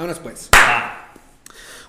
Vámonos 0.00 0.20
pues. 0.20 0.48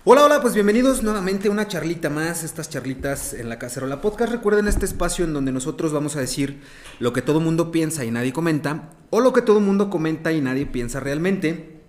Hola, 0.04 0.26
hola, 0.26 0.42
pues 0.42 0.54
bienvenidos 0.54 1.02
nuevamente 1.02 1.48
a 1.48 1.52
una 1.52 1.70
charlita 1.70 2.10
más, 2.10 2.44
estas 2.44 2.70
charlitas 2.70 3.34
en 3.34 3.48
la 3.48 3.58
Cacerola 3.58 4.02
Podcast. 4.02 4.34
Recuerden 4.34 4.68
este 4.68 4.84
espacio 4.84 5.24
en 5.24 5.32
donde 5.32 5.54
nosotros 5.54 5.94
vamos 5.94 6.18
a 6.18 6.20
decir 6.20 6.60
lo 7.00 7.14
que 7.14 7.22
todo 7.22 7.40
mundo 7.40 7.72
piensa 7.72 8.04
y 8.04 8.12
nadie 8.12 8.34
comenta, 8.34 8.90
o 9.12 9.22
lo 9.22 9.32
que 9.32 9.42
todo 9.42 9.62
mundo 9.62 9.90
comenta 9.90 10.34
y 10.34 10.42
nadie 10.42 10.66
piensa 10.66 11.00
realmente. 11.00 11.80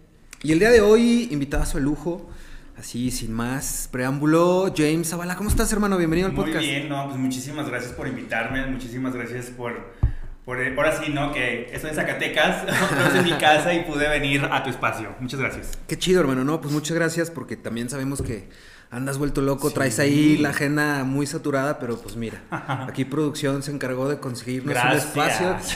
Y 0.44 0.52
el 0.52 0.60
día 0.60 0.70
de 0.70 0.80
hoy, 0.80 1.26
invitadas 1.32 1.74
al 1.74 1.82
lujo, 1.82 2.30
así 2.76 3.10
sin 3.10 3.32
más 3.32 3.88
preámbulo, 3.90 4.72
James 4.76 5.08
Zavala, 5.08 5.34
¿cómo 5.34 5.50
estás 5.50 5.72
hermano? 5.72 5.98
Bienvenido 5.98 6.28
al 6.28 6.36
podcast. 6.36 6.58
Muy 6.58 6.66
bien, 6.66 6.88
no, 6.88 7.04
pues 7.08 7.18
muchísimas 7.18 7.68
gracias 7.68 7.94
por 7.94 8.06
invitarme, 8.06 8.64
muchísimas 8.66 9.12
gracias 9.12 9.46
por 9.46 9.92
por 10.44 10.58
ahora 10.58 11.00
sí, 11.00 11.12
¿no? 11.12 11.32
Que 11.32 11.70
estoy 11.72 11.90
en 11.90 11.96
Zacatecas, 11.96 12.64
estoy 13.06 13.18
en 13.20 13.24
mi 13.24 13.32
casa 13.38 13.72
y 13.74 13.84
pude 13.84 14.08
venir 14.08 14.48
a 14.50 14.62
tu 14.64 14.70
espacio. 14.70 15.14
Muchas 15.20 15.38
gracias. 15.38 15.78
Qué 15.86 15.96
chido, 15.96 16.20
hermano. 16.20 16.44
No, 16.44 16.60
pues 16.60 16.72
muchas 16.72 16.96
gracias 16.96 17.30
porque 17.30 17.56
también 17.56 17.88
sabemos 17.88 18.22
que 18.22 18.48
andas 18.92 19.16
vuelto 19.16 19.40
loco, 19.40 19.70
traes 19.70 19.98
ahí 19.98 20.36
la 20.36 20.50
agenda 20.50 21.02
muy 21.02 21.26
saturada, 21.26 21.78
pero 21.78 21.98
pues 21.98 22.14
mira, 22.14 22.42
aquí 22.86 23.06
producción 23.06 23.62
se 23.62 23.72
encargó 23.72 24.08
de 24.08 24.18
conseguirnos 24.20 24.76
un 24.76 24.92
espacio. 24.92 25.56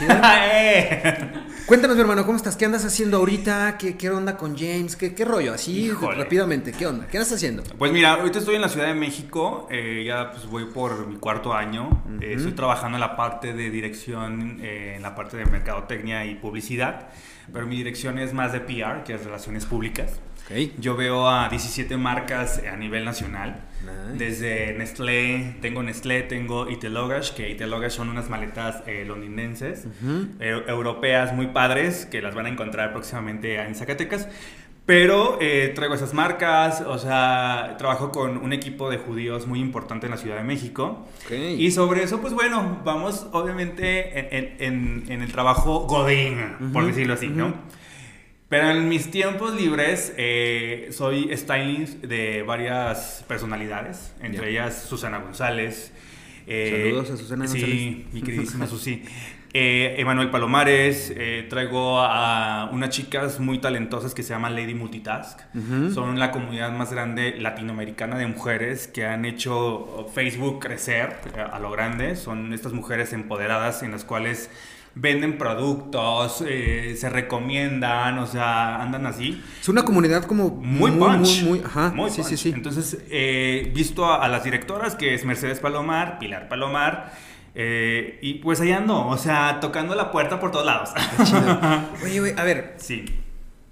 Eh. 0.49 1.33
Cuéntanos, 1.65 1.97
mi 1.97 2.01
hermano, 2.01 2.25
¿cómo 2.25 2.37
estás? 2.37 2.55
¿Qué 2.55 2.65
andas 2.65 2.85
haciendo 2.85 3.17
ahorita? 3.17 3.77
¿Qué, 3.77 3.97
qué 3.97 4.09
onda 4.09 4.37
con 4.37 4.55
James? 4.55 4.95
¿Qué, 4.95 5.15
qué 5.15 5.25
rollo? 5.25 5.53
Así 5.53 5.91
rápidamente, 5.91 6.71
¿qué 6.71 6.85
onda? 6.85 7.07
¿Qué 7.07 7.17
andas 7.17 7.33
haciendo? 7.33 7.63
Pues 7.77 7.91
mira, 7.91 8.13
ahorita 8.13 8.39
estoy 8.39 8.55
en 8.55 8.61
la 8.61 8.69
Ciudad 8.69 8.87
de 8.87 8.93
México, 8.93 9.67
eh, 9.71 10.03
ya 10.05 10.31
pues 10.31 10.45
voy 10.45 10.65
por 10.65 11.07
mi 11.07 11.15
cuarto 11.15 11.53
año, 11.53 12.03
eh, 12.21 12.33
estoy 12.35 12.51
trabajando 12.51 12.97
en 12.97 13.01
la 13.01 13.15
parte 13.15 13.53
de 13.53 13.69
dirección, 13.71 14.59
en 14.61 15.01
la 15.01 15.15
parte 15.15 15.37
de 15.37 15.45
mercadotecnia 15.45 16.25
y 16.25 16.35
publicidad, 16.35 17.07
pero 17.51 17.65
mi 17.65 17.77
dirección 17.77 18.19
es 18.19 18.33
más 18.33 18.53
de 18.53 18.59
PR, 18.59 19.03
que 19.03 19.15
es 19.15 19.25
relaciones 19.25 19.65
públicas. 19.65 20.11
Yo 20.79 20.95
veo 20.95 21.27
a 21.27 21.49
17 21.49 21.97
marcas 21.97 22.61
a 22.71 22.77
nivel 22.77 23.03
nacional. 23.03 23.63
Desde 24.17 24.73
Nestlé, 24.73 25.57
tengo 25.61 25.83
Nestlé, 25.83 26.23
tengo 26.23 26.69
Itelogash, 26.69 27.31
que 27.31 27.49
Itelogash 27.49 27.91
son 27.91 28.09
unas 28.09 28.29
maletas 28.29 28.83
eh, 28.87 29.03
londinenses, 29.05 29.87
eh, 30.39 30.63
europeas 30.67 31.33
muy 31.33 31.47
padres, 31.47 32.05
que 32.05 32.21
las 32.21 32.33
van 32.33 32.45
a 32.45 32.49
encontrar 32.49 32.91
próximamente 32.91 33.59
en 33.59 33.75
Zacatecas. 33.75 34.27
Pero 34.85 35.37
eh, 35.41 35.73
traigo 35.75 35.95
esas 35.95 36.13
marcas, 36.13 36.79
o 36.79 36.97
sea, 36.97 37.75
trabajo 37.77 38.09
con 38.09 38.37
un 38.37 38.53
equipo 38.53 38.89
de 38.89 38.97
judíos 38.97 39.45
muy 39.45 39.59
importante 39.59 40.07
en 40.07 40.11
la 40.11 40.17
Ciudad 40.17 40.37
de 40.37 40.43
México. 40.43 41.05
Y 41.29 41.71
sobre 41.71 42.03
eso, 42.03 42.21
pues 42.21 42.33
bueno, 42.33 42.79
vamos 42.85 43.27
obviamente 43.33 44.33
en, 44.65 45.03
el 45.09 45.31
trabajo 45.31 45.81
Godín, 45.81 46.71
por 46.71 46.85
decirlo 46.85 47.15
así, 47.15 47.27
¿no? 47.27 47.53
Pero 48.49 48.71
en 48.71 48.87
mis 48.87 49.11
tiempos 49.11 49.53
libres 49.55 50.13
eh, 50.15 50.87
soy 50.91 51.35
stylist 51.35 52.01
de 52.01 52.43
varias 52.43 53.25
personalidades, 53.27 54.13
entre 54.21 54.49
ellas 54.51 54.85
Susana 54.87 55.17
González. 55.19 55.91
Eh, 56.47 56.85
Saludos 56.85 57.11
a 57.11 57.17
Susana 57.17 57.45
González. 57.45 57.69
Sí, 57.69 58.07
mi 58.13 58.21
queridísima 58.21 58.65
Susi. 58.67 59.03
Eh, 59.53 59.95
Emanuel 59.97 60.29
Palomares, 60.29 61.13
traigo 61.49 61.99
a 61.99 62.69
unas 62.71 62.89
chicas 62.89 63.39
muy 63.39 63.59
talentosas 63.59 64.13
que 64.13 64.23
se 64.23 64.29
llaman 64.29 64.55
Lady 64.55 64.75
Multitask. 64.75 65.39
Son 65.93 66.17
la 66.17 66.31
comunidad 66.31 66.71
más 66.71 66.93
grande 66.93 67.35
latinoamericana 67.37 68.17
de 68.17 68.27
mujeres 68.27 68.87
que 68.87 69.05
han 69.05 69.25
hecho 69.25 70.07
Facebook 70.13 70.59
crecer 70.59 71.15
a 71.51 71.59
lo 71.59 71.71
grande. 71.71 72.15
Son 72.15 72.53
estas 72.53 72.71
mujeres 72.71 73.11
empoderadas 73.11 73.83
en 73.83 73.91
las 73.91 74.05
cuales 74.05 74.49
venden 74.99 75.37
productos, 75.37 76.43
eh, 76.47 76.95
se 76.97 77.09
recomiendan, 77.09 78.17
o 78.19 78.27
sea, 78.27 78.81
andan 78.81 79.05
así. 79.05 79.41
Es 79.61 79.69
una 79.69 79.83
comunidad 79.83 80.23
como 80.23 80.49
muy, 80.49 80.91
muy 80.91 81.17
Muy, 81.17 81.41
muy, 81.43 81.61
ajá, 81.63 81.93
sí, 82.09 82.23
sí, 82.23 82.37
sí. 82.37 82.51
Entonces, 82.53 82.97
eh, 83.09 83.71
visto 83.75 84.11
a, 84.11 84.27
las 84.27 84.43
directoras, 84.43 84.95
que 84.95 85.13
es 85.13 85.25
Mercedes 85.25 85.59
Palomar, 85.59 86.19
Pilar 86.19 86.49
Palomar, 86.49 87.13
eh, 87.55 88.19
y 88.21 88.35
pues 88.35 88.61
allá 88.61 88.77
ando, 88.77 89.07
o 89.07 89.17
sea, 89.17 89.59
tocando 89.59 89.95
la 89.95 90.11
puerta 90.11 90.39
por 90.39 90.51
todos 90.51 90.65
lados. 90.65 90.89
Oye, 92.03 92.21
oye, 92.21 92.35
a 92.37 92.43
ver. 92.43 92.75
Sí. 92.77 93.05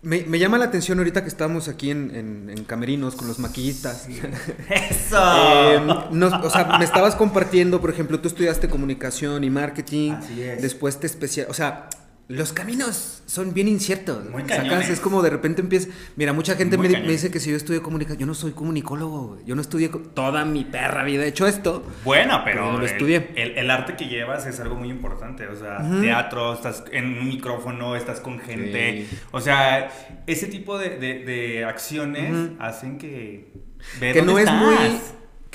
Me, 0.06 0.38
llama 0.38 0.60
la 0.60 0.66
atención 0.66 1.00
ahorita 1.00 1.24
que 1.24 1.30
estamos 1.30 1.68
aquí 1.68 1.90
en, 1.90 2.64
Camerinos 2.68 3.16
con 3.16 3.28
los 3.28 3.40
maquillistas. 3.40 4.08
¡Eso! 4.70 5.18
Em, 5.18 5.90
o 5.90 6.50
sea, 6.50 6.78
me 6.78 6.86
estabas 6.86 7.16
compartiendo, 7.16 7.82
por 7.82 7.90
ejemplo, 7.90 8.20
tú 8.20 8.28
estudiaste 8.28 8.70
comunicación 8.70 9.44
y 9.44 9.50
marketing. 9.50 10.12
Así 10.12 10.44
es. 10.44 10.62
Después 10.62 11.00
te 11.00 11.08
especial... 11.08 11.48
O 11.50 11.54
sea, 11.56 11.90
los 12.28 12.54
caminos 12.54 13.22
son 13.28 13.54
bien 13.54 13.68
inciertos. 13.68 14.28
Muy 14.32 14.44
Sacas, 14.48 14.90
es 14.90 15.00
como 15.00 15.22
de 15.22 15.30
repente 15.30 15.62
empieza. 15.62 15.90
Mira, 16.16 16.34
mucha 16.34 16.56
gente 16.56 16.78
me, 16.78 16.88
dice 16.88 17.30
que 17.30 17.40
si 17.40 17.52
yo 17.52 17.58
estudio 17.58 17.84
comunicación, 17.84 18.20
yo 18.20 18.26
no 18.26 18.34
soy 18.34 18.52
comunicólogo, 18.52 19.38
yo 19.46 19.54
no 19.54 19.62
estudié 19.62 19.90
toda 19.90 20.44
mi 20.44 20.64
perra 20.64 21.04
vida 21.04 21.24
he 21.24 21.28
hecho 21.28 21.46
esto. 21.46 21.84
Bueno, 22.04 22.42
pero, 22.44 22.72
no 22.72 22.80
lo 22.80 22.86
estudié. 22.86 23.30
El, 23.36 23.70
arte 23.70 23.96
que 23.96 24.06
llevas 24.06 24.48
es 24.48 24.60
algo 24.60 24.76
muy 24.76 24.90
importante. 24.90 25.48
O 25.48 25.56
sea, 25.56 25.78
teatro, 26.02 26.54
estás 26.54 26.84
en 26.92 27.20
un 27.20 27.28
micrófono, 27.28 27.96
estás 27.96 28.20
con 28.22 28.40
gente. 28.40 29.06
O 29.32 29.40
sea, 29.40 29.92
ese 30.26 30.48
tipo 30.48 30.80
de, 30.80 31.64
acciones 31.68 32.52
hacen 32.60 32.98
que. 32.98 33.52
que 34.00 34.22
no 34.24 34.40
es 34.40 34.52
muy 34.52 34.76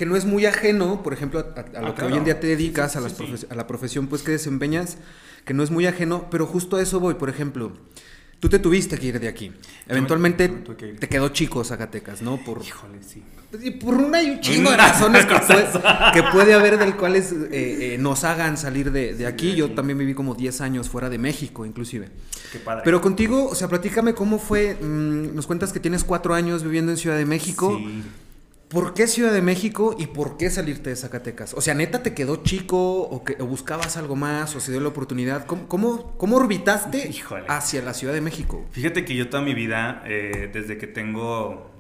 que 0.00 0.06
no 0.06 0.16
es 0.16 0.24
muy 0.24 0.46
ajeno, 0.46 1.02
por 1.02 1.12
ejemplo, 1.12 1.40
a, 1.40 1.80
lo 1.82 1.88
ah, 1.88 1.94
que 1.94 2.02
hoy 2.06 2.14
en 2.14 2.24
día 2.24 2.40
te 2.40 2.46
dedicas, 2.46 2.96
a, 2.96 3.00
a 3.00 3.54
la 3.54 3.66
profesión 3.66 4.06
pues 4.06 4.22
que 4.22 4.30
desempeñas 4.30 4.96
que 5.44 5.52
no 5.52 5.62
es 5.62 5.70
muy 5.70 5.84
ajeno, 5.84 6.28
pero 6.30 6.46
justo 6.46 6.76
a 6.76 6.82
eso 6.82 7.00
voy, 7.00 7.16
por 7.16 7.28
ejemplo. 7.28 7.72
Tú 8.38 8.48
te 8.48 8.58
tuviste 8.58 8.96
que 8.96 9.08
ir 9.08 9.20
de 9.20 9.28
aquí. 9.28 9.52
Eventualmente 9.88 10.48
te 10.48 11.06
quedó 11.06 11.28
chico 11.28 11.62
Zacatecas, 11.62 12.22
¿no? 12.22 12.38
Por, 12.42 12.62
Híjole, 12.62 13.02
sí. 13.02 13.22
Por 13.78 13.92
una 13.92 14.22
y 14.22 14.30
un 14.30 14.40
chingo 14.40 14.70
de 14.70 14.76
razones 14.78 15.26
que 16.14 16.22
puede, 16.32 16.54
haber 16.54 16.78
del 16.78 16.96
cuales 16.96 17.32
eh, 17.32 17.48
eh, 17.92 17.96
nos 17.98 18.24
hagan 18.24 18.56
salir 18.56 18.92
de, 18.92 19.26
aquí. 19.26 19.54
Yo 19.54 19.72
también 19.72 19.98
viví 19.98 20.14
como 20.14 20.34
10 20.34 20.62
años 20.62 20.88
fuera 20.88 21.10
de 21.10 21.18
México, 21.18 21.66
inclusive. 21.66 22.08
Qué 22.50 22.58
padre. 22.58 22.80
Pero 22.86 23.02
contigo, 23.02 23.50
o 23.50 23.54
sea, 23.54 23.68
platícame 23.68 24.14
cómo 24.14 24.38
fue. 24.38 24.78
Mm, 24.80 25.34
nos 25.34 25.46
cuentas 25.46 25.74
que 25.74 25.80
tienes 25.80 26.04
cuatro 26.04 26.32
años 26.32 26.64
viviendo 26.64 26.90
en 26.90 26.96
Ciudad 26.96 27.18
de 27.18 27.26
México. 27.26 27.76
Sí. 27.76 28.02
¿Por 28.70 28.94
qué 28.94 29.08
Ciudad 29.08 29.32
de 29.32 29.42
México 29.42 29.96
y 29.98 30.06
por 30.06 30.36
qué 30.36 30.48
salirte 30.48 30.90
de 30.90 30.96
Zacatecas? 30.96 31.54
O 31.54 31.60
sea, 31.60 31.74
neta, 31.74 32.04
¿te 32.04 32.14
quedó 32.14 32.36
chico 32.44 33.00
o, 33.00 33.24
que, 33.24 33.34
buscabas 33.34 33.96
algo 33.96 34.14
más 34.14 34.54
o 34.54 34.60
se 34.60 34.70
dio 34.70 34.80
la 34.80 34.86
oportunidad? 34.86 35.44
¿Cómo, 35.44 35.66
cómo, 36.16 36.36
orbitaste 36.36 37.10
hacia 37.48 37.82
la 37.82 37.94
Ciudad 37.94 38.14
de 38.14 38.20
México? 38.20 38.64
Fíjate 38.70 39.04
que 39.04 39.16
yo 39.16 39.28
toda 39.28 39.42
mi 39.42 39.54
vida, 39.54 40.04
eh, 40.06 40.48
desde 40.52 40.78
que 40.78 40.86
tengo 40.86 41.72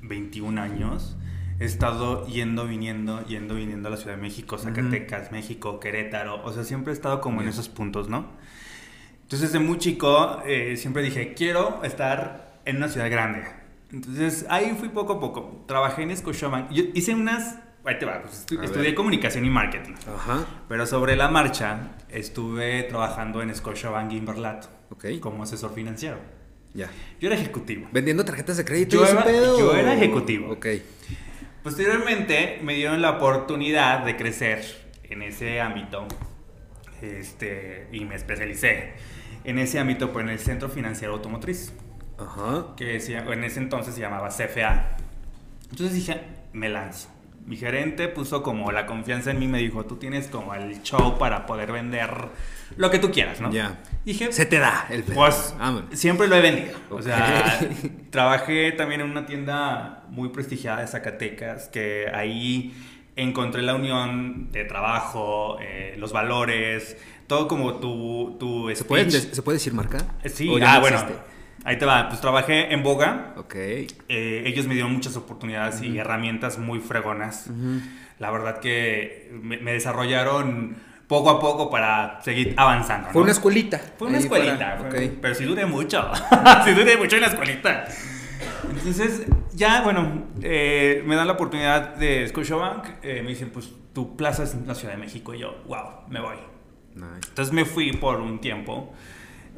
21 0.00 0.58
años, 0.58 1.18
he 1.60 1.66
estado 1.66 2.26
yendo, 2.26 2.66
viniendo, 2.66 3.22
yendo, 3.26 3.54
viniendo 3.54 3.88
a 3.88 3.90
la 3.90 3.98
Ciudad 3.98 4.16
de 4.16 4.22
México, 4.22 4.56
Zacatecas, 4.56 5.32
México, 5.32 5.80
Querétaro. 5.80 6.42
O 6.46 6.52
sea, 6.54 6.64
siempre 6.64 6.94
he 6.94 6.96
estado 6.96 7.20
como 7.20 7.42
en 7.42 7.48
esos 7.48 7.68
puntos, 7.68 8.08
¿no? 8.08 8.24
Entonces, 9.24 9.52
desde 9.52 9.62
muy 9.62 9.76
chico, 9.76 10.40
eh, 10.46 10.78
siempre 10.78 11.02
dije, 11.02 11.34
quiero 11.34 11.84
estar 11.84 12.62
en 12.64 12.78
una 12.78 12.88
ciudad 12.88 13.10
grande 13.10 13.65
entonces 13.92 14.46
ahí 14.48 14.76
fui 14.78 14.88
poco 14.88 15.14
a 15.14 15.20
poco. 15.20 15.64
Trabajé 15.66 16.02
en 16.02 16.16
Scotiabank. 16.16 16.70
Yo 16.70 16.84
hice 16.94 17.14
unas. 17.14 17.58
Ahí 17.84 17.98
te 17.98 18.04
va, 18.04 18.20
pues 18.20 18.44
estudié 18.62 18.94
comunicación 18.96 19.44
y 19.44 19.50
marketing. 19.50 19.94
Ajá. 20.12 20.44
Pero 20.68 20.86
sobre 20.86 21.14
la 21.14 21.28
marcha 21.28 21.96
estuve 22.08 22.82
trabajando 22.84 23.42
en 23.42 23.54
Scotiabank 23.54 24.12
Inverlat. 24.12 24.66
Ok. 24.90 25.06
Como 25.20 25.44
asesor 25.44 25.72
financiero. 25.72 26.18
Ya. 26.74 26.90
Yo 27.20 27.28
era 27.28 27.36
ejecutivo. 27.36 27.88
Vendiendo 27.92 28.24
tarjetas 28.24 28.56
de 28.56 28.64
crédito. 28.64 28.96
Yo, 28.96 29.06
era, 29.06 29.24
yo 29.32 29.74
era 29.74 29.94
ejecutivo. 29.94 30.52
Ok. 30.52 30.66
Posteriormente 31.62 32.60
me 32.62 32.74
dieron 32.74 33.00
la 33.00 33.12
oportunidad 33.12 34.04
de 34.04 34.16
crecer 34.16 34.64
en 35.04 35.22
ese 35.22 35.60
ámbito. 35.60 36.06
Este, 37.00 37.88
y 37.92 38.04
me 38.04 38.16
especialicé 38.16 38.94
en 39.44 39.58
ese 39.58 39.78
ámbito, 39.78 40.12
pues 40.12 40.24
en 40.24 40.30
el 40.30 40.38
Centro 40.38 40.68
Financiero 40.68 41.14
Automotriz. 41.14 41.72
Ajá. 42.18 42.74
que 42.76 42.96
en 42.96 43.44
ese 43.44 43.60
entonces 43.60 43.94
se 43.94 44.00
llamaba 44.00 44.28
CFA. 44.28 44.96
Entonces 45.70 45.94
dije, 45.94 46.20
me 46.52 46.68
lanzo. 46.68 47.08
Mi 47.46 47.56
gerente 47.56 48.08
puso 48.08 48.42
como 48.42 48.72
la 48.72 48.86
confianza 48.86 49.30
en 49.30 49.38
mí, 49.38 49.46
me 49.46 49.58
dijo, 49.58 49.86
tú 49.86 49.96
tienes 49.96 50.26
como 50.26 50.52
el 50.54 50.82
show 50.82 51.16
para 51.16 51.46
poder 51.46 51.70
vender 51.70 52.10
lo 52.76 52.90
que 52.90 52.98
tú 52.98 53.12
quieras, 53.12 53.40
¿no? 53.40 53.52
Ya. 53.52 53.78
Dije, 54.04 54.32
se 54.32 54.46
te 54.46 54.58
da 54.58 54.86
el 54.90 55.04
Pues 55.04 55.54
siempre 55.92 56.26
lo 56.26 56.34
he 56.34 56.40
vendido. 56.40 56.76
O 56.90 57.00
sea, 57.02 57.60
trabajé 58.10 58.72
también 58.72 59.00
en 59.00 59.10
una 59.10 59.26
tienda 59.26 60.02
muy 60.08 60.30
prestigiada 60.30 60.80
de 60.80 60.88
Zacatecas, 60.88 61.68
que 61.68 62.10
ahí 62.12 62.74
encontré 63.14 63.62
la 63.62 63.76
unión 63.76 64.50
de 64.50 64.64
trabajo, 64.64 65.58
eh, 65.60 65.94
los 65.98 66.12
valores, 66.12 66.96
todo 67.28 67.46
como 67.46 67.74
tu, 67.76 68.36
tu 68.40 68.74
¿Se 68.74 68.84
puede, 68.84 69.08
¿Se 69.10 69.42
puede 69.42 69.56
decir 69.56 69.72
marca? 69.72 69.98
Sí, 70.24 70.50
ah, 70.62 70.80
bueno. 70.80 70.98
Ahí 71.66 71.78
te 71.78 71.84
va, 71.84 72.08
pues 72.08 72.20
trabajé 72.20 72.72
en 72.72 72.84
Boga. 72.84 73.34
Ok. 73.36 73.56
Eh, 73.56 73.96
ellos 74.46 74.68
me 74.68 74.74
dieron 74.74 74.92
muchas 74.92 75.16
oportunidades 75.16 75.82
y 75.82 75.98
herramientas 75.98 76.58
muy 76.58 76.78
fregonas. 76.78 77.50
La 78.20 78.30
verdad 78.30 78.60
que 78.60 79.36
me, 79.42 79.58
desarrollaron 79.72 80.76
poco 81.08 81.28
a 81.28 81.40
poco 81.40 81.68
para 81.68 82.22
seguir 82.22 82.54
avanzando. 82.56 83.08
Fue 83.10 83.22
una 83.22 83.32
escuelita. 83.32 83.80
Fue 83.98 84.06
una 84.06 84.18
escuelita, 84.18 84.78
pero 85.20 85.34
sí 85.34 85.42
duré 85.42 85.66
mucho. 85.66 86.08
sí 86.64 86.70
duré 86.70 86.96
mucho 86.96 87.16
en 87.16 87.22
la 87.22 87.28
escuelita. 87.28 87.88
Entonces, 88.70 89.26
ya, 89.52 89.82
bueno, 89.82 90.28
eh, 90.42 91.02
me 91.04 91.16
dan 91.16 91.26
la 91.26 91.32
oportunidad 91.32 91.96
de 91.96 92.28
Scotiabank. 92.28 92.86
Eh, 93.02 93.22
me 93.22 93.30
dicen, 93.30 93.50
pues 93.50 93.72
tu 93.92 94.16
plaza 94.16 94.44
es 94.44 94.54
en 94.54 94.68
la 94.68 94.76
Ciudad 94.76 94.94
de 94.94 95.00
México. 95.00 95.34
Y 95.34 95.40
yo, 95.40 95.64
wow, 95.66 96.06
me 96.08 96.20
voy. 96.20 96.36
Entonces 96.94 97.52
me 97.52 97.64
fui 97.64 97.92
por 97.92 98.20
un 98.20 98.40
tiempo 98.40 98.94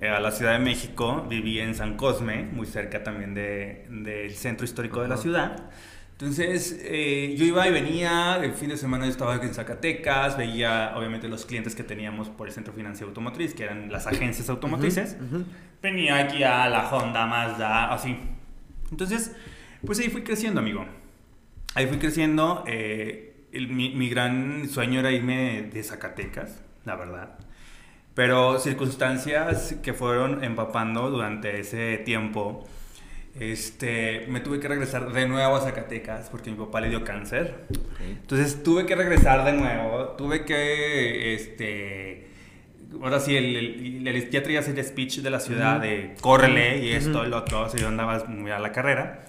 a 0.02 0.20
la 0.20 0.30
Ciudad 0.30 0.52
de 0.52 0.58
México. 0.58 1.26
Viví 1.28 1.60
en 1.60 1.74
San 1.74 1.96
Cosme, 1.96 2.44
muy 2.44 2.66
cerca 2.66 3.02
también 3.02 3.34
del 3.34 4.04
de, 4.04 4.30
centro 4.30 4.64
histórico 4.64 5.02
de 5.02 5.08
la 5.08 5.16
ciudad. 5.16 5.70
Entonces, 6.12 6.80
eh, 6.82 7.36
yo 7.38 7.44
iba 7.44 7.68
y 7.68 7.70
venía, 7.70 8.40
el 8.42 8.52
fin 8.52 8.70
de 8.70 8.76
semana 8.76 9.04
yo 9.04 9.12
estaba 9.12 9.36
en 9.36 9.54
Zacatecas, 9.54 10.36
veía 10.36 10.94
obviamente 10.96 11.28
los 11.28 11.46
clientes 11.46 11.76
que 11.76 11.84
teníamos 11.84 12.28
por 12.28 12.48
el 12.48 12.52
Centro 12.52 12.72
Financiero 12.72 13.08
Automotriz, 13.08 13.54
que 13.54 13.62
eran 13.62 13.92
las 13.92 14.08
agencias 14.08 14.50
automotrices. 14.50 15.16
Venía 15.80 16.18
aquí 16.18 16.42
a 16.42 16.68
la 16.68 16.90
Honda, 16.90 17.24
Mazda, 17.24 17.92
así. 17.92 18.18
Entonces, 18.90 19.36
pues 19.86 20.00
ahí 20.00 20.08
fui 20.08 20.22
creciendo, 20.22 20.58
amigo. 20.60 20.84
Ahí 21.76 21.86
fui 21.86 21.98
creciendo. 21.98 22.64
Eh, 22.66 23.46
mi, 23.52 23.90
mi, 23.94 24.08
gran 24.08 24.68
sueño 24.68 24.98
era 24.98 25.12
irme 25.12 25.70
de 25.72 25.82
Zacatecas, 25.84 26.64
la 26.84 26.96
verdad. 26.96 27.38
Pero 28.18 28.58
circunstancias 28.58 29.76
que 29.80 29.92
fueron 29.92 30.42
empapando 30.42 31.08
durante 31.08 31.60
ese 31.60 31.98
tiempo 31.98 32.66
este, 33.38 34.26
me 34.26 34.40
tuve 34.40 34.58
que 34.58 34.66
regresar 34.66 35.12
de 35.12 35.28
nuevo 35.28 35.54
a 35.54 35.60
Zacatecas 35.60 36.28
porque 36.28 36.50
mi 36.50 36.56
papá 36.56 36.80
le 36.80 36.88
dio 36.88 37.04
cáncer. 37.04 37.66
Entonces 38.00 38.64
tuve 38.64 38.86
que 38.86 38.96
regresar 38.96 39.44
de 39.44 39.52
nuevo, 39.52 40.16
tuve 40.18 40.44
que, 40.44 41.32
este, 41.32 42.26
ahora 43.00 43.20
sí, 43.20 43.36
el, 43.36 44.08
el, 44.08 44.30
ya 44.30 44.42
traías 44.42 44.66
el 44.66 44.84
speech 44.84 45.18
de 45.18 45.30
la 45.30 45.38
ciudad 45.38 45.80
de 45.80 46.16
córrele 46.20 46.78
y 46.78 46.94
esto 46.94 47.24
y 47.24 47.28
lo 47.28 47.36
otro, 47.36 47.68
sea, 47.68 47.78
yo 47.80 47.86
andaba 47.86 48.24
muy 48.24 48.50
a 48.50 48.58
la 48.58 48.72
carrera. 48.72 49.26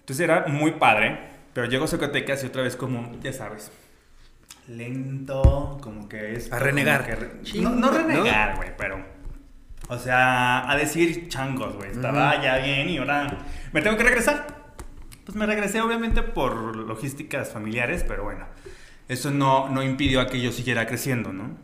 Entonces 0.00 0.22
era 0.22 0.44
muy 0.48 0.72
padre, 0.72 1.18
pero 1.54 1.66
llego 1.66 1.86
a 1.86 1.88
Zacatecas 1.88 2.44
y 2.44 2.48
otra 2.48 2.60
vez 2.60 2.76
como, 2.76 3.10
ya 3.22 3.32
sabes, 3.32 3.72
lento, 4.68 5.78
como 5.80 6.08
que 6.08 6.34
es... 6.34 6.52
A 6.52 6.58
renegar. 6.58 7.06
no, 7.56 7.70
no 7.70 7.90
renegar, 7.90 8.56
güey, 8.56 8.76
pero 8.76 9.18
o 9.88 9.98
sea, 9.98 10.70
a 10.70 10.76
decir 10.76 11.28
changos, 11.28 11.74
güey. 11.76 11.90
Estaba 11.90 12.42
ya 12.42 12.58
bien 12.58 12.90
y 12.90 12.98
ahora 12.98 13.38
me 13.72 13.80
tengo 13.80 13.96
que 13.96 14.04
regresar. 14.04 14.46
Pues 15.24 15.34
me 15.36 15.46
regresé 15.46 15.80
obviamente 15.80 16.22
por 16.22 16.76
logísticas 16.76 17.50
familiares, 17.50 18.04
pero 18.06 18.24
bueno, 18.24 18.46
eso 19.08 19.30
no, 19.30 19.68
no 19.70 19.82
impidió 19.82 20.20
a 20.20 20.26
que 20.26 20.40
yo 20.40 20.52
siguiera 20.52 20.86
creciendo, 20.86 21.32
¿no? 21.32 21.56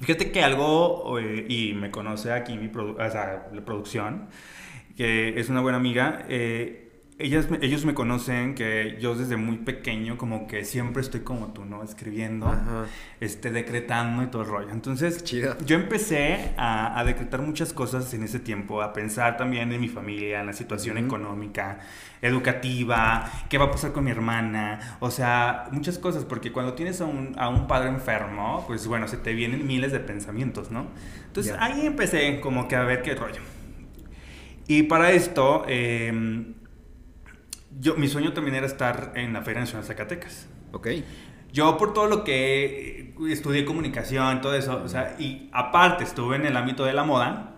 Fíjate 0.00 0.30
que 0.30 0.44
algo, 0.44 1.18
eh, 1.18 1.46
y 1.48 1.72
me 1.72 1.90
conoce 1.90 2.32
aquí 2.32 2.56
mi 2.56 2.70
o 2.74 2.96
sea, 3.10 3.48
la 3.52 3.64
producción, 3.64 4.28
que 4.96 5.40
es 5.40 5.48
una 5.48 5.60
buena 5.60 5.78
amiga, 5.78 6.24
eh, 6.28 6.87
ellas, 7.20 7.48
ellos 7.62 7.84
me 7.84 7.94
conocen 7.94 8.54
que 8.54 8.96
yo 9.00 9.16
desde 9.16 9.36
muy 9.36 9.56
pequeño 9.56 10.16
como 10.16 10.46
que 10.46 10.64
siempre 10.64 11.02
estoy 11.02 11.20
como 11.20 11.52
tú, 11.52 11.64
¿no? 11.64 11.82
Escribiendo, 11.82 12.48
este, 13.20 13.50
decretando 13.50 14.22
y 14.22 14.28
todo 14.28 14.42
el 14.42 14.48
rollo. 14.48 14.70
Entonces, 14.70 15.24
yo 15.24 15.76
empecé 15.76 16.52
a, 16.56 17.02
decretar 17.04 17.42
muchas 17.42 17.72
cosas 17.72 18.12
en 18.14 18.22
ese 18.22 18.38
tiempo, 18.38 18.82
a 18.82 18.92
pensar 18.92 19.36
también 19.36 19.72
en 19.72 19.80
mi 19.80 19.88
familia, 19.88 20.40
en 20.40 20.46
la 20.46 20.52
situación 20.52 20.96
económica, 20.96 21.80
educativa, 22.22 23.28
qué 23.48 23.58
va 23.58 23.66
a 23.66 23.70
pasar 23.70 23.92
con 23.92 24.04
mi 24.04 24.10
hermana, 24.12 24.98
o 25.00 25.10
sea, 25.10 25.68
muchas 25.72 25.98
cosas, 25.98 26.24
porque 26.24 26.52
cuando 26.52 26.74
tienes 26.74 27.00
a 27.00 27.06
un, 27.06 27.34
a 27.36 27.48
un 27.48 27.66
padre 27.66 27.88
enfermo, 27.88 28.64
pues 28.66 28.86
bueno, 28.86 29.08
se 29.08 29.16
te 29.16 29.32
vienen 29.32 29.66
miles 29.66 29.90
de 29.90 30.00
pensamientos, 30.00 30.70
¿no? 30.70 30.86
Entonces 31.26 31.56
ahí 31.58 31.84
empecé 31.84 32.40
como 32.40 32.68
que 32.68 32.76
a 32.76 32.82
ver 32.82 33.02
qué 33.02 33.16
rollo. 33.16 33.40
Y 34.68 34.84
para 34.84 35.10
esto... 35.10 35.64
Eh, 35.66 36.54
yo, 37.80 37.94
mi 37.96 38.08
sueño 38.08 38.32
también 38.32 38.56
era 38.56 38.66
estar 38.66 39.12
en 39.14 39.32
la 39.32 39.42
Feria 39.42 39.60
Nacional 39.60 39.82
de 39.82 39.88
Zacatecas. 39.88 40.46
Ok. 40.72 40.88
Yo 41.52 41.78
por 41.78 41.94
todo 41.94 42.06
lo 42.06 42.24
que 42.24 43.14
estudié 43.30 43.64
comunicación, 43.64 44.40
todo 44.40 44.54
eso, 44.54 44.82
o 44.84 44.88
sea, 44.88 45.16
y 45.18 45.48
aparte 45.52 46.04
estuve 46.04 46.36
en 46.36 46.46
el 46.46 46.56
ámbito 46.56 46.84
de 46.84 46.92
la 46.92 47.04
moda, 47.04 47.56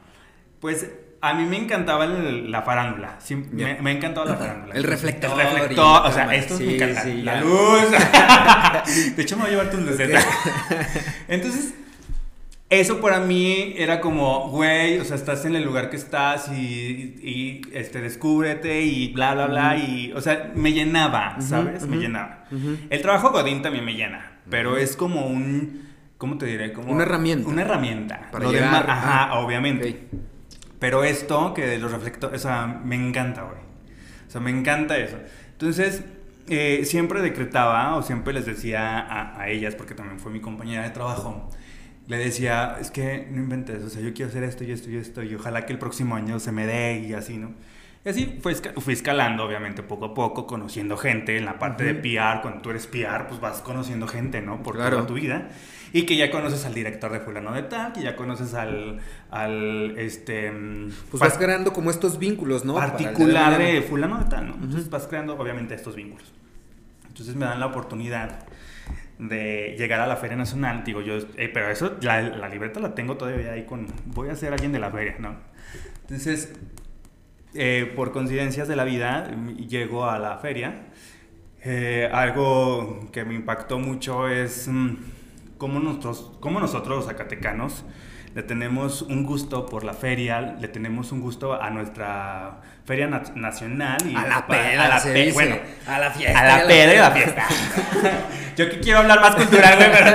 pues 0.60 0.88
a 1.22 1.34
mí 1.34 1.44
me 1.44 1.58
encantaba 1.58 2.06
la 2.06 2.62
farándula. 2.62 3.18
me, 3.52 3.74
me, 3.80 3.92
encantaba 3.92 4.26
la 4.26 4.36
farándula. 4.36 4.74
El 4.74 4.84
reflector. 4.84 5.38
El 5.38 5.52
reflector. 5.52 6.06
O 6.06 6.12
sea, 6.12 6.34
esto 6.34 6.58
me 6.58 6.76
encanta. 6.76 7.04
la 7.04 7.40
luz. 7.40 7.82
de 9.16 9.22
hecho, 9.22 9.36
me 9.36 9.42
voy 9.42 9.50
a 9.50 9.52
llevar 9.52 9.70
tus 9.70 9.80
luces. 9.80 10.10
Entonces, 11.28 11.74
eso 12.70 13.00
para 13.00 13.18
mí 13.18 13.74
era 13.76 14.00
como, 14.00 14.48
güey, 14.48 15.00
o 15.00 15.04
sea, 15.04 15.16
estás 15.16 15.44
en 15.44 15.56
el 15.56 15.64
lugar 15.64 15.90
que 15.90 15.96
estás 15.96 16.50
y, 16.52 17.18
y 17.20 17.62
este, 17.72 18.00
descúbrete 18.00 18.82
y 18.82 19.12
bla, 19.12 19.34
bla, 19.34 19.46
bla. 19.48 19.76
Y, 19.76 20.12
o 20.12 20.20
sea, 20.20 20.52
me 20.54 20.72
llenaba, 20.72 21.40
¿sabes? 21.40 21.86
me 21.88 21.96
llenaba. 21.96 22.44
El 22.88 23.02
trabajo 23.02 23.30
Godín 23.30 23.60
también 23.60 23.84
me 23.84 23.94
llena, 23.94 24.38
pero 24.48 24.76
es 24.76 24.94
como 24.94 25.26
un, 25.26 25.88
¿cómo 26.16 26.38
te 26.38 26.46
diré? 26.46 26.72
Como 26.72 26.92
una 26.92 27.02
herramienta. 27.02 27.48
Una 27.48 27.62
herramienta. 27.62 28.28
Para 28.30 28.44
Lo 28.44 28.52
demás, 28.52 28.84
ajá, 28.86 29.40
obviamente. 29.40 30.06
Pero 30.78 31.02
esto, 31.02 31.52
que 31.54 31.66
de 31.66 31.78
los 31.78 31.90
reflectores, 31.90 32.40
o 32.40 32.42
sea, 32.48 32.66
me 32.66 32.94
encanta, 32.94 33.42
güey. 33.42 33.58
O 34.28 34.30
sea, 34.30 34.40
me 34.40 34.50
encanta 34.50 34.96
eso. 34.96 35.18
Entonces, 35.52 36.04
eh, 36.48 36.82
siempre 36.84 37.20
decretaba 37.20 37.96
o 37.96 38.02
siempre 38.02 38.32
les 38.32 38.46
decía 38.46 39.00
a, 39.00 39.40
a 39.40 39.48
ellas, 39.48 39.74
porque 39.74 39.94
también 39.94 40.20
fue 40.20 40.30
mi 40.30 40.40
compañera 40.40 40.84
de 40.84 40.90
trabajo, 40.90 41.50
le 42.10 42.18
decía, 42.18 42.76
es 42.80 42.90
que 42.90 43.28
no 43.30 43.40
inventes, 43.40 43.84
o 43.84 43.88
sea, 43.88 44.02
yo 44.02 44.12
quiero 44.12 44.30
hacer 44.30 44.42
esto 44.42 44.64
y 44.64 44.72
esto 44.72 44.90
y 44.90 44.96
esto, 44.96 45.22
y 45.22 45.32
ojalá 45.36 45.64
que 45.64 45.72
el 45.72 45.78
próximo 45.78 46.16
año 46.16 46.40
se 46.40 46.50
me 46.50 46.66
dé 46.66 46.98
y 47.06 47.12
así, 47.12 47.36
¿no? 47.36 47.52
Y 48.04 48.08
así 48.08 48.40
fui, 48.42 48.56
fui 48.78 48.94
escalando, 48.94 49.44
obviamente, 49.44 49.84
poco 49.84 50.06
a 50.06 50.14
poco, 50.14 50.44
conociendo 50.44 50.96
gente 50.96 51.36
en 51.36 51.44
la 51.44 51.60
parte 51.60 51.84
de 51.84 51.94
PR. 51.94 52.40
Cuando 52.42 52.62
tú 52.62 52.70
eres 52.70 52.88
PR, 52.88 53.28
pues 53.28 53.40
vas 53.40 53.60
conociendo 53.60 54.08
gente, 54.08 54.40
¿no? 54.40 54.60
Por 54.60 54.76
toda 54.76 55.06
tu 55.06 55.14
vida. 55.14 55.50
Y 55.92 56.02
que 56.02 56.16
ya 56.16 56.32
conoces 56.32 56.64
al 56.64 56.74
director 56.74 57.12
de 57.12 57.20
fulano 57.20 57.52
de 57.52 57.62
tal, 57.62 57.92
que 57.92 58.02
ya 58.02 58.16
conoces 58.16 58.54
al, 58.54 58.98
al 59.30 59.96
este... 59.98 60.50
Pues 61.10 61.20
vas 61.20 61.38
creando 61.38 61.72
como 61.72 61.90
estos 61.90 62.18
vínculos, 62.18 62.64
¿no? 62.64 62.74
Particular 62.74 63.56
de 63.58 63.82
fulano 63.82 64.18
de 64.18 64.24
tal, 64.24 64.48
¿no? 64.48 64.54
Entonces 64.54 64.90
vas 64.90 65.06
creando, 65.06 65.36
obviamente, 65.36 65.74
estos 65.74 65.94
vínculos. 65.94 66.32
Entonces 67.06 67.36
me 67.36 67.44
dan 67.44 67.60
la 67.60 67.66
oportunidad 67.66 68.46
de 69.20 69.74
llegar 69.78 70.00
a 70.00 70.06
la 70.06 70.16
Feria 70.16 70.36
Nacional, 70.36 70.82
digo 70.82 71.02
yo, 71.02 71.18
eh, 71.36 71.50
pero 71.52 71.68
eso, 71.68 71.96
la, 72.00 72.22
la, 72.22 72.48
libreta 72.48 72.80
la 72.80 72.94
tengo 72.94 73.16
todavía 73.16 73.52
ahí 73.52 73.64
con, 73.66 73.86
voy 74.06 74.30
a 74.30 74.34
ser 74.34 74.52
alguien 74.52 74.72
de 74.72 74.78
la 74.78 74.90
feria, 74.90 75.16
¿no? 75.18 75.36
Entonces, 76.02 76.52
eh, 77.54 77.92
por 77.94 78.12
coincidencias 78.12 78.66
de 78.66 78.76
la 78.76 78.84
vida, 78.84 79.30
llego 79.68 80.08
a 80.08 80.18
la 80.18 80.38
feria. 80.38 80.86
Eh, 81.62 82.08
algo 82.12 83.10
que 83.12 83.24
me 83.24 83.34
impactó 83.34 83.78
mucho 83.78 84.28
es 84.28 84.68
mm, 84.68 84.96
cómo, 85.58 85.80
nosotros, 85.80 86.32
cómo 86.40 86.58
nosotros, 86.58 87.04
zacatecanos, 87.04 87.84
le 88.34 88.42
tenemos 88.42 89.02
un 89.02 89.24
gusto 89.24 89.66
por 89.66 89.82
la 89.82 89.92
feria, 89.92 90.40
le 90.40 90.68
tenemos 90.68 91.10
un 91.10 91.20
gusto 91.20 91.60
a 91.60 91.68
nuestra 91.70 92.60
feria 92.84 93.08
nacional 93.08 93.98
y 94.08 94.14
a 94.14 94.26
la 94.26 94.46
peda, 94.46 94.84
a 94.84 94.88
la 94.88 95.32
bueno, 95.32 95.56
a 95.86 95.98
la 95.98 96.10
fiesta, 96.10 96.38
a 96.38 96.58
la 96.58 96.66
peda 96.66 96.94
y 96.94 96.96
la 96.98 97.10
fiesta. 97.10 97.46
Yo 98.56 98.70
que 98.70 98.80
quiero 98.80 99.00
hablar 99.00 99.20
más 99.20 99.34
cultural, 99.34 99.76
güey, 99.76 99.90
pero 99.90 100.12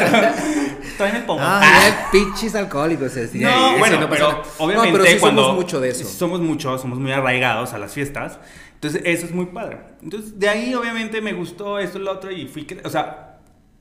todavía 0.97 1.19
me 1.19 1.25
pongo. 1.25 1.41
Ah, 1.43 1.61
ah. 1.61 2.09
pinches 2.11 2.55
alcohólicos, 2.55 3.11
No, 3.33 3.77
bueno, 3.79 4.07
pero 4.09 4.43
obviamente 4.59 5.19
cuando 5.19 5.43
somos 5.43 5.57
mucho 5.57 5.81
de 5.81 5.89
eso. 5.89 6.05
Somos 6.05 6.39
mucho, 6.39 6.77
somos 6.77 6.99
muy 6.99 7.11
arraigados 7.11 7.73
a 7.73 7.77
las 7.77 7.93
fiestas. 7.93 8.39
Entonces, 8.75 9.01
eso 9.05 9.25
es 9.25 9.31
muy 9.31 9.47
padre. 9.47 9.79
Entonces, 10.01 10.39
de 10.39 10.47
ahí 10.47 10.75
obviamente 10.75 11.19
me 11.19 11.33
gustó 11.33 11.79
esto 11.79 11.97
y 11.97 12.01
lo 12.03 12.11
otro 12.11 12.31
y 12.31 12.45
fui, 12.47 12.67
o 12.83 12.89
sea, 12.89 13.34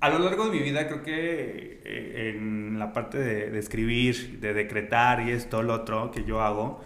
a 0.04 0.11
lo 0.11 0.18
largo 0.18 0.44
de 0.44 0.50
mi 0.50 0.58
vida 0.58 0.87
creo 0.87 1.02
que 1.02 1.80
eh, 1.82 2.34
en 2.37 2.78
la 2.78 2.92
parte 2.92 3.16
de, 3.16 3.58
escribir, 3.58 4.38
de 4.38 4.52
decretar 4.52 5.26
y 5.26 5.30
esto, 5.30 5.62
lo 5.62 5.73
otro 5.73 6.11
que 6.11 6.25
yo 6.25 6.42
hago, 6.42 6.84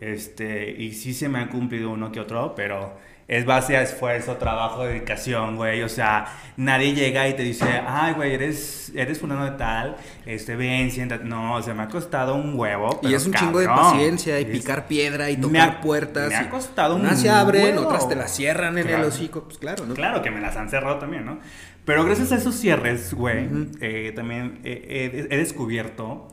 este, 0.00 0.72
y 0.72 0.92
sí 0.92 1.14
se 1.14 1.28
me 1.28 1.38
han 1.38 1.48
cumplido 1.48 1.90
uno 1.90 2.10
que 2.10 2.18
otro, 2.18 2.54
pero 2.56 2.98
es 3.28 3.44
base 3.44 3.76
a 3.76 3.82
esfuerzo, 3.82 4.36
trabajo, 4.36 4.84
dedicación, 4.84 5.56
güey. 5.56 5.82
O 5.82 5.88
sea, 5.88 6.26
nadie 6.56 6.94
llega 6.94 7.28
y 7.28 7.34
te 7.34 7.42
dice, 7.42 7.64
ay, 7.86 8.14
güey, 8.14 8.34
eres, 8.34 8.92
eres 8.94 9.18
fulano 9.18 9.44
de 9.44 9.52
tal, 9.52 9.96
este, 10.26 10.54
ven, 10.54 10.90
siéntate. 10.92 11.24
No, 11.24 11.54
o 11.54 11.62
sea, 11.62 11.74
me 11.74 11.82
ha 11.82 11.88
costado 11.88 12.36
un 12.36 12.56
huevo. 12.56 13.00
y 13.02 13.14
es 13.14 13.26
un 13.26 13.32
chingo 13.32 13.58
de 13.58 13.66
paciencia 13.66 14.38
y 14.38 14.44
picar 14.44 14.86
piedra 14.86 15.28
y 15.30 15.36
tocar 15.36 15.80
puertas. 15.80 16.28
Me 16.28 16.36
ha 16.36 16.50
costado 16.50 16.94
un 16.94 17.02
Unas 17.02 17.20
se 17.20 17.30
abren, 17.30 17.78
otras 17.78 18.08
te 18.08 18.14
las 18.14 18.34
cierran 18.34 18.78
en 18.78 18.88
el 18.88 19.02
hocico, 19.02 19.44
pues 19.44 19.58
claro, 19.58 19.86
¿no? 19.86 19.94
Claro 19.94 20.22
que 20.22 20.30
me 20.30 20.40
las 20.40 20.56
han 20.56 20.70
cerrado 20.70 20.98
también, 20.98 21.24
¿no? 21.24 21.40
Pero 21.84 22.04
gracias 22.04 22.32
a 22.32 22.36
esos 22.36 22.56
cierres, 22.56 23.14
güey, 23.14 23.48
eh, 23.80 24.12
también 24.14 24.60
he, 24.64 25.36
descubierto 25.36 26.32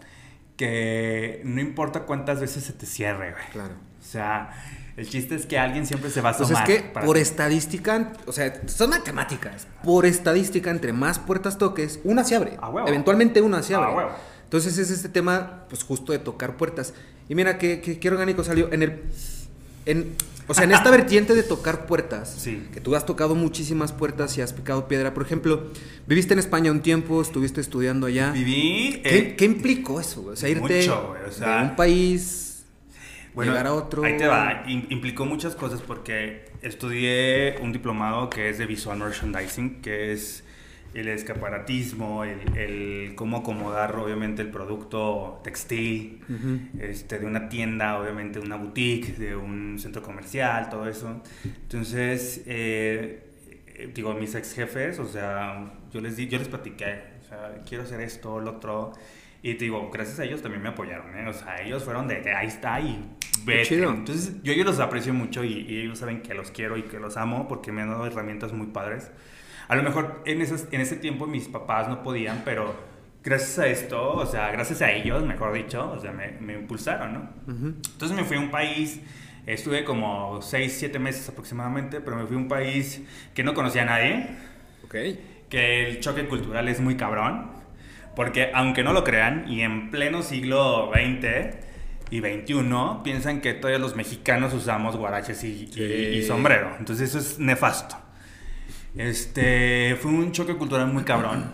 que 0.58 1.42
no 1.44 1.62
importa 1.62 2.02
cuántas 2.02 2.40
veces 2.40 2.64
se 2.64 2.74
te 2.74 2.86
cierre, 2.86 3.32
güey. 3.32 3.44
Claro. 3.52 3.74
O 4.00 4.04
sea, 4.04 4.52
el 4.96 5.10
chiste 5.10 5.36
es 5.36 5.46
que 5.46 5.58
alguien 5.58 5.86
siempre 5.88 6.10
se 6.12 6.22
va 6.22 6.30
a 6.30 6.32
asomar. 6.34 6.66
Pues 6.66 6.78
es 6.78 6.84
que 6.84 6.90
por 7.00 7.18
estadística, 7.18 8.14
o 8.28 8.32
sea, 8.32 8.62
son 8.68 8.92
matemáticas. 8.92 9.68
Por 9.84 10.06
estadística, 10.06 10.70
entre 10.70 10.94
más 10.94 11.18
puertas 11.20 11.58
toques, 11.58 12.00
una 12.04 12.24
se 12.24 12.36
abre. 12.36 12.58
Eventualmente 12.86 13.42
una 13.42 13.64
se 13.64 13.76
abre. 13.76 14.08
Entonces 14.44 14.78
es 14.78 14.92
este 14.92 15.10
tema, 15.10 15.66
pues 15.68 15.84
justo 15.84 16.12
de 16.12 16.20
tocar 16.20 16.58
puertas. 16.58 16.94
Y 17.28 17.34
mira 17.34 17.58
qué, 17.58 17.82
qué, 17.82 18.10
orgánico 18.10 18.44
salió. 18.44 18.72
En 18.72 18.84
el. 18.84 19.02
En, 19.86 20.16
O 20.48 20.54
sea, 20.54 20.66
en 20.66 20.74
esta 20.74 20.92
vertiente 20.98 21.34
de 21.34 21.42
tocar 21.42 21.88
puertas, 21.88 22.36
Sí. 22.38 22.68
que 22.72 22.80
tú 22.80 22.96
has 22.96 23.06
tocado 23.06 23.34
muchísimas 23.34 23.92
puertas 23.94 24.38
y 24.38 24.42
has 24.42 24.54
picado 24.54 24.88
piedra. 24.88 25.14
Por 25.16 25.24
ejemplo, 25.24 25.72
viviste 26.06 26.34
en 26.34 26.40
España 26.40 26.70
un 26.70 26.82
tiempo, 26.82 27.22
estuviste 27.22 27.62
estudiando 27.62 28.06
allá. 28.06 28.32
Viví... 28.32 29.02
¿Qué, 29.04 29.18
eh, 29.18 29.36
qué 29.36 29.46
implicó 29.46 30.00
eso? 30.00 30.24
O 30.26 30.36
sea, 30.36 30.50
irte 30.50 30.82
mucho, 30.82 31.16
o 31.28 31.32
sea, 31.32 31.58
de 31.58 31.64
un 31.70 31.76
país, 31.76 32.53
llegar 33.36 33.68
a 33.68 33.74
otro. 33.74 34.04
Ahí 34.04 34.18
te 34.18 34.28
va. 34.28 34.64
Im- 34.68 34.86
implicó 34.90 35.26
muchas 35.26 35.56
cosas 35.56 35.82
porque 35.82 36.46
estudié 36.62 37.56
un 37.62 37.72
diplomado 37.74 38.30
que 38.30 38.50
es 38.50 38.58
de 38.58 38.66
visual 38.66 38.98
merchandising, 39.00 39.82
que 39.82 40.12
es 40.14 40.44
el 40.94 41.08
escaparatismo, 41.08 42.24
el, 42.24 42.40
el 42.56 43.16
cómo 43.16 43.38
acomodar 43.38 43.96
obviamente 43.96 44.44
el 44.44 44.50
producto 44.50 45.42
textil 45.44 46.20
este, 46.80 47.18
de 47.18 47.26
una 47.26 47.50
tienda, 47.50 48.00
obviamente 48.00 48.40
de 48.40 48.46
una 48.46 48.58
boutique, 48.58 49.14
de 49.18 49.36
un 49.36 49.80
centro 49.80 50.04
comercial, 50.04 50.70
todo 50.70 50.88
eso. 50.88 51.24
Entonces, 51.44 52.44
eh, 52.46 53.24
eh, 53.76 53.92
digo, 53.94 54.14
mis 54.14 54.36
ex 54.36 54.54
jefes, 54.54 55.00
o 55.00 55.08
sea, 55.08 55.74
yo 55.92 56.00
les, 56.00 56.16
di, 56.16 56.28
yo 56.28 56.38
les 56.38 56.48
platiqué, 56.48 57.02
o 57.22 57.28
sea, 57.28 57.62
quiero 57.68 57.84
hacer 57.86 58.00
esto, 58.02 58.40
lo 58.40 58.52
otro. 58.52 58.94
Y 59.44 59.54
te 59.56 59.66
digo, 59.66 59.92
gracias 59.92 60.20
a 60.20 60.24
ellos 60.24 60.42
también 60.42 60.64
me 60.64 60.70
apoyaron, 60.70 61.16
¿eh? 61.18 61.28
O 61.28 61.34
sea, 61.34 61.62
ellos 61.62 61.84
fueron 61.84 62.08
de, 62.08 62.22
de 62.22 62.34
ahí 62.34 62.48
está 62.48 62.80
y 62.80 63.06
vete. 63.46 63.66
chido. 63.66 63.92
Entonces, 63.92 64.42
yo, 64.42 64.54
yo 64.54 64.64
los 64.64 64.80
aprecio 64.80 65.14
mucho 65.14 65.44
y, 65.44 65.66
y 65.70 65.82
ellos 65.82 66.00
saben 66.00 66.22
que 66.22 66.34
los 66.34 66.50
quiero 66.50 66.78
y 66.78 66.84
que 66.84 66.98
los 67.00 67.18
amo 67.18 67.48
porque 67.48 67.72
me 67.74 67.82
han 67.82 67.90
dado 67.90 68.06
herramientas 68.08 68.54
muy 68.54 68.68
padres. 68.68 69.12
A 69.68 69.76
lo 69.76 69.84
mejor 69.84 70.22
en, 70.26 70.42
esas, 70.42 70.68
en 70.72 70.80
ese 70.82 70.96
tiempo 70.96 71.28
mis 71.28 71.48
papás 71.50 71.88
no 71.90 72.04
podían, 72.04 72.42
pero 72.46 72.74
gracias 73.24 73.60
a 73.60 73.68
esto, 73.68 74.14
o 74.14 74.26
sea, 74.26 74.50
gracias 74.52 74.82
a 74.82 74.92
ellos, 74.92 75.26
mejor 75.26 75.54
dicho, 75.54 75.92
o 75.92 76.00
sea, 76.00 76.12
me, 76.14 76.32
me 76.40 76.54
impulsaron, 76.54 77.14
¿no? 77.14 77.30
Ujú. 77.54 77.68
Entonces 77.94 78.12
me 78.18 78.24
fui 78.24 78.38
a 78.38 78.40
un 78.40 78.50
país, 78.52 79.00
estuve 79.46 79.84
como 79.84 80.42
6, 80.42 80.74
7 80.80 81.00
meses 81.00 81.28
aproximadamente, 81.30 82.00
pero 82.02 82.16
me 82.18 82.26
fui 82.28 82.36
a 82.36 82.40
un 82.40 82.48
país 82.48 83.02
que 83.34 83.44
no 83.44 83.54
conocía 83.54 83.82
a 83.84 83.86
nadie, 83.86 84.28
Ok. 84.86 84.96
que 85.50 85.88
el 85.90 86.00
choque 86.02 86.26
cultural 86.28 86.68
es 86.70 86.80
muy 86.82 86.96
cabrón, 86.96 87.52
porque 88.16 88.52
aunque 88.54 88.84
no 88.84 88.94
lo 88.94 89.04
crean, 89.04 89.46
y 89.48 89.62
en 89.62 89.90
pleno 89.92 90.22
siglo 90.22 90.92
XX 90.94 91.56
y 92.12 92.20
XXI, 92.20 92.64
piensan 93.04 93.42
que 93.42 93.54
todavía 93.54 93.80
los 93.80 93.96
mexicanos 93.96 94.54
usamos 94.54 94.96
guaraches 94.98 95.44
y, 95.44 95.64
y- 95.64 95.68
Sí. 95.74 95.82
y 95.84 96.24
sombrero, 96.24 96.76
entonces 96.80 97.10
eso 97.10 97.20
es 97.20 97.40
nefasto. 97.40 97.96
Este, 98.96 99.98
fue 100.00 100.12
un 100.12 100.32
choque 100.32 100.56
cultural 100.56 100.92
muy 100.94 101.04
cabrón, 101.04 101.52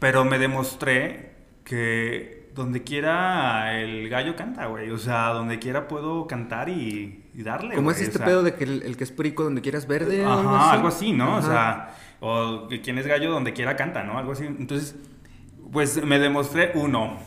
pero 0.00 0.24
me 0.24 0.38
demostré 0.38 1.30
que 1.64 2.50
donde 2.54 2.82
quiera 2.82 3.78
el 3.80 4.08
gallo 4.08 4.34
canta, 4.34 4.66
güey, 4.66 4.90
o 4.90 4.98
sea, 4.98 5.28
donde 5.28 5.58
quiera 5.58 5.86
puedo 5.88 6.26
cantar 6.26 6.68
y, 6.68 7.24
y 7.34 7.42
darle. 7.42 7.74
¿Cómo 7.76 7.90
es 7.90 8.00
o 8.00 8.02
este 8.02 8.16
sea, 8.18 8.26
pedo 8.26 8.42
de 8.42 8.54
que 8.54 8.64
el, 8.64 8.82
el 8.82 8.96
que 8.96 9.04
es 9.04 9.12
perico 9.12 9.44
donde 9.44 9.60
quieras 9.60 9.86
verde? 9.86 10.24
o 10.24 10.32
Ajá, 10.32 10.72
algo 10.72 10.88
así, 10.88 11.12
¿no? 11.12 11.36
O 11.36 11.42
sea, 11.42 11.94
o 12.20 12.66
que 12.68 12.80
quien 12.80 12.98
es 12.98 13.06
gallo 13.06 13.30
donde 13.30 13.52
quiera 13.52 13.76
canta, 13.76 14.02
¿no? 14.04 14.18
Algo 14.18 14.32
así. 14.32 14.44
Entonces, 14.46 14.96
pues 15.72 16.02
me 16.04 16.18
demostré 16.18 16.72
uno, 16.74 17.18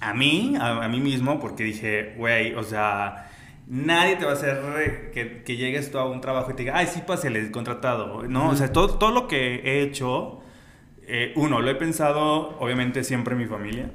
a 0.00 0.14
mí, 0.14 0.54
a, 0.60 0.84
a 0.84 0.88
mí 0.88 1.00
mismo, 1.00 1.40
porque 1.40 1.64
dije, 1.64 2.14
güey, 2.16 2.54
o 2.54 2.62
sea, 2.62 3.30
nadie 3.66 4.16
te 4.16 4.24
va 4.24 4.32
a 4.32 4.34
hacer 4.34 5.10
que, 5.12 5.42
que 5.42 5.56
llegues 5.56 5.90
tú 5.90 5.98
a 5.98 6.08
un 6.08 6.20
trabajo 6.20 6.50
y 6.50 6.54
te 6.54 6.62
diga, 6.64 6.76
ay, 6.76 6.86
sí, 6.86 7.02
pásale, 7.06 7.50
contratado. 7.50 8.24
No, 8.24 8.50
o 8.50 8.56
sea, 8.56 8.72
todo, 8.72 8.98
todo 8.98 9.10
lo 9.10 9.28
que 9.28 9.56
he 9.64 9.82
hecho, 9.82 10.40
eh, 11.06 11.32
uno, 11.36 11.60
lo 11.60 11.70
he 11.70 11.74
pensado, 11.74 12.58
obviamente, 12.58 13.04
siempre 13.04 13.34
en 13.34 13.40
mi 13.40 13.46
familia, 13.46 13.90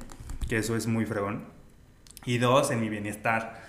que 0.47 0.57
eso 0.57 0.75
es 0.75 0.87
muy 0.87 1.05
fregón. 1.05 1.45
Y 2.25 2.37
dos, 2.37 2.71
en 2.71 2.81
mi 2.81 2.89
bienestar. 2.89 3.61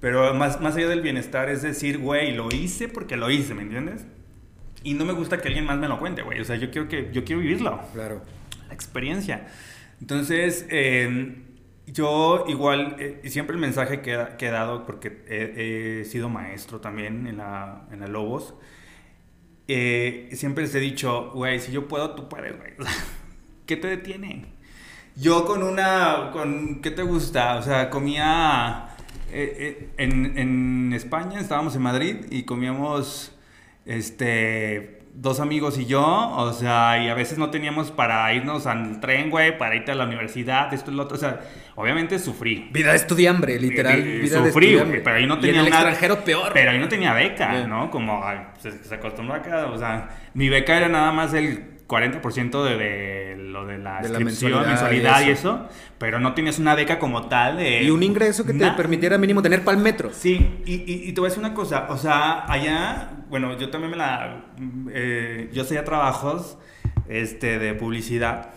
Pero 0.00 0.32
más, 0.34 0.60
más 0.60 0.76
allá 0.76 0.88
del 0.88 1.00
bienestar 1.00 1.48
es 1.48 1.62
decir, 1.62 1.98
güey, 1.98 2.32
lo 2.32 2.48
hice 2.50 2.88
porque 2.88 3.16
lo 3.16 3.30
hice, 3.30 3.54
¿me 3.54 3.62
entiendes? 3.62 4.06
Y 4.82 4.94
no 4.94 5.04
me 5.04 5.12
gusta 5.12 5.38
que 5.38 5.48
alguien 5.48 5.64
más 5.64 5.78
me 5.78 5.88
lo 5.88 5.98
cuente, 5.98 6.22
güey. 6.22 6.40
O 6.40 6.44
sea, 6.44 6.56
yo 6.56 6.70
quiero, 6.70 6.88
que, 6.88 7.10
yo 7.12 7.24
quiero 7.24 7.40
vivirlo, 7.40 7.80
Claro. 7.92 8.22
La 8.68 8.74
experiencia. 8.74 9.46
Entonces, 10.00 10.66
eh, 10.70 11.42
yo 11.86 12.44
igual, 12.48 12.96
eh, 12.98 13.20
siempre 13.30 13.54
el 13.54 13.60
mensaje 13.60 14.00
que, 14.00 14.26
que 14.38 14.46
he 14.46 14.50
dado, 14.50 14.84
porque 14.84 15.24
he, 15.28 16.00
he 16.00 16.04
sido 16.04 16.28
maestro 16.28 16.80
también 16.80 17.26
en 17.26 17.38
la, 17.38 17.86
en 17.90 18.00
la 18.00 18.08
Lobos, 18.08 18.54
eh, 19.68 20.28
siempre 20.32 20.64
les 20.64 20.74
he 20.74 20.80
dicho, 20.80 21.30
güey, 21.34 21.58
si 21.60 21.72
yo 21.72 21.88
puedo, 21.88 22.14
tú 22.14 22.28
puedes, 22.28 22.56
güey. 22.56 22.72
¿Qué 23.66 23.76
te 23.76 23.88
detiene? 23.88 24.46
Yo 25.16 25.44
con 25.44 25.62
una, 25.62 26.30
con, 26.32 26.80
¿qué 26.82 26.90
te 26.90 27.02
gusta? 27.02 27.56
O 27.56 27.62
sea, 27.62 27.90
comía, 27.90 28.96
eh, 29.32 29.56
eh, 29.58 29.90
en, 29.96 30.38
en 30.38 30.92
España, 30.92 31.40
estábamos 31.40 31.74
en 31.74 31.82
Madrid 31.82 32.16
y 32.30 32.44
comíamos, 32.44 33.32
este, 33.86 34.95
dos 35.18 35.40
amigos 35.40 35.78
y 35.78 35.86
yo, 35.86 36.04
o 36.04 36.52
sea, 36.52 37.02
y 37.02 37.08
a 37.08 37.14
veces 37.14 37.38
no 37.38 37.48
teníamos 37.50 37.90
para 37.90 38.32
irnos 38.34 38.66
al 38.66 39.00
tren, 39.00 39.30
güey, 39.30 39.56
para 39.56 39.74
irte 39.74 39.90
a 39.90 39.94
la 39.94 40.04
universidad, 40.04 40.72
esto 40.74 40.90
y 40.90 40.94
lo 40.94 41.04
otro, 41.04 41.16
o 41.16 41.20
sea, 41.20 41.40
obviamente 41.74 42.18
sufrí. 42.18 42.68
Vida 42.70 42.90
de 42.90 42.96
estudiambre, 42.96 43.58
literal. 43.58 43.98
Eh, 43.98 44.18
vida 44.20 44.40
de 44.42 44.48
sufrí, 44.50 44.66
estudiambre. 44.66 44.98
güey, 44.98 45.02
pero 45.04 45.16
ahí 45.16 45.26
no 45.26 45.36
Y 45.36 45.40
tenía 45.40 45.60
en 45.60 45.66
el 45.66 45.72
una- 45.72 45.76
extranjero 45.80 46.22
peor. 46.24 46.50
Pero 46.52 46.70
ahí 46.70 46.78
no 46.78 46.88
tenía 46.88 47.14
beca. 47.14 47.66
¿no? 47.66 47.90
Como 47.90 48.22
ay, 48.24 48.40
se, 48.58 48.72
se 48.84 48.94
acostumbró 48.94 49.34
acá, 49.36 49.66
o 49.66 49.78
sea, 49.78 50.08
mi 50.34 50.48
beca 50.50 50.76
era 50.76 50.88
nada 50.88 51.10
más 51.12 51.32
el 51.32 51.75
40% 51.88 52.64
de, 52.64 52.76
de 52.76 53.36
lo 53.36 53.64
de 53.66 53.78
la 53.78 54.00
De 54.02 54.08
la 54.08 54.18
mensualidad 54.18 54.66
mensualidad, 54.66 55.20
y 55.22 55.28
y 55.28 55.30
eso. 55.30 55.68
pero 55.98 56.18
no 56.18 56.34
tenías 56.34 56.58
una 56.58 56.74
beca 56.74 56.98
como 56.98 57.28
tal 57.28 57.58
de... 57.58 57.82
Y 57.84 57.90
un 57.90 58.02
ingreso 58.02 58.44
que 58.44 58.52
te 58.54 58.70
permitiera 58.72 59.18
mínimo 59.18 59.40
tener 59.42 59.62
pal 59.62 59.76
metro. 59.78 60.10
Sí, 60.12 60.60
y, 60.66 60.74
y- 60.74 61.08
y 61.08 61.12
te 61.12 61.20
voy 61.20 61.28
a 61.28 61.30
decir 61.30 61.44
una 61.44 61.54
cosa, 61.54 61.86
o 61.88 61.96
sea, 61.96 62.44
allá, 62.50 63.10
bueno, 63.28 63.56
yo 63.56 63.70
también 63.70 63.92
me 63.92 63.96
la, 63.96 64.44
eh, 64.92 65.48
yo 65.52 65.62
hacía 65.62 65.84
trabajos, 65.84 66.58
este, 67.08 67.58
de 67.60 67.74
publicidad 67.74 68.50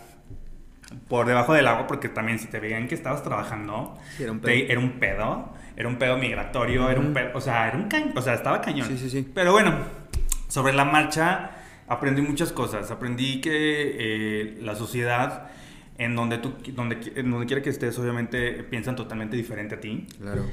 por 1.08 1.26
debajo 1.26 1.52
del 1.54 1.68
agua, 1.68 1.86
porque 1.86 2.08
también 2.08 2.40
si 2.40 2.48
te 2.48 2.58
veían 2.58 2.88
que 2.88 2.96
estabas 2.96 3.22
trabajando, 3.22 3.96
era 4.18 4.32
un 4.32 4.40
te- 4.40 4.46
pedo. 4.48 4.70
era 4.72 4.80
un 4.80 4.90
pedo, 4.98 5.52
era 5.76 5.88
un 5.88 5.96
pedo 5.96 6.16
migratorio, 6.18 6.90
era 6.90 6.98
un 6.98 7.12
pedo, 7.12 7.30
o 7.34 7.40
sea, 7.40 7.68
era 7.68 7.76
un 7.76 7.84
cañón, 7.88 8.12
o 8.16 8.20
sea, 8.22 8.34
estaba 8.34 8.60
cañón. 8.60 8.88
Sí, 8.88 8.98
sí, 8.98 9.08
sí. 9.08 9.30
Pero 9.32 9.52
bueno, 9.52 9.72
sobre 10.48 10.72
la 10.72 10.84
marcha 10.84 11.52
aprendí 11.90 12.22
muchas 12.22 12.52
cosas, 12.52 12.90
aprendí 12.90 13.40
que 13.40 13.50
eh, 13.52 14.58
la 14.62 14.74
sociedad 14.74 15.48
en 15.98 16.16
donde 16.16 16.38
tú, 16.38 16.54
donde, 16.74 16.96
en 17.16 17.30
donde 17.30 17.46
quiera 17.46 17.62
que 17.62 17.68
estés, 17.70 17.98
obviamente 17.98 18.62
piensan 18.64 18.96
totalmente 18.96 19.36
diferente 19.36 19.74
a 19.74 19.80
ti. 19.80 20.06
Claro. 20.18 20.44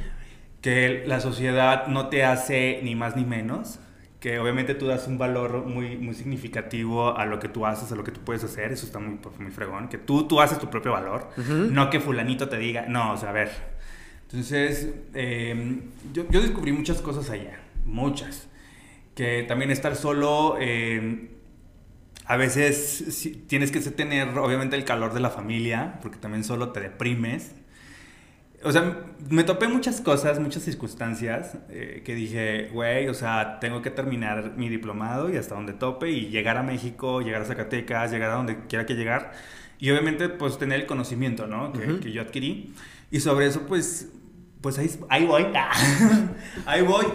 que 0.61 1.03
la 1.07 1.19
sociedad 1.21 1.87
no 1.87 2.09
te 2.09 2.25
hace 2.25 2.81
ni 2.83 2.95
más 2.95 3.15
ni 3.15 3.23
menos, 3.23 3.79
que 4.19 4.39
obviamente 4.39 4.73
tú 4.73 4.87
das 4.87 5.07
un 5.07 5.17
valor 5.19 5.65
muy, 5.65 5.95
muy 5.95 6.15
significativo 6.15 7.15
a 7.15 7.25
lo 7.25 7.39
que 7.39 7.47
tú 7.47 7.65
haces, 7.65 7.91
a 7.91 7.95
lo 7.95 8.03
que 8.03 8.11
tú 8.11 8.19
puedes 8.21 8.43
hacer, 8.43 8.71
eso 8.71 8.85
está 8.87 8.99
muy, 8.99 9.19
muy 9.39 9.51
fregón, 9.51 9.87
que 9.87 9.99
tú, 9.99 10.27
tú 10.27 10.41
haces 10.41 10.57
tu 10.59 10.69
propio 10.69 10.91
valor, 10.93 11.29
Ujú. 11.37 11.53
no 11.71 11.89
que 11.91 11.99
fulanito 11.99 12.49
te 12.49 12.57
diga, 12.57 12.87
no, 12.87 13.13
o 13.13 13.17
sea, 13.17 13.29
a 13.29 13.33
ver. 13.33 13.51
Entonces, 14.23 14.89
eh, 15.13 15.79
yo, 16.11 16.25
yo 16.29 16.41
descubrí 16.41 16.71
muchas 16.73 16.99
cosas 16.99 17.29
allá, 17.29 17.59
muchas, 17.85 18.47
que 19.17 19.43
también 19.43 19.71
estar 19.71 19.97
solo... 19.97 20.55
eh, 20.61 21.31
a 22.29 22.35
veces 22.35 23.29
tienes 23.47 23.71
que 23.71 23.79
tener, 23.79 24.37
obviamente, 24.37 24.75
el 24.75 24.83
calor 24.83 25.13
de 25.13 25.21
la 25.21 25.29
familia, 25.29 25.99
porque 26.01 26.17
también 26.17 26.43
solo 26.43 26.73
te 26.73 26.81
deprimes. 26.81 27.55
O 28.63 28.71
sea, 28.71 29.05
me 29.29 29.43
topé 29.45 29.69
muchas 29.69 30.01
cosas, 30.01 30.39
muchas 30.39 30.63
circunstancias 30.63 31.57
eh, 31.69 32.01
que 32.03 32.15
dije, 32.15 32.69
güey, 32.73 33.07
o 33.07 33.13
sea, 33.13 33.59
tengo 33.61 33.81
que 33.81 33.91
terminar 33.91 34.53
mi 34.57 34.67
diplomado 34.67 35.29
y 35.31 35.37
hasta 35.37 35.55
donde 35.55 35.73
tope 35.73 36.09
y 36.09 36.29
llegar 36.29 36.57
a 36.57 36.63
México, 36.63 37.21
llegar 37.21 37.43
a 37.43 37.45
Zacatecas, 37.45 38.11
llegar 38.11 38.31
a 38.31 38.35
donde 38.35 38.65
quiera 38.67 38.85
que 38.85 38.95
llegar. 38.95 39.31
Y 39.79 39.89
obviamente, 39.91 40.27
pues 40.27 40.57
tener 40.57 40.81
el 40.81 40.85
conocimiento, 40.87 41.47
¿no? 41.47 41.71
Que, 41.71 41.79
Ujú. 41.87 41.99
que 42.01 42.11
yo 42.11 42.21
adquirí. 42.21 42.73
Y 43.11 43.21
sobre 43.21 43.45
eso, 43.45 43.61
pues, 43.67 44.09
pues 44.59 44.77
ahí, 44.79 44.89
ahí 45.09 45.25
voy. 45.25 45.45
ahí 46.65 46.81
voy. 46.81 47.05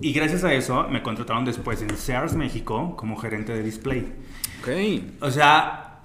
Y 0.00 0.12
gracias 0.12 0.44
a 0.44 0.54
eso 0.54 0.88
me 0.88 1.02
contrataron 1.02 1.44
después 1.44 1.82
en 1.82 1.96
Sears 1.96 2.34
México 2.34 2.96
como 2.96 3.16
gerente 3.16 3.52
de 3.52 3.62
display. 3.62 4.12
Ok. 4.60 5.22
O 5.22 5.30
sea, 5.30 6.00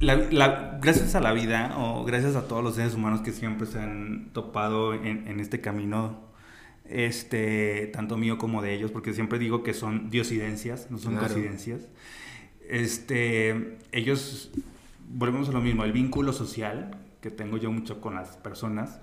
la- 0.00 0.16
la- 0.16 0.78
gracias 0.82 1.14
a 1.14 1.20
la 1.20 1.32
vida 1.32 1.74
o 1.78 2.04
gracias 2.04 2.34
a 2.36 2.48
todos 2.48 2.62
los 2.64 2.74
seres 2.74 2.94
humanos 2.94 3.20
que 3.20 3.32
siempre 3.32 3.66
se 3.66 3.78
han 3.80 4.30
topado 4.32 4.94
en, 4.94 5.28
en 5.28 5.38
este 5.40 5.60
camino, 5.60 6.20
este, 6.84 7.86
tanto 7.92 8.16
mío 8.16 8.36
como 8.38 8.62
de 8.62 8.74
ellos, 8.74 8.90
porque 8.90 9.12
siempre 9.12 9.38
digo 9.38 9.62
que 9.62 9.74
son 9.74 10.10
diosidencias, 10.10 10.90
no 10.90 10.98
son 10.98 11.12
Claro. 11.16 11.28
coincidencias. 11.34 11.88
Este, 12.68 13.78
ellos, 13.92 14.50
volvemos 15.08 15.48
a 15.48 15.52
lo 15.52 15.60
mismo, 15.60 15.84
el 15.84 15.92
vínculo 15.92 16.32
social 16.32 16.96
que 17.20 17.30
tengo 17.30 17.56
yo 17.56 17.70
mucho 17.72 18.00
con 18.00 18.14
las 18.14 18.36
personas. 18.36 19.00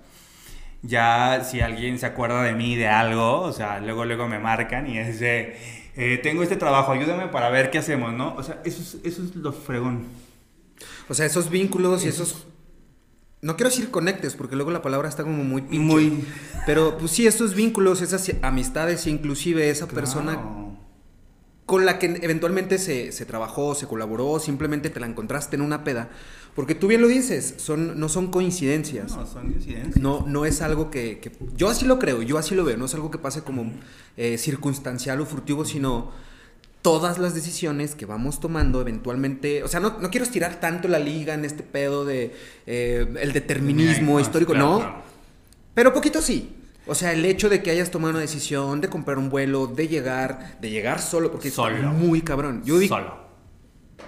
Ya 0.86 1.44
si 1.44 1.60
alguien 1.60 1.98
se 1.98 2.06
acuerda 2.06 2.42
de 2.42 2.52
mí 2.52 2.76
de 2.76 2.88
algo, 2.88 3.40
o 3.40 3.52
sea, 3.52 3.80
luego 3.80 4.04
luego 4.04 4.28
me 4.28 4.38
marcan 4.38 4.88
y 4.88 4.98
es 4.98 5.20
de, 5.20 5.56
eh, 5.96 6.18
tengo 6.22 6.42
este 6.42 6.56
trabajo, 6.56 6.92
ayúdame 6.92 7.28
para 7.28 7.50
ver 7.50 7.70
qué 7.70 7.78
hacemos, 7.78 8.12
¿no? 8.12 8.34
O 8.36 8.42
sea, 8.42 8.60
eso 8.64 8.82
es, 8.82 8.98
eso 9.04 9.22
es 9.22 9.34
lo 9.34 9.52
fregón. 9.52 10.04
O 11.08 11.14
sea, 11.14 11.26
esos 11.26 11.50
vínculos 11.50 12.04
y 12.04 12.08
esos 12.08 12.46
no 13.42 13.56
quiero 13.56 13.70
decir 13.70 13.90
conectes, 13.90 14.34
porque 14.34 14.56
luego 14.56 14.70
la 14.70 14.82
palabra 14.82 15.08
está 15.08 15.22
como 15.22 15.44
muy 15.44 15.62
pinche. 15.62 15.78
Muy. 15.78 16.24
Pero 16.66 16.98
pues 16.98 17.12
sí, 17.12 17.26
estos 17.26 17.54
vínculos, 17.54 18.02
esas 18.02 18.30
amistades, 18.42 19.06
inclusive 19.06 19.70
esa 19.70 19.86
persona 19.86 20.65
con 21.66 21.84
la 21.84 21.98
que 21.98 22.06
eventualmente 22.22 22.78
se, 22.78 23.10
se, 23.10 23.26
trabajó, 23.26 23.74
se 23.74 23.86
colaboró, 23.86 24.38
simplemente 24.38 24.88
te 24.88 25.00
la 25.00 25.06
encontraste 25.06 25.56
en 25.56 25.62
una 25.62 25.82
peda. 25.82 26.08
Porque 26.54 26.74
tú 26.74 26.86
bien 26.86 27.02
lo 27.02 27.08
dices, 27.08 27.54
son, 27.58 28.00
no 28.00 28.08
son 28.08 28.30
coincidencias. 28.30 29.14
No, 29.14 29.26
son 29.26 29.50
coincidencias. 29.50 29.96
No, 29.96 30.24
no 30.26 30.46
es 30.46 30.62
algo 30.62 30.90
que, 30.90 31.20
Yo 31.54 31.68
así 31.68 31.84
lo 31.84 31.98
creo, 31.98 32.22
yo 32.22 32.38
así 32.38 32.54
lo 32.54 32.64
veo, 32.64 32.76
no 32.76 32.86
es 32.86 32.94
algo 32.94 33.10
que 33.10 33.18
pase 33.18 33.42
como 33.42 33.70
eh, 34.16 34.38
circunstancial 34.38 35.20
o 35.20 35.26
furtivo, 35.26 35.64
sino 35.64 36.12
todas 36.80 37.18
las 37.18 37.34
decisiones 37.34 37.96
que 37.96 38.06
vamos 38.06 38.38
tomando 38.38 38.80
eventualmente, 38.80 39.64
o 39.64 39.68
sea, 39.68 39.80
no, 39.80 39.98
quiero 40.08 40.24
estirar 40.24 40.60
tanto 40.60 40.86
la 40.86 41.00
liga 41.00 41.34
en 41.34 41.44
este 41.44 41.64
pedo 41.64 42.04
de 42.04 42.32
eh, 42.66 43.06
el 43.20 43.32
determinismo 43.32 44.20
histórico, 44.20 44.54
no, 44.54 45.02
pero 45.74 45.92
poquito 45.92 46.22
sí. 46.22 46.54
O 46.86 46.94
sea, 46.94 47.12
el 47.12 47.24
hecho 47.24 47.48
de 47.48 47.62
que 47.62 47.70
hayas 47.70 47.90
tomado 47.90 48.12
una 48.12 48.20
decisión 48.20 48.80
de 48.80 48.88
comprar 48.88 49.18
un 49.18 49.28
vuelo, 49.28 49.66
de 49.66 49.88
llegar, 49.88 50.58
de 50.60 50.70
llegar 50.70 51.00
solo, 51.00 51.32
porque 51.32 51.48
es 51.48 51.58
muy 51.58 52.22
cabrón. 52.22 52.62
Yo 52.64 52.78
vi 52.78 52.88
solo. 52.88 53.16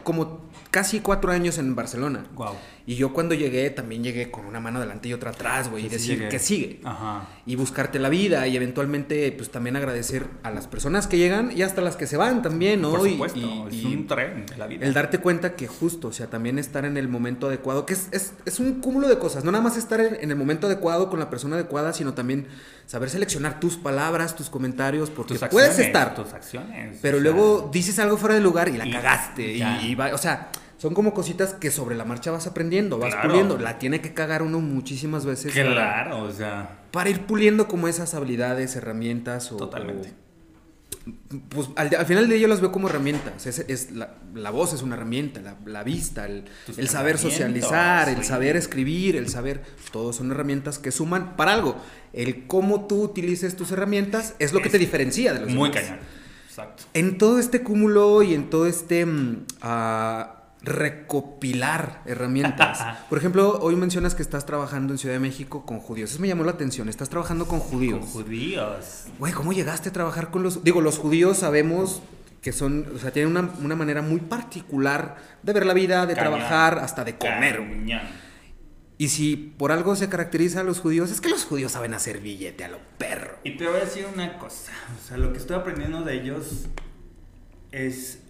como 0.04 0.48
casi 0.70 1.00
cuatro 1.00 1.32
años 1.32 1.58
en 1.58 1.74
Barcelona. 1.74 2.26
Wow. 2.34 2.54
Y 2.88 2.94
yo 2.94 3.12
cuando 3.12 3.34
llegué 3.34 3.68
también 3.68 4.02
llegué 4.02 4.30
con 4.30 4.46
una 4.46 4.60
mano 4.60 4.78
adelante 4.78 5.10
y 5.10 5.12
otra 5.12 5.32
atrás, 5.32 5.68
güey, 5.68 5.84
y 5.84 5.88
decir 5.90 6.26
que 6.30 6.38
sigue. 6.38 6.80
Ajá. 6.84 7.28
Y 7.44 7.54
buscarte 7.54 7.98
la 7.98 8.08
vida 8.08 8.46
y 8.48 8.56
eventualmente 8.56 9.30
pues 9.32 9.50
también 9.50 9.76
agradecer 9.76 10.26
a 10.42 10.50
las 10.50 10.68
personas 10.68 11.06
que 11.06 11.18
llegan 11.18 11.52
y 11.54 11.60
hasta 11.60 11.82
las 11.82 11.96
que 11.96 12.06
se 12.06 12.16
van 12.16 12.40
también, 12.40 12.80
¿no? 12.80 12.92
Por 12.92 13.06
supuesto, 13.06 13.38
y, 13.70 13.76
es 13.76 13.84
un 13.84 14.06
tren 14.06 14.46
la 14.56 14.66
vida. 14.66 14.86
El 14.86 14.94
darte 14.94 15.18
cuenta 15.18 15.54
que 15.54 15.66
justo, 15.66 16.08
o 16.08 16.12
sea, 16.14 16.28
también 16.28 16.58
estar 16.58 16.86
en 16.86 16.96
el 16.96 17.08
momento 17.08 17.48
adecuado, 17.48 17.84
que 17.84 17.92
es, 17.92 18.08
es, 18.10 18.32
es 18.46 18.58
un 18.58 18.80
cúmulo 18.80 19.06
de 19.06 19.18
cosas, 19.18 19.44
no 19.44 19.52
nada 19.52 19.62
más 19.62 19.76
estar 19.76 20.00
en, 20.00 20.30
el 20.30 20.36
momento 20.36 20.66
adecuado 20.66 21.10
con 21.10 21.18
la 21.18 21.28
persona 21.28 21.56
adecuada, 21.56 21.92
sino 21.92 22.14
también 22.14 22.46
saber 22.86 23.10
seleccionar 23.10 23.60
tus 23.60 23.76
palabras, 23.76 24.34
tus 24.34 24.48
comentarios, 24.48 25.10
porque 25.10 25.34
puedes 25.50 25.78
estar. 25.78 26.14
Tus 26.14 26.32
acciones. 26.32 27.00
Pero 27.02 27.20
luego 27.20 27.68
dices 27.70 27.98
algo 27.98 28.16
fuera 28.16 28.34
de 28.34 28.40
lugar 28.40 28.70
y 28.70 28.78
la 28.78 28.90
cagaste. 28.90 29.56
Y, 29.56 29.62
y 29.88 29.94
va, 29.94 30.14
o 30.14 30.18
sea 30.18 30.48
son 30.78 30.94
como 30.94 31.12
cositas 31.12 31.54
que 31.54 31.72
sobre 31.72 31.96
la 31.96 32.04
marcha 32.04 32.30
vas 32.30 32.46
aprendiendo, 32.46 32.98
vas 32.98 33.14
puliendo. 33.16 33.58
La 33.58 33.78
tiene 33.80 34.00
que 34.00 34.14
cagar 34.14 34.42
uno 34.42 34.60
muchísimas 34.60 35.26
veces. 35.26 35.52
Claro, 35.52 36.22
o 36.22 36.32
sea. 36.32 36.78
Para 36.92 37.10
ir 37.10 37.26
puliendo 37.26 37.66
como 37.66 37.88
esas 37.88 38.14
habilidades, 38.14 38.76
herramientas 38.76 39.50
o. 39.50 39.56
Totalmente. 39.56 40.12
pues 41.48 41.68
al, 41.74 42.06
final 42.06 42.28
de 42.28 42.36
ello 42.36 42.46
las 42.46 42.60
veo 42.60 42.70
como 42.70 42.88
herramientas. 42.88 43.44
Es, 43.44 43.90
la, 43.90 44.50
voz 44.50 44.72
es 44.72 44.82
una 44.82 44.94
herramienta, 44.94 45.40
la, 45.66 45.82
vista, 45.82 46.26
el, 46.26 46.44
saber 46.88 47.18
socializar, 47.18 48.08
el 48.08 48.22
saber 48.22 48.54
escribir, 48.54 49.16
el 49.16 49.28
saber. 49.28 49.62
Todos 49.90 50.14
son 50.14 50.30
herramientas 50.30 50.78
que 50.78 50.92
suman 50.92 51.34
para 51.36 51.54
algo. 51.54 51.76
El 52.12 52.46
cómo 52.46 52.86
tú 52.86 53.02
utilices 53.02 53.56
tus 53.56 53.72
herramientas 53.72 54.36
es 54.38 54.52
lo 54.52 54.60
que 54.60 54.70
te 54.70 54.78
diferencia 54.78 55.34
de 55.34 55.40
los 55.40 55.50
Muy 55.50 55.72
cañón. 55.72 55.98
Exacto. 56.48 56.84
En 56.94 57.18
todo 57.18 57.40
este 57.40 57.64
cúmulo 57.64 58.22
y 58.22 58.34
en 58.34 58.48
todo 58.48 58.68
este. 58.68 59.04
Mm, 59.04 59.44
ah, 59.60 60.37
recopilar 60.62 62.02
herramientas. 62.06 62.78
Por 63.08 63.18
ejemplo, 63.18 63.58
hoy 63.60 63.76
mencionas 63.76 64.14
que 64.14 64.22
estás 64.22 64.46
trabajando 64.46 64.92
en 64.92 64.98
Ciudad 64.98 65.14
de 65.14 65.20
México 65.20 65.64
con 65.64 65.80
judíos. 65.80 66.10
Eso 66.10 66.20
me 66.20 66.28
llamó 66.28 66.44
la 66.44 66.52
atención. 66.52 66.88
Estás 66.88 67.08
trabajando 67.08 67.46
con 67.46 67.60
judíos. 67.60 68.00
Con 68.00 68.08
judíos. 68.08 69.04
Güey, 69.18 69.32
¿cómo 69.32 69.52
llegaste 69.52 69.90
a 69.90 69.92
trabajar 69.92 70.30
con 70.30 70.42
los... 70.42 70.64
Digo, 70.64 70.80
los 70.80 70.98
judíos 70.98 71.38
sabemos 71.38 72.02
que 72.42 72.52
son, 72.52 72.86
o 72.94 72.98
sea, 72.98 73.10
tienen 73.10 73.36
una, 73.36 73.74
manera 73.74 74.00
muy 74.02 74.20
particular 74.20 75.16
de 75.42 75.52
ver 75.52 75.66
la 75.66 75.74
vida, 75.74 76.06
de 76.06 76.14
trabajar, 76.14 76.78
hasta 76.78 77.04
de 77.04 77.16
comer. 77.16 77.60
Y 78.96 79.08
si 79.08 79.36
por 79.36 79.70
algo 79.70 79.94
se 79.94 80.08
caracteriza 80.08 80.60
a 80.60 80.64
los 80.64 80.80
judíos, 80.80 81.10
es 81.10 81.20
que 81.20 81.28
los 81.28 81.44
judíos 81.44 81.72
saben 81.72 81.94
hacer 81.94 82.18
billete 82.18 82.64
a 82.64 82.68
lo 82.68 82.78
perro. 82.98 83.38
Y 83.44 83.56
te 83.56 83.66
voy 83.66 83.76
a 83.76 83.84
decir 83.84 84.06
una 84.12 84.38
cosa, 84.38 84.72
o 85.00 85.06
sea, 85.06 85.16
lo 85.16 85.32
que 85.32 85.38
estoy 85.38 85.56
aprendiendo 85.56 86.02
de 86.02 86.14
ellos 86.14 86.66
es 87.70 88.22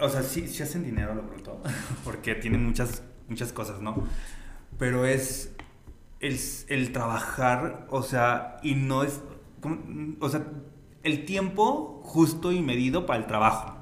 o 0.00 0.08
sea, 0.08 0.22
sí, 0.22 0.48
sí 0.48 0.62
hacen 0.62 0.84
dinero, 0.84 1.14
lo 1.14 1.22
bruto, 1.22 1.62
porque 2.04 2.34
tienen 2.34 2.64
muchas, 2.64 3.02
muchas 3.28 3.52
cosas, 3.52 3.80
¿no? 3.80 4.04
Pero 4.78 5.06
es 5.06 5.54
el, 6.20 6.38
el 6.68 6.92
trabajar, 6.92 7.86
o 7.90 8.02
sea, 8.02 8.56
y 8.62 8.74
no 8.74 9.02
es, 9.02 9.20
o 10.20 10.28
sea, 10.28 10.44
el 11.02 11.24
tiempo 11.24 12.02
justo 12.04 12.52
y 12.52 12.60
medido 12.60 13.06
para 13.06 13.20
el 13.20 13.26
trabajo. 13.26 13.78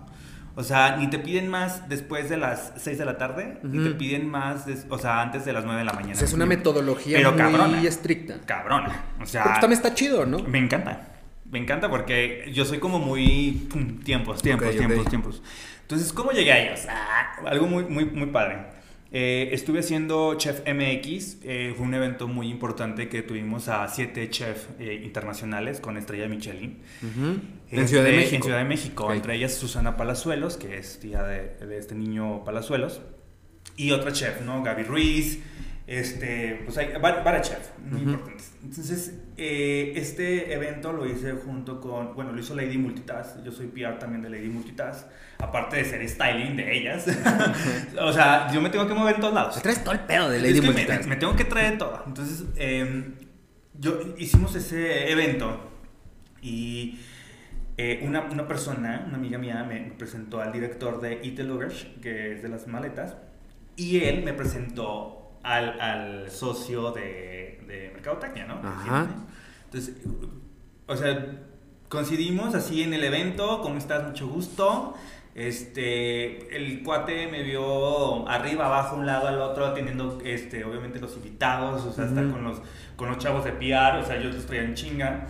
O 0.58 0.62
sea, 0.62 0.96
ni 0.96 1.10
te 1.10 1.18
piden 1.18 1.48
más 1.48 1.86
después 1.86 2.30
de 2.30 2.38
las 2.38 2.72
6 2.78 2.96
de 2.96 3.04
la 3.04 3.18
tarde, 3.18 3.58
ni 3.62 3.84
te 3.84 3.90
piden 3.90 4.26
más, 4.26 4.64
o 4.88 4.96
sea, 4.96 5.20
antes 5.20 5.44
de 5.44 5.52
las 5.52 5.66
9 5.66 5.80
de 5.80 5.84
la 5.84 5.92
mañana. 5.92 6.14
O 6.14 6.16
sea, 6.16 6.26
es 6.26 6.32
una 6.32 6.46
metodología 6.46 7.30
muy 7.30 7.86
estricta. 7.86 8.40
Cabrona. 8.46 9.04
O 9.20 9.26
sea. 9.26 9.44
Porque 9.44 9.60
también 9.60 9.76
está 9.76 9.92
chido, 9.94 10.24
¿no? 10.24 10.38
Me 10.38 10.58
encanta. 10.58 11.12
Me 11.50 11.58
encanta 11.58 11.90
porque 11.90 12.50
yo 12.54 12.64
soy 12.64 12.78
como 12.78 12.98
muy. 12.98 13.68
tiempos, 14.04 14.40
tiempos, 14.40 14.70
tiempos, 14.74 15.04
tiempos. 15.08 15.42
Entonces, 15.86 16.12
¿cómo 16.12 16.32
llegué 16.32 16.50
a 16.50 16.66
ellos? 16.66 16.84
Ah, 16.88 17.36
algo 17.46 17.68
muy, 17.68 17.84
muy, 17.84 18.06
muy 18.06 18.26
padre. 18.26 18.56
Eh, 19.12 19.50
estuve 19.52 19.78
haciendo 19.78 20.34
Chef 20.34 20.62
MX, 20.66 21.38
eh, 21.44 21.74
fue 21.76 21.86
un 21.86 21.94
evento 21.94 22.26
muy 22.26 22.48
importante 22.48 23.08
que 23.08 23.22
tuvimos 23.22 23.68
a 23.68 23.86
siete 23.86 24.28
chefs 24.28 24.66
eh, 24.80 25.00
internacionales 25.04 25.78
con 25.78 25.96
estrella 25.96 26.26
Michelin. 26.26 26.80
en 27.70 27.86
Ciudad 27.86 28.02
de 28.02 28.16
México. 28.16 28.34
En 28.34 28.42
Ciudad 28.42 28.58
de 28.58 28.64
México, 28.64 29.12
entre 29.12 29.36
ellas 29.36 29.54
Susana 29.54 29.96
Palazuelos, 29.96 30.56
que 30.56 30.76
es 30.76 30.98
tía 30.98 31.22
de, 31.22 31.54
de, 31.64 31.78
este 31.78 31.94
niño 31.94 32.42
Palazuelos, 32.42 33.00
y 33.76 33.92
otra 33.92 34.12
chef, 34.12 34.40
¿no? 34.40 34.64
Gaby 34.64 34.82
Ruiz, 34.82 35.38
este, 35.86 36.62
pues 36.64 36.76
hay 36.78 36.88
chefs 37.42 37.70
muy 37.78 38.00
importantes. 38.00 38.52
Entonces, 38.60 39.14
eh, 39.36 39.92
este 39.94 40.52
evento 40.52 40.92
lo 40.92 41.06
hice 41.06 41.32
junto 41.32 41.80
con, 41.80 42.14
bueno, 42.16 42.32
lo 42.32 42.40
hizo 42.40 42.56
Lady 42.56 42.76
Multitask. 42.76 43.44
Yo 43.44 43.52
soy 43.52 43.68
PR 43.68 43.96
también 43.98 44.20
de 44.20 44.30
Lady 44.30 44.48
Multitask. 44.48 45.06
Aparte 45.38 45.76
de 45.76 45.84
ser 45.84 46.08
styling 46.08 46.56
de 46.56 46.76
ellas. 46.76 47.06
o 48.00 48.12
sea, 48.12 48.52
yo 48.52 48.60
me 48.60 48.70
tengo 48.70 48.88
que 48.88 48.94
mover 48.94 49.14
en 49.14 49.20
todos 49.20 49.34
lados. 49.34 49.54
Te 49.54 49.60
traes 49.60 49.84
todo 49.84 49.94
el 49.94 50.00
pedo 50.00 50.28
de 50.28 50.40
Lady 50.40 50.60
Multitask. 50.60 51.06
Me, 51.08 51.16
tengo 51.16 51.36
que 51.36 51.44
traer 51.44 51.78
todo. 51.78 52.02
Entonces, 52.04 52.44
em, 52.56 53.14
yo 53.74 54.00
hicimos 54.18 54.56
ese 54.56 55.12
evento 55.12 55.70
y 56.42 56.98
eh, 57.76 58.02
una, 58.02 58.22
una, 58.22 58.48
persona, 58.48 59.04
una 59.06 59.18
amiga 59.18 59.38
mía, 59.38 59.62
me 59.62 59.78
presentó 59.96 60.40
al 60.40 60.52
director 60.52 61.00
de 61.00 61.20
Eat 61.22 61.38
Luggage, 61.40 61.94
que 62.02 62.32
es 62.32 62.42
de 62.42 62.48
las 62.48 62.66
maletas. 62.66 63.16
Y 63.76 64.00
él 64.00 64.24
me 64.24 64.32
presentó 64.32 65.25
al, 65.46 65.80
al 65.80 66.30
socio 66.30 66.90
de, 66.90 67.60
de 67.68 67.90
Mercadotecnia, 67.94 68.46
¿no? 68.46 68.54
Ajá. 68.68 69.06
Entonces, 69.66 69.94
o 70.86 70.96
sea, 70.96 71.38
coincidimos 71.88 72.54
así 72.54 72.82
en 72.82 72.92
el 72.94 73.04
evento, 73.04 73.60
¿cómo 73.62 73.78
estás? 73.78 74.04
Mucho 74.04 74.26
gusto. 74.26 74.94
Este, 75.36 76.56
el 76.56 76.82
cuate 76.82 77.28
me 77.28 77.42
vio 77.42 78.28
arriba, 78.28 78.66
abajo, 78.66 78.96
un 78.96 79.06
lado 79.06 79.28
al 79.28 79.40
otro, 79.40 79.66
atendiendo, 79.66 80.18
este, 80.24 80.64
obviamente 80.64 80.98
los 80.98 81.14
invitados, 81.14 81.84
o 81.84 81.92
sea, 81.92 82.06
estar 82.06 82.28
con 82.30 82.42
los, 82.42 82.60
con 82.96 83.08
los 83.08 83.18
chavos 83.18 83.44
de 83.44 83.52
PR, 83.52 83.98
o 83.98 84.04
sea, 84.04 84.20
yo 84.20 84.30
estoy 84.30 84.58
en 84.58 84.74
chinga. 84.74 85.26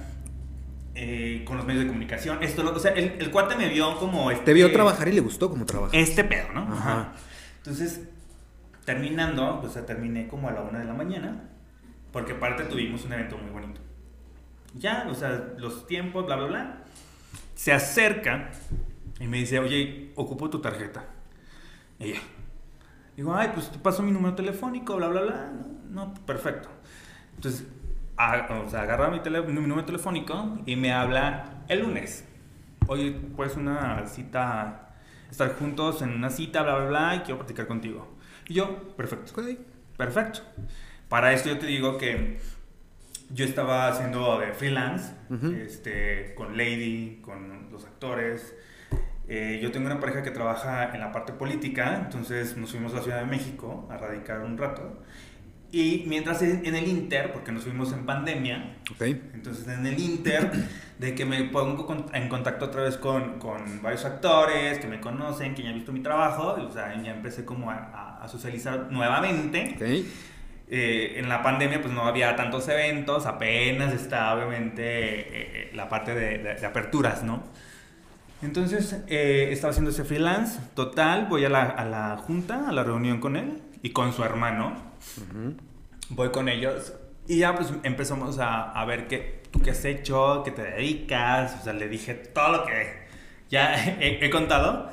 Eh, 0.99 1.43
con 1.45 1.59
los 1.59 1.67
medios 1.67 1.83
de 1.83 1.89
comunicación. 1.89 2.43
Esto, 2.43 2.73
o 2.75 2.79
sea, 2.79 2.93
el, 2.93 3.17
el, 3.19 3.31
cuate 3.31 3.55
me 3.55 3.69
vio 3.69 3.99
como... 3.99 4.31
Este, 4.31 4.47
Te 4.47 4.53
vio 4.55 4.73
trabajar 4.73 5.07
y 5.09 5.13
le 5.13 5.21
gustó 5.21 5.51
cómo 5.51 5.67
trabaja. 5.67 5.95
Este 5.95 6.25
pedo, 6.25 6.51
¿no? 6.55 6.63
Ajá. 6.73 7.13
Entonces, 7.59 8.01
Terminando, 8.87 9.61
pues 9.61 9.85
terminé 9.85 10.29
como 10.29 10.49
a 10.49 10.53
la 10.53 10.63
una 10.63 10.79
de 10.79 10.85
la 10.85 10.95
mañana, 10.95 11.43
porque 12.13 12.33
aparte 12.33 12.63
tuvimos 12.65 13.05
un 13.05 13.13
evento 13.13 13.37
muy 13.37 13.51
bonito. 13.51 13.81
Ya, 14.75 15.09
o 15.11 15.15
sea, 15.15 15.55
los 15.59 15.87
tiempos, 15.89 16.25
bla, 16.25 16.37
bla, 16.37 16.47
bla. 16.47 16.79
Se 17.57 17.73
acerca 17.73 18.53
y 19.19 19.27
me 19.27 19.39
dice, 19.39 19.59
oye, 19.59 20.13
ocupo 20.15 20.49
tu 20.49 20.61
tarjeta. 20.61 21.05
Y 21.99 22.13
ya. 22.13 22.21
Digo, 23.17 23.35
ay, 23.35 23.51
pues 23.53 23.71
te 23.71 23.79
paso 23.79 24.05
mi 24.05 24.13
número 24.13 24.37
telefónico, 24.37 24.97
bla, 24.97 25.09
bla, 25.09 25.23
bla. 25.23 25.53
No, 25.91 26.15
perfecto. 26.25 26.69
Entonces, 27.35 27.67
o 28.17 28.71
sea, 28.71 28.83
agarra 28.83 29.11
mi, 29.11 29.19
mi 29.21 29.67
número 29.67 29.85
telefónico 29.85 30.59
y 30.65 30.77
me 30.77 30.93
habla 30.93 31.65
el 31.67 31.81
lunes. 31.81 32.25
Oye, 32.87 33.11
pues 33.35 33.57
una 33.57 34.07
cita, 34.07 34.95
estar 35.29 35.55
juntos 35.57 36.03
en 36.03 36.11
una 36.11 36.31
cita, 36.31 36.63
bla, 36.63 36.77
bla, 36.77 36.89
bla, 36.89 37.17
y 37.17 37.19
quiero 37.21 37.39
platicar 37.39 37.67
contigo. 37.67 38.16
Y 38.49 38.55
yo, 38.55 38.97
perfecto. 38.97 39.33
Perfecto. 39.97 40.41
Para 41.09 41.33
esto 41.33 41.49
yo 41.49 41.59
te 41.59 41.67
digo 41.67 41.99
que 41.99 42.39
yo 43.31 43.45
estaba 43.45 43.89
haciendo 43.89 44.39
de 44.39 44.53
freelance, 44.53 45.13
este, 45.65 46.35
con 46.35 46.57
Lady, 46.57 47.21
con 47.23 47.71
los 47.71 47.85
actores. 47.85 48.55
Eh, 49.29 49.59
yo 49.61 49.73
tengo 49.73 49.87
una 49.87 49.99
pareja 49.99 50.23
que 50.23 50.31
trabaja 50.31 50.95
en 50.95 51.01
la 51.01 51.11
parte 51.11 51.33
política, 51.33 52.01
entonces 52.05 52.57
nos 52.57 52.71
fuimos 52.71 52.93
a 52.93 52.97
la 52.97 53.03
Ciudad 53.03 53.21
de 53.21 53.27
México 53.27 53.89
a 53.91 53.97
radicar 53.97 54.41
un 54.41 54.57
rato. 54.57 55.03
Y 55.73 56.05
mientras 56.07 56.43
en 56.43 56.75
el 56.75 56.87
Inter, 56.87 57.33
porque 57.33 57.51
nos 57.51 57.65
fuimos 57.65 57.93
en 57.93 58.07
pandemia, 58.07 58.77
okay. 58.95 59.31
entonces 59.35 59.67
en 59.67 59.85
el 59.85 59.99
Inter 59.99 60.51
de 60.99 61.15
que 61.15 61.25
me 61.25 61.45
pongo 61.45 62.07
en 62.13 62.29
contacto 62.29 62.67
otra 62.67 62.83
vez 62.83 62.97
con, 62.97 63.39
con, 63.39 63.83
varios 63.83 64.05
actores 64.05 64.79
que 64.79 64.87
me 64.87 65.01
conocen, 65.01 65.55
que 65.55 65.63
ya 65.63 65.69
han 65.69 65.75
visto 65.75 65.93
mi 65.93 66.01
trabajo, 66.01 66.57
o 66.59 66.73
sea, 66.73 67.01
ya 67.03 67.13
empecé 67.13 67.45
como 67.45 67.71
a, 67.71 68.19
a 68.23 68.29
socializar 68.29 68.89
nuevamente. 68.91 69.73
Okay. 69.77 70.11
Eh, 70.69 71.21
en 71.21 71.29
la 71.29 71.45
pandemia 71.45 71.81
pues 71.81 71.95
no 71.95 72.03
había 72.03 72.35
tantos 72.35 72.67
eventos, 72.69 73.25
apenas 73.27 73.95
estaba 73.95 74.35
obviamente 74.35 74.83
eh, 74.83 75.27
eh, 75.31 75.71
la 75.75 75.89
parte 75.89 76.13
de, 76.13 76.39
de, 76.39 76.67
aperturas, 76.67 77.23
¿no? 77.23 77.45
Entonces 78.43 79.05
estaba 79.07 79.71
haciendo 79.71 79.93
ese 79.93 80.05
freelance 80.05 80.59
total, 80.75 81.27
voy 81.29 81.45
a 81.45 81.49
la, 81.49 81.63
a 81.63 81.85
la, 81.85 82.17
junta, 82.17 82.69
a 82.69 82.73
la 82.73 82.83
reunión 82.83 83.21
con 83.21 83.37
él 83.37 83.63
y 83.83 83.91
con 83.91 84.13
su 84.13 84.25
hermano. 84.25 84.75
Voy 86.11 86.31
con 86.31 86.49
ellos 86.49 86.93
y 87.29 87.39
ya 87.39 87.55
pues 87.55 87.73
empezamos 87.83 88.39
a, 88.39 88.71
a, 88.73 88.85
ver 88.85 89.07
qué, 89.07 89.43
tú 89.46 89.46
qué 89.67 89.73
has 89.73 89.85
hecho, 89.85 90.43
qué 90.45 90.53
te 90.53 90.63
dedicas, 90.63 91.57
o 91.61 91.65
sea, 91.65 91.73
le 91.73 91.89
dije 91.89 92.15
todo 92.15 92.59
lo 92.59 92.65
que 92.65 93.09
ya 93.51 93.75
he, 94.01 94.25
he 94.25 94.31
contado. 94.31 94.89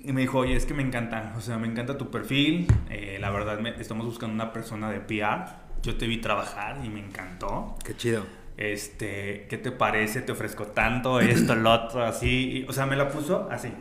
Y 0.00 0.12
me 0.12 0.22
dijo, 0.22 0.38
oye, 0.38 0.56
es 0.56 0.66
que 0.66 0.74
me 0.74 0.82
encanta, 0.82 1.34
o 1.36 1.40
sea, 1.40 1.56
me 1.56 1.68
encanta 1.68 1.96
tu 1.96 2.10
perfil. 2.10 2.66
Eh, 2.90 3.18
la 3.20 3.30
verdad, 3.30 3.60
me, 3.60 3.70
estamos 3.80 4.06
buscando 4.06 4.34
una 4.34 4.52
persona 4.52 4.90
de 4.90 5.00
PR. 5.00 5.44
Yo 5.82 5.96
te 5.96 6.08
vi 6.08 6.18
trabajar 6.18 6.78
y 6.84 6.88
me 6.88 6.98
encantó. 6.98 7.76
Qué 7.84 7.96
chido. 7.96 8.24
Este, 8.56 9.46
¿qué 9.48 9.56
te 9.56 9.70
parece? 9.70 10.22
Te 10.22 10.32
ofrezco 10.32 10.66
tanto, 10.66 11.20
esto, 11.20 11.54
lo 11.54 11.70
otro, 11.70 12.02
así. 12.02 12.66
o 12.68 12.72
sea, 12.72 12.86
me 12.86 12.96
la 12.96 13.08
puso 13.08 13.48
así. 13.50 13.72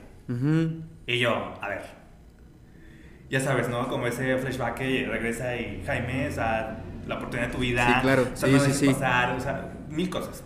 Y 1.07 1.19
yo, 1.19 1.53
a 1.61 1.69
ver. 1.69 1.81
Ya 3.29 3.39
sabes, 3.39 3.69
¿no? 3.69 3.87
Como 3.87 4.05
ese 4.05 4.37
flashback 4.37 4.75
que 4.75 5.07
regresa 5.09 5.55
y 5.55 5.83
Jaime, 5.83 6.27
o 6.27 6.31
sea, 6.31 6.83
la 7.07 7.15
oportunidad 7.15 7.47
de 7.47 7.53
tu 7.53 7.59
vida. 7.59 7.87
Sí, 7.87 8.01
claro. 8.01 8.27
O 8.31 8.35
sea, 8.35 8.49
sí, 8.49 8.55
no 8.55 8.59
sí, 8.61 8.73
sí. 8.73 8.85
pasar, 8.87 9.35
o 9.35 9.39
sea, 9.39 9.76
mil 9.97 10.09
cosas. 10.09 10.43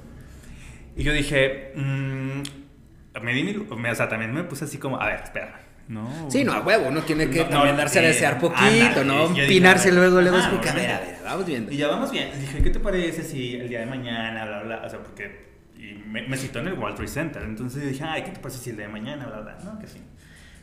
Y 0.96 1.04
yo 1.04 1.14
dije, 1.14 1.74
mmm, 1.76 2.42
me 3.22 3.34
di 3.34 3.44
mi, 3.44 3.56
o 3.56 3.96
sea, 3.96 4.10
también 4.10 4.34
me 4.34 4.44
puse 4.44 4.66
así 4.66 4.78
como, 4.78 5.00
a 5.00 5.06
ver, 5.06 5.22
espera, 5.22 5.60
¿no? 5.88 6.10
Sí, 6.30 6.44
no, 6.44 6.54
a 6.54 6.62
huevo, 6.62 6.88
uno 6.88 7.02
tiene 7.02 7.30
que 7.30 7.44
no, 7.44 7.50
también 7.50 7.78
darse 7.78 8.00
a 8.00 8.02
desear 8.02 8.40
poquito, 8.40 9.04
¿no? 9.04 9.34
Pinarse 9.34 9.92
luego, 9.92 10.22
luego, 10.22 10.38
es 10.38 10.48
porque, 10.48 10.70
a 10.70 10.74
ver, 10.74 10.92
a 10.92 11.00
ver, 11.00 11.18
vamos 11.24 11.46
viendo. 11.46 11.72
Y 11.72 11.78
ya 11.78 11.88
vamos 11.88 12.12
bien. 12.12 12.32
Dije, 12.40 12.62
¿qué 12.64 12.70
te 12.70 12.80
parece 12.80 13.24
si 13.24 13.56
el 13.56 13.70
día 13.70 13.82
de 13.82 13.86
mañana, 13.86 14.46
bla, 14.46 14.64
bla, 14.64 14.82
o 14.86 14.90
sea, 14.90 15.00
porque 15.00 15.52
y 15.78 16.04
me, 16.08 16.28
me 16.28 16.38
citó 16.38 16.60
en 16.60 16.68
el 16.68 16.74
World 16.74 16.96
Trade 16.96 17.12
Center, 17.12 17.44
entonces 17.44 17.90
dije, 17.90 18.04
ay, 18.04 18.24
¿qué 18.24 18.32
te 18.32 18.40
parece 18.40 18.60
si 18.60 18.70
el 18.70 18.78
día 18.78 18.88
de 18.88 18.92
mañana, 18.92 19.26
bla, 19.28 19.42
bla, 19.42 19.58
no? 19.64 19.80
Que 19.80 19.88
sí. 19.88 20.00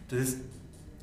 Entonces, 0.03 0.42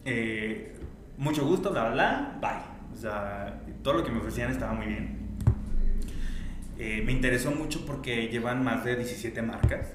eh, 0.06 0.76
mucho 1.18 1.46
gusto, 1.46 1.72
bla, 1.72 1.90
bla, 1.90 2.38
bye. 2.42 2.76
O 2.94 2.98
sea, 2.98 3.62
todo 3.84 3.96
lo 3.96 4.04
que 4.04 4.12
me 4.12 4.20
ofrecían 4.20 4.52
estaba 4.52 4.74
muy 4.74 4.88
bien. 4.88 5.25
Eh, 6.78 7.02
me 7.06 7.12
interesó 7.12 7.52
mucho 7.52 7.86
porque 7.86 8.28
llevan 8.28 8.64
más 8.64 8.84
de 8.84 8.96
17 8.96 9.42
marcas 9.42 9.88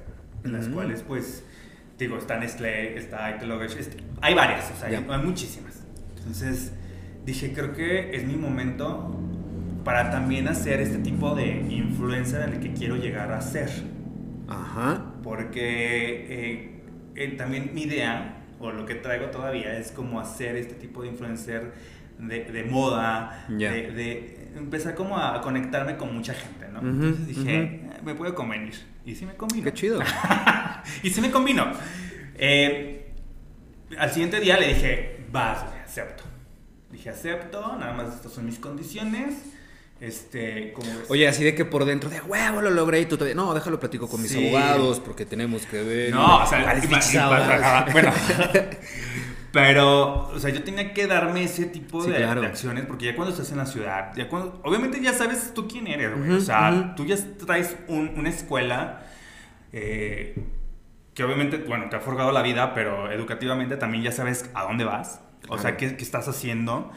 en 0.44 0.52
las 0.52 0.68
cuales 0.68 1.02
pues 1.06 1.44
digo, 2.00 2.16
está 2.16 2.38
Nestlé, 2.38 2.96
está 2.96 3.30
Itelogesh, 3.36 3.76
hay 4.22 4.34
varias, 4.34 4.70
o 4.70 4.76
sea, 4.76 4.88
hay, 4.88 5.22
muchísimas. 5.22 5.84
Entonces 6.16 6.72
dije, 7.24 7.52
creo 7.52 7.74
que 7.74 8.16
es 8.16 8.24
mi 8.24 8.36
momento 8.36 9.16
para 9.84 10.10
también 10.10 10.48
hacer 10.48 10.80
este 10.80 10.98
tipo 10.98 11.34
de 11.34 11.46
influencer 11.68 12.48
en 12.48 12.54
el 12.54 12.60
que 12.60 12.72
quiero 12.72 12.96
llegar 12.96 13.32
a 13.32 13.40
ser. 13.40 13.70
Ajá. 14.48 15.12
Porque 15.22 16.26
eh, 16.28 16.82
eh, 17.14 17.34
también 17.36 17.70
mi 17.74 17.82
idea, 17.82 18.44
o 18.58 18.72
lo 18.72 18.86
que 18.86 18.94
traigo 18.94 19.26
todavía, 19.26 19.78
es 19.78 19.92
como 19.92 20.20
hacer 20.20 20.56
este 20.56 20.74
tipo 20.74 21.02
de 21.02 21.08
influencer 21.08 21.72
de, 22.18 22.44
de 22.44 22.64
moda, 22.64 23.46
de, 23.48 23.92
de, 23.92 24.50
empezar 24.56 24.94
como 24.94 25.18
a 25.18 25.40
conectarme 25.40 25.96
con 25.96 26.14
mucha 26.14 26.34
gente, 26.34 26.59
¿no? 26.70 26.80
Entonces 26.80 27.26
dije, 27.26 27.88
me 28.04 28.14
puede 28.14 28.34
convenir. 28.34 28.74
Y 29.04 29.14
sí 29.14 29.26
me 29.26 29.34
combino. 29.34 29.64
Qué 29.64 29.72
chido. 29.72 30.00
y 31.02 31.10
sí 31.10 31.20
me 31.20 31.30
combino. 31.30 31.70
Eh, 32.36 33.12
al 33.98 34.10
siguiente 34.10 34.40
día 34.40 34.58
le 34.58 34.68
dije, 34.74 35.24
vas, 35.30 35.64
acepto. 35.84 36.24
Dije, 36.90 37.10
acepto, 37.10 37.76
nada 37.76 37.92
más 37.92 38.14
estas 38.14 38.32
son 38.32 38.46
mis 38.46 38.58
condiciones. 38.58 39.34
Este, 40.00 40.72
como 40.72 40.88
Oye, 41.08 41.28
así 41.28 41.44
de 41.44 41.54
que 41.54 41.66
por 41.66 41.84
dentro 41.84 42.08
de 42.08 42.22
huevo 42.22 42.62
lo 42.62 42.70
logré 42.70 43.00
y 43.00 43.06
tú 43.06 43.16
todavía. 43.16 43.34
No, 43.34 43.52
déjalo 43.52 43.78
platico 43.78 44.08
con 44.08 44.22
mis 44.22 44.34
abogados 44.34 44.98
porque 44.98 45.26
tenemos 45.26 45.66
que 45.66 45.82
ver. 45.82 46.14
No, 46.14 46.42
o 46.42 46.46
sea, 46.46 47.86
bueno. 47.92 48.12
Pero, 49.52 50.28
o 50.28 50.38
sea, 50.38 50.50
yo 50.50 50.62
tenía 50.62 50.94
que 50.94 51.06
darme 51.06 51.42
ese 51.44 51.66
tipo 51.66 52.04
de, 52.04 52.24
acciones 52.24 52.86
porque 52.86 53.06
ya 53.06 53.16
cuando 53.16 53.32
estás 53.32 53.50
en 53.50 53.58
la 53.58 53.66
ciudad, 53.66 54.12
ya 54.16 54.28
cuando, 54.28 54.60
obviamente 54.64 55.00
ya 55.02 55.12
sabes 55.12 55.52
tú 55.54 55.66
quién 55.66 55.88
eres, 55.88 56.16
güey. 56.16 56.30
o 56.30 56.40
sea, 56.40 56.94
tú 56.96 57.04
ya 57.04 57.16
traes 57.44 57.76
una 57.88 58.28
escuela 58.28 59.02
eh, 59.72 60.36
que 61.14 61.24
obviamente, 61.24 61.58
bueno, 61.58 61.88
te 61.88 61.96
ha 61.96 62.00
forjado 62.00 62.30
la 62.30 62.42
vida, 62.42 62.74
pero 62.74 63.10
educativamente 63.10 63.76
también 63.76 64.04
ya 64.04 64.12
sabes 64.12 64.48
a 64.54 64.62
dónde 64.62 64.84
vas, 64.84 65.20
o 65.48 65.58
sea, 65.58 65.76
qué, 65.76 65.96
qué, 65.96 66.04
estás 66.04 66.28
haciendo. 66.28 66.92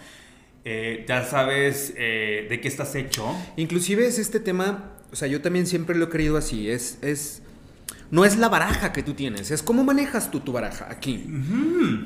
Eh, 0.66 1.06
ya 1.08 1.26
sabes 1.26 1.94
eh, 1.98 2.48
de 2.50 2.62
qué 2.62 2.68
estás 2.68 2.96
hecho. 2.96 3.36
Inclusive 3.58 4.06
es 4.06 4.20
este 4.20 4.39
tema, 4.39 4.92
o 5.12 5.16
sea, 5.16 5.28
yo 5.28 5.42
también 5.42 5.66
siempre 5.68 5.96
lo 5.96 6.06
he 6.06 6.10
querido 6.10 6.38
así, 6.38 6.70
es, 6.70 7.00
es 7.02 7.42
no 8.13 8.26
es 8.26 8.38
la 8.38 8.47
baraja 8.47 8.93
que 8.93 9.02
tú 9.02 9.15
tienes, 9.15 9.49
es 9.49 9.63
cómo 9.63 9.84
manejas 9.84 10.30
tú 10.30 10.39
tu 10.39 10.52
baraja 10.52 10.86
aquí. 10.88 11.26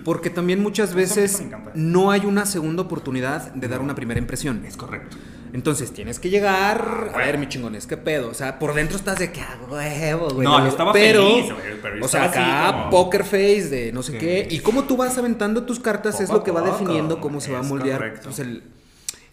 Porque 0.06 0.30
también 0.30 0.64
muchas 0.64 0.94
veces 0.94 1.44
no 1.76 2.12
hay 2.12 2.22
una 2.22 2.46
segunda 2.46 2.84
oportunidad 2.84 3.54
de 3.54 3.68
dar 3.68 3.82
una 3.82 3.94
primera 3.94 4.18
impresión. 4.18 4.64
Es 4.66 4.78
correcto. 4.78 5.18
Entonces 5.52 5.92
tienes 5.92 6.20
que 6.20 6.30
llegar, 6.30 7.12
a 7.14 7.18
ver, 7.18 7.38
mi 7.38 7.50
chingones, 7.50 7.88
qué 7.88 7.98
pedo. 7.98 8.30
O 8.30 8.34
sea, 8.34 8.58
por 8.58 8.74
dentro 8.74 8.96
estás 8.96 9.20
de 9.20 9.34
que 9.34 9.42
hago 9.42 9.76
ah, 9.76 9.84
huevo, 9.84 10.30
güey. 10.30 10.48
No, 10.48 10.60
yo 10.62 10.68
estaba 10.68 10.94
pero, 10.94 11.28
feliz, 11.28 11.54
pero 11.82 12.06
o 12.06 12.08
sea, 12.08 12.24
acá 12.24 12.90
poker 12.90 13.26
face 13.26 13.68
de 13.68 13.92
no 13.92 14.02
sé 14.02 14.18
qué. 14.18 14.48
Y 14.50 14.60
cómo 14.60 14.86
tú 14.86 14.96
vas 14.96 15.18
aventando 15.18 15.64
tus 15.64 15.82
cartas 15.82 16.22
es 16.22 16.30
lo 16.30 16.42
que 16.42 16.52
va 16.52 16.62
definiendo 16.62 17.20
cómo 17.20 17.42
se 17.42 17.52
va 17.52 17.60
a 17.60 17.64
moldear 17.64 18.22
pues, 18.24 18.40
el, 18.40 18.64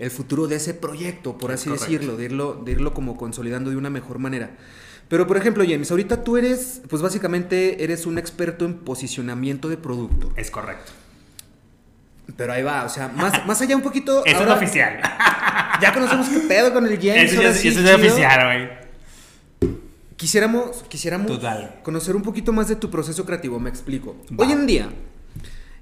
el, 0.01 0.11
futuro 0.11 0.49
de 0.49 0.57
ese 0.57 0.75
proyecto, 0.75 1.39
por 1.39 1.53
así 1.53 1.71
decirlo, 1.71 2.17
de 2.17 2.25
irlo, 2.25 2.61
de 2.65 2.73
irlo 2.73 2.95
como 2.95 3.17
consolidando 3.17 3.71
de 3.71 3.77
una 3.77 3.91
mejor 3.91 4.19
manera. 4.19 4.57
Pero 5.09 5.27
por 5.27 5.37
ejemplo, 5.37 5.65
James, 5.67 5.91
ahorita 5.91 6.25
tú 6.25 6.37
eres, 6.37 6.83
pues 6.89 7.03
básicamente 7.03 7.85
eres 7.85 8.07
un 8.07 8.19
experto 8.19 8.65
en 8.65 8.75
posicionamiento 8.75 9.69
de 9.69 9.77
producto. 9.77 10.33
Es 10.37 10.51
correcto. 10.51 10.93
Pero 12.37 12.53
ahí 12.53 12.63
va, 12.63 12.85
o 12.85 12.89
sea, 12.89 13.09
más, 13.09 13.47
más 13.47 13.61
allá 13.61 13.77
un 13.77 13.83
poquito. 13.83 14.23
Eso 14.27 14.43
es 14.43 14.51
oficial. 14.51 15.01
Ya 15.81 15.93
conocemos 15.93 16.29
qué 16.29 16.39
pedo 16.39 16.73
con 16.73 16.87
el 16.87 16.97
James. 16.99 17.33
Eso, 17.33 17.43
ya, 17.43 17.53
sí, 17.53 17.69
eso 17.69 17.81
es 17.81 17.95
oficial, 17.95 18.47
güey. 18.47 18.69
Quisiéramos, 20.17 20.85
quisiéramos 20.89 21.41
conocer 21.83 22.15
un 22.15 22.23
poquito 22.23 22.53
más 22.53 22.69
de 22.69 22.77
tu 22.77 22.91
proceso 22.91 23.27
creativo, 23.27 23.59
me 23.59 23.71
explico. 23.71 24.17
Hoy 24.37 24.53
en 24.53 24.67
día, 24.67 24.89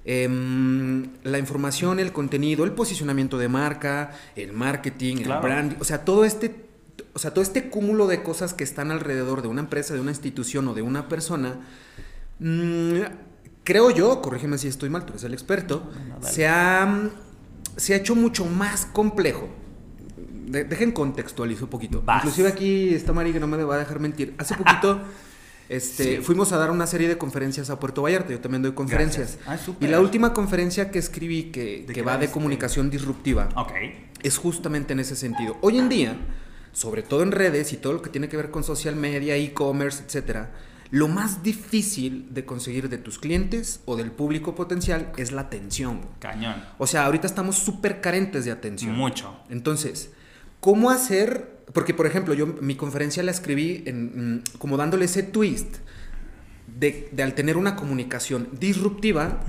eh, 0.05 0.29
la 1.23 1.39
información, 1.39 2.01
el 2.01 2.11
contenido, 2.13 2.65
el 2.65 2.73
posicionamiento 2.73 3.39
de 3.39 3.49
marca, 3.49 4.13
el 4.35 4.53
marketing, 4.55 5.19
el 5.19 5.39
branding, 5.41 5.77
o 5.79 5.85
sea, 5.85 6.05
todo 6.05 6.25
este 6.25 6.72
o 7.15 7.19
sea, 7.19 7.33
todo 7.33 7.43
este 7.43 7.69
cúmulo 7.69 8.07
de 8.07 8.23
cosas 8.23 8.55
que 8.55 8.65
están 8.65 8.91
alrededor 8.91 9.43
de 9.43 9.49
una 9.49 9.61
empresa, 9.61 9.95
de 9.95 10.01
una 10.01 10.11
institución 10.11 10.69
o 10.69 10.75
de 10.75 10.83
una 10.83 11.09
persona, 11.09 11.61
mm, 12.39 13.01
creo 13.65 13.91
yo, 13.91 14.23
corrígeme 14.23 14.57
si 14.59 14.69
estoy 14.69 14.89
mal, 14.89 15.05
tú 15.05 15.13
eres 15.13 15.25
el 15.25 15.35
experto, 15.35 15.91
se, 16.21 16.49
ha, 16.49 17.11
se 17.77 17.95
ha 17.95 17.97
hecho 17.97 18.15
mucho 18.15 18.47
más 18.47 18.87
complejo. 18.87 19.49
dejen 20.47 20.93
contextualizar 20.93 21.65
un 21.65 21.71
poquito. 21.71 22.03
Inclusive 22.17 22.49
aquí 22.49 22.95
está 22.95 23.13
Mari 23.13 23.33
que 23.33 23.41
no 23.41 23.47
me 23.47 23.63
va 23.63 23.77
a 23.77 23.79
dejar 23.79 24.01
mentir. 24.01 24.35
Hace 24.39 24.55
poquito 24.55 25.01
este, 25.69 26.21
fuimos 26.21 26.53
a 26.53 26.59
dar 26.59 26.71
una 26.71 26.87
serie 26.87 27.09
de 27.09 27.17
conferencias 27.17 27.71
a 27.71 27.79
Puerto 27.79 28.03
Vallarta. 28.03 28.31
Yo 28.31 28.41
también 28.41 28.63
doy 28.63 28.73
conferencias. 28.73 29.39
Ah, 29.47 29.57
y 29.81 29.87
la 29.87 30.01
última 30.01 30.35
conferencia 30.35 30.91
que 30.91 30.99
escribí 30.99 31.45
que, 31.45 31.87
que 31.87 32.03
va 32.03 32.19
de 32.19 32.31
comunicación 32.31 32.91
disruptiva 32.91 33.49
es 34.23 34.37
justamente 34.37 34.93
en 34.93 35.01
ese 35.01 35.17
sentido. 35.17 35.57
Hoy 35.63 35.79
en 35.79 35.89
día 35.89 36.17
sobre 36.73 37.03
todo 37.03 37.23
en 37.23 37.33
redes 37.33 37.73
y 37.73 37.77
todo 37.77 37.93
lo 37.93 38.03
que 38.03 38.11
tiene 38.11 38.29
que 38.29 38.37
ver 38.37 38.51
con 38.51 38.65
social 38.65 38.97
media, 38.97 39.37
e-commerce, 39.37 40.03
etcétera, 40.05 40.51
lo 40.91 41.09
más 41.09 41.43
difícil 41.43 42.27
de 42.35 42.45
conseguir 42.45 42.91
de 42.91 42.99
tus 42.99 43.19
clientes 43.19 43.81
o 43.87 43.97
del 43.97 44.11
público 44.11 44.55
potencial 44.55 45.11
es 45.17 45.33
la 45.33 45.43
atención. 45.43 46.03
Cañón. 46.19 46.63
O 46.77 46.87
sea, 46.87 47.07
ahorita 47.07 47.27
estamos 47.27 47.57
súper 47.57 48.03
carentes 48.03 48.45
de 48.45 48.51
atención. 48.51 48.95
Mucho. 48.95 49.35
Entonces, 49.49 50.11
¿cómo 50.61 50.91
hacer? 50.91 51.65
Porque, 51.73 51.95
por 51.95 52.07
ejemplo, 52.07 52.35
yo 52.35 52.47
mi 52.47 52.75
conferencia 52.77 53.23
la 53.23 53.31
escribí 53.31 53.83
en, 53.87 54.35
mm, 54.35 54.43
como 54.59 54.77
dándole 54.77 55.07
ese 55.07 55.23
twist 55.23 55.77
de, 56.67 57.11
al 57.23 57.35
tener 57.35 57.57
una 57.57 57.75
comunicación 57.75 58.49
disruptiva 58.61 59.41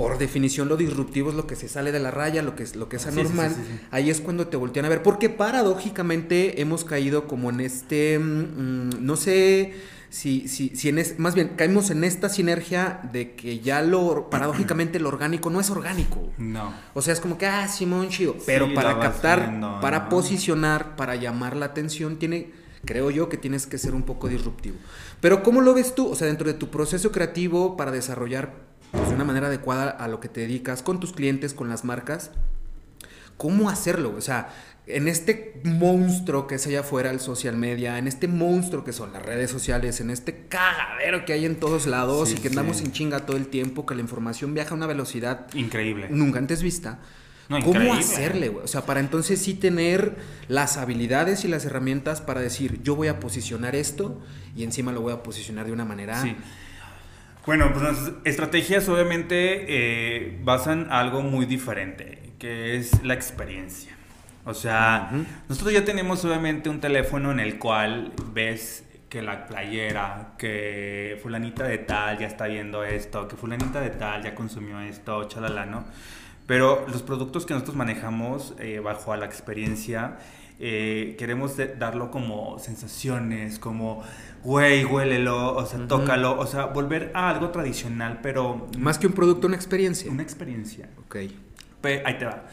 por 0.00 0.16
definición 0.16 0.66
lo 0.70 0.78
disruptivo 0.78 1.28
es 1.28 1.36
lo 1.36 1.46
que 1.46 1.56
se 1.56 1.68
sale 1.68 1.92
de 1.92 2.00
la 2.00 2.10
raya, 2.10 2.40
lo 2.40 2.56
que 2.56 2.62
es, 2.62 2.74
lo 2.74 2.88
que 2.88 2.96
es 2.96 3.06
anormal. 3.06 3.54
Ahí 3.90 4.08
es 4.08 4.22
cuando 4.22 4.46
te 4.46 4.56
voltean 4.56 4.86
a 4.86 4.88
ver. 4.88 5.02
Porque 5.02 5.28
paradójicamente 5.28 6.62
hemos 6.62 6.84
caído 6.84 7.28
como 7.28 7.50
en 7.50 7.60
este, 7.60 8.18
mm, 8.18 8.22
mm, 8.22 8.90
no 9.00 9.16
sé 9.16 9.74
si, 10.08 10.48
si, 10.48 10.74
si 10.74 10.88
en 10.88 10.96
es, 10.96 11.18
más 11.18 11.34
bien 11.34 11.50
caímos 11.54 11.90
en 11.90 12.04
esta 12.04 12.30
sinergia 12.30 13.00
de 13.12 13.34
que 13.34 13.60
ya 13.60 13.82
lo, 13.82 14.30
paradójicamente 14.30 14.98
lo 15.00 15.10
orgánico 15.10 15.50
no 15.50 15.60
es 15.60 15.68
orgánico. 15.68 16.30
No. 16.38 16.72
O 16.94 17.02
sea, 17.02 17.12
es 17.12 17.20
como 17.20 17.36
que, 17.36 17.44
ah, 17.44 17.68
Simón, 17.68 18.08
chido. 18.08 18.36
Pero 18.46 18.72
para 18.72 18.98
captar, 19.00 19.60
para 19.82 20.08
posicionar, 20.08 20.96
para 20.96 21.16
llamar 21.16 21.56
la 21.56 21.66
atención, 21.66 22.18
tiene 22.18 22.58
creo 22.86 23.10
yo 23.10 23.28
que 23.28 23.36
tienes 23.36 23.66
que 23.66 23.76
ser 23.76 23.94
un 23.94 24.04
poco 24.04 24.28
disruptivo. 24.28 24.78
Pero 25.20 25.42
¿cómo 25.42 25.60
lo 25.60 25.74
ves 25.74 25.94
tú? 25.94 26.08
O 26.08 26.14
sea, 26.14 26.26
dentro 26.26 26.46
de 26.46 26.54
tu 26.54 26.70
proceso 26.70 27.12
creativo 27.12 27.76
para 27.76 27.90
desarrollar 27.90 28.69
pues, 28.90 29.08
de 29.08 29.14
una 29.14 29.24
manera 29.24 29.48
adecuada 29.48 29.90
a 29.90 30.08
lo 30.08 30.20
que 30.20 30.28
te 30.28 30.40
dedicas, 30.40 30.82
con 30.82 31.00
tus 31.00 31.12
clientes, 31.12 31.54
con 31.54 31.68
las 31.68 31.84
marcas, 31.84 32.30
¿cómo 33.36 33.70
hacerlo? 33.70 34.14
O 34.16 34.20
sea, 34.20 34.50
en 34.86 35.08
este 35.08 35.60
monstruo 35.64 36.46
que 36.46 36.56
es 36.56 36.66
allá 36.66 36.80
afuera 36.80 37.10
el 37.10 37.20
social 37.20 37.56
media, 37.56 37.98
en 37.98 38.08
este 38.08 38.28
monstruo 38.28 38.84
que 38.84 38.92
son 38.92 39.12
las 39.12 39.22
redes 39.22 39.50
sociales, 39.50 40.00
en 40.00 40.10
este 40.10 40.46
cagadero 40.48 41.24
que 41.24 41.32
hay 41.32 41.46
en 41.46 41.56
todos 41.56 41.86
lados 41.86 42.32
y 42.32 42.34
que 42.36 42.48
andamos 42.48 42.80
en 42.80 42.92
chinga 42.92 43.20
todo 43.26 43.36
el 43.36 43.46
tiempo, 43.46 43.86
que 43.86 43.94
la 43.94 44.00
información 44.00 44.54
viaja 44.54 44.70
a 44.70 44.74
una 44.74 44.86
velocidad 44.86 45.46
increíble, 45.54 46.08
nunca 46.10 46.38
antes 46.38 46.62
vista. 46.62 46.98
¿Cómo 47.64 47.94
hacerle, 47.94 48.48
güey? 48.48 48.64
O 48.64 48.68
sea, 48.68 48.86
para 48.86 49.00
entonces 49.00 49.42
sí 49.42 49.54
tener 49.54 50.16
las 50.46 50.76
habilidades 50.76 51.44
y 51.44 51.48
las 51.48 51.64
herramientas 51.64 52.20
para 52.20 52.40
decir, 52.40 52.80
yo 52.84 52.94
voy 52.94 53.08
a 53.08 53.18
posicionar 53.18 53.74
esto 53.74 54.22
y 54.54 54.62
encima 54.62 54.92
lo 54.92 55.00
voy 55.00 55.12
a 55.12 55.24
posicionar 55.24 55.66
de 55.66 55.72
una 55.72 55.84
manera. 55.84 56.22
Sí. 56.22 56.36
Bueno, 57.46 57.72
pues 57.72 57.82
las 57.82 58.12
estrategias 58.24 58.88
obviamente 58.88 59.64
eh, 59.68 60.38
basan 60.42 60.88
algo 60.90 61.22
muy 61.22 61.46
diferente, 61.46 62.32
que 62.38 62.76
es 62.76 63.02
la 63.02 63.14
experiencia. 63.14 63.96
O 64.44 64.54
sea, 64.54 65.10
nosotros 65.48 65.72
ya 65.72 65.84
tenemos 65.84 66.24
obviamente 66.24 66.68
un 66.68 66.80
teléfono 66.80 67.30
en 67.30 67.40
el 67.40 67.58
cual 67.58 68.12
ves 68.32 68.84
que 69.08 69.22
la 69.22 69.46
playera, 69.46 70.34
que 70.38 71.18
fulanita 71.22 71.64
de 71.64 71.78
tal 71.78 72.18
ya 72.18 72.26
está 72.26 72.46
viendo 72.46 72.84
esto, 72.84 73.26
que 73.26 73.36
fulanita 73.36 73.80
de 73.80 73.90
tal 73.90 74.22
ya 74.22 74.34
consumió 74.34 74.80
esto, 74.80 75.24
chalala, 75.24 75.66
¿no? 75.66 75.84
Pero 76.46 76.86
los 76.88 77.02
productos 77.02 77.46
que 77.46 77.54
nosotros 77.54 77.76
manejamos 77.76 78.54
eh, 78.58 78.80
bajo 78.80 79.12
a 79.12 79.16
la 79.16 79.26
experiencia, 79.26 80.18
eh, 80.60 81.16
queremos 81.18 81.56
darlo 81.78 82.10
como 82.10 82.58
sensaciones, 82.58 83.58
como, 83.58 84.02
güey, 84.44 84.84
huélelo, 84.84 85.56
o 85.56 85.64
sea, 85.64 85.88
tócalo, 85.88 86.38
o 86.38 86.46
sea, 86.46 86.66
volver 86.66 87.10
a 87.14 87.30
algo 87.30 87.48
tradicional, 87.48 88.20
pero... 88.22 88.68
Más 88.78 88.98
que 88.98 89.06
un 89.06 89.14
producto, 89.14 89.46
una 89.46 89.56
experiencia. 89.56 90.10
Una 90.10 90.22
experiencia. 90.22 90.90
Ok. 91.06 91.16
ahí 91.16 92.18
te 92.18 92.26
va. 92.26 92.44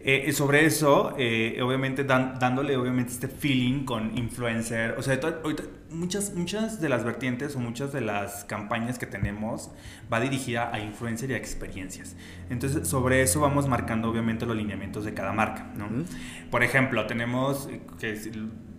Eh, 0.00 0.32
sobre 0.32 0.64
eso, 0.64 1.14
eh, 1.18 1.60
obviamente 1.60 2.04
dándole 2.04 2.76
obviamente 2.76 3.12
este 3.12 3.26
feeling 3.26 3.84
con 3.84 4.16
influencer, 4.16 4.94
o 4.96 5.02
sea, 5.02 5.18
muchas, 5.90 6.34
muchas 6.34 6.80
de 6.80 6.88
las 6.88 7.04
vertientes 7.04 7.56
o 7.56 7.58
muchas 7.58 7.92
de 7.92 8.00
las 8.00 8.44
campañas 8.44 8.96
que 8.96 9.06
tenemos 9.06 9.70
va 10.12 10.20
dirigida 10.20 10.72
a 10.72 10.78
influencer 10.78 11.32
y 11.32 11.34
a 11.34 11.36
experiencias. 11.36 12.14
Entonces, 12.48 12.86
sobre 12.86 13.22
eso 13.22 13.40
vamos 13.40 13.66
marcando 13.66 14.08
obviamente 14.08 14.46
los 14.46 14.56
lineamientos 14.56 15.04
de 15.04 15.14
cada 15.14 15.32
marca, 15.32 15.72
¿no? 15.76 15.88
Por 16.48 16.62
ejemplo, 16.62 17.06
tenemos 17.06 17.68
eh, 17.68 17.80
que 17.98 18.16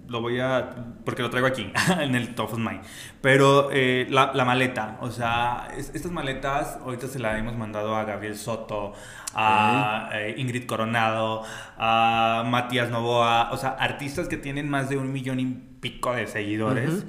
lo 0.09 0.21
voy 0.21 0.39
a. 0.39 0.69
porque 1.05 1.21
lo 1.21 1.29
traigo 1.29 1.47
aquí, 1.47 1.71
en 1.99 2.15
el 2.15 2.35
Top 2.35 2.53
of 2.53 2.59
Mind. 2.59 2.81
Pero 3.21 3.69
eh, 3.71 4.07
la, 4.09 4.31
la, 4.33 4.45
maleta, 4.45 4.97
o 5.01 5.11
sea, 5.11 5.69
estas 5.77 6.11
maletas 6.11 6.79
ahorita 6.83 7.07
se 7.07 7.19
las 7.19 7.39
hemos 7.39 7.55
mandado 7.55 7.95
a 7.95 8.03
Gabriel 8.03 8.35
Soto, 8.35 8.93
a 9.33 10.09
eh, 10.13 10.35
Ingrid 10.37 10.65
Coronado, 10.65 11.43
a 11.77 12.43
Matías 12.45 12.89
Novoa, 12.89 13.49
o 13.51 13.57
sea, 13.57 13.69
artistas 13.69 14.27
que 14.27 14.37
tienen 14.37 14.69
más 14.69 14.89
de 14.89 14.97
un 14.97 15.11
millón 15.11 15.39
y 15.39 15.45
pico 15.79 16.13
de 16.13 16.27
seguidores. 16.27 17.05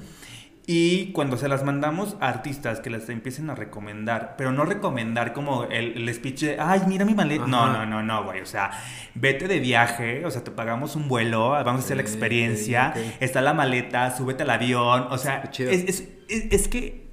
Y 0.73 1.11
cuando 1.11 1.35
se 1.35 1.49
las 1.49 1.65
mandamos 1.65 2.15
a 2.21 2.29
artistas 2.29 2.79
que 2.79 2.89
las 2.89 3.09
empiecen 3.09 3.49
a 3.49 3.55
recomendar, 3.55 4.35
pero 4.37 4.53
no 4.53 4.63
recomendar 4.63 5.33
como 5.33 5.65
el, 5.65 5.97
el 5.97 6.15
speech 6.15 6.43
de, 6.43 6.59
ay, 6.61 6.83
mira 6.87 7.03
mi 7.03 7.13
maleta. 7.13 7.45
No, 7.45 7.73
no, 7.73 7.85
no, 7.85 8.01
no, 8.01 8.23
güey. 8.23 8.39
O 8.39 8.45
sea, 8.45 8.71
vete 9.13 9.49
de 9.49 9.59
viaje, 9.59 10.25
o 10.25 10.31
sea, 10.31 10.45
te 10.45 10.51
pagamos 10.51 10.95
un 10.95 11.09
vuelo, 11.09 11.49
vamos 11.49 11.81
a 11.81 11.85
hacer 11.85 11.97
la 11.97 12.03
experiencia, 12.03 12.93
está 13.19 13.41
la 13.41 13.53
maleta, 13.53 14.15
súbete 14.15 14.43
al 14.43 14.49
avión. 14.49 15.07
O 15.09 15.17
sea, 15.17 15.43
es, 15.57 16.07
es, 16.29 16.67
que 16.69 17.09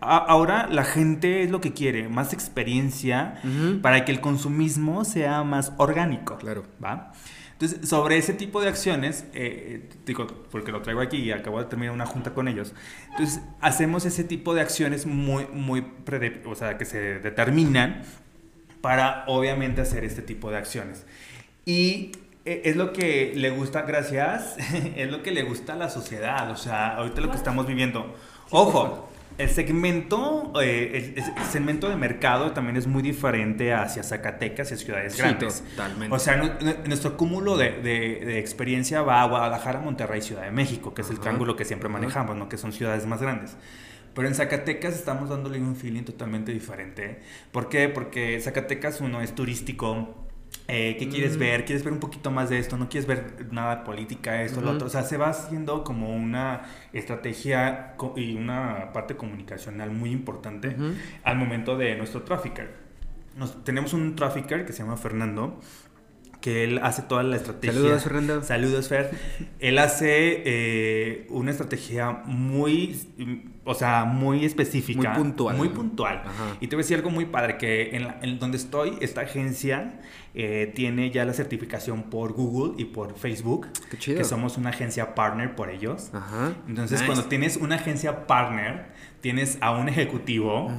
ahora 0.00 0.66
la 0.70 0.84
gente 0.84 1.42
es 1.42 1.50
lo 1.50 1.60
que 1.60 1.74
quiere, 1.74 2.08
más 2.08 2.32
experiencia 2.32 3.34
para 3.82 4.06
que 4.06 4.12
el 4.12 4.22
consumismo 4.22 5.04
sea 5.04 5.44
más 5.44 5.74
orgánico. 5.76 6.38
Claro. 6.38 6.64
¿Va? 6.82 7.12
Entonces, 7.54 7.88
sobre 7.88 8.18
ese 8.18 8.34
tipo 8.34 8.60
de 8.60 8.68
acciones, 8.68 9.24
eh, 9.32 9.88
digo, 10.04 10.26
porque 10.50 10.72
lo 10.72 10.82
traigo 10.82 11.00
aquí 11.00 11.18
y 11.18 11.30
acabo 11.30 11.60
de 11.60 11.66
terminar 11.66 11.94
una 11.94 12.04
junta 12.04 12.34
con 12.34 12.48
ellos, 12.48 12.74
entonces 13.10 13.42
hacemos 13.60 14.04
ese 14.06 14.24
tipo 14.24 14.54
de 14.54 14.60
acciones 14.60 15.06
muy, 15.06 15.46
muy, 15.46 15.86
o 16.46 16.54
sea, 16.56 16.76
que 16.78 16.84
se 16.84 17.20
determinan 17.20 18.02
para 18.80 19.24
obviamente 19.28 19.80
hacer 19.80 20.04
este 20.04 20.20
tipo 20.20 20.50
de 20.50 20.58
acciones. 20.58 21.06
Y 21.64 22.10
eh, 22.44 22.62
es 22.64 22.76
lo 22.76 22.92
que 22.92 23.32
le 23.36 23.50
gusta, 23.50 23.82
gracias, 23.82 24.56
es 24.96 25.10
lo 25.10 25.22
que 25.22 25.30
le 25.30 25.44
gusta 25.44 25.74
a 25.74 25.76
la 25.76 25.88
sociedad, 25.88 26.50
o 26.50 26.56
sea, 26.56 26.96
ahorita 26.96 27.20
lo 27.20 27.30
que 27.30 27.36
estamos 27.36 27.66
viviendo. 27.68 28.16
Ojo, 28.50 29.08
el 29.36 29.50
segmento, 29.50 30.52
eh, 30.62 31.14
el, 31.16 31.44
segmento 31.46 31.88
de 31.88 31.96
mercado 31.96 32.52
también 32.52 32.76
es 32.76 32.86
muy 32.86 33.02
diferente 33.02 33.72
hacia 33.72 34.02
Zacatecas 34.02 34.70
y 34.70 34.76
ciudades 34.76 35.16
grandes. 35.16 35.64
Totalmente. 35.70 36.14
O 36.14 36.18
sea, 36.18 36.36
nuestro 36.86 37.16
cúmulo 37.16 37.56
de, 37.56 37.80
de, 37.82 38.38
experiencia 38.38 39.02
va 39.02 39.22
a 39.22 39.26
Guadalajara, 39.26 39.80
Monterrey, 39.80 40.22
Ciudad 40.22 40.42
de 40.42 40.52
México, 40.52 40.94
que 40.94 41.02
es 41.02 41.10
el 41.10 41.18
triángulo 41.18 41.56
que 41.56 41.64
siempre 41.64 41.88
manejamos, 41.88 42.36
¿no? 42.36 42.48
Que 42.48 42.56
son 42.56 42.72
ciudades 42.72 43.06
más 43.06 43.20
grandes. 43.20 43.56
Pero 44.14 44.28
en 44.28 44.34
Zacatecas 44.34 44.94
estamos 44.94 45.28
dándole 45.28 45.58
un 45.58 45.74
feeling 45.74 46.04
totalmente 46.04 46.52
diferente. 46.52 47.20
¿Por 47.50 47.68
qué? 47.68 47.88
Porque 47.88 48.40
Zacatecas, 48.40 49.00
uno, 49.00 49.20
es 49.20 49.34
turístico, 49.34 50.23
eh, 50.66 50.96
¿Qué 50.98 51.08
quieres 51.08 51.36
mm. 51.36 51.40
ver? 51.40 51.64
¿Quieres 51.64 51.84
ver 51.84 51.92
un 51.92 52.00
poquito 52.00 52.30
más 52.30 52.48
de 52.48 52.58
esto? 52.58 52.78
¿No 52.78 52.88
quieres 52.88 53.06
ver 53.06 53.48
nada 53.50 53.76
de 53.76 53.84
política, 53.84 54.42
esto, 54.42 54.62
lo 54.62 54.72
otro? 54.72 54.86
O 54.86 54.90
sea, 54.90 55.02
se 55.02 55.18
va 55.18 55.28
haciendo 55.28 55.84
como 55.84 56.14
una 56.14 56.62
estrategia 56.92 57.94
y 58.16 58.34
una 58.34 58.92
parte 58.92 59.16
comunicacional 59.16 59.90
muy 59.90 60.10
importante 60.10 60.74
al 61.22 61.36
momento 61.36 61.76
de 61.76 61.96
nuestro 61.96 62.22
trafficker. 62.22 62.82
Nos, 63.36 63.64
tenemos 63.64 63.92
un 63.92 64.16
trafficker 64.16 64.64
que 64.64 64.72
se 64.72 64.82
llama 64.82 64.96
Fernando, 64.96 65.60
que 66.44 66.62
él 66.62 66.78
hace 66.82 67.00
toda 67.00 67.22
la 67.22 67.36
estrategia. 67.36 67.72
Saludos, 67.72 68.02
Fernando. 68.02 68.42
Saludos, 68.42 68.88
Fer. 68.88 69.10
Él 69.60 69.78
hace 69.78 70.42
eh, 70.44 71.26
una 71.30 71.50
estrategia 71.50 72.10
muy, 72.26 73.00
o 73.64 73.72
sea, 73.72 74.04
muy 74.04 74.44
específica. 74.44 75.14
Muy 75.14 75.22
puntual. 75.22 75.56
Muy 75.56 75.68
puntual. 75.70 76.22
Y 76.60 76.66
te 76.66 76.76
voy 76.76 76.82
a 76.82 76.84
decir 76.84 76.98
algo 76.98 77.08
muy 77.08 77.24
padre, 77.24 77.56
que 77.56 77.96
en, 77.96 78.08
en 78.20 78.38
donde 78.38 78.58
estoy, 78.58 78.98
esta 79.00 79.22
agencia 79.22 80.02
eh, 80.34 80.70
tiene 80.74 81.10
ya 81.10 81.24
la 81.24 81.32
certificación 81.32 82.10
por 82.10 82.34
Google 82.34 82.74
y 82.76 82.84
por 82.84 83.16
Facebook. 83.16 83.68
Qué 83.90 83.96
chido. 83.96 84.18
Que 84.18 84.24
somos 84.24 84.58
una 84.58 84.68
agencia 84.68 85.14
partner 85.14 85.54
por 85.54 85.70
ellos. 85.70 86.10
Entonces, 86.68 87.00
cuando 87.04 87.24
tienes 87.24 87.56
una 87.56 87.76
agencia 87.76 88.26
partner, 88.26 88.92
tienes 89.24 89.56
a 89.62 89.70
un 89.70 89.88
ejecutivo 89.88 90.70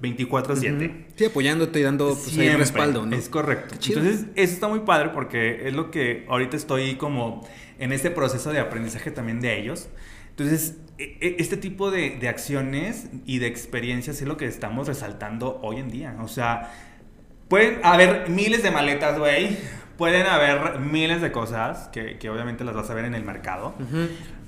24/7. 0.00 1.08
Sí, 1.16 1.26
apoyándote 1.26 1.80
y 1.80 1.82
dando 1.82 2.16
pues, 2.16 2.34
respaldo, 2.56 3.04
¿no? 3.04 3.14
Es 3.14 3.28
correcto. 3.28 3.74
Entonces, 3.74 4.24
eso 4.36 4.54
está 4.54 4.68
muy 4.68 4.80
padre 4.80 5.10
porque 5.10 5.68
es 5.68 5.74
lo 5.74 5.90
que 5.90 6.24
ahorita 6.26 6.56
estoy 6.56 6.94
como 6.94 7.46
en 7.78 7.92
este 7.92 8.10
proceso 8.10 8.52
de 8.52 8.58
aprendizaje 8.58 9.10
también 9.10 9.42
de 9.42 9.60
ellos. 9.60 9.90
Entonces, 10.30 10.78
e, 10.96 11.18
e, 11.20 11.36
este 11.40 11.58
tipo 11.58 11.90
de, 11.90 12.16
de 12.18 12.28
acciones 12.30 13.10
y 13.26 13.38
de 13.38 13.48
experiencias 13.48 14.22
es 14.22 14.26
lo 14.26 14.38
que 14.38 14.46
estamos 14.46 14.88
resaltando 14.88 15.60
hoy 15.62 15.76
en 15.76 15.90
día. 15.90 16.16
O 16.22 16.28
sea, 16.28 16.72
Pueden 17.50 17.80
haber 17.82 18.30
miles 18.30 18.62
de 18.62 18.70
maletas, 18.70 19.18
güey. 19.18 19.58
Pueden 19.98 20.24
haber 20.26 20.78
miles 20.78 21.20
de 21.20 21.32
cosas 21.32 21.88
que, 21.88 22.16
que, 22.16 22.30
obviamente 22.30 22.62
las 22.62 22.76
vas 22.76 22.88
a 22.88 22.94
ver 22.94 23.04
en 23.04 23.14
el 23.14 23.24
mercado. 23.24 23.74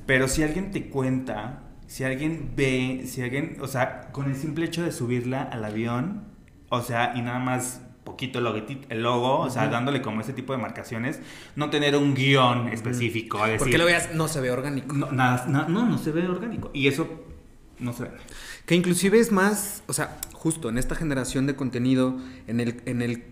Pero 0.07 0.29
si 0.29 0.45
alguien 0.45 0.71
te 0.71 0.89
cuenta, 0.89 1.65
si 1.93 2.05
alguien 2.05 2.53
ve, 2.57 3.05
si 3.07 3.21
alguien, 3.21 3.59
o 3.61 3.69
sea, 3.69 4.09
con 4.13 4.31
el 4.31 4.35
simple 4.35 4.65
hecho 4.65 4.83
de 4.83 4.93
subirla 4.93 5.43
al 5.43 5.63
avión, 5.63 6.25
o 6.71 6.81
sea, 6.81 7.13
y 7.15 7.21
nada 7.21 7.39
más 7.39 7.83
poquito 8.03 8.39
el, 8.39 8.79
el 8.89 9.03
logo, 9.03 9.41
o 9.41 9.51
sea, 9.51 9.69
dándole 9.69 10.01
como 10.01 10.23
ese 10.23 10.33
tipo 10.33 10.55
de 10.55 10.59
marcaciones, 10.59 11.21
no 11.55 11.69
tener 11.69 11.95
un 11.95 12.15
guion 12.15 12.69
específico. 12.69 13.39
Porque 13.59 13.77
lo 13.77 13.85
veas, 13.85 14.15
no 14.15 14.27
se 14.27 14.41
ve 14.41 14.51
orgánico. 14.51 14.95
No, 14.97 15.13
nada, 15.13 15.45
no, 15.47 15.69
no 15.69 15.99
se 15.99 16.13
ve 16.13 16.27
orgánico. 16.27 16.71
Y 16.73 16.89
eso 16.89 17.27
no 17.79 17.93
se 17.93 18.05
ve. 18.05 18.11
Que 18.65 18.75
inclusive 18.75 19.21
es 19.21 19.31
más, 19.31 19.83
o 19.87 19.93
sea, 19.93 20.19
justo 20.33 20.71
en 20.71 20.79
esta 20.79 20.95
generación 20.95 21.47
de 21.47 21.57
contenido, 21.57 22.17
en 22.47 22.61
el, 22.61 22.81
en 22.87 23.03
el 23.03 23.23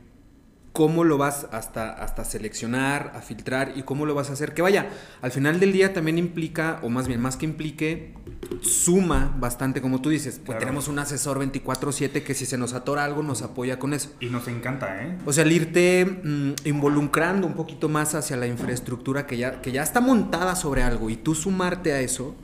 cómo 0.80 1.04
lo 1.04 1.18
vas 1.18 1.46
hasta, 1.52 1.90
hasta 1.90 2.24
seleccionar, 2.24 3.12
a 3.14 3.20
filtrar 3.20 3.74
y 3.76 3.82
cómo 3.82 4.06
lo 4.06 4.14
vas 4.14 4.30
a 4.30 4.32
hacer. 4.32 4.54
Que 4.54 4.62
vaya, 4.62 4.88
al 5.20 5.30
final 5.30 5.60
del 5.60 5.74
día 5.74 5.92
también 5.92 6.16
implica, 6.16 6.80
o 6.82 6.88
más 6.88 7.06
bien, 7.06 7.20
más 7.20 7.36
que 7.36 7.44
implique, 7.44 8.14
suma 8.62 9.36
bastante, 9.38 9.82
como 9.82 10.00
tú 10.00 10.08
dices. 10.08 10.40
Pues 10.42 10.58
tenemos 10.58 10.88
un 10.88 10.98
asesor 10.98 11.38
24/7 11.38 12.22
que 12.22 12.32
si 12.32 12.46
se 12.46 12.56
nos 12.56 12.72
atora 12.72 13.04
algo 13.04 13.22
nos 13.22 13.42
apoya 13.42 13.78
con 13.78 13.92
eso. 13.92 14.10
Y 14.20 14.30
nos 14.30 14.48
encanta, 14.48 15.04
¿eh? 15.04 15.18
O 15.26 15.34
sea, 15.34 15.44
el 15.44 15.52
irte 15.52 16.06
mm, 16.06 16.52
involucrando 16.64 17.46
un 17.46 17.52
poquito 17.52 17.90
más 17.90 18.14
hacia 18.14 18.38
la 18.38 18.46
infraestructura 18.46 19.26
que 19.26 19.36
ya, 19.36 19.60
que 19.60 19.72
ya 19.72 19.82
está 19.82 20.00
montada 20.00 20.56
sobre 20.56 20.82
algo 20.82 21.10
y 21.10 21.16
tú 21.16 21.34
sumarte 21.34 21.92
a 21.92 22.00
eso 22.00 22.34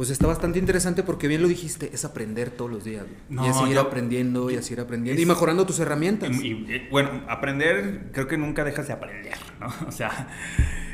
pues 0.00 0.08
está 0.08 0.26
bastante 0.26 0.58
interesante 0.58 1.02
porque 1.02 1.28
bien 1.28 1.42
lo 1.42 1.48
dijiste, 1.48 1.90
es 1.92 2.06
aprender 2.06 2.48
todos 2.48 2.70
los 2.70 2.84
días. 2.84 3.04
y 3.28 3.46
es 3.46 3.54
seguir 3.54 3.76
aprendiendo 3.76 4.50
y 4.50 4.56
a 4.56 4.62
seguir 4.62 4.80
aprendiendo 4.80 5.20
y 5.20 5.26
mejorando 5.26 5.66
tus 5.66 5.78
herramientas. 5.78 6.30
Y, 6.42 6.52
eh, 6.70 6.88
bueno, 6.90 7.10
aprender, 7.28 8.08
creo 8.10 8.26
que 8.26 8.38
nunca 8.38 8.64
dejas 8.64 8.86
de 8.86 8.94
aprender, 8.94 9.34
¿no? 9.60 9.66
O 9.86 9.92
sea, 9.92 10.28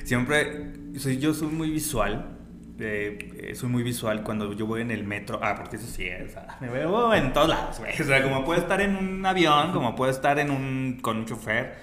siempre, 0.02 0.72
soy, 0.96 1.18
yo 1.18 1.34
soy 1.34 1.46
muy 1.46 1.70
visual 1.70 2.36
eh, 2.80 3.52
soy 3.54 3.68
muy 3.68 3.84
visual 3.84 4.24
cuando 4.24 4.52
yo 4.54 4.66
voy 4.66 4.80
en 4.80 4.90
el 4.90 5.04
metro. 5.04 5.38
Ah, 5.40 5.54
porque 5.54 5.76
eso 5.76 5.86
sí, 5.86 6.08
o 6.10 6.28
sea, 6.28 6.58
me 6.60 6.68
veo 6.68 7.14
en 7.14 7.32
todos 7.32 7.48
lados, 7.48 7.78
güey. 7.78 7.92
O 7.92 8.04
sea, 8.04 8.20
como 8.24 8.44
puedo 8.44 8.60
estar 8.60 8.80
en 8.80 8.96
un 8.96 9.24
avión, 9.24 9.70
como 9.70 9.94
puedo 9.94 10.10
estar 10.10 10.40
en 10.40 10.50
un, 10.50 10.98
con 11.00 11.18
un 11.18 11.26
chofer. 11.26 11.76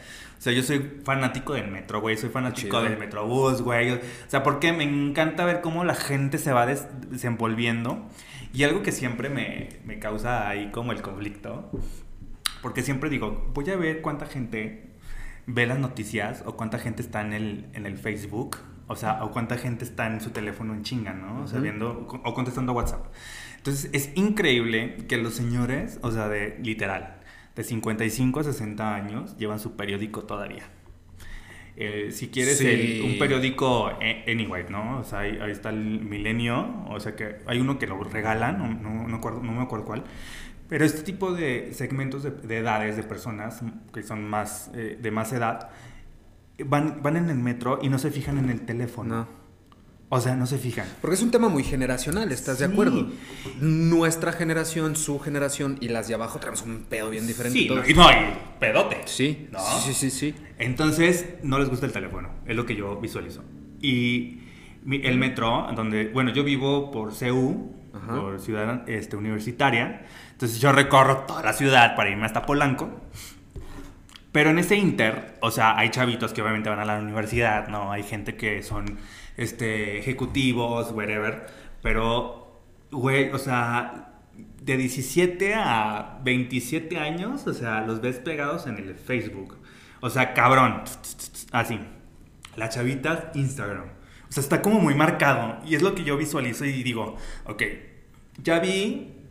O 0.44 0.46
sea, 0.46 0.52
yo 0.52 0.62
soy 0.62 1.00
fanático 1.06 1.54
del 1.54 1.72
metro, 1.72 2.02
güey. 2.02 2.18
Soy 2.18 2.30
fanático 2.30 2.82
del 2.82 2.98
metrobús, 2.98 3.62
güey. 3.62 3.92
O 3.92 4.00
sea, 4.28 4.44
porque 4.44 4.74
me 4.74 4.84
encanta 4.84 5.46
ver 5.46 5.62
cómo 5.62 5.86
la 5.86 5.96
gente 5.96 6.38
se 6.38 6.52
va 6.52 6.66
desenvolviendo. 6.66 8.06
Y 8.52 8.64
algo 8.64 8.82
que 8.84 8.92
siempre 8.92 9.30
me, 9.30 9.70
me 9.86 10.00
causa 10.00 10.50
ahí 10.50 10.70
como 10.72 10.92
el 10.92 11.02
conflicto. 11.02 11.72
Porque 12.62 12.82
siempre 12.82 13.10
digo, 13.10 13.52
voy 13.54 13.70
a 13.70 13.78
ver 13.78 14.02
cuánta 14.02 14.26
gente 14.26 14.92
ve 15.46 15.66
las 15.66 15.80
noticias 15.80 16.44
o 16.46 16.58
cuánta 16.58 16.78
gente 16.78 17.02
está 17.02 17.22
en 17.22 17.32
el, 17.32 17.66
en 17.72 17.86
el 17.86 17.98
Facebook 17.98 18.58
o 18.88 18.98
sea, 18.98 19.24
o 19.24 19.32
cuánta 19.32 19.58
gente 19.58 19.86
está 19.86 20.08
en 20.08 20.20
su 20.20 20.32
teléfono 20.32 20.74
en 20.74 20.84
chinga, 20.84 21.14
¿no? 21.14 21.44
O 21.44 21.48
sea, 21.48 21.62
viendo 21.62 22.06
o 22.06 22.34
contestando 22.34 22.74
WhatsApp. 22.74 23.06
Entonces, 23.58 23.90
es 23.94 24.12
increíble 24.16 24.98
que 25.08 25.16
los 25.16 25.36
señores, 25.36 26.00
o 26.02 26.12
sea, 26.12 26.28
de 26.28 26.60
literal, 26.62 27.22
de 27.56 27.64
55 27.64 28.40
a 28.40 28.44
60 28.44 28.96
años, 28.96 29.38
llevan 29.38 29.60
su 29.60 29.76
periódico 29.76 30.24
todavía. 30.24 30.64
Eh, 31.76 32.10
si 32.12 32.28
quieres 32.28 32.62
un 33.04 33.18
periódico 33.18 33.92
eh, 34.00 34.26
Anyway, 34.28 34.66
¿no? 34.70 35.00
O 35.00 35.04
sea, 35.04 35.20
ahí, 35.20 35.40
está 35.50 35.70
el 35.70 36.02
Milenio, 36.02 36.86
o 36.88 37.00
sea 37.00 37.16
que 37.16 37.38
hay 37.48 37.60
uno 37.60 37.80
que 37.80 37.88
lo 37.88 38.04
regalan, 38.04 38.60
no, 38.60 38.68
no, 38.68 39.08
no, 39.08 39.16
acuerdo, 39.16 39.42
no 39.42 39.54
me 39.54 39.62
acuerdo 39.64 39.86
cuál. 39.86 40.04
Pero 40.70 40.86
este 40.86 41.02
tipo 41.02 41.34
de 41.34 41.74
segmentos 41.74 42.24
de, 42.24 42.58
edades 42.58 42.96
de 42.96 43.04
personas 43.04 43.62
que 43.92 44.04
son 44.04 44.24
más 44.28 44.72
eh, 44.76 44.98
de 45.02 45.12
más 45.12 45.34
edad 45.34 45.70
van, 46.66 47.02
van 47.02 47.18
en 47.18 47.30
el 47.30 47.38
metro 47.38 47.80
y 47.82 47.90
no 47.90 47.98
se 47.98 48.12
fijan 48.12 48.38
en 48.38 48.50
el 48.50 48.62
teléfono. 48.62 49.28
O 50.16 50.22
sea, 50.22 50.36
no 50.36 50.46
se 50.46 50.60
fijan. 50.60 50.86
Porque 51.02 51.16
es 51.16 51.24
un 51.24 51.32
tema 51.32 51.50
muy 51.50 51.64
generacional, 51.64 52.32
¿estás 52.32 52.60
de 52.60 52.66
acuerdo? 52.66 53.08
Nuestra 53.60 54.32
generación, 54.32 54.96
su 54.96 55.18
generación 55.18 55.80
y 55.82 55.88
las 55.88 56.08
de 56.08 56.14
abajo 56.14 56.38
tenemos 56.38 56.62
un 56.62 56.84
pedo 56.88 57.10
bien 57.10 57.26
diferente. 57.26 57.58
Sí, 57.58 57.68
y 57.88 57.94
no 57.96 58.08
hay 58.08 58.38
pedote. 58.60 59.02
Sí, 59.06 59.50
sí, 59.84 59.94
sí, 59.96 60.12
sí, 60.12 60.36
Entonces, 60.60 61.30
no 61.42 61.58
les 61.58 61.68
gusta 61.68 61.88
el 61.88 61.92
teléfono, 61.92 62.30
es 62.46 62.56
lo 62.56 62.64
que 62.68 62.76
yo 62.76 62.96
visualizo. 62.98 63.44
Y 63.82 64.44
el 64.88 65.18
metro, 65.18 65.68
donde, 65.76 66.10
bueno, 66.10 66.32
yo 66.32 66.44
vivo 66.44 66.92
por 66.92 67.12
CU, 67.18 67.74
por 68.08 68.40
ciudad 68.40 68.88
este, 68.88 69.16
universitaria, 69.16 70.06
entonces 70.32 70.62
yo 70.62 70.72
recorro 70.72 71.24
toda 71.26 71.42
la 71.42 71.54
ciudad 71.54 71.96
para 71.96 72.12
irme 72.12 72.28
hasta 72.28 72.46
Polanco. 72.46 73.02
Pero 74.32 74.52
en 74.52 74.60
ese 74.60 74.76
inter, 74.76 75.38
o 75.42 75.50
sea, 75.50 75.76
hay 75.76 75.90
chavitos 75.90 76.34
que 76.34 76.42
obviamente 76.44 76.70
van 76.70 76.80
a 76.80 76.86
la 76.86 77.00
universidad, 77.00 77.68
¿no? 77.68 77.92
Hay 77.92 78.04
gente 78.04 78.36
que 78.36 78.62
son 78.62 78.98
este, 79.38 80.00
ejecutivos, 80.00 80.92
whatever. 80.92 81.48
Pero, 81.82 82.62
güey, 82.92 83.30
o 83.32 83.38
sea, 83.38 84.14
de 84.62 84.78
17 84.78 85.54
a 85.56 86.20
27 86.24 86.98
años, 86.98 87.46
o 87.48 87.54
sea, 87.54 87.82
los 87.82 88.02
ves 88.02 88.18
pegados 88.18 88.68
en 88.68 88.78
el 88.78 88.96
Facebook. 88.96 89.58
O 90.02 90.10
sea, 90.10 90.34
cabrón. 90.34 90.84
Así. 91.52 91.80
La 92.56 92.70
chavita, 92.70 93.32
Instagram. 93.36 93.86
O 94.30 94.32
sea, 94.32 94.42
está 94.42 94.62
como 94.62 94.80
muy 94.80 94.96
marcado. 94.96 95.60
Y 95.66 95.76
es 95.76 95.82
lo 95.82 95.96
que 95.96 96.04
yo 96.04 96.18
visualizo 96.18 96.66
y 96.66 96.84
digo, 96.84 97.18
ok, 97.46 97.64
ya 98.42 98.60
vi 98.60 99.23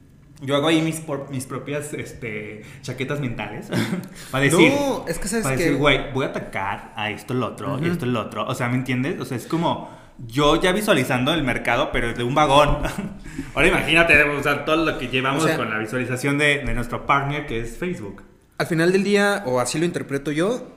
yo 0.42 0.56
hago 0.56 0.68
ahí 0.68 0.82
mis, 0.82 1.02
mis 1.30 1.46
propias 1.46 1.94
este, 1.94 2.62
chaquetas 2.82 3.20
mentales. 3.20 3.68
para 4.30 4.44
decir. 4.44 4.72
No, 4.72 5.04
es 5.08 5.18
que 5.18 5.28
sabes 5.28 5.44
para 5.44 5.56
decir, 5.56 5.76
güey, 5.76 6.12
voy 6.12 6.26
a 6.26 6.28
atacar 6.28 6.92
a 6.96 7.10
esto, 7.10 7.32
lo 7.34 7.46
otro, 7.46 7.78
y 7.82 7.88
esto, 7.88 8.06
lo 8.06 8.20
otro. 8.20 8.46
O 8.46 8.54
sea, 8.54 8.68
¿me 8.68 8.76
entiendes? 8.76 9.20
O 9.20 9.24
sea, 9.24 9.36
es 9.36 9.46
como 9.46 9.90
yo 10.26 10.60
ya 10.60 10.72
visualizando 10.72 11.32
el 11.32 11.42
mercado, 11.42 11.90
pero 11.92 12.12
de 12.12 12.22
un 12.22 12.34
vagón. 12.34 12.78
Ahora 13.54 13.68
imagínate, 13.68 14.22
o 14.24 14.42
sea, 14.42 14.64
todo 14.64 14.84
lo 14.84 14.98
que 14.98 15.08
llevamos 15.08 15.46
con 15.46 15.70
la 15.70 15.78
visualización 15.78 16.38
de, 16.38 16.58
de, 16.64 16.74
nuestro 16.74 17.06
partner 17.06 17.46
que 17.46 17.60
es 17.60 17.76
Facebook. 17.76 18.22
Al 18.58 18.66
final 18.66 18.92
del 18.92 19.04
día, 19.04 19.42
o 19.46 19.60
así 19.60 19.78
lo 19.78 19.84
interpreto 19.84 20.30
yo, 20.30 20.68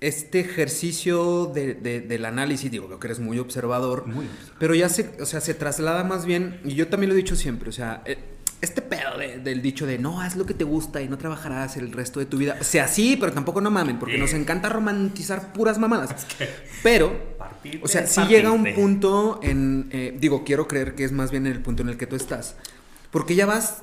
este 0.00 0.40
ejercicio 0.40 1.46
de, 1.46 1.74
del 1.74 2.24
análisis, 2.24 2.70
digo, 2.70 2.86
creo 2.86 3.00
que 3.00 3.06
eres 3.06 3.20
muy 3.20 3.38
observador, 3.38 4.06
muy 4.06 4.26
observador, 4.26 4.56
pero 4.58 4.74
ya 4.74 4.88
se, 4.88 5.10
o 5.20 5.26
sea, 5.26 5.40
se 5.40 5.54
traslada 5.54 6.04
más 6.04 6.26
bien, 6.26 6.60
y 6.64 6.74
yo 6.74 6.88
también 6.88 7.08
lo 7.08 7.14
he 7.14 7.16
dicho 7.16 7.34
siempre, 7.34 7.70
o 7.70 7.72
sea, 7.72 8.02
eh, 8.04 8.18
este 8.60 8.82
pedo 8.82 9.18
del 9.18 9.62
dicho 9.62 9.86
de 9.86 9.98
no, 9.98 10.20
haz 10.20 10.36
lo 10.36 10.46
que 10.46 10.54
te 10.54 10.64
gusta 10.64 11.02
y 11.02 11.08
no 11.08 11.18
trabajarás 11.18 11.76
el 11.76 11.92
resto 11.92 12.20
de 12.20 12.26
tu 12.26 12.38
vida. 12.38 12.56
O 12.60 12.64
sea, 12.64 12.88
sí, 12.88 13.16
pero 13.18 13.32
tampoco 13.32 13.60
no 13.60 13.70
mamen, 13.70 13.98
porque 13.98 14.18
nos 14.18 14.32
encanta 14.32 14.68
romantizar 14.68 15.52
puras 15.52 15.78
mamadas. 15.78 16.26
pero, 16.82 17.36
o 17.82 17.88
sea, 17.88 18.06
sí 18.06 18.22
llega 18.28 18.50
un 18.50 18.74
punto 18.74 19.40
en, 19.42 19.88
eh, 19.92 20.16
digo, 20.18 20.44
quiero 20.44 20.66
creer 20.66 20.94
que 20.94 21.04
es 21.04 21.12
más 21.12 21.30
bien 21.30 21.46
en 21.46 21.52
el 21.52 21.60
punto 21.60 21.82
en 21.82 21.90
el 21.90 21.96
que 21.96 22.06
tú 22.06 22.16
estás. 22.16 22.56
Porque 23.10 23.34
ya 23.34 23.46
vas 23.46 23.82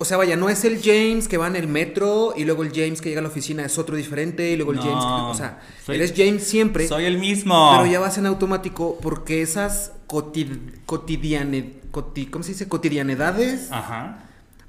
o 0.00 0.04
sea, 0.04 0.16
vaya, 0.16 0.36
no 0.36 0.48
es 0.48 0.64
el 0.64 0.80
James 0.80 1.26
que 1.26 1.36
va 1.38 1.48
en 1.48 1.56
el 1.56 1.66
metro 1.66 2.32
y 2.36 2.44
luego 2.44 2.62
el 2.62 2.70
James 2.72 3.00
que 3.00 3.08
llega 3.08 3.18
a 3.18 3.22
la 3.22 3.28
oficina 3.28 3.64
es 3.64 3.78
otro 3.78 3.96
diferente 3.96 4.48
y 4.48 4.56
luego 4.56 4.70
el 4.70 4.78
James 4.78 5.04
que, 5.04 5.10
o 5.10 5.34
sea, 5.34 5.60
eres 5.88 6.14
James 6.16 6.44
siempre. 6.44 6.86
Soy 6.86 7.04
el 7.04 7.18
mismo. 7.18 7.72
Pero 7.76 7.90
ya 7.90 7.98
vas 7.98 8.16
en 8.16 8.26
automático 8.26 8.96
porque 9.02 9.42
esas 9.42 9.92
cotid, 10.06 10.50
cotidiane, 10.86 11.80
¿cómo 11.90 12.44
se 12.44 12.52
dice? 12.52 12.68
Cotidianidades. 12.68 13.72
Ajá. 13.72 14.20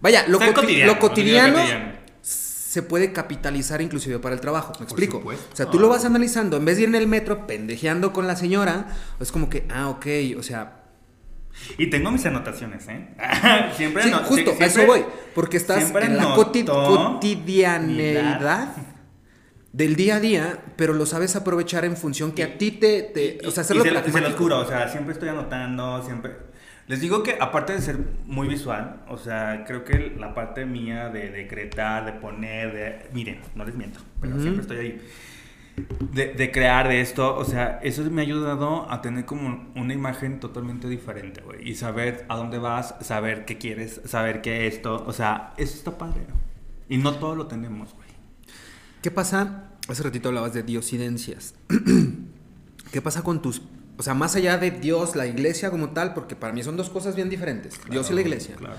Vaya, 0.01 0.25
lo, 0.27 0.39
cotidiano, 0.39 0.93
lo 0.93 0.99
cotidiano, 0.99 1.59
se 2.21 2.81
puede 2.81 3.13
capitalizar 3.13 3.81
inclusive 3.81 4.17
para 4.17 4.33
el 4.33 4.41
trabajo, 4.41 4.73
¿me 4.79 4.85
explico? 4.85 5.21
O 5.23 5.55
sea, 5.55 5.69
tú 5.69 5.79
lo 5.79 5.89
vas 5.89 6.05
analizando, 6.05 6.57
en 6.57 6.65
vez 6.65 6.77
de 6.77 6.83
ir 6.83 6.89
en 6.89 6.95
el 6.95 7.07
metro 7.07 7.45
pendejeando 7.45 8.13
con 8.13 8.25
la 8.25 8.35
señora, 8.35 8.95
es 9.19 9.31
como 9.31 9.47
que, 9.49 9.67
ah, 9.69 9.89
ok, 9.89 10.05
o 10.39 10.43
sea, 10.43 10.78
y 11.77 11.87
tengo 11.87 12.11
mis 12.11 12.25
anotaciones, 12.25 12.87
¿eh? 12.87 13.07
siempre 13.75 14.03
sí, 14.03 14.11
justo, 14.25 14.55
a 14.59 14.65
eso 14.65 14.85
voy. 14.85 15.03
Porque 15.35 15.57
estás 15.57 15.93
en 15.95 16.17
la 16.17 16.33
cotidianidad 16.33 18.75
del 19.71 19.95
día 19.95 20.15
a 20.15 20.19
día, 20.19 20.57
pero 20.75 20.93
lo 20.93 21.05
sabes 21.05 21.35
aprovechar 21.35 21.85
en 21.85 21.95
función 21.95 22.31
que 22.31 22.41
a 22.43 22.57
ti 22.57 22.71
te... 22.71 23.37
o 23.45 23.51
sea, 23.51 23.61
hacerlo 23.61 23.85
y 23.85 23.89
se, 23.89 24.11
se 24.11 24.21
lo 24.21 24.31
juro, 24.31 24.57
o 24.59 24.65
sea, 24.65 24.89
siempre 24.89 25.13
estoy 25.13 25.29
anotando, 25.29 26.03
siempre... 26.03 26.49
Les 26.87 27.01
digo 27.01 27.21
que 27.21 27.37
aparte 27.39 27.73
de 27.73 27.81
ser 27.81 27.99
muy 28.25 28.47
visual, 28.47 29.03
o 29.07 29.17
sea, 29.17 29.63
creo 29.67 29.85
que 29.85 30.15
la 30.17 30.33
parte 30.33 30.65
mía 30.65 31.09
de 31.09 31.29
decretar, 31.29 32.05
de 32.05 32.13
poner, 32.13 32.73
de... 32.73 33.09
Miren, 33.13 33.41
no 33.53 33.63
les 33.63 33.75
miento, 33.75 33.99
pero 34.19 34.41
siempre 34.41 34.61
estoy 34.61 34.77
ahí 34.77 34.99
de, 36.11 36.51
crear 36.51 36.87
de 36.87 37.01
esto, 37.01 37.35
o 37.35 37.45
sea, 37.45 37.79
eso 37.83 38.03
me 38.09 38.21
ha 38.21 38.25
ayudado 38.25 38.89
a 38.91 39.01
tener 39.01 39.25
como 39.25 39.71
una 39.75 39.93
imagen 39.93 40.39
totalmente 40.39 40.87
diferente, 40.87 41.41
güey. 41.41 41.69
Y 41.69 41.75
saber 41.75 42.25
a 42.29 42.35
dónde 42.35 42.57
vas, 42.57 42.95
saber 43.01 43.45
qué 43.45 43.57
quieres, 43.57 44.01
saber 44.05 44.41
qué 44.41 44.67
esto, 44.67 45.03
o 45.05 45.13
sea, 45.13 45.53
eso 45.57 45.75
está 45.75 45.97
padre. 45.97 46.21
Y 46.87 46.97
no 46.97 47.13
todo 47.13 47.35
lo 47.35 47.47
tenemos, 47.47 47.93
güey. 47.93 48.09
¿Qué 49.01 49.11
pasa? 49.11 49.71
Hace 49.87 50.03
ratito 50.03 50.29
hablabas 50.29 50.53
de 50.53 50.63
diosidencias. 50.63 51.55
¿Qué 52.91 53.01
pasa 53.01 53.21
con 53.21 53.41
tus... 53.41 53.61
O 53.97 54.03
sea, 54.03 54.13
más 54.13 54.35
allá 54.35 54.57
de 54.57 54.71
Dios, 54.71 55.15
la 55.15 55.27
iglesia 55.27 55.71
como 55.71 55.89
tal, 55.89 56.13
porque 56.13 56.35
para 56.35 56.53
mí 56.53 56.63
son 56.63 56.77
dos 56.77 56.89
cosas 56.89 57.15
bien 57.15 57.29
diferentes. 57.29 57.79
Dios 57.89 58.09
y 58.09 58.13
la 58.13 58.21
iglesia. 58.21 58.55
Claro. 58.55 58.75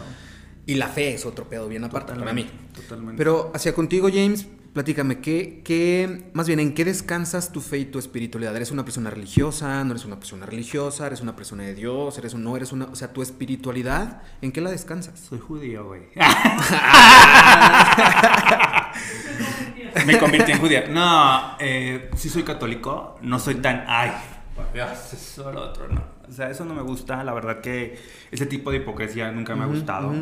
Y 0.67 0.75
la 0.75 0.89
fe 0.89 1.15
es 1.15 1.27
otro 1.27 1.49
pedo 1.49 1.69
bien 1.69 1.85
aparte 1.85 2.15
para 2.15 2.33
mí. 2.33 2.47
Totalmente. 2.75 3.19
Pero 3.19 3.51
hacia 3.55 3.75
contigo, 3.75 4.09
James, 4.13 4.47
Platícame, 4.73 5.21
¿qué, 5.21 5.63
¿qué, 5.65 6.31
más 6.33 6.47
bien, 6.47 6.61
en 6.61 6.75
qué 6.75 6.85
descansas 6.85 7.51
tu 7.51 7.61
fe 7.61 7.79
y 7.79 7.87
tu 7.87 7.99
espiritualidad? 7.99 8.55
¿Eres 8.55 8.71
una 8.71 8.85
persona 8.85 9.11
religiosa? 9.11 9.83
¿No 9.83 9.91
eres 9.91 10.05
una 10.05 10.21
persona 10.21 10.47
religiosa? 10.47 11.09
¿Eres 11.09 11.23
una 11.23 11.35
persona 11.35 11.65
de 11.65 11.75
Dios? 11.75 12.17
¿Eres 12.19 12.35
un, 12.35 12.45
no 12.45 12.57
eres 12.57 12.71
una, 12.71 12.85
o 12.85 12.95
sea, 12.95 13.13
tu 13.13 13.21
espiritualidad, 13.21 14.23
¿en 14.41 14.53
qué 14.53 14.61
la 14.61 14.71
descansas? 14.71 15.19
Soy 15.19 15.41
judío, 15.41 15.87
güey. 15.87 16.03
Me 20.07 20.19
convertí 20.19 20.53
en 20.53 20.61
judía. 20.61 20.87
No, 20.89 21.57
eh, 21.59 22.09
sí 22.15 22.29
soy 22.29 22.45
católico, 22.45 23.19
no 23.23 23.41
soy 23.41 23.57
tan, 23.57 23.83
ay, 23.89 24.13
por 24.55 24.73
Dios, 24.73 25.13
eso 25.13 25.51
lo 25.51 25.63
otro, 25.63 25.89
no. 25.89 26.01
O 26.29 26.33
sea, 26.33 26.49
eso 26.49 26.65
no 26.65 26.75
me 26.75 26.83
gusta, 26.83 27.25
la 27.25 27.35
verdad 27.35 27.61
que 27.61 27.99
ese 28.31 28.47
tipo 28.47 28.71
de 28.71 28.77
hipocresía 28.77 29.33
nunca 29.33 29.57
me 29.57 29.65
ha 29.65 29.67
gustado. 29.67 30.15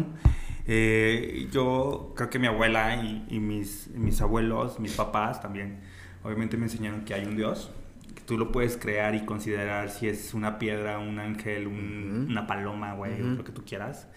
Eh, 0.70 1.48
yo 1.50 2.12
creo 2.14 2.28
que 2.28 2.38
mi 2.38 2.46
abuela 2.46 3.02
y, 3.02 3.40
mis, 3.40 3.88
mis, 3.94 4.20
abuelos, 4.20 4.78
mis 4.78 4.92
papás 4.92 5.40
también, 5.40 5.80
obviamente 6.22 6.58
me 6.58 6.64
enseñaron 6.64 7.06
que 7.06 7.14
hay 7.14 7.24
un 7.24 7.36
Dios, 7.36 7.70
que 8.14 8.20
tú 8.20 8.36
lo 8.36 8.52
puedes 8.52 8.76
crear 8.76 9.14
y 9.14 9.24
considerar 9.24 9.88
si 9.88 10.08
es 10.08 10.34
una 10.34 10.58
piedra, 10.58 10.98
un 10.98 11.20
ángel, 11.20 11.66
una 11.66 12.46
paloma, 12.46 12.92
güey, 12.92 13.18
lo 13.18 13.44
que 13.44 13.52
tú 13.52 13.64
quieras. 13.64 14.08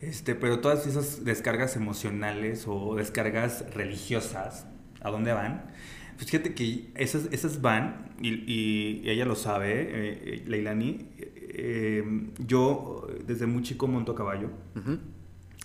Este, 0.00 0.34
pero 0.34 0.58
todas 0.58 0.84
esas 0.88 1.24
descargas 1.24 1.76
emocionales 1.76 2.64
o 2.66 2.96
descargas 2.96 3.64
religiosas, 3.72 4.66
¿a 5.00 5.10
dónde 5.10 5.32
van? 5.32 5.70
Pues 6.16 6.28
fíjate 6.28 6.54
que 6.54 6.90
esas, 6.96 7.28
esas 7.30 7.62
van, 7.62 8.10
y, 8.20 9.08
ella 9.08 9.24
lo 9.24 9.36
sabe, 9.36 9.82
eh, 9.82 10.22
eh 10.24 10.42
Leilani, 10.44 11.06
eh, 11.18 12.30
yo 12.44 13.06
desde 13.24 13.46
muy 13.46 13.62
chico 13.62 13.86
monto 13.86 14.10
a 14.10 14.16
caballo 14.16 14.50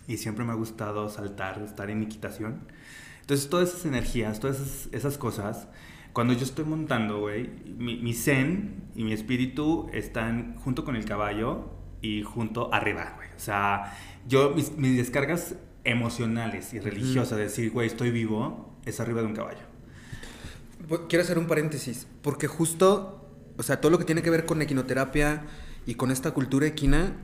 y 0.08 0.18
siempre 0.18 0.46
me 0.46 0.52
ha 0.52 0.56
gustado 0.56 1.10
saltar, 1.10 1.62
estar 1.62 1.90
en 1.90 2.04
equitación. 2.04 2.62
Entonces 3.22 3.50
todas 3.50 3.70
esas 3.70 3.86
energías, 3.86 4.40
todas 4.40 4.90
esas, 4.92 5.18
cosas, 5.18 5.68
Cuando 6.12 6.34
yo 6.34 6.44
estoy 6.44 6.66
montando, 6.66 7.22
güey, 7.22 7.50
mi, 7.78 7.98
mi 7.98 8.14
zen 8.14 8.84
y 8.96 9.04
mi 9.04 9.14
espíritu 9.14 9.90
están 9.94 10.56
junto 10.58 10.84
con 10.84 10.96
el 10.96 11.06
caballo 11.06 11.70
y 12.02 12.22
junto 12.22 12.74
arriba, 12.74 13.14
güey. 13.16 13.30
O 13.36 13.40
sea, 13.40 13.98
yo, 14.28 14.52
mis, 14.52 14.78
mis 14.78 14.98
descargas 14.98 15.56
emocionales 15.86 16.74
y 16.74 16.80
religiosas, 16.80 17.38
de 17.38 17.46
decir, 17.46 17.72
güey, 17.72 17.88
estoy 17.88 18.12
vivo, 18.12 18.78
es 18.86 19.00
arriba 19.00 19.22
de 19.22 19.28
un 19.28 19.34
caballo. 19.34 19.62
Quiero 21.08 21.24
hacer 21.24 21.40
un 21.40 21.48
paréntesis, 21.48 22.08
porque 22.22 22.48
justo, 22.48 23.26
o 23.58 23.64
sea, 23.64 23.80
todo 23.80 23.92
lo 23.92 23.98
que 23.98 24.06
tiene 24.06 24.22
que 24.22 24.30
ver 24.30 24.46
con 24.46 24.62
equinoterapia 24.62 25.46
y 25.86 25.96
con 25.96 26.12
esta 26.12 26.32
cultura 26.32 26.68
equina, 26.68 27.16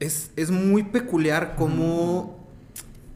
es, 0.00 0.30
es 0.36 0.50
muy 0.50 0.84
peculiar 0.84 1.54
como... 1.56 2.46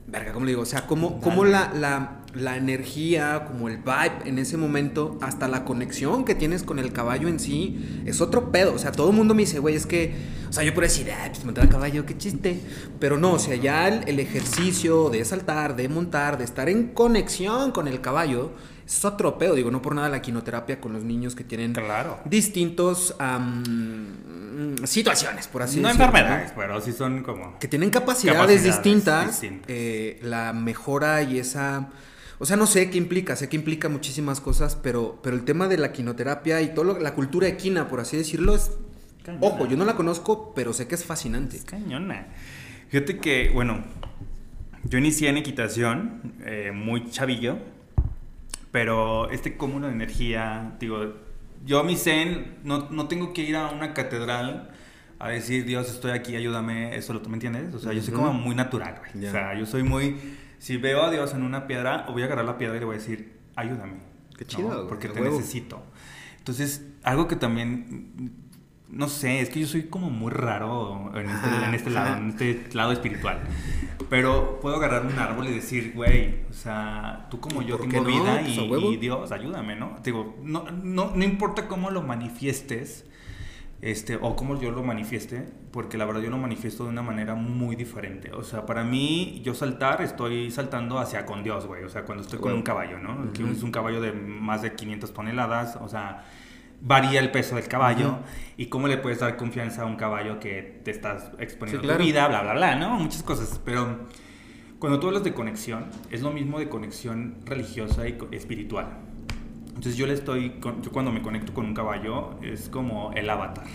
Verga, 0.07 0.33
¿cómo 0.33 0.45
le 0.45 0.53
digo? 0.53 0.63
O 0.63 0.67
sea, 0.67 0.89
como, 0.89 1.21
como 1.21 1.45
la, 1.45 1.73
la, 1.73 2.23
la, 2.35 2.57
energía, 2.57 3.45
como 3.47 3.69
el 3.69 3.77
vibe 3.77 4.27
en 4.29 4.41
ese 4.41 4.57
momento, 4.57 5.17
hasta 5.23 5.47
la 5.47 5.65
conexión 5.65 6.25
que 6.25 6.35
tienes 6.35 6.65
con 6.65 6.81
el 6.81 6.93
caballo 6.93 7.29
en 7.29 7.39
sí, 7.39 8.03
es 8.07 8.21
otro 8.21 8.51
pedo. 8.51 8.75
O 8.75 8.79
sea, 8.79 8.91
todo 8.91 9.11
el 9.11 9.17
mundo 9.17 9.35
me 9.35 9.43
dice, 9.43 9.61
güey, 9.61 9.77
es 9.77 9.87
que, 9.87 10.15
o 10.49 10.53
sea, 10.53 10.65
yo 10.65 10.75
puedo 10.75 10.89
decir, 10.89 11.13
ah, 11.13 11.29
pues 11.29 11.45
montar 11.45 11.67
a 11.67 11.69
caballo, 11.69 12.07
qué 12.07 12.19
chiste. 12.19 12.61
Pero 12.99 13.19
no, 13.19 13.35
o 13.35 13.39
sea, 13.39 13.55
ya 13.55 13.87
el, 13.87 14.09
el 14.09 14.19
ejercicio 14.19 15.11
de 15.11 15.25
saltar, 15.25 15.77
de 15.77 15.89
montar, 15.89 16.39
de 16.39 16.45
estar 16.45 16.69
en 16.69 16.89
conexión 16.89 17.71
con 17.71 17.87
el 17.87 18.01
caballo, 18.01 18.51
es 18.91 19.05
otro 19.05 19.39
pedo. 19.39 19.55
Digo, 19.55 19.71
no 19.71 19.81
por 19.81 19.95
nada 19.95 20.09
la 20.09 20.21
quinoterapia 20.21 20.81
con 20.81 20.93
los 20.93 21.05
niños 21.05 21.37
que 21.37 21.45
tienen 21.45 21.73
claro. 21.73 22.19
distintos 22.25 23.15
um, 23.21 24.77
situaciones, 24.85 25.47
por 25.47 25.63
así 25.63 25.81
no 25.81 25.89
decirlo. 25.89 26.07
No 26.07 26.19
enfermedades, 26.19 26.53
pero 26.57 26.81
sí 26.81 26.93
son 26.93 27.23
como... 27.23 27.57
Que 27.61 27.69
tienen 27.69 27.91
capacidades, 27.91 28.41
capacidades 28.41 28.65
distintas. 28.65 29.27
distintas. 29.29 29.67
Eh, 29.69 30.19
la 30.23 30.53
mejora 30.53 31.23
y 31.23 31.39
esa... 31.39 31.91
O 32.41 32.47
sea, 32.47 32.57
no 32.57 32.67
sé 32.67 32.91
qué 32.91 32.99
implica, 32.99 33.37
sé 33.37 33.49
que 33.49 33.57
implica 33.57 33.89
muchísimas 33.89 34.41
cosas, 34.41 34.75
pero, 34.75 35.21
pero 35.23 35.37
el 35.37 35.45
tema 35.45 35.69
de 35.69 35.77
la 35.77 35.93
quinoterapia 35.93 36.61
y 36.63 36.75
toda 36.75 36.99
la 36.99 37.15
cultura 37.15 37.47
equina, 37.47 37.87
por 37.89 38.01
así 38.01 38.17
decirlo, 38.17 38.57
es... 38.57 38.73
Cañona. 39.23 39.47
Ojo, 39.47 39.67
yo 39.67 39.77
no 39.77 39.85
la 39.85 39.95
conozco, 39.95 40.53
pero 40.55 40.73
sé 40.73 40.89
que 40.89 40.95
es 40.95 41.05
fascinante. 41.05 41.59
Es 41.59 41.65
cañona. 41.65 42.29
Fíjate 42.89 43.19
que, 43.19 43.51
bueno, 43.53 43.85
yo 44.85 44.99
inicié 44.99 45.29
en 45.29 45.37
equitación 45.37 46.35
eh, 46.45 46.73
muy 46.75 47.09
chavillo 47.11 47.59
pero 48.71 49.31
este 49.31 49.57
cúmulo 49.57 49.87
de 49.87 49.93
energía, 49.93 50.77
digo, 50.79 51.15
yo 51.65 51.85
mi 51.85 51.97
zen, 51.97 52.59
no, 52.65 52.89
no 52.91 53.09
tengo 53.09 53.33
que 53.33 53.43
ir 53.43 53.57
a 53.57 53.71
una 53.71 53.93
catedral 53.95 54.71
a 55.19 55.29
decir, 55.29 55.65
Dios, 55.67 55.91
estoy 55.91 56.13
aquí, 56.13 56.35
ayúdame, 56.35 56.97
eso 56.97 57.13
lo 57.13 57.21
tú 57.21 57.29
me 57.29 57.37
entiendes. 57.37 57.75
O 57.75 57.79
sea, 57.79 57.93
yo 57.93 58.03
soy 58.03 58.15
como 58.15 58.33
muy 58.33 58.55
natural, 58.55 58.99
güey. 58.99 59.13
Yeah. 59.21 59.29
O 59.29 59.33
sea, 59.33 59.55
yo 59.55 59.67
soy 59.67 59.83
muy, 59.83 60.17
si 60.59 60.79
veo 60.79 61.03
a 61.03 61.11
Dios 61.11 61.35
en 61.35 61.43
una 61.43 61.67
piedra, 61.67 62.07
voy 62.09 62.23
a 62.23 62.25
agarrar 62.25 62.47
la 62.47 62.57
piedra 62.57 62.77
y 62.77 62.81
le 62.81 62.87
voy 62.87 62.97
a 62.97 62.99
decir, 62.99 63.39
ayúdame. 63.55 63.99
Qué 64.39 64.47
chido. 64.47 64.83
¿no? 64.83 64.89
Porque 64.89 65.09
te 65.09 65.21
huevo. 65.21 65.37
necesito. 65.37 65.83
Entonces, 66.39 66.87
algo 67.03 67.29
que 67.29 67.37
también, 67.37 68.33
no 68.93 69.09
sé, 69.09 69.41
es 69.41 69.51
que 69.51 69.61
yo 69.61 69.67
soy 69.67 69.85
como 69.85 70.11
muy 70.11 70.33
raro 70.33 71.13
en 71.15 71.29
este, 71.29 71.49
en 71.65 71.75
este 71.75 71.91
lado, 71.91 72.17
en 72.17 72.29
este 72.31 72.75
lado 72.75 72.93
espiritual. 72.93 73.41
Pero 74.09 74.59
puedo 74.61 74.77
agarrar 74.77 75.07
un 75.07 75.17
árbol 75.19 75.47
y 75.47 75.53
decir, 75.53 75.93
güey, 75.95 76.41
o 76.51 76.53
sea, 76.53 77.29
tú 77.31 77.39
como 77.39 77.63
yo 77.63 77.79
tengo 77.79 78.01
no? 78.01 78.05
vida 78.05 78.43
y, 78.43 78.69
pues 78.69 78.83
y, 78.83 78.97
Dios, 78.97 79.31
ayúdame, 79.31 79.77
¿no? 79.77 79.97
Digo, 80.03 80.37
no, 80.43 80.65
no, 80.71 81.13
no 81.15 81.25
importa 81.25 81.69
cómo 81.69 81.91
lo 81.91 82.03
manifiestes, 82.03 83.07
este, 83.81 84.17
o 84.17 84.35
cómo 84.35 84.61
yo 84.61 84.73
lo 84.73 84.83
manifieste, 84.83 85.49
porque 85.71 85.97
la 85.97 86.05
verdad 86.05 86.23
yo 86.23 86.31
lo 86.31 86.39
manifiesto 86.39 86.83
de 86.83 86.91
una 86.91 87.03
manera 87.03 87.37
muy 87.37 87.77
diferente. 87.77 88.33
O 88.33 88.43
sea, 88.43 88.67
para 88.67 88.83
mí, 88.83 89.41
yo 89.45 89.55
saltar, 89.55 90.03
estoy 90.03 90.51
saltando 90.51 90.99
hacia 90.99 91.25
con 91.25 91.45
Dios, 91.45 91.67
güey. 91.67 91.85
O 91.85 91.89
sea, 91.89 92.03
cuando 92.03 92.25
estoy 92.25 92.41
con 92.41 92.53
un 92.53 92.63
caballo, 92.63 92.99
¿no? 92.99 93.13
Uh 93.13 93.33
-huh. 93.33 93.53
Es 93.53 93.63
un 93.63 93.71
caballo 93.71 94.01
de 94.01 94.11
más 94.13 94.63
de 94.63 94.75
500 94.75 95.15
toneladas, 95.15 95.77
o 95.81 95.89
sea 95.89 96.25
varía 96.81 97.21
el 97.21 97.31
peso 97.31 97.57
del 97.57 97.69
caballo 97.69 98.09
uh 98.09 98.13
-huh. 98.13 98.57
y 98.57 98.67
cómo 98.67 98.89
le 98.89 98.97
puedes 98.97 99.21
dar 99.21 99.37
confianza 99.37 99.83
a 99.83 99.87
un 99.87 99.97
caballo 99.97 100.41
que 100.41 100.81
te 100.85 100.91
estás 100.91 101.31
exponiendo 101.39 101.83
sí, 101.83 101.87
claro. 101.87 101.99
tu 101.99 102.05
vida, 102.07 102.29
bla, 102.29 102.43
bla, 102.43 102.53
bla, 102.55 102.77
¿no? 102.77 102.99
Muchas 102.99 103.23
cosas. 103.23 103.61
Pero 103.65 104.09
cuando 104.79 104.99
tú 104.99 105.09
hablas 105.09 105.25
de 105.25 105.35
conexión, 105.35 105.87
es 106.11 106.23
lo 106.23 106.31
mismo 106.31 106.59
de 106.59 106.69
conexión 106.69 107.37
religiosa 107.45 108.09
y 108.09 108.17
espiritual. 108.33 108.87
Entonces 109.69 109.97
yo 109.97 110.07
le 110.07 110.15
estoy, 110.15 110.61
yo 110.83 110.91
cuando 110.91 111.13
me 111.13 111.23
conecto 111.23 111.55
con 111.55 111.65
un 111.67 111.75
caballo 111.75 112.39
es 112.43 112.69
como 112.69 113.13
el 113.13 113.29
avatar. 113.31 113.67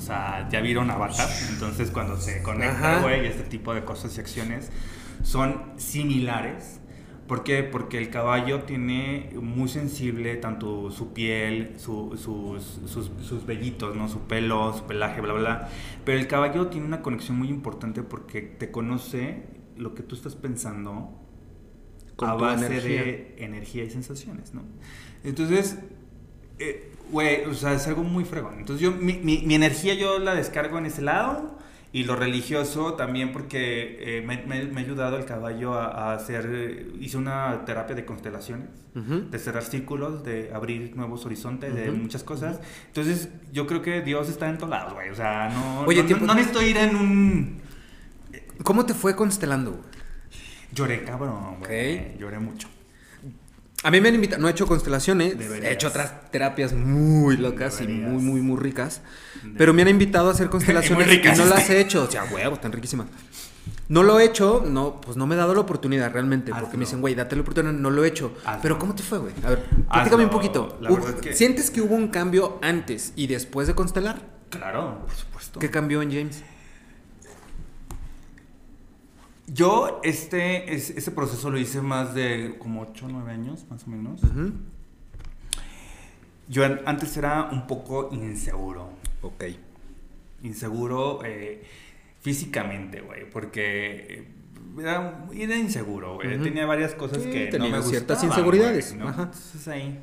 O 0.00 0.02
sea, 0.02 0.48
ya 0.50 0.60
vieron 0.62 0.90
Avatar, 0.90 1.28
entonces 1.50 1.90
cuando 1.90 2.16
se 2.16 2.42
conecta, 2.42 3.00
güey, 3.00 3.26
este 3.26 3.42
tipo 3.42 3.74
de 3.74 3.84
cosas 3.84 4.16
y 4.16 4.20
acciones 4.20 4.70
son 5.22 5.62
similares 5.76 6.79
¿Por 7.30 7.44
qué? 7.44 7.62
Porque 7.62 7.96
el 7.96 8.10
caballo 8.10 8.64
tiene 8.64 9.30
muy 9.40 9.68
sensible 9.68 10.34
tanto 10.34 10.90
su 10.90 11.12
piel, 11.12 11.74
su, 11.76 12.16
sus, 12.16 12.90
sus, 12.90 13.08
sus, 13.22 13.46
vellitos, 13.46 13.94
¿no? 13.94 14.08
su 14.08 14.22
pelo, 14.22 14.76
su 14.76 14.82
pelaje, 14.82 15.20
bla, 15.20 15.34
bla. 15.34 15.68
Pero 16.04 16.18
el 16.18 16.26
caballo 16.26 16.66
tiene 16.66 16.88
una 16.88 17.02
conexión 17.02 17.38
muy 17.38 17.46
importante 17.46 18.02
porque 18.02 18.42
te 18.42 18.72
conoce 18.72 19.44
lo 19.76 19.94
que 19.94 20.02
tú 20.02 20.16
estás 20.16 20.34
pensando 20.34 21.20
Con 22.16 22.30
a 22.30 22.34
base 22.34 22.66
energía. 22.66 23.04
de 23.04 23.34
energía 23.38 23.84
y 23.84 23.90
sensaciones, 23.90 24.52
¿no? 24.52 24.64
Entonces, 25.22 25.78
güey, 27.12 27.28
eh, 27.28 27.46
o 27.48 27.54
sea, 27.54 27.74
es 27.74 27.86
algo 27.86 28.02
muy 28.02 28.24
fregón. 28.24 28.58
Entonces, 28.58 28.82
yo, 28.82 28.90
mi, 28.90 29.18
mi, 29.18 29.44
mi 29.46 29.54
energía 29.54 29.94
yo 29.94 30.18
la 30.18 30.34
descargo 30.34 30.78
en 30.78 30.86
ese 30.86 31.02
lado 31.02 31.60
y 31.92 32.04
lo 32.04 32.14
religioso 32.14 32.94
también 32.94 33.32
porque 33.32 34.18
eh, 34.18 34.22
me, 34.22 34.42
me, 34.46 34.64
me, 34.64 34.80
ha 34.80 34.84
ayudado 34.84 35.16
el 35.16 35.24
caballo 35.24 35.74
a, 35.74 35.86
a, 35.86 36.14
hacer, 36.14 36.92
hice 37.00 37.16
una 37.16 37.64
terapia 37.64 37.96
de 37.96 38.04
constelaciones, 38.04 38.68
uh 38.94 39.00
-huh. 39.00 39.28
de 39.28 39.38
cerrar 39.40 39.64
círculos, 39.64 40.22
de 40.22 40.52
abrir 40.54 40.94
nuevos 40.94 41.26
horizontes, 41.26 41.72
uh 41.72 41.76
-huh. 41.76 41.84
de 41.86 41.90
muchas 41.90 42.22
cosas. 42.22 42.60
Entonces 42.86 43.30
yo 43.52 43.66
creo 43.66 43.82
que 43.82 44.02
Dios 44.02 44.28
está 44.28 44.48
en 44.48 44.58
todos 44.58 44.70
lados, 44.70 44.94
güey. 44.94 45.10
O 45.10 45.14
sea, 45.16 45.48
no, 45.48 45.80
Oye, 45.80 46.02
no, 46.02 46.06
tiempo, 46.06 46.26
no, 46.26 46.34
necesito 46.34 46.62
ir 46.62 46.76
en 46.76 46.94
un... 46.94 47.60
¿Cómo 48.62 48.86
te 48.86 48.94
fue 48.94 49.16
constelando? 49.16 49.80
Lloré, 50.72 51.02
cabrón, 51.02 51.56
güey. 51.58 51.96
Okay. 51.98 52.16
Lloré 52.20 52.38
mucho. 52.38 52.68
A 53.82 53.90
mí 53.90 54.00
me 54.00 54.08
han 54.10 54.14
invitado, 54.14 54.42
no 54.42 54.48
he 54.48 54.50
hecho 54.50 54.66
constelaciones, 54.66 55.38
Deberías. 55.38 55.70
he 55.70 55.74
hecho 55.74 55.88
otras 55.88 56.30
terapias 56.30 56.72
muy 56.74 57.36
locas 57.38 57.78
Deberías. 57.78 58.08
y 58.08 58.10
muy, 58.10 58.22
muy, 58.22 58.40
muy 58.42 58.58
ricas. 58.58 59.00
Deberías. 59.36 59.58
Pero 59.58 59.72
me 59.72 59.82
han 59.82 59.88
invitado 59.88 60.28
a 60.28 60.32
hacer 60.32 60.50
constelaciones 60.50 61.08
y, 61.08 61.26
y 61.26 61.32
no 61.36 61.44
las 61.46 61.70
he 61.70 61.80
hecho. 61.80 62.04
O 62.04 62.10
sea, 62.10 62.24
huevos, 62.24 62.58
están 62.58 62.72
riquísimas. 62.72 63.06
No 63.88 64.02
lo 64.02 64.20
he 64.20 64.24
hecho, 64.24 64.62
no, 64.66 65.00
pues 65.00 65.16
no 65.16 65.26
me 65.26 65.34
he 65.34 65.38
dado 65.38 65.54
la 65.54 65.60
oportunidad 65.60 66.12
realmente. 66.12 66.52
Hazlo. 66.52 66.64
Porque 66.64 66.76
me 66.76 66.84
dicen, 66.84 67.00
güey, 67.00 67.14
date 67.14 67.34
la 67.36 67.42
oportunidad, 67.42 67.72
no 67.72 67.90
lo 67.90 68.04
he 68.04 68.08
hecho. 68.08 68.36
Hazlo. 68.44 68.62
Pero 68.62 68.78
¿cómo 68.78 68.94
te 68.94 69.02
fue, 69.02 69.18
güey? 69.18 69.32
A 69.44 69.50
ver, 69.50 69.64
platícame 69.90 70.24
un 70.24 70.30
poquito. 70.30 70.78
Es 71.08 71.14
que... 71.20 71.32
¿Sientes 71.34 71.70
que 71.70 71.80
hubo 71.80 71.94
un 71.94 72.08
cambio 72.08 72.58
antes 72.62 73.12
y 73.16 73.26
después 73.26 73.66
de 73.66 73.74
constelar? 73.74 74.20
Claro, 74.50 75.00
por 75.06 75.14
supuesto. 75.16 75.58
¿Qué 75.58 75.70
cambió 75.70 76.02
en 76.02 76.10
James? 76.10 76.42
Yo 79.52 80.00
este, 80.04 80.72
este 80.74 81.10
proceso 81.10 81.50
lo 81.50 81.58
hice 81.58 81.80
más 81.80 82.14
de 82.14 82.56
como 82.58 82.82
8 82.82 83.06
o 83.06 83.08
9 83.08 83.32
años, 83.32 83.66
más 83.68 83.84
o 83.86 83.90
menos. 83.90 84.22
Uh 84.22 84.26
-huh. 84.26 84.52
Yo 86.48 86.64
antes 86.84 87.16
era 87.16 87.48
un 87.50 87.66
poco 87.66 88.10
inseguro. 88.12 88.90
Ok. 89.22 89.44
Inseguro 90.42 91.20
eh, 91.24 91.62
físicamente, 92.20 93.00
güey, 93.00 93.28
porque 93.28 94.28
era, 94.78 95.26
era 95.32 95.56
inseguro, 95.56 96.14
güey. 96.14 96.28
Uh 96.28 96.40
-huh. 96.40 96.42
Tenía 96.44 96.66
varias 96.66 96.94
cosas 96.94 97.22
sí, 97.22 97.30
que 97.30 97.50
no 97.52 97.64
me 97.64 97.70
gustaban. 97.70 97.90
ciertas 97.90 98.24
inseguridades. 98.24 98.94
¿no? 98.94 99.08
Entonces 99.08 99.68
ahí. 99.68 99.98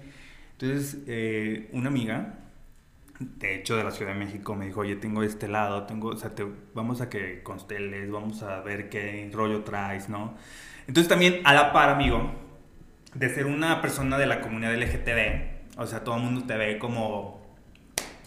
Entonces, 0.60 0.98
eh, 1.08 1.70
una 1.72 1.88
amiga 1.88 2.47
de 3.20 3.56
hecho 3.56 3.76
de 3.76 3.84
la 3.84 3.92
Ciudad 3.92 4.14
de 4.14 4.20
México 4.20 4.56
me 4.56 4.66
dijo, 4.68 4.82
oye, 4.82 4.96
tengo 4.96 5.24
este 5.24 5.48
lado, 5.48 5.84
tengo, 5.84 6.10
o 6.10 6.18
sea, 6.18 6.36
te, 6.36 6.46
vamos 6.74 7.02
a 7.02 7.10
que 7.10 7.42
consteles, 7.42 8.12
vamos 8.12 8.44
a 8.44 8.62
ver 8.62 8.90
qué 8.90 9.30
rollo 9.34 9.64
traes, 9.64 10.10
¿no? 10.10 10.36
Entonces 10.88 11.08
también 11.10 11.42
a 11.44 11.54
la 11.54 11.74
par, 11.74 11.90
amigo, 11.90 12.32
de 13.14 13.30
ser 13.34 13.46
una 13.46 13.82
persona 13.82 14.18
de 14.18 14.28
la 14.28 14.42
comunidad 14.42 14.76
LGTB, 14.76 15.80
o 15.80 15.88
sea, 15.88 16.04
todo 16.04 16.18
el 16.18 16.24
mundo 16.24 16.46
te 16.46 16.56
ve 16.58 16.78
como 16.78 17.46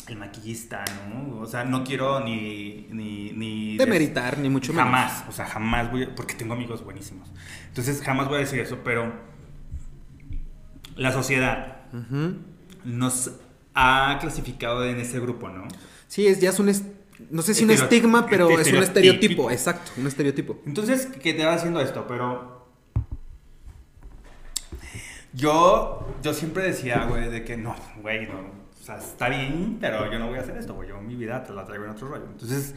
el 0.09 0.17
maquillista, 0.17 0.85
¿no? 1.09 1.41
O 1.41 1.47
sea, 1.47 1.65
no 1.65 1.85
quiero 1.85 2.21
ni... 2.21 2.89
ni, 2.91 3.31
ni 3.33 3.77
Demeritar, 3.77 4.39
ni 4.39 4.49
mucho 4.49 4.73
menos. 4.73 4.87
Jamás, 4.87 5.25
o 5.29 5.33
sea, 5.33 5.47
jamás 5.47 5.91
voy 5.91 6.03
a, 6.03 6.15
porque 6.15 6.35
tengo 6.35 6.55
amigos 6.55 6.85
buenísimos. 6.85 7.31
Entonces, 7.69 8.03
jamás 8.03 8.27
voy 8.27 8.39
a 8.39 8.41
decir 8.41 8.59
eso, 8.59 8.79
pero 8.83 9.13
la 10.97 11.13
sociedad 11.13 11.83
uh 11.93 11.97
-huh. 11.97 12.39
nos 12.85 13.31
ha 13.75 14.19
clasificado 14.21 14.85
en 14.85 14.99
ese 14.99 15.21
grupo, 15.21 15.49
¿no? 15.49 15.67
Sí, 16.09 16.27
es, 16.27 16.41
ya 16.41 16.51
es 16.51 16.59
un... 16.59 16.73
No 17.31 17.43
sé 17.43 17.55
si 17.55 17.65
un 17.65 17.71
estigma, 17.71 18.27
pero 18.27 18.59
es 18.59 18.73
un 18.73 18.83
estereotipo. 18.83 19.51
Exacto, 19.51 19.93
un 19.99 20.07
estereotipo. 20.07 20.59
Entonces, 20.67 21.07
¿qué 21.23 21.35
te 21.35 21.45
va 21.45 21.55
haciendo 21.55 21.81
esto? 21.81 22.07
Pero... 22.09 22.69
Yo, 25.33 26.17
yo 26.23 26.35
siempre 26.35 26.65
decía, 26.65 27.05
güey, 27.05 27.31
de 27.31 27.45
que 27.45 27.57
no, 27.57 27.77
güey, 28.03 28.27
no, 28.27 28.61
o 28.81 28.83
sea, 28.83 28.97
está 28.97 29.29
bien, 29.29 29.77
pero 29.79 30.11
yo 30.11 30.19
no 30.19 30.29
voy 30.29 30.39
a 30.39 30.41
hacer 30.41 30.57
esto, 30.57 30.75
güey. 30.75 30.89
Yo 30.89 31.01
mi 31.01 31.15
vida 31.15 31.45
te 31.45 31.53
la 31.53 31.65
traigo 31.67 31.85
en 31.85 31.91
otro 31.91 32.09
rollo. 32.09 32.25
Entonces, 32.33 32.75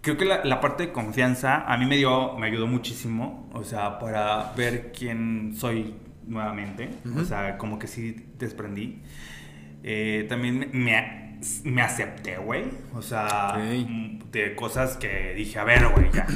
creo 0.00 0.16
que 0.16 0.24
la, 0.24 0.44
la, 0.44 0.60
parte 0.60 0.86
de 0.86 0.92
confianza 0.92 1.64
a 1.72 1.78
mí 1.78 1.86
me 1.86 1.96
dio, 1.96 2.36
me 2.36 2.48
ayudó 2.48 2.66
muchísimo. 2.66 3.48
O 3.54 3.62
sea, 3.62 4.00
para 4.00 4.52
ver 4.56 4.92
quién 4.92 5.54
soy 5.56 5.94
nuevamente. 6.26 6.90
O 7.16 7.24
sea, 7.24 7.58
como 7.58 7.78
que 7.78 7.86
sí 7.86 8.16
desprendí. 8.38 9.02
Eh, 9.82 10.26
también 10.28 10.70
me, 10.72 11.38
me 11.64 11.82
acepté, 11.82 12.36
güey. 12.36 12.64
O 12.94 13.02
sea, 13.02 13.56
de 14.30 14.54
cosas 14.54 14.96
que 14.96 15.34
dije, 15.34 15.58
a 15.58 15.64
ver, 15.64 15.88
güey, 15.88 16.10
ya. 16.12 16.26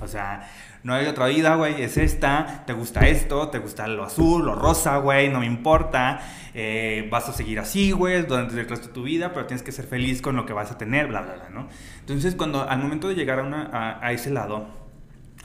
O 0.00 0.08
sea, 0.08 0.48
no 0.84 0.92
hay 0.92 1.06
otra 1.06 1.26
vida, 1.26 1.54
güey, 1.54 1.82
es 1.82 1.96
esta, 1.96 2.64
te 2.66 2.74
gusta 2.74 3.08
esto, 3.08 3.48
te 3.48 3.58
gusta 3.58 3.88
lo 3.88 4.04
azul, 4.04 4.44
lo 4.44 4.54
rosa, 4.54 4.98
güey, 4.98 5.30
no 5.30 5.40
me 5.40 5.46
importa, 5.46 6.20
eh, 6.52 7.08
vas 7.10 7.26
a 7.28 7.32
seguir 7.32 7.58
así, 7.58 7.90
güey, 7.92 8.22
durante 8.26 8.60
el 8.60 8.68
resto 8.68 8.88
de 8.88 8.92
tu 8.92 9.02
vida, 9.04 9.32
pero 9.32 9.46
tienes 9.46 9.62
que 9.62 9.72
ser 9.72 9.86
feliz 9.86 10.20
con 10.20 10.36
lo 10.36 10.44
que 10.44 10.52
vas 10.52 10.70
a 10.70 10.76
tener, 10.76 11.06
bla, 11.06 11.22
bla, 11.22 11.34
bla, 11.36 11.48
¿no? 11.48 11.68
Entonces, 12.00 12.34
cuando 12.34 12.68
al 12.68 12.80
momento 12.80 13.08
de 13.08 13.14
llegar 13.14 13.38
a, 13.38 13.44
una, 13.44 13.98
a, 14.02 14.12
ese 14.12 14.28
lado, 14.28 14.68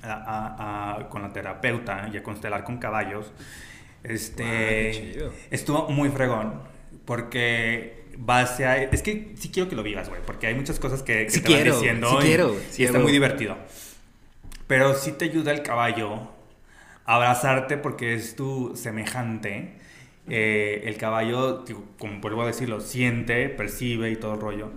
a, 0.03 1.07
con 1.09 1.21
la 1.21 1.31
terapeuta 1.31 2.09
y 2.11 2.17
a 2.17 2.23
constelar 2.23 2.65
con 2.65 2.77
caballos, 2.77 3.31
este, 4.03 5.29
estuvo 5.51 5.87
muy 5.87 6.09
fregón, 6.09 6.53
porque 7.09 8.03
base 8.19 8.67
a... 8.67 8.77
Es 8.83 9.01
que 9.01 9.33
sí 9.35 9.49
quiero 9.49 9.67
que 9.67 9.75
lo 9.75 9.81
vivas, 9.81 10.09
güey, 10.09 10.21
porque 10.23 10.45
hay 10.45 10.53
muchas 10.53 10.77
cosas 10.79 11.01
que, 11.01 11.25
que 11.25 11.39
te 11.41 11.51
van 11.51 11.63
diciendo. 11.63 12.07
Sí 12.07 12.27
quiero, 12.27 12.55
sí 12.69 12.83
está 12.83 12.99
muy 12.99 13.11
divertido. 13.11 13.57
Pero 14.67 14.93
sí 14.93 15.13
te 15.13 15.25
ayuda 15.25 15.51
el 15.51 15.63
caballo 15.63 16.29
a 17.05 17.15
abrazarte 17.15 17.77
porque 17.77 18.13
es 18.13 18.35
tu 18.35 18.75
semejante. 18.75 19.79
Eh, 20.27 20.83
el 20.85 20.97
caballo, 20.97 21.65
como 21.97 22.19
vuelvo 22.19 22.43
a 22.43 22.45
decirlo, 22.45 22.79
siente, 22.79 23.49
percibe 23.49 24.11
y 24.11 24.15
todo 24.15 24.35
el 24.35 24.41
rollo. 24.41 24.71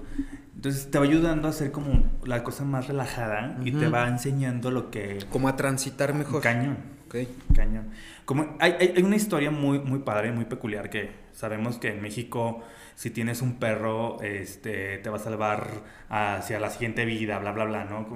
Entonces 0.55 0.91
te 0.91 0.99
va 0.99 1.05
ayudando 1.05 1.49
a 1.49 1.51
hacer 1.51 1.71
como 1.71 2.11
la 2.25 2.43
cosa 2.43 2.65
más 2.65 2.89
relajada 2.89 3.59
y 3.63 3.73
te 3.73 3.89
va 3.89 4.09
enseñando 4.09 4.71
lo 4.71 4.91
que... 4.91 5.19
Como 5.29 5.49
a 5.49 5.57
transitar 5.57 6.15
mejor. 6.15 6.41
Cañón. 6.41 6.79
Ok. 7.09 7.17
Cañón. 7.55 7.91
Como, 8.25 8.57
hay, 8.59 8.73
hay, 8.97 9.03
una 9.03 9.17
historia 9.17 9.51
muy, 9.51 9.81
muy 9.81 9.99
padre, 9.99 10.33
muy 10.33 10.47
peculiar 10.47 10.89
que 10.89 11.22
sabemos 11.33 11.79
que 11.79 11.89
en 11.89 12.03
México 12.03 12.63
si 12.95 13.11
tienes 13.11 13.43
un 13.43 13.59
perro, 13.59 14.21
este, 14.23 14.99
te 14.99 15.11
va 15.11 15.17
a 15.17 15.21
salvar 15.21 15.83
hacia 16.09 16.61
la 16.61 16.71
siguiente 16.71 17.05
vida, 17.05 17.39
bla, 17.39 17.53
bla, 17.53 17.65
bla, 17.65 17.85
¿no? 17.85 18.07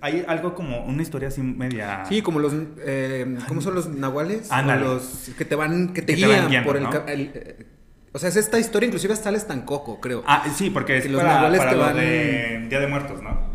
Hay 0.00 0.24
algo 0.26 0.54
como 0.54 0.84
una 0.84 1.02
historia 1.02 1.28
así 1.28 1.42
media... 1.42 2.04
Sí, 2.06 2.22
como 2.22 2.38
los... 2.38 2.54
Eh, 2.78 3.38
¿Cómo 3.48 3.60
son 3.60 3.74
los 3.74 3.88
nahuales? 3.88 4.48
los 4.80 5.32
que 5.36 5.44
te 5.44 5.54
van, 5.56 5.92
que 5.92 6.02
te 6.02 6.14
guían 6.14 6.64
por 6.64 6.76
el... 6.76 6.86
Eh, 7.06 7.66
o 8.12 8.18
sea, 8.18 8.28
es 8.28 8.36
esta 8.36 8.58
historia, 8.58 8.86
inclusive 8.86 9.12
hasta 9.12 9.30
el 9.30 9.64
coco, 9.64 10.00
creo. 10.00 10.24
Ah, 10.26 10.44
sí, 10.52 10.70
porque 10.70 10.96
es 10.98 11.10
los 11.10 11.22
para, 11.22 11.42
para 11.56 11.70
te 11.70 11.76
van... 11.76 11.96
de 11.96 12.66
Día 12.68 12.80
de 12.80 12.86
Muertos, 12.86 13.22
¿no? 13.22 13.50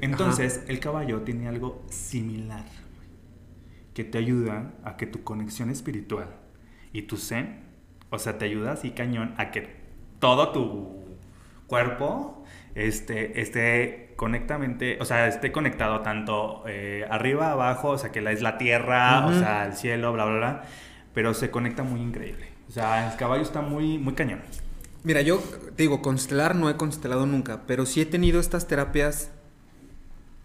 Entonces, 0.00 0.62
el 0.68 0.80
caballo 0.80 1.20
tiene 1.22 1.48
algo 1.48 1.84
similar, 1.90 2.64
que 3.94 4.04
te 4.04 4.18
ayuda 4.18 4.72
a 4.84 4.96
que 4.96 5.06
tu 5.06 5.22
conexión 5.22 5.70
espiritual 5.70 6.28
y 6.92 7.02
tu 7.02 7.16
zen, 7.16 7.69
o 8.10 8.18
sea, 8.18 8.38
te 8.38 8.44
ayuda 8.44 8.72
así 8.72 8.90
cañón 8.90 9.34
a 9.38 9.50
que 9.50 9.76
todo 10.18 10.50
tu 10.50 11.00
cuerpo 11.66 12.44
este, 12.74 13.40
esté 13.40 14.12
conectamente, 14.16 14.98
o 15.00 15.04
sea, 15.04 15.28
esté 15.28 15.50
conectado 15.52 16.00
tanto 16.00 16.62
eh, 16.66 17.06
arriba, 17.10 17.52
abajo, 17.52 17.90
o 17.90 17.98
sea, 17.98 18.12
que 18.12 18.20
la, 18.20 18.32
es 18.32 18.42
la 18.42 18.58
tierra, 18.58 19.26
o 19.26 19.32
sea, 19.32 19.66
el 19.66 19.74
cielo, 19.74 20.12
bla, 20.12 20.24
bla, 20.24 20.36
bla, 20.36 20.62
pero 21.14 21.32
se 21.32 21.50
conecta 21.50 21.82
muy 21.82 22.00
increíble. 22.00 22.48
O 22.68 22.72
sea, 22.72 23.10
el 23.10 23.16
caballo 23.16 23.42
está 23.42 23.62
muy, 23.62 23.98
muy 23.98 24.14
cañón. 24.14 24.40
Mira, 25.02 25.22
yo 25.22 25.38
te 25.38 25.82
digo, 25.84 26.02
constelar 26.02 26.54
no 26.54 26.68
he 26.68 26.76
constelado 26.76 27.26
nunca, 27.26 27.62
pero 27.66 27.86
sí 27.86 28.02
he 28.02 28.06
tenido 28.06 28.40
estas 28.40 28.68
terapias 28.68 29.30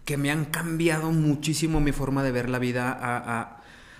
que 0.06 0.16
me 0.16 0.30
han 0.30 0.46
cambiado 0.46 1.10
muchísimo 1.10 1.80
mi 1.80 1.92
forma 1.92 2.22
de 2.22 2.32
ver 2.32 2.48
la 2.48 2.58
vida 2.58 2.96
a 2.98 3.55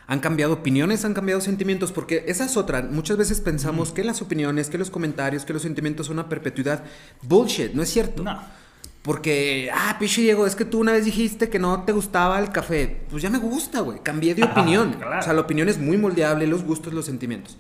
han 0.09 0.21
cambiado 0.21 0.55
opiniones, 0.55 1.05
han 1.05 1.15
cambiado 1.15 1.41
sentimientos, 1.41 1.91
porque 1.91 2.25
esa 2.29 2.45
es 2.45 2.57
otra. 2.57 2.83
Muchas 2.83 3.17
veces 3.17 3.41
pensamos 3.41 3.93
que 3.93 4.05
las 4.05 4.23
opiniones, 4.23 4.71
que 4.71 4.79
los 4.79 4.91
comentarios, 4.91 5.45
que 5.45 5.53
los 5.53 5.63
sentimientos 5.63 6.07
son 6.07 6.19
una 6.19 6.29
perpetuidad. 6.29 6.85
Bullshit, 7.23 7.73
no 7.73 7.83
es 7.83 7.91
cierto. 7.91 8.23
No. 8.23 8.41
Porque, 9.03 9.71
ah, 9.73 9.97
piche 9.99 10.23
Diego, 10.23 10.47
es 10.47 10.57
que 10.57 10.65
tú 10.65 10.81
una 10.81 10.93
vez 10.93 11.05
dijiste 11.05 11.49
que 11.49 11.59
no 11.59 11.83
te 11.85 11.93
gustaba 11.93 12.39
el 12.39 12.51
café. 12.51 13.03
Pues 13.11 13.23
ya 13.23 13.31
me 13.31 13.39
gusta, 13.39 13.81
güey. 13.81 14.01
Cambié 14.03 14.35
de 14.35 14.45
opinión. 14.45 14.97
O 14.97 15.23
sea, 15.23 15.33
la 15.33 15.41
opinión 15.41 15.69
es 15.69 15.79
muy 15.79 15.97
moldeable, 15.97 16.47
los 16.47 16.65
gustos, 16.65 16.93
los 16.93 17.07
sentimientos. 17.07 17.57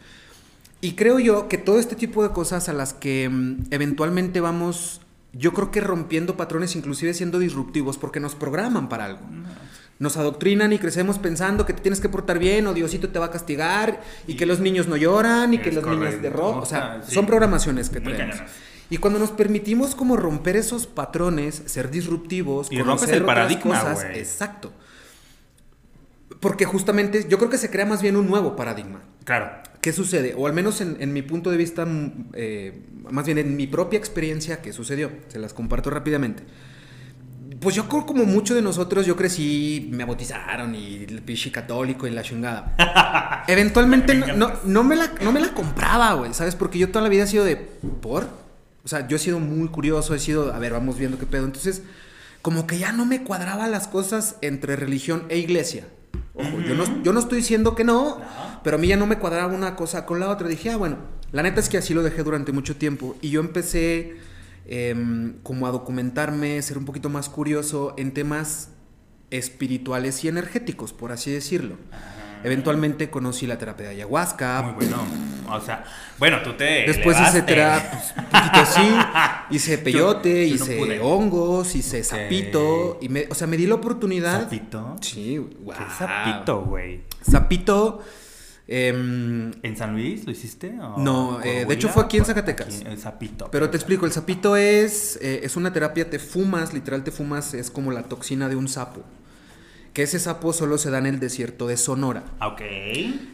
Y 0.80 0.92
creo 0.92 1.18
yo 1.18 1.48
que 1.48 1.58
todo 1.58 1.78
este 1.78 1.96
tipo 1.96 2.22
de 2.22 2.30
cosas 2.30 2.68
a 2.68 2.72
las 2.72 2.94
que 2.94 3.28
mm, 3.28 3.66
eventualmente 3.70 4.40
vamos, 4.40 5.00
yo 5.32 5.52
creo 5.52 5.70
que 5.70 5.80
rompiendo 5.80 6.36
patrones, 6.36 6.76
inclusive 6.76 7.14
siendo 7.14 7.38
disruptivos, 7.38 7.96
porque 7.96 8.20
nos 8.20 8.34
programan 8.34 8.88
para 8.88 9.06
algo 9.06 9.20
nos 9.98 10.16
adoctrinan 10.16 10.72
y 10.72 10.78
crecemos 10.78 11.18
pensando 11.18 11.64
que 11.64 11.72
te 11.72 11.80
tienes 11.80 12.00
que 12.00 12.08
portar 12.08 12.38
bien 12.38 12.66
o 12.66 12.74
Diosito 12.74 13.08
te 13.08 13.18
va 13.18 13.26
a 13.26 13.30
castigar 13.30 14.02
y, 14.26 14.36
que 14.36 14.44
los 14.44 14.60
niños 14.60 14.88
no 14.88 14.96
lloran 14.96 15.54
y 15.54 15.58
que 15.58 15.72
los 15.72 15.86
niños 15.86 16.20
de. 16.20 16.28
O 16.28 16.66
sea, 16.66 17.02
son 17.06 17.26
programaciones 17.26 17.88
que 17.88 18.00
tenemos. 18.00 18.36
Y 18.88 18.98
cuando 18.98 19.18
nos 19.18 19.30
permitimos 19.30 19.94
como 19.94 20.16
romper 20.16 20.56
esos 20.56 20.86
patrones, 20.86 21.62
ser 21.66 21.90
disruptivos, 21.90 22.70
y 22.70 22.80
rompes 22.80 23.08
el 23.08 23.24
paradigma, 23.24 23.80
cosas, 23.80 24.04
exacto. 24.14 24.72
Porque 26.38 26.66
justamente 26.66 27.26
yo 27.28 27.38
creo 27.38 27.50
que 27.50 27.58
se 27.58 27.70
crea 27.70 27.86
más 27.86 28.02
bien 28.02 28.16
un 28.16 28.28
nuevo 28.28 28.54
paradigma. 28.54 29.02
Claro. 29.24 29.50
¿Qué 29.80 29.92
sucede? 29.92 30.34
O 30.36 30.46
al 30.46 30.52
menos 30.52 30.80
en, 30.80 31.12
mi 31.12 31.22
punto 31.22 31.50
de 31.50 31.56
vista, 31.56 31.84
mm, 31.84 32.28
eh, 32.34 32.82
más 33.10 33.24
bien 33.24 33.38
en 33.38 33.56
mi 33.56 33.66
propia 33.66 33.98
experiencia, 33.98 34.60
¿qué 34.60 34.72
sucedió? 34.72 35.10
Se 35.28 35.38
las 35.38 35.52
comparto 35.52 35.90
rápidamente 35.90 36.44
pues 37.60 37.76
yo 37.76 37.88
creo 37.88 38.06
como 38.06 38.24
muchos 38.24 38.56
de 38.56 38.62
nosotros, 38.62 39.06
yo 39.06 39.16
crecí, 39.16 39.88
me 39.92 40.04
bautizaron 40.04 40.74
y 40.74 41.04
el 41.04 41.22
pichi 41.22 41.50
católico 41.50 42.06
y 42.06 42.10
la 42.10 42.22
chingada. 42.22 43.44
Eventualmente 43.48 44.14
no, 44.14 44.52
no, 44.64 44.84
me 44.84 44.96
la, 44.96 45.12
no 45.22 45.32
me 45.32 45.40
la 45.40 45.54
compraba, 45.54 46.14
güey, 46.14 46.34
¿sabes? 46.34 46.54
Porque 46.54 46.78
yo 46.78 46.88
toda 46.88 47.02
la 47.02 47.08
vida 47.08 47.24
he 47.24 47.26
sido 47.26 47.44
de, 47.44 47.56
¿por? 47.56 48.28
O 48.84 48.88
sea, 48.88 49.06
yo 49.08 49.16
he 49.16 49.20
sido 49.20 49.40
muy 49.40 49.68
curioso, 49.68 50.14
he 50.14 50.18
sido, 50.18 50.52
a 50.52 50.58
ver, 50.58 50.72
vamos 50.72 50.98
viendo 50.98 51.18
qué 51.18 51.26
pedo. 51.26 51.44
Entonces, 51.44 51.82
como 52.42 52.66
que 52.66 52.78
ya 52.78 52.92
no 52.92 53.04
me 53.04 53.24
cuadraba 53.24 53.66
las 53.68 53.88
cosas 53.88 54.36
entre 54.42 54.76
religión 54.76 55.24
e 55.28 55.38
iglesia. 55.38 55.86
Ojo, 56.34 56.60
yo, 56.60 56.74
no, 56.74 57.02
yo 57.02 57.12
no 57.12 57.20
estoy 57.20 57.38
diciendo 57.38 57.74
que 57.74 57.82
no, 57.82 58.20
pero 58.62 58.76
a 58.76 58.78
mí 58.78 58.88
ya 58.88 58.96
no 58.96 59.06
me 59.06 59.18
cuadraba 59.18 59.52
una 59.52 59.74
cosa 59.74 60.06
con 60.06 60.20
la 60.20 60.28
otra. 60.28 60.46
Dije, 60.48 60.70
ah, 60.70 60.76
bueno, 60.76 60.98
la 61.32 61.42
neta 61.42 61.60
es 61.60 61.68
que 61.68 61.78
así 61.78 61.94
lo 61.94 62.02
dejé 62.02 62.22
durante 62.22 62.52
mucho 62.52 62.76
tiempo. 62.76 63.16
Y 63.22 63.30
yo 63.30 63.40
empecé 63.40 64.16
Em, 64.68 65.34
como 65.44 65.68
a 65.68 65.70
documentarme, 65.70 66.60
ser 66.60 66.76
un 66.76 66.84
poquito 66.84 67.08
más 67.08 67.28
curioso 67.28 67.94
en 67.96 68.12
temas 68.12 68.70
espirituales 69.30 70.24
y 70.24 70.28
energéticos, 70.28 70.92
por 70.92 71.12
así 71.12 71.30
decirlo. 71.30 71.76
Eventualmente 72.42 73.08
conocí 73.08 73.46
la 73.46 73.58
terapia 73.58 73.86
de 73.86 73.92
ayahuasca. 73.92 74.62
Muy 74.62 74.74
bueno. 74.74 75.04
O 75.48 75.60
sea, 75.60 75.84
bueno, 76.18 76.42
tú 76.42 76.54
te. 76.54 76.84
Después 76.86 77.16
hice 77.20 77.42
terapia, 77.42 77.90
pues, 77.90 78.14
un 78.16 78.24
poquito 78.24 78.60
así. 78.60 78.88
Hice 79.50 79.78
peyote, 79.78 80.44
hice 80.44 80.98
hongos, 81.00 81.76
hice 81.76 82.02
sapito. 82.02 82.98
Y 83.00 83.08
me, 83.08 83.28
o 83.30 83.34
sea, 83.34 83.46
me 83.46 83.56
di 83.56 83.66
la 83.66 83.76
oportunidad. 83.76 84.42
¿Sapito? 84.42 84.96
Sí, 85.00 85.38
wow. 85.38 85.76
¿Qué 85.76 85.84
sapito, 85.96 86.62
güey? 86.62 87.02
Sapito 87.22 88.02
Em, 88.68 89.52
¿En 89.62 89.76
San 89.76 89.92
Luis 89.92 90.24
lo 90.24 90.32
hiciste? 90.32 90.72
no, 90.72 91.40
eh, 91.42 91.64
de 91.66 91.74
hecho 91.74 91.88
fue 91.88 92.02
aquí 92.02 92.16
en 92.16 92.24
Zacatecas. 92.24 92.82
el 92.84 92.98
sapito. 92.98 93.48
Pero 93.50 93.70
te 93.70 93.76
explico, 93.76 94.06
el 94.06 94.12
sapito 94.12 94.56
es, 94.56 95.18
eh, 95.22 95.40
es 95.44 95.56
una 95.56 95.72
terapia, 95.72 96.10
te 96.10 96.18
fumas, 96.18 96.74
literal 96.74 97.04
te 97.04 97.12
fumas, 97.12 97.54
es 97.54 97.70
como 97.70 97.92
la 97.92 98.04
toxina 98.04 98.48
de 98.48 98.56
un 98.56 98.68
sapo. 98.68 99.04
Que 99.92 100.02
ese 100.02 100.18
sapo 100.18 100.52
solo 100.52 100.76
se 100.76 100.90
da 100.90 100.98
en 100.98 101.06
el 101.06 101.20
desierto 101.20 101.66
de 101.68 101.78
Sonora. 101.78 102.24
Ok. 102.42 102.60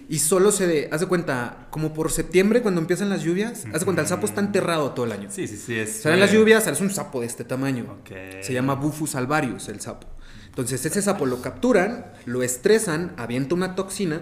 Y 0.09 0.19
solo 0.21 0.53
se, 0.53 0.69
de, 0.69 0.89
haz 0.93 1.01
de 1.01 1.07
cuenta, 1.07 1.67
como 1.71 1.93
por 1.93 2.13
septiembre 2.13 2.63
cuando 2.63 2.81
empiezan 2.81 3.09
las 3.09 3.23
lluvias, 3.23 3.65
haz 3.73 3.81
de 3.81 3.85
cuenta, 3.85 4.03
el 4.03 4.09
sapo 4.09 4.27
está 4.27 4.41
enterrado 4.43 4.93
todo 4.93 5.07
el 5.07 5.13
año. 5.13 5.29
Sí, 5.29 5.49
sí, 5.49 5.57
sí. 5.57 5.75
Es, 5.75 6.03
Salen 6.03 6.21
las 6.21 6.31
lluvias, 6.31 6.67
es 6.69 6.81
un 6.81 6.91
sapo 6.91 7.21
de 7.21 7.27
este 7.27 7.43
tamaño. 7.43 7.97
Se 8.43 8.53
llama 8.53 8.75
Bufus 8.75 9.17
alvarius 9.17 9.69
el 9.71 9.81
sapo. 9.81 10.07
Entonces 10.47 10.85
ese 10.85 11.03
sapo 11.03 11.27
lo 11.27 11.41
capturan, 11.41 12.13
lo 12.27 12.43
estresan, 12.45 13.15
avienta 13.17 13.55
una 13.57 13.75
toxina 13.75 14.21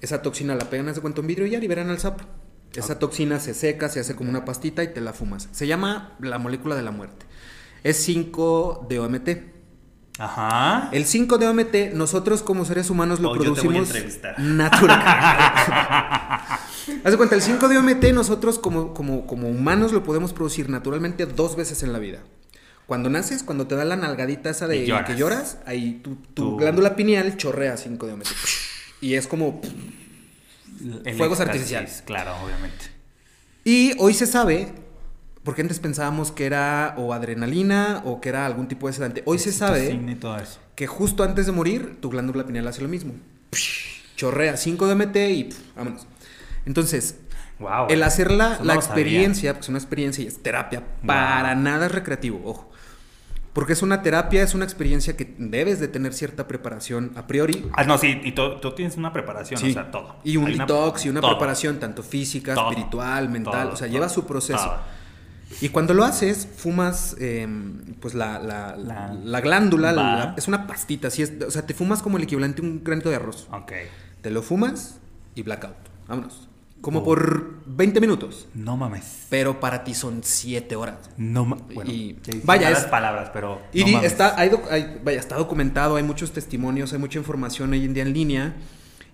esa 0.00 0.22
toxina 0.22 0.54
la 0.54 0.70
pegan, 0.70 0.88
hace 0.88 1.00
cuenta, 1.00 1.20
un 1.20 1.26
vidrio 1.26 1.46
y 1.46 1.50
ya 1.50 1.58
liberan 1.58 1.90
al 1.90 1.98
sapo. 1.98 2.24
Esa 2.74 2.98
toxina 2.98 3.40
se 3.40 3.54
seca, 3.54 3.88
se 3.88 4.00
hace 4.00 4.14
como 4.14 4.30
una 4.30 4.44
pastita 4.44 4.82
y 4.84 4.88
te 4.88 5.00
la 5.00 5.12
fumas. 5.12 5.48
Se 5.52 5.66
llama 5.66 6.16
la 6.20 6.38
molécula 6.38 6.76
de 6.76 6.82
la 6.82 6.90
muerte. 6.90 7.26
Es 7.82 8.06
5-DOMT. 8.08 9.28
Ajá. 10.18 10.90
El 10.92 11.06
5-DOMT, 11.06 11.94
nosotros 11.94 12.42
como 12.42 12.64
seres 12.64 12.90
humanos 12.90 13.20
lo 13.20 13.32
producimos 13.32 13.88
natural. 14.38 15.00
Haz 17.04 17.12
de 17.12 17.16
cuenta, 17.16 17.34
el 17.36 17.42
5-DOMT 17.42 18.12
nosotros 18.12 18.58
como, 18.58 18.94
como, 18.94 19.26
como 19.26 19.48
humanos 19.48 19.92
lo 19.92 20.02
podemos 20.02 20.32
producir 20.32 20.68
naturalmente 20.68 21.26
dos 21.26 21.56
veces 21.56 21.82
en 21.82 21.92
la 21.92 21.98
vida. 21.98 22.20
Cuando 22.86 23.10
naces, 23.10 23.42
cuando 23.42 23.66
te 23.66 23.74
da 23.76 23.84
la 23.84 23.96
nalgadita 23.96 24.50
esa 24.50 24.66
de 24.66 24.84
que 24.84 25.16
lloras, 25.16 25.58
ahí 25.66 26.02
tu, 26.34 26.56
glándula 26.56 26.96
pineal 26.96 27.36
chorrea 27.36 27.76
5-DOMT. 27.76 28.26
Y 29.00 29.14
es 29.14 29.26
como 29.26 29.60
fuegos 31.16 31.40
artificiales. 31.40 32.02
Claro, 32.04 32.32
obviamente. 32.44 32.86
Y 33.64 33.94
hoy 33.98 34.14
se 34.14 34.26
sabe, 34.26 34.72
porque 35.44 35.62
antes 35.62 35.78
pensábamos 35.78 36.32
que 36.32 36.46
era 36.46 36.94
o 36.96 37.12
adrenalina 37.12 38.02
o 38.04 38.20
que 38.20 38.28
era 38.28 38.46
algún 38.46 38.68
tipo 38.68 38.86
de 38.86 38.92
sedante. 38.92 39.22
Hoy 39.26 39.38
se 39.38 39.52
sabe 39.52 39.98
que 40.74 40.86
justo 40.86 41.24
antes 41.24 41.46
de 41.46 41.52
morir, 41.52 41.98
tu 42.00 42.10
glándula 42.10 42.46
pineal 42.46 42.66
hace 42.68 42.82
lo 42.82 42.88
mismo. 42.88 43.14
Chorrea 44.16 44.56
5 44.56 44.86
DMT 44.86 45.16
y 45.16 45.48
vámonos. 45.76 46.06
Entonces, 46.66 47.16
Wow. 47.58 47.86
el 47.88 48.04
hacer 48.04 48.30
la, 48.30 48.60
no 48.62 48.72
experiencia, 48.72 49.52
porque 49.52 49.64
es 49.64 49.68
una 49.68 49.78
experiencia 49.78 50.22
y 50.22 50.28
es 50.28 50.40
terapia, 50.42 50.84
para 51.04 51.56
nada 51.56 51.86
es 51.86 51.92
recreativo, 51.92 52.40
ojo. 52.44 52.70
Porque 53.58 53.72
es 53.72 53.82
una 53.82 54.02
terapia, 54.02 54.44
es 54.44 54.54
una 54.54 54.64
experiencia 54.64 55.16
que 55.16 55.34
debes 55.36 55.80
de 55.80 55.88
tener 55.88 56.14
cierta 56.14 56.46
preparación 56.46 57.10
a 57.16 57.26
priori. 57.26 57.66
Ah, 57.72 57.82
no, 57.82 57.98
sí, 57.98 58.20
y 58.22 58.30
tú, 58.30 58.56
tienes 58.76 58.96
una 58.96 59.12
preparación, 59.12 59.58
Sí. 59.58 59.70
o 59.70 59.72
sea, 59.72 59.90
todo. 59.90 60.14
Y 60.22 60.36
un 60.36 60.46
Hay 60.46 60.54
una- 60.54 60.64
detox 60.64 61.06
y 61.06 61.08
una 61.08 61.20
todo. 61.20 61.32
preparación 61.32 61.80
tanto 61.80 62.04
física, 62.04 62.54
Todo. 62.54 62.70
espiritual, 62.70 63.28
mental. 63.28 63.64
Todo, 63.64 63.72
o 63.72 63.76
sea, 63.76 63.88
lleva 63.88 64.08
su 64.08 64.24
proceso. 64.26 64.62
todo. 64.64 64.78
Y 65.60 65.70
cuando 65.70 65.92
lo 65.92 66.04
haces, 66.04 66.46
fumas, 66.56 67.16
eh, 67.18 67.48
pues 68.00 68.14
la, 68.14 68.38
la, 68.38 68.76
La- 68.76 69.12
la 69.12 69.40
glándula, 69.40 69.90
la- 69.90 70.34
es 70.36 70.46
una 70.46 70.68
pastita, 70.68 71.08
así 71.08 71.22
es, 71.22 71.32
o 71.44 71.50
sea, 71.50 71.62
te 71.66 71.74
fumas 71.74 72.00
como 72.00 72.16
el 72.16 72.22
equivalente 72.22 72.62
a 72.62 72.64
un 72.64 72.84
granito 72.84 73.10
de 73.10 73.16
arroz. 73.16 73.48
Ok. 73.50 73.72
Te 74.22 74.30
lo 74.30 74.40
fumas 74.42 75.00
y 75.34 75.42
blackout. 75.42 75.74
Vámonos. 76.06 76.47
Como 76.80 77.00
Oh. 77.00 77.04
por 77.04 77.56
20 77.66 78.00
minutos. 78.00 78.46
No 78.54 78.76
mames. 78.76 79.26
Pero 79.30 79.58
para 79.60 79.82
ti 79.84 79.94
son 79.94 80.20
7 80.22 80.76
horas. 80.76 81.10
No 81.16 81.44
mames. 81.44 81.74
Bueno, 81.74 81.90
Y- 81.90 82.16
vaya, 82.44 82.70
es- 82.70 82.84
palabras, 82.84 83.30
pero. 83.32 83.60
Y 83.72 83.84
no 83.84 83.88
mames. 83.94 84.12
está, 84.12 84.38
hay 84.38 84.50
hay- 84.70 85.00
vaya, 85.04 85.18
está 85.18 85.36
documentado, 85.36 85.96
hay 85.96 86.02
muchos 86.04 86.32
testimonios, 86.32 86.92
hay 86.92 86.98
mucha 86.98 87.18
información 87.18 87.72
hoy 87.72 87.84
en 87.84 87.94
día 87.94 88.02
en 88.04 88.12
línea. 88.12 88.56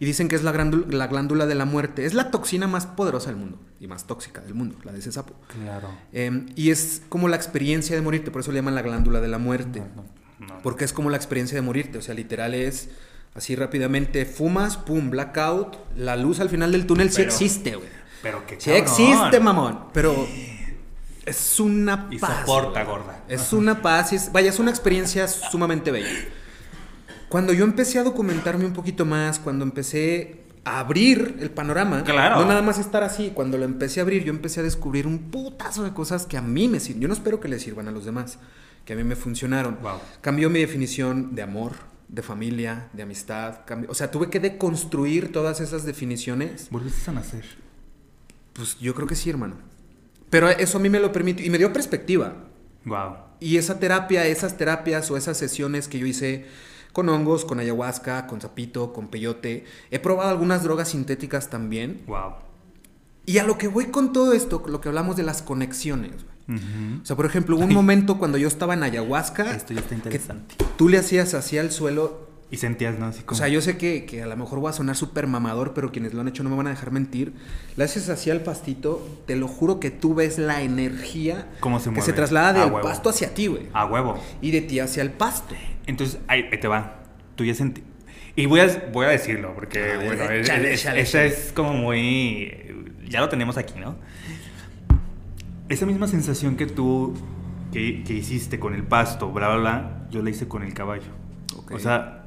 Y 0.00 0.06
dicen 0.06 0.28
que 0.28 0.34
es 0.34 0.42
la, 0.42 0.52
glándula- 0.52 0.86
la 0.90 1.06
glándula 1.06 1.46
de 1.46 1.54
la 1.54 1.64
muerte. 1.64 2.04
Es 2.04 2.14
la 2.14 2.30
toxina 2.32 2.66
más 2.66 2.84
poderosa 2.84 3.28
del 3.30 3.36
mundo 3.36 3.60
y 3.80 3.86
más 3.86 4.06
tóxica 4.06 4.40
del 4.40 4.52
mundo, 4.54 4.76
la 4.82 4.92
de 4.92 4.98
ese 4.98 5.12
sapo. 5.12 5.34
Claro. 5.62 5.88
Eh, 6.12 6.46
y 6.56 6.70
es 6.70 7.00
como 7.08 7.28
la 7.28 7.36
experiencia 7.36 7.94
de 7.94 8.02
morirte, 8.02 8.30
por 8.32 8.40
eso 8.42 8.50
le 8.50 8.56
llaman 8.58 8.74
la 8.74 8.82
glándula 8.82 9.20
de 9.20 9.28
la 9.28 9.38
muerte. 9.38 9.82
No, 9.94 10.04
no. 10.48 10.62
Porque 10.62 10.84
es 10.84 10.92
como 10.92 11.10
la 11.10 11.16
experiencia 11.16 11.54
de 11.54 11.62
morirte, 11.62 11.96
o 11.98 12.02
sea, 12.02 12.12
literal 12.14 12.54
es 12.54 12.90
así 13.34 13.56
rápidamente, 13.56 14.24
fumas, 14.26 14.76
pum, 14.76 15.10
blackout, 15.10 15.76
la 15.96 16.16
luz 16.16 16.40
al 16.40 16.48
final 16.48 16.72
del 16.72 16.86
túnel 16.86 17.10
sí 17.10 17.22
existe, 17.22 17.76
güey. 17.76 17.88
Pero 18.22 18.46
que 18.46 18.58
Sí 18.60 18.70
existe, 18.70 19.38
mamón, 19.40 19.86
pero 19.92 20.26
es 21.26 21.60
una 21.60 22.08
Y 22.10 22.18
paz. 22.18 22.40
soporta, 22.40 22.84
güey. 22.84 22.96
gorda. 22.98 23.24
Es 23.28 23.52
una 23.52 23.82
paz, 23.82 24.12
y 24.12 24.16
es- 24.16 24.32
vaya, 24.32 24.48
es 24.50 24.58
una 24.58 24.70
experiencia 24.70 25.26
sumamente 25.28 25.90
bella. 25.90 26.08
Cuando 27.28 27.52
yo 27.52 27.64
empecé 27.64 27.98
a 27.98 28.02
documentarme 28.04 28.64
un 28.64 28.72
poquito 28.72 29.04
más, 29.04 29.38
cuando 29.38 29.64
empecé 29.64 30.42
a 30.64 30.78
abrir 30.80 31.36
el 31.40 31.50
panorama, 31.50 32.04
Claro. 32.04 32.36
no 32.40 32.46
nada 32.46 32.62
más 32.62 32.78
estar 32.78 33.02
así, 33.02 33.32
cuando 33.34 33.58
lo 33.58 33.64
empecé 33.64 34.00
a 34.00 34.04
abrir, 34.04 34.24
yo 34.24 34.30
empecé 34.30 34.60
a 34.60 34.62
descubrir 34.62 35.06
un 35.06 35.30
putazo 35.30 35.82
de 35.82 35.92
cosas 35.92 36.26
que 36.26 36.36
a 36.38 36.42
mí 36.42 36.68
me 36.68 36.80
sirven. 36.80 37.02
Yo 37.02 37.08
no 37.08 37.14
espero 37.14 37.40
que 37.40 37.48
le 37.48 37.58
sirvan 37.58 37.88
a 37.88 37.90
los 37.90 38.04
demás, 38.04 38.38
que 38.84 38.92
a 38.92 38.96
mí 38.96 39.04
me 39.04 39.16
funcionaron. 39.16 39.78
Wow. 39.82 39.98
Cambió 40.20 40.48
mi 40.48 40.60
definición 40.60 41.34
de 41.34 41.42
amor, 41.42 41.72
de 42.14 42.22
familia, 42.22 42.88
de 42.92 43.02
amistad. 43.02 43.60
o 43.88 43.94
sea, 43.94 44.10
tuve 44.10 44.30
que 44.30 44.38
deconstruir 44.38 45.32
todas 45.32 45.60
esas 45.60 45.84
definiciones. 45.84 46.68
Volviste 46.70 47.10
a 47.10 47.14
nacer. 47.14 47.44
Pues 48.52 48.78
yo 48.78 48.94
creo 48.94 49.08
que 49.08 49.16
sí, 49.16 49.30
hermano. 49.30 49.56
Pero 50.30 50.48
eso 50.48 50.78
a 50.78 50.80
mí 50.80 50.88
me 50.88 51.00
lo 51.00 51.10
permitió 51.10 51.44
y 51.44 51.50
me 51.50 51.58
dio 51.58 51.72
perspectiva. 51.72 52.44
Wow. 52.84 53.16
Y 53.40 53.56
esa 53.56 53.80
terapia, 53.80 54.26
esas 54.26 54.56
terapias 54.56 55.10
o 55.10 55.16
esas 55.16 55.36
sesiones 55.36 55.88
que 55.88 55.98
yo 55.98 56.06
hice 56.06 56.46
con 56.92 57.08
hongos, 57.08 57.44
con 57.44 57.58
ayahuasca, 57.58 58.28
con 58.28 58.40
zapito, 58.40 58.92
con 58.92 59.08
peyote, 59.08 59.64
he 59.90 59.98
probado 59.98 60.30
algunas 60.30 60.62
drogas 60.62 60.90
sintéticas 60.90 61.50
también. 61.50 62.02
Wow. 62.06 62.34
Y 63.26 63.38
a 63.38 63.44
lo 63.44 63.58
que 63.58 63.66
voy 63.66 63.86
con 63.86 64.12
todo 64.12 64.32
esto, 64.32 64.62
lo 64.68 64.80
que 64.80 64.88
hablamos 64.88 65.16
de 65.16 65.24
las 65.24 65.42
conexiones. 65.42 66.12
O 66.48 67.04
sea, 67.06 67.16
por 67.16 67.26
ejemplo, 67.26 67.56
un 67.56 67.72
momento 67.72 68.18
cuando 68.18 68.36
yo 68.38 68.48
estaba 68.48 68.74
en 68.74 68.82
ayahuasca, 68.82 69.50
Esto 69.56 69.72
ya 69.74 69.80
está 69.80 69.94
interesante. 69.94 70.56
tú 70.76 70.88
le 70.88 70.98
hacías 70.98 71.34
así 71.34 71.56
al 71.58 71.70
suelo. 71.70 72.28
Y 72.50 72.58
sentías, 72.58 72.98
¿no? 72.98 73.06
Así 73.06 73.20
O 73.22 73.26
como. 73.26 73.38
sea, 73.38 73.48
yo 73.48 73.60
sé 73.62 73.78
que, 73.78 74.04
que 74.04 74.22
a 74.22 74.26
lo 74.26 74.36
mejor 74.36 74.60
voy 74.60 74.68
a 74.68 74.72
sonar 74.72 74.94
súper 74.94 75.26
mamador, 75.26 75.72
pero 75.74 75.90
quienes 75.90 76.12
lo 76.14 76.20
han 76.20 76.28
hecho 76.28 76.44
no 76.44 76.50
me 76.50 76.56
van 76.56 76.66
a 76.66 76.70
dejar 76.70 76.92
mentir. 76.92 77.32
Le 77.76 77.82
haces 77.84 78.08
así 78.10 78.30
al 78.30 78.42
pastito, 78.42 79.22
te 79.26 79.34
lo 79.34 79.48
juro 79.48 79.80
que 79.80 79.90
tú 79.90 80.14
ves 80.14 80.38
la 80.38 80.62
energía 80.62 81.48
Cómo 81.60 81.80
se 81.80 81.90
que 81.92 82.02
se 82.02 82.12
traslada 82.12 82.52
del 82.64 82.72
pasto 82.80 83.08
hacia 83.08 83.32
ti, 83.34 83.46
güey. 83.48 83.68
A 83.72 83.86
huevo. 83.86 84.22
Y 84.42 84.50
de 84.52 84.60
ti 84.60 84.78
hacia 84.78 85.02
el 85.02 85.10
pasto. 85.10 85.54
Entonces, 85.86 86.18
ahí, 86.28 86.44
ahí 86.52 86.60
te 86.60 86.68
va. 86.68 87.02
Tú 87.34 87.44
ya 87.44 87.54
sentí. 87.54 87.82
Y 88.36 88.46
voy 88.46 88.60
a, 88.60 88.90
voy 88.92 89.06
a 89.06 89.08
decirlo, 89.10 89.52
porque, 89.54 89.78
ver, 89.80 90.06
bueno, 90.06 90.24
es- 90.30 90.84
esa 90.86 91.24
es 91.24 91.50
como 91.54 91.72
muy. 91.72 92.52
Ya 93.08 93.20
lo 93.20 93.28
tenemos 93.30 93.56
aquí, 93.56 93.74
¿no? 93.80 93.96
Esa 95.68 95.86
misma 95.86 96.06
sensación 96.06 96.56
que 96.56 96.66
tú 96.66 97.14
que, 97.72 98.04
que 98.04 98.14
hiciste 98.14 98.58
con 98.60 98.74
el 98.74 98.84
pasto, 98.84 99.32
bla, 99.32 99.48
bla, 99.48 99.56
bla, 99.58 100.06
yo 100.10 100.22
la 100.22 100.30
hice 100.30 100.46
con 100.46 100.62
el 100.62 100.74
caballo. 100.74 101.10
Ok. 101.56 101.72
O 101.72 101.78
sea, 101.78 102.26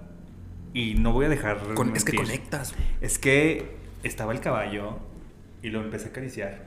y 0.73 0.95
no 0.95 1.13
voy 1.13 1.25
a 1.25 1.29
dejar. 1.29 1.57
Con- 1.73 1.95
es 1.95 2.03
que 2.03 2.17
conectas. 2.17 2.73
Es 3.01 3.17
que 3.19 3.77
estaba 4.03 4.33
el 4.33 4.39
caballo 4.41 4.99
y 5.61 5.69
lo 5.69 5.81
empecé 5.81 6.07
a 6.07 6.09
acariciar. 6.09 6.65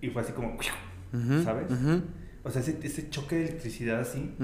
Y 0.00 0.08
fue 0.10 0.22
así 0.22 0.32
como. 0.32 0.56
¿Sabes? 1.44 1.66
O 2.44 2.50
sea, 2.50 2.62
ese, 2.62 2.78
ese 2.82 3.10
choque 3.10 3.36
de 3.36 3.42
electricidad 3.48 4.00
así. 4.00 4.34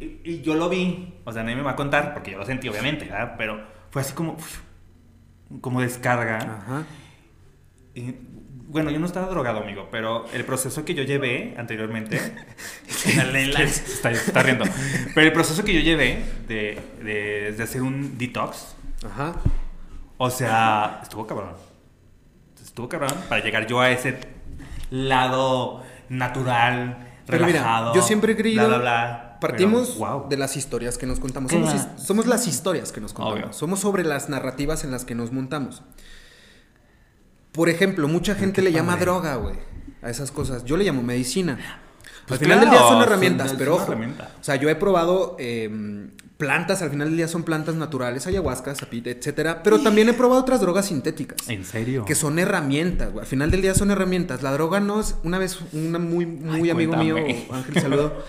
Y, 0.00 0.20
y 0.24 0.42
yo 0.42 0.56
lo 0.56 0.68
vi, 0.68 1.14
o 1.24 1.32
sea, 1.32 1.42
nadie 1.42 1.56
me 1.56 1.62
va 1.62 1.70
a 1.72 1.76
contar 1.76 2.12
porque 2.12 2.32
yo 2.32 2.38
lo 2.38 2.44
sentí, 2.44 2.68
obviamente, 2.68 3.04
¿verdad? 3.06 3.34
Pero 3.38 3.60
fue 3.90 4.02
así 4.02 4.12
como, 4.14 4.36
como 5.60 5.80
descarga. 5.80 6.38
Ajá. 6.38 6.84
Y, 7.94 8.14
bueno, 8.76 8.90
yo 8.90 8.98
no 8.98 9.06
estaba 9.06 9.26
drogado, 9.28 9.60
amigo, 9.60 9.88
pero 9.90 10.26
el 10.32 10.44
proceso 10.44 10.84
que 10.84 10.94
yo 10.94 11.02
llevé 11.02 11.54
anteriormente. 11.58 12.20
está, 13.06 14.10
está 14.10 14.42
riendo. 14.42 14.64
Pero 15.14 15.26
el 15.26 15.32
proceso 15.32 15.64
que 15.64 15.74
yo 15.74 15.80
llevé 15.80 16.24
de, 16.48 16.78
de, 17.02 17.52
de 17.56 17.62
hacer 17.62 17.82
un 17.82 18.18
detox, 18.18 18.74
Ajá. 19.04 19.34
o 20.18 20.30
sea, 20.30 21.00
estuvo 21.02 21.26
cabrón. 21.26 21.50
Estuvo 22.62 22.88
cabrón 22.88 23.12
para 23.28 23.42
llegar 23.42 23.66
yo 23.66 23.80
a 23.80 23.90
ese 23.90 24.18
lado 24.90 25.82
natural, 26.08 26.98
Pero 27.26 27.46
mira, 27.46 27.58
relajado. 27.60 27.94
yo 27.94 28.02
siempre 28.02 28.32
he 28.32 28.36
creído- 28.36 28.66
Bla, 28.68 28.78
bla, 28.78 28.78
bla. 28.78 29.22
Partimos 29.40 29.90
Pero, 29.98 30.18
wow. 30.20 30.28
de 30.30 30.36
las 30.38 30.56
historias 30.56 30.96
que 30.96 31.04
nos 31.06 31.20
contamos. 31.20 31.50
Somos, 31.52 31.74
somos 31.98 32.26
las 32.26 32.46
historias 32.46 32.90
que 32.90 33.02
nos 33.02 33.12
contamos. 33.12 33.38
Obvio. 33.40 33.52
Somos 33.52 33.80
sobre 33.80 34.02
las 34.02 34.30
narrativas 34.30 34.82
en 34.82 34.90
las 34.90 35.04
que 35.04 35.14
nos 35.14 35.30
montamos. 35.30 35.82
Por 37.56 37.68
ejemplo, 37.68 38.06
mucha 38.06 38.34
gente 38.36 38.62
le 38.62 38.70
llama 38.70 38.96
droga, 38.96 39.34
güey, 39.36 39.56
a 40.02 40.10
esas 40.10 40.30
cosas. 40.30 40.64
Yo 40.64 40.76
le 40.76 40.84
llamo 40.84 41.02
medicina. 41.02 41.58
Pues 42.28 42.38
al 42.40 42.46
final 42.46 42.60
del 42.60 42.70
día 42.70 42.80
son 42.80 43.02
herramientas, 43.02 43.54
pero 43.56 43.74
ojo. 43.76 43.84
herramienta. 43.84 44.30
O 44.40 44.44
sea, 44.44 44.56
yo 44.56 44.68
he 44.68 44.74
probado 44.74 45.36
eh, 45.38 46.08
plantas, 46.36 46.82
al 46.82 46.90
final 46.90 47.08
del 47.08 47.16
día 47.16 47.28
son 47.28 47.44
plantas 47.44 47.76
naturales, 47.76 48.26
ayahuasca, 48.26 48.74
zapite, 48.74 49.12
etcétera. 49.12 49.62
Pero 49.62 49.80
también 49.80 50.08
he 50.08 50.12
probado 50.12 50.40
otras 50.40 50.60
drogas 50.60 50.86
sintéticas. 50.86 51.48
¿En 51.48 51.64
serio? 51.64 52.04
Que 52.04 52.14
son 52.14 52.38
herramientas, 52.38 53.12
güey. 53.12 53.22
Al 53.22 53.26
final 53.26 53.50
del 53.50 53.62
día 53.62 53.74
son 53.74 53.90
herramientas. 53.90 54.42
La 54.42 54.52
droga 54.52 54.80
no 54.80 55.00
es. 55.00 55.16
Una 55.24 55.38
vez, 55.38 55.58
un 55.72 55.92
muy, 55.92 56.26
muy 56.26 56.62
Ay, 56.64 56.70
amigo 56.70 56.92
cuéntame. 56.92 57.22
mío, 57.22 57.44
Ángel 57.52 57.80
Saludo, 57.80 58.24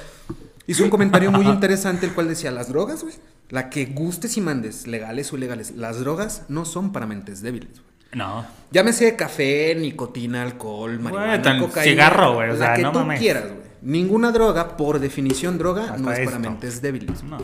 hizo 0.67 0.83
un 0.83 0.89
comentario 0.89 1.31
muy 1.31 1.45
interesante, 1.49 2.05
el 2.05 2.13
cual 2.13 2.27
decía: 2.27 2.51
Las 2.51 2.69
drogas, 2.69 3.01
güey, 3.03 3.15
la 3.49 3.69
que 3.69 3.87
gustes 3.87 4.37
y 4.37 4.41
mandes, 4.41 4.87
legales 4.87 5.33
o 5.33 5.37
ilegales, 5.37 5.71
las 5.75 5.99
drogas 5.99 6.43
no 6.49 6.65
son 6.65 6.91
para 6.91 7.07
mentes 7.07 7.41
débiles, 7.41 7.71
güey. 7.71 7.86
No. 8.17 8.45
Llámese 8.71 9.15
café, 9.15 9.75
nicotina, 9.75 10.41
alcohol, 10.41 10.99
marihuana, 10.99 11.41
tan- 11.41 11.59
cocaína. 11.59 11.91
cigarro, 11.91 12.33
güey, 12.33 12.49
o 12.49 12.53
la 12.53 12.57
sea, 12.65 12.73
que 12.75 12.81
no 12.81 12.91
tú 12.91 12.99
mames. 12.99 13.19
quieras, 13.19 13.43
güey. 13.43 13.67
Ninguna 13.81 14.31
droga, 14.31 14.75
por 14.75 14.99
definición, 14.99 15.57
droga, 15.57 15.83
Hasta 15.83 15.97
no 15.97 16.11
es 16.11 16.19
para 16.19 16.37
esto. 16.37 16.39
mentes 16.39 16.81
débiles. 16.81 17.23
No. 17.23 17.37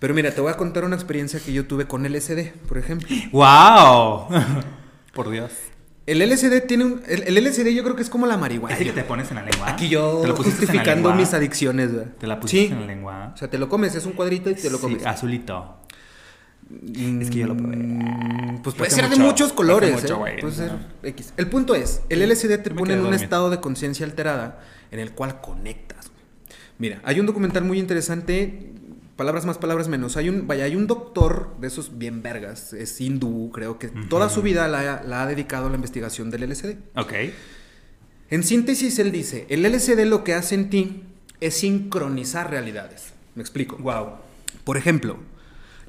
Pero 0.00 0.12
mira, 0.12 0.32
te 0.32 0.40
voy 0.40 0.50
a 0.52 0.56
contar 0.56 0.84
una 0.84 0.96
experiencia 0.96 1.40
que 1.40 1.52
yo 1.52 1.66
tuve 1.66 1.86
con 1.86 2.04
LSD, 2.04 2.52
por 2.68 2.76
ejemplo. 2.76 3.08
¡Wow! 3.32 4.26
Por 5.14 5.30
Dios. 5.30 5.52
El 6.06 6.18
LSD 6.28 6.60
tiene 6.66 6.84
un. 6.84 7.02
El, 7.06 7.22
el 7.22 7.44
LSD 7.44 7.68
yo 7.72 7.82
creo 7.84 7.96
que 7.96 8.02
es 8.02 8.10
como 8.10 8.26
la 8.26 8.36
marihuana. 8.36 8.74
Así 8.74 8.84
que 8.84 8.92
te 8.92 9.04
pones 9.04 9.30
en 9.30 9.36
la 9.36 9.42
lengua. 9.44 9.70
Aquí 9.70 9.88
yo 9.88 10.18
¿Te 10.20 10.28
lo 10.28 10.34
pusiste 10.34 10.62
en 10.62 10.66
la 10.66 10.72
justificando 10.72 11.14
mis 11.14 11.32
adicciones, 11.32 11.94
güey. 11.94 12.06
Te 12.18 12.26
la 12.26 12.40
pusiste 12.40 12.66
Sí. 12.66 12.72
en 12.74 12.80
la 12.80 12.86
lengua. 12.86 13.30
O 13.32 13.36
sea, 13.38 13.48
te 13.48 13.56
lo 13.56 13.68
comes, 13.70 13.94
es 13.94 14.04
un 14.04 14.12
cuadrito 14.12 14.50
y 14.50 14.54
te 14.54 14.68
lo 14.68 14.76
Sí, 14.76 14.82
comes. 14.82 15.06
azulito. 15.06 15.76
Es 17.20 17.30
que 17.30 17.38
yo 17.40 17.46
lo 17.46 17.56
probé. 17.56 17.76
Mm, 17.76 18.62
Pues 18.62 18.74
puede 18.74 18.90
ser 18.90 19.04
de 19.08 19.16
mucho, 19.16 19.22
muchos 19.28 19.52
colores, 19.52 20.02
mucho, 20.02 20.26
¿eh? 20.26 20.38
Puede 20.40 20.54
ser 20.54 20.72
X. 21.02 21.34
El 21.36 21.48
punto 21.48 21.74
es, 21.74 22.02
el 22.08 22.22
LSD 22.28 22.58
te 22.62 22.70
pone 22.70 22.94
en 22.94 23.04
un 23.04 23.14
estado 23.14 23.50
de 23.50 23.60
conciencia 23.60 24.06
alterada 24.06 24.62
en 24.90 25.00
el 25.00 25.12
cual 25.12 25.40
conectas. 25.40 26.10
Mira, 26.78 27.00
hay 27.04 27.20
un 27.20 27.26
documental 27.26 27.64
muy 27.64 27.78
interesante, 27.78 28.72
palabras 29.16 29.44
más, 29.44 29.58
palabras 29.58 29.88
menos. 29.88 30.16
Hay 30.16 30.28
un, 30.28 30.46
vaya, 30.46 30.64
hay 30.64 30.74
un 30.74 30.86
doctor 30.86 31.54
de 31.60 31.68
esos 31.68 31.98
bien 31.98 32.22
vergas, 32.22 32.72
es 32.72 33.00
hindú, 33.00 33.50
creo 33.52 33.78
que 33.78 33.88
toda 33.88 34.28
su 34.28 34.42
vida 34.42 34.66
la, 34.68 35.02
la 35.02 35.22
ha 35.22 35.26
dedicado 35.26 35.66
a 35.66 35.70
la 35.70 35.76
investigación 35.76 36.30
del 36.30 36.50
LSD. 36.50 36.76
Ok. 36.96 37.12
En 38.30 38.42
síntesis, 38.42 38.98
él 38.98 39.12
dice, 39.12 39.46
el 39.50 39.62
LSD 39.62 40.04
lo 40.06 40.24
que 40.24 40.34
hace 40.34 40.54
en 40.54 40.70
ti 40.70 41.02
es 41.40 41.54
sincronizar 41.54 42.50
realidades. 42.50 43.12
Me 43.34 43.42
explico. 43.42 43.76
Wow. 43.76 44.14
Por 44.64 44.76
ejemplo, 44.76 45.18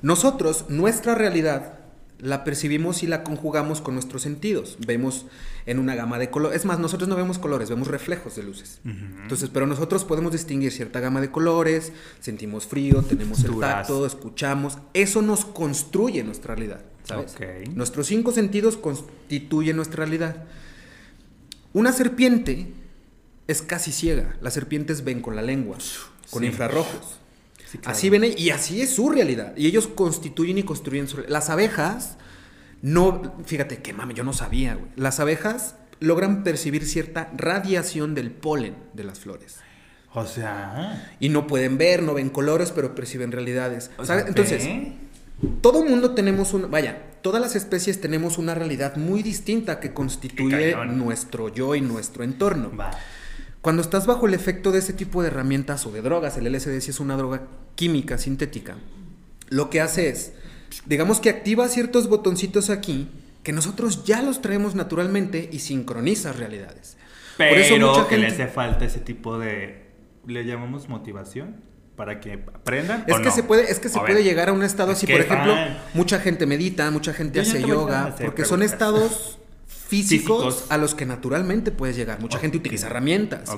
nosotros, 0.05 0.65
nuestra 0.69 1.15
realidad, 1.15 1.79
la 2.19 2.43
percibimos 2.43 3.01
y 3.01 3.07
la 3.07 3.23
conjugamos 3.23 3.81
con 3.81 3.95
nuestros 3.95 4.21
sentidos. 4.21 4.77
Vemos 4.85 5.25
en 5.65 5.79
una 5.79 5.95
gama 5.95 6.19
de 6.19 6.29
colores. 6.29 6.59
Es 6.59 6.65
más, 6.65 6.77
nosotros 6.77 7.09
no 7.09 7.15
vemos 7.15 7.39
colores, 7.39 7.71
vemos 7.71 7.87
reflejos 7.87 8.35
de 8.35 8.43
luces. 8.43 8.81
Entonces, 8.85 9.49
pero 9.51 9.65
nosotros 9.65 10.05
podemos 10.05 10.31
distinguir 10.31 10.71
cierta 10.71 10.99
gama 10.99 11.21
de 11.21 11.31
colores, 11.31 11.91
sentimos 12.19 12.67
frío, 12.67 13.01
tenemos 13.01 13.43
el 13.45 13.59
tacto, 13.59 14.05
escuchamos. 14.05 14.77
Eso 14.93 15.23
nos 15.23 15.43
construye 15.43 16.23
nuestra 16.23 16.53
realidad, 16.53 16.81
¿sabes? 17.03 17.35
Nuestros 17.73 18.05
cinco 18.05 18.31
sentidos 18.31 18.77
constituyen 18.77 19.75
nuestra 19.75 20.05
realidad. 20.05 20.45
Una 21.73 21.91
serpiente 21.91 22.71
es 23.47 23.63
casi 23.63 23.91
ciega. 23.91 24.37
Las 24.39 24.53
serpientes 24.53 25.03
ven 25.03 25.23
con 25.23 25.35
la 25.35 25.41
lengua, 25.41 25.77
con 26.29 26.43
infrarrojos. 26.43 27.19
Así 27.83 28.09
ven 28.09 28.25
y 28.37 28.49
así 28.49 28.81
es 28.81 28.95
su 28.95 29.09
realidad. 29.09 29.53
Y 29.57 29.67
ellos 29.67 29.87
constituyen 29.87 30.57
y 30.57 30.63
construyen 30.63 31.07
su 31.07 31.23
Las 31.27 31.49
abejas 31.49 32.17
no, 32.85 33.33
fíjate 33.45 33.81
que 33.81 33.93
mami, 33.93 34.13
yo 34.13 34.23
no 34.23 34.31
sabía, 34.31 34.75
güey. 34.75 34.91
Las 34.95 35.19
abejas 35.19 35.75
logran 35.99 36.43
percibir 36.43 36.85
cierta 36.85 37.31
radiación 37.35 38.13
del 38.13 38.29
polen 38.29 38.75
de 38.93 39.03
las 39.03 39.19
flores. 39.19 39.57
O 40.13 40.25
sea. 40.25 41.15
Y 41.19 41.29
no 41.29 41.47
pueden 41.47 41.79
ver, 41.79 42.03
no 42.03 42.13
ven 42.13 42.29
colores, 42.29 42.71
pero 42.71 42.93
perciben 42.93 43.31
realidades. 43.31 43.89
Entonces, 44.27 44.69
todo 45.61 45.83
mundo 45.83 46.11
tenemos 46.11 46.53
un. 46.53 46.69
Vaya, 46.69 47.01
todas 47.23 47.41
las 47.41 47.55
especies 47.55 48.01
tenemos 48.01 48.37
una 48.37 48.53
realidad 48.53 48.97
muy 48.97 49.23
distinta 49.23 49.79
que 49.79 49.91
constituye 49.91 50.75
nuestro 50.85 51.49
yo 51.49 51.73
y 51.73 51.81
nuestro 51.81 52.23
entorno. 52.23 52.71
Cuando 53.65 53.81
estás 53.81 54.05
bajo 54.05 54.27
el 54.27 54.35
efecto 54.35 54.71
de 54.71 54.77
ese 54.77 54.93
tipo 54.93 55.23
de 55.23 55.29
herramientas 55.29 55.87
o 55.87 55.91
de 55.91 56.03
drogas, 56.03 56.37
el 56.37 56.45
LSD 56.45 56.79
sí 56.81 56.91
es 56.91 56.99
una 56.99 57.17
droga 57.17 57.47
química, 57.73 58.19
sintética, 58.19 58.75
lo 59.49 59.71
que 59.71 59.81
hace 59.81 60.07
es, 60.07 60.33
digamos 60.85 61.19
que 61.19 61.31
activa 61.31 61.67
ciertos 61.67 62.07
botoncitos 62.07 62.69
aquí 62.69 63.09
que 63.41 63.53
nosotros 63.53 64.03
ya 64.05 64.21
los 64.21 64.43
traemos 64.43 64.75
naturalmente 64.75 65.49
y 65.51 65.61
sincroniza 65.61 66.31
realidades. 66.31 66.95
Pero 67.37 67.55
Por 67.55 67.57
eso 67.57 67.79
mucha 67.79 68.07
que 68.07 68.17
le 68.17 68.27
hace 68.27 68.45
falta 68.45 68.85
ese 68.85 68.99
tipo 68.99 69.39
de, 69.39 69.87
le 70.27 70.45
llamamos 70.45 70.87
motivación 70.87 71.55
para 71.95 72.19
que 72.19 72.33
aprendan. 72.33 73.03
Es 73.07 73.17
que 73.17 73.31
se 73.31 73.41
puede, 73.41 73.71
es 73.71 73.79
que 73.79 73.89
se 73.89 73.99
puede 73.99 74.23
llegar 74.23 74.49
a 74.49 74.53
un 74.53 74.61
estado 74.61 74.91
así, 74.91 75.07
por 75.07 75.21
ejemplo, 75.21 75.55
mucha 75.95 76.19
gente 76.19 76.45
medita, 76.45 76.91
mucha 76.91 77.13
gente 77.13 77.39
hace 77.39 77.63
yoga, 77.63 78.15
porque 78.21 78.45
son 78.45 78.61
estados 78.61 79.39
físicos, 79.87 80.65
a 80.69 80.77
los 80.77 80.95
que 80.95 81.05
naturalmente 81.05 81.71
puedes 81.71 81.95
llegar. 81.95 82.19
Mucha 82.19 82.39
gente 82.39 82.57
utiliza 82.57 82.87
herramientas. 82.87 83.49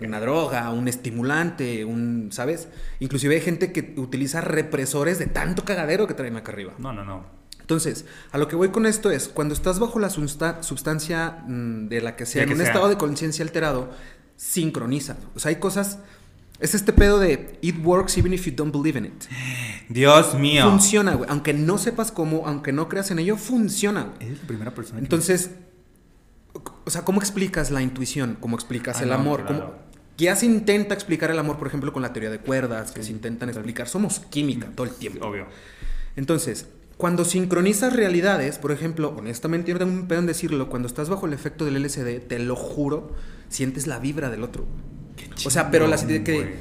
una 0.00 0.20
droga, 0.20 0.70
un 0.70 0.88
estimulante, 0.88 1.84
un, 1.84 2.30
¿sabes? 2.32 2.68
Inclusive 3.00 3.36
hay 3.36 3.40
gente 3.40 3.72
que 3.72 3.94
utiliza 3.96 4.40
represores 4.40 5.18
de 5.18 5.26
tanto 5.26 5.64
cagadero 5.64 6.06
que 6.06 6.14
traen 6.14 6.36
acá 6.36 6.52
arriba. 6.52 6.74
No, 6.78 6.92
no, 6.92 7.04
no. 7.04 7.38
Entonces, 7.60 8.06
a 8.32 8.38
lo 8.38 8.48
que 8.48 8.56
voy 8.56 8.70
con 8.70 8.86
esto 8.86 9.10
es, 9.10 9.28
cuando 9.28 9.54
estás 9.54 9.78
bajo 9.78 9.98
la 9.98 10.10
sustancia 10.10 11.44
mm, 11.46 11.88
de 11.88 12.00
la 12.00 12.16
que 12.16 12.26
sea, 12.26 12.42
en 12.42 12.52
un 12.52 12.60
estado 12.60 12.88
de 12.88 12.96
conciencia 12.96 13.44
alterado, 13.44 13.90
sincroniza. 14.36 15.16
O 15.34 15.38
sea, 15.38 15.50
hay 15.50 15.56
cosas... 15.56 15.98
Es 16.60 16.74
este 16.74 16.92
pedo 16.92 17.20
de 17.20 17.56
it 17.60 17.76
works 17.84 18.18
even 18.18 18.32
if 18.32 18.44
you 18.46 18.52
don't 18.52 18.74
believe 18.74 18.98
in 18.98 19.04
it. 19.04 19.24
Dios 19.88 20.34
mío. 20.34 20.68
Funciona, 20.68 21.14
güey. 21.14 21.30
Aunque 21.30 21.52
no 21.52 21.78
sepas 21.78 22.10
cómo, 22.10 22.46
aunque 22.46 22.72
no 22.72 22.88
creas 22.88 23.12
en 23.12 23.20
ello, 23.20 23.36
funciona. 23.36 24.12
Es 24.18 24.40
la 24.40 24.46
primera 24.48 24.74
persona. 24.74 24.98
Entonces, 24.98 25.52
o 26.52 26.90
sea, 26.90 27.04
¿cómo 27.04 27.20
explicas 27.20 27.70
la 27.70 27.82
intuición? 27.82 28.36
¿Cómo 28.40 28.56
explicas 28.56 29.00
ah, 29.00 29.04
el 29.04 29.12
amor? 29.12 29.44
Ya 30.16 30.34
se 30.34 30.46
intenta 30.46 30.94
explicar 30.94 31.30
el 31.30 31.38
amor, 31.38 31.58
por 31.58 31.68
ejemplo, 31.68 31.92
con 31.92 32.02
la 32.02 32.12
teoría 32.12 32.30
de 32.30 32.40
cuerdas, 32.40 32.90
que 32.90 33.02
se 33.02 33.12
intentan 33.12 33.48
explicar. 33.48 33.88
Somos 33.88 34.20
química 34.20 34.68
todo 34.74 34.86
el 34.86 34.92
tiempo. 34.92 35.26
Obvio. 35.26 35.46
Entonces, 36.16 36.66
cuando 36.96 37.24
sincronizas 37.24 37.92
realidades, 37.92 38.58
por 38.58 38.72
ejemplo, 38.72 39.14
honestamente, 39.16 39.70
yo 39.70 39.78
tengo 39.78 39.92
un 39.92 40.08
pedo 40.08 40.18
en 40.18 40.26
decirlo, 40.26 40.68
cuando 40.68 40.88
estás 40.88 41.08
bajo 41.08 41.26
el 41.26 41.32
efecto 41.32 41.64
del 41.64 41.80
LSD, 41.80 42.26
te 42.26 42.40
lo 42.40 42.56
juro, 42.56 43.14
sientes 43.48 43.86
la 43.86 44.00
vibra 44.00 44.28
del 44.28 44.42
otro. 44.42 44.66
o 45.46 45.50
sea, 45.50 45.70
pero 45.70 45.86
la 45.86 45.96
de 45.96 46.24
que. 46.24 46.56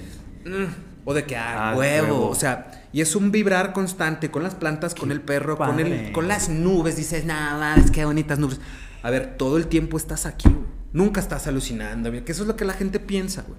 Mm, 0.45 0.65
o 1.05 1.13
de 1.13 1.23
que, 1.23 1.35
ah, 1.35 1.71
ah 1.71 1.75
huevo. 1.75 2.29
O 2.29 2.35
sea, 2.35 2.83
y 2.93 3.01
es 3.01 3.15
un 3.15 3.31
vibrar 3.31 3.73
constante 3.73 4.29
con 4.29 4.43
las 4.43 4.53
plantas, 4.53 4.93
con 4.93 5.11
el 5.11 5.21
perro, 5.21 5.57
con, 5.57 5.79
el, 5.79 6.11
con 6.11 6.27
las 6.27 6.49
nubes. 6.49 6.97
Dices, 6.97 7.25
nada, 7.25 7.75
es 7.75 7.89
que 7.89 8.05
bonitas 8.05 8.37
nubes. 8.37 8.59
A 9.07 9.09
ver, 9.09 9.37
todo 9.37 9.55
el 9.55 9.67
tiempo 9.67 9.95
estás 9.95 10.25
aquí, 10.25 10.49
güey. 10.49 10.65
Nunca 10.91 11.21
estás 11.21 11.47
alucinando, 11.47 12.11
que 12.11 12.29
eso 12.29 12.41
es 12.41 12.47
lo 12.47 12.57
que 12.57 12.65
la 12.65 12.73
gente 12.73 12.99
piensa, 12.99 13.43
güey. 13.47 13.57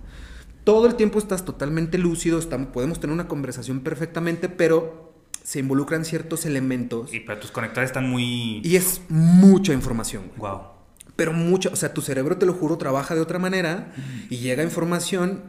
Todo 0.62 0.86
el 0.86 0.94
tiempo 0.94 1.18
estás 1.18 1.46
totalmente 1.46 1.96
lúcido, 1.96 2.38
podemos 2.70 3.00
tener 3.00 3.14
una 3.14 3.28
conversación 3.28 3.80
perfectamente, 3.80 4.50
pero 4.50 5.14
se 5.42 5.60
involucran 5.60 6.04
ciertos 6.04 6.44
elementos. 6.44 7.14
Y 7.14 7.20
pero 7.20 7.40
tus 7.40 7.50
conectores 7.50 7.88
están 7.88 8.10
muy... 8.10 8.60
Y 8.62 8.76
es 8.76 9.00
mucha 9.08 9.72
información, 9.72 10.24
güey. 10.36 10.52
Wow. 10.52 10.64
Pero 11.16 11.32
mucha, 11.32 11.70
o 11.70 11.76
sea, 11.76 11.94
tu 11.94 12.02
cerebro, 12.02 12.36
te 12.36 12.44
lo 12.44 12.52
juro, 12.52 12.76
trabaja 12.76 13.14
de 13.14 13.22
otra 13.22 13.38
manera 13.38 13.94
y 14.28 14.36
llega 14.36 14.62
información 14.62 15.44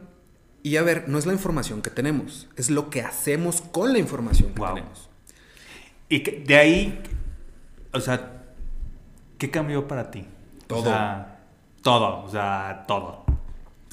y 0.62 0.76
a 0.76 0.82
ver, 0.82 1.10
no 1.10 1.18
es 1.18 1.26
la 1.26 1.34
información 1.34 1.82
que 1.82 1.90
tenemos, 1.90 2.48
es 2.56 2.70
lo 2.70 2.88
que 2.88 3.02
hacemos 3.02 3.60
con 3.60 3.92
la 3.92 3.98
información 3.98 4.54
que 4.54 4.62
tenemos. 4.62 5.10
Y 6.08 6.20
de 6.22 6.56
ahí, 6.56 7.02
o 7.92 8.00
sea, 8.00 8.39
¿Qué 9.40 9.50
cambió 9.50 9.88
para 9.88 10.10
ti? 10.10 10.26
Todo. 10.66 10.80
O 10.80 10.84
sea, 10.84 11.38
todo, 11.82 12.24
o 12.24 12.28
sea, 12.28 12.84
todo. 12.86 13.24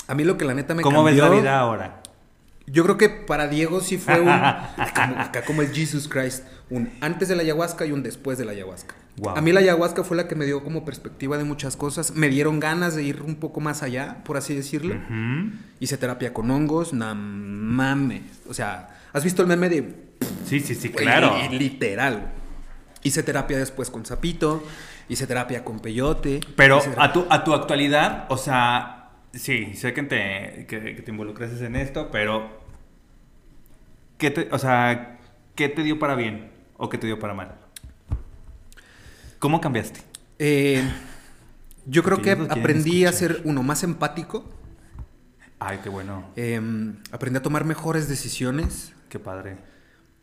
A 0.08 0.14
mí 0.14 0.26
lo 0.26 0.38
que 0.38 0.43
la 0.43 0.54
neta 0.54 0.76
me 0.76 0.84
cambió... 0.84 0.98
¿Cómo 0.98 1.04
ves 1.06 1.16
la 1.16 1.30
vida 1.30 1.58
ahora? 1.58 2.02
Yo 2.66 2.84
creo 2.84 2.98
que 2.98 3.08
para 3.08 3.48
Diego 3.48 3.80
sí 3.80 3.98
fue 3.98 4.20
un... 4.20 4.28
acá 4.28 5.45
como 5.45 5.62
el 5.62 5.74
Jesus 5.74 6.10
Christ. 6.10 6.43
Un 6.70 6.91
antes 7.00 7.30
de 7.30 7.38
la 7.38 7.43
ayahuasca 7.43 7.86
y 7.86 7.93
un 7.93 8.04
después 8.04 8.38
de 8.38 8.43
la 8.43 8.52
ayahuasca. 8.52 8.95
A 9.38 9.39
mí 9.39 9.54
la 9.54 9.62
ayahuasca 9.62 10.04
fue 10.04 10.18
la 10.18 10.28
que 10.28 10.36
me 10.36 10.45
dio 10.45 10.66
como 10.66 10.84
perspectiva 10.84 11.38
de 11.38 11.45
muchas 11.45 11.78
cosas. 11.78 12.12
Me 12.12 12.28
dieron 12.28 12.60
ganas 12.60 12.98
de 12.98 13.04
ir 13.04 13.22
un 13.22 13.38
poco 13.38 13.62
más 13.62 13.84
allá, 13.84 14.18
por 14.26 14.36
así 14.36 14.54
decirlo. 14.54 14.95
Hice 15.80 15.98
terapia 15.98 16.34
con 16.34 16.52
hongos, 16.52 16.91
no 16.91 17.16
mames. 17.16 18.24
O 18.50 18.54
sea, 18.54 18.89
¿has 19.14 19.24
visto 19.24 19.41
el 19.43 19.48
meme 19.48 19.70
de... 19.70 19.95
Sí, 20.45 20.60
sí, 20.60 20.76
sí, 20.76 20.89
claro. 20.89 21.38
Literal. 21.52 22.34
Hice 23.02 23.24
terapia 23.24 23.58
después 23.58 23.89
con 23.89 24.04
Zapito 24.04 24.62
hice 25.10 25.28
terapia 25.28 25.64
con 25.64 25.80
peyote. 25.80 26.39
Pero 26.55 26.82
a 26.97 27.14
tu, 27.14 27.26
a 27.30 27.43
tu 27.43 27.53
actualidad, 27.53 28.26
o 28.30 28.38
sea, 28.38 29.12
sí, 29.34 29.76
sé 29.76 29.93
que 29.93 30.03
te, 30.03 30.66
que, 30.68 31.01
te 31.03 31.12
involucras 31.12 31.62
en 31.62 31.76
esto, 31.76 32.10
pero 32.12 32.49
¿qué 34.18 34.32
te, 34.32 34.49
o 34.51 34.60
sea, 34.60 35.20
¿qué 35.55 35.70
te 35.70 35.84
dio 35.84 35.99
para 35.99 36.16
bien 36.16 36.49
o 36.78 36.89
qué 36.89 36.97
te 36.97 37.08
dio 37.08 37.20
para 37.20 37.34
mal? 37.34 37.55
¿Cómo 39.39 39.62
cambiaste? 39.62 40.01
Eh, 40.39 40.84
yo 41.86 42.03
creo 42.03 42.22
que 42.22 42.32
aprendí 42.32 43.05
a 43.05 43.12
ser 43.12 43.41
uno 43.43 43.64
más 43.64 43.84
empático. 43.84 44.45
Ay, 45.60 45.80
qué 45.84 45.89
bueno. 45.89 46.26
Em, 46.36 46.97
aprendí 47.12 47.38
a 47.38 47.41
tomar 47.41 47.66
mejores 47.66 48.08
decisiones. 48.08 48.93
Qué 49.10 49.20
padre. 49.20 49.58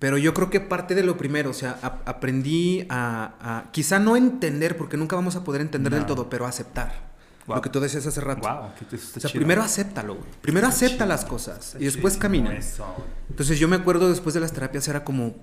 Pero 0.05 0.18
yo 0.18 0.34
creo 0.34 0.50
que 0.50 0.61
parte 0.61 0.94
de 0.94 1.02
lo 1.02 1.16
primero, 1.16 1.48
o 1.48 1.55
sea, 1.55 1.78
aprendí 2.05 2.84
a, 2.90 3.64
quizá 3.72 3.98
no 3.98 4.18
entender, 4.18 4.76
porque 4.76 4.98
nunca 4.98 5.16
vamos 5.16 5.34
a 5.34 5.44
poder 5.44 5.62
entender 5.62 5.94
del 5.94 6.05
todo, 6.05 6.28
pero 6.28 6.44
aceptar. 6.44 7.14
Lo 7.46 7.62
que 7.62 7.70
tú 7.70 7.80
decías 7.80 8.07
hace 8.07 8.20
rato. 8.20 8.46
o 8.46 9.18
sea, 9.18 9.30
primero 9.30 9.62
acéptalo, 9.62 10.16
güey. 10.16 10.26
Primero 10.42 10.66
acepta 10.66 11.07
las 11.07 11.24
cosas 11.24 11.74
y 11.80 11.86
después 11.86 12.18
camina. 12.18 12.55
Entonces 13.30 13.59
yo 13.59 13.66
me 13.66 13.76
acuerdo 13.76 14.11
después 14.11 14.34
de 14.34 14.40
las 14.40 14.52
terapias 14.52 14.86
era 14.88 15.05
como, 15.05 15.36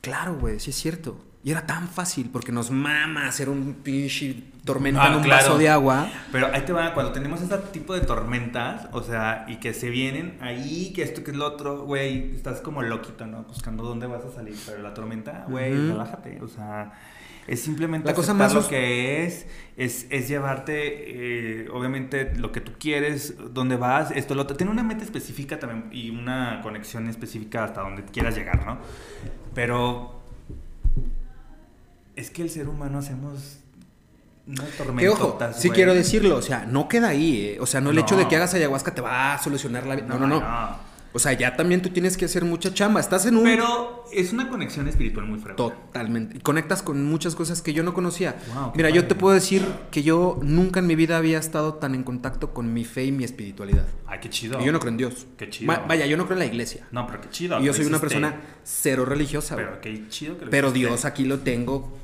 claro, 0.00 0.38
güey, 0.38 0.60
sí 0.60 0.70
es 0.70 0.76
cierto. 0.76 1.20
Y 1.44 1.50
era 1.50 1.66
tan 1.66 1.88
fácil 1.88 2.30
porque 2.32 2.52
nos 2.52 2.70
mama 2.70 3.26
hacer 3.26 3.48
un 3.48 3.74
pinche 3.82 4.44
tormenta 4.64 5.08
en 5.08 5.14
un 5.16 5.28
vaso 5.28 5.58
de 5.58 5.68
agua. 5.68 6.08
Pero 6.30 6.46
ahí 6.52 6.60
te 6.62 6.72
va, 6.72 6.94
cuando 6.94 7.10
tenemos 7.10 7.42
este 7.42 7.58
tipo 7.72 7.94
de 7.94 8.02
tormentas, 8.02 8.86
o 8.92 9.02
sea, 9.02 9.44
y 9.48 9.56
que 9.56 9.74
se 9.74 9.90
vienen 9.90 10.38
ahí, 10.40 10.92
que 10.94 11.02
esto, 11.02 11.24
que 11.24 11.32
es 11.32 11.36
lo 11.36 11.46
otro, 11.46 11.84
güey, 11.84 12.36
estás 12.36 12.60
como 12.60 12.82
loquito, 12.82 13.26
¿no? 13.26 13.42
Buscando 13.42 13.82
dónde 13.82 14.06
vas 14.06 14.24
a 14.24 14.30
salir. 14.30 14.54
Pero 14.64 14.82
la 14.82 14.94
tormenta, 14.94 15.46
güey, 15.48 15.74
relájate, 15.74 16.40
o 16.40 16.48
sea. 16.48 16.92
Es 17.48 17.60
simplemente 17.60 18.06
la 18.06 18.14
cosa 18.14 18.34
más 18.34 18.54
lo 18.54 18.68
que 18.68 19.24
es, 19.24 19.48
es, 19.76 20.06
es 20.10 20.28
llevarte, 20.28 21.64
eh, 21.64 21.68
obviamente, 21.72 22.36
lo 22.36 22.52
que 22.52 22.60
tú 22.60 22.70
quieres, 22.78 23.34
dónde 23.52 23.74
vas, 23.74 24.12
esto, 24.12 24.36
lo 24.36 24.42
otro. 24.42 24.56
Tiene 24.56 24.70
una 24.70 24.84
meta 24.84 25.02
específica 25.02 25.58
también 25.58 25.88
y 25.90 26.10
una 26.10 26.60
conexión 26.62 27.08
específica 27.08 27.64
hasta 27.64 27.80
donde 27.80 28.04
quieras 28.04 28.36
llegar, 28.36 28.64
¿no? 28.64 28.78
Pero 29.54 30.21
es 32.16 32.30
que 32.30 32.42
el 32.42 32.50
ser 32.50 32.68
humano 32.68 32.98
hacemos 32.98 33.58
una 34.46 34.96
Que 34.96 35.08
ojo, 35.08 35.38
sí 35.54 35.70
quiero 35.70 35.94
decirlo, 35.94 36.36
o 36.36 36.42
sea, 36.42 36.66
no 36.66 36.88
queda 36.88 37.08
ahí, 37.08 37.54
eh. 37.54 37.58
o 37.60 37.66
sea, 37.66 37.80
no 37.80 37.90
el 37.90 37.98
hecho 37.98 38.16
de 38.16 38.26
que 38.26 38.36
hagas 38.36 38.54
ayahuasca 38.54 38.94
te 38.94 39.00
va 39.00 39.34
a 39.34 39.42
solucionar 39.42 39.86
la 39.86 39.96
vida. 39.96 40.06
No, 40.06 40.18
no, 40.18 40.26
no. 40.26 40.91
O 41.14 41.18
sea, 41.18 41.32
ya 41.32 41.56
también 41.56 41.82
tú 41.82 41.90
tienes 41.90 42.16
que 42.16 42.24
hacer 42.24 42.44
mucha 42.44 42.72
chamba. 42.72 42.98
Estás 43.00 43.26
en 43.26 43.36
un. 43.36 43.44
Pero 43.44 44.04
es 44.12 44.32
una 44.32 44.48
conexión 44.48 44.88
espiritual 44.88 45.26
muy 45.26 45.38
fuerte. 45.38 45.56
Totalmente. 45.56 46.38
Y 46.38 46.40
conectas 46.40 46.82
con 46.82 47.04
muchas 47.04 47.34
cosas 47.34 47.60
que 47.60 47.72
yo 47.74 47.82
no 47.82 47.92
conocía. 47.92 48.36
Wow, 48.54 48.72
Mira, 48.74 48.88
yo 48.90 49.06
te 49.06 49.14
puedo 49.14 49.34
decir 49.34 49.62
que 49.90 50.02
yo 50.02 50.38
nunca 50.42 50.80
en 50.80 50.86
mi 50.86 50.94
vida 50.96 51.18
había 51.18 51.38
estado 51.38 51.74
tan 51.74 51.94
en 51.94 52.02
contacto 52.02 52.54
con 52.54 52.72
mi 52.72 52.84
fe 52.84 53.04
y 53.04 53.12
mi 53.12 53.24
espiritualidad. 53.24 53.84
Ay, 54.06 54.20
qué 54.22 54.30
chido. 54.30 54.60
Y 54.60 54.64
yo 54.64 54.72
no 54.72 54.80
creo 54.80 54.90
en 54.90 54.96
Dios. 54.96 55.26
Qué 55.36 55.50
chido. 55.50 55.70
Va- 55.70 55.84
vaya, 55.86 56.06
yo 56.06 56.16
no 56.16 56.24
creo 56.24 56.34
en 56.34 56.40
la 56.40 56.46
iglesia. 56.46 56.86
No, 56.92 57.06
pero 57.06 57.20
qué 57.20 57.28
chido. 57.30 57.60
y 57.60 57.64
yo 57.64 57.74
soy 57.74 57.84
una 57.86 57.98
persona 57.98 58.40
cero 58.64 59.04
religiosa. 59.04 59.56
Pero 59.56 59.80
qué 59.80 60.08
chido 60.08 60.38
que 60.38 60.46
lo 60.46 60.50
Pero. 60.50 60.72
Dios 60.72 61.04
aquí 61.04 61.24
lo 61.24 61.40
tengo. 61.40 61.98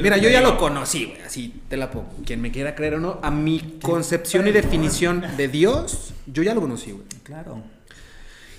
Mira, 0.00 0.16
yo 0.16 0.28
ya 0.28 0.40
lo 0.40 0.56
conocí, 0.56 1.06
güey. 1.06 1.20
Así 1.22 1.62
te 1.68 1.76
la 1.76 1.90
pongo. 1.90 2.08
Quien 2.24 2.40
me 2.40 2.52
quiera 2.52 2.76
creer 2.76 2.94
o 2.94 3.00
no, 3.00 3.18
a 3.20 3.32
mi 3.32 3.78
concepción 3.82 4.46
y 4.46 4.52
definición 4.52 5.24
de 5.36 5.48
Dios, 5.48 6.14
yo 6.26 6.44
ya 6.44 6.54
lo 6.54 6.60
conocí, 6.60 6.92
güey. 6.92 7.04
Claro. 7.24 7.60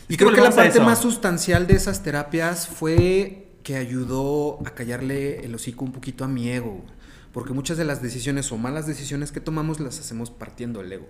Y 0.10 0.18
creo 0.18 0.32
que 0.32 0.41
la 0.41 0.51
parte 0.51 0.80
más 0.80 0.99
sustancial 0.99 1.68
de 1.68 1.76
esas 1.76 2.03
terapias 2.03 2.68
fue 2.68 3.47
que 3.64 3.76
ayudó 3.76 4.60
a 4.66 4.70
callarle 4.72 5.43
el 5.43 5.53
hocico 5.53 5.84
un 5.84 5.91
poquito 5.91 6.24
a 6.24 6.28
mi 6.28 6.49
ego. 6.49 6.84
Porque 7.34 7.53
muchas 7.53 7.78
de 7.78 7.86
las 7.86 8.01
decisiones 8.01 8.51
o 8.51 8.58
malas 8.58 8.88
decisiones 8.88 9.32
que 9.32 9.41
tomamos 9.41 9.80
las 9.80 9.99
hacemos 9.99 10.32
partiendo 10.32 10.82
el 10.82 10.91
ego. 10.91 11.08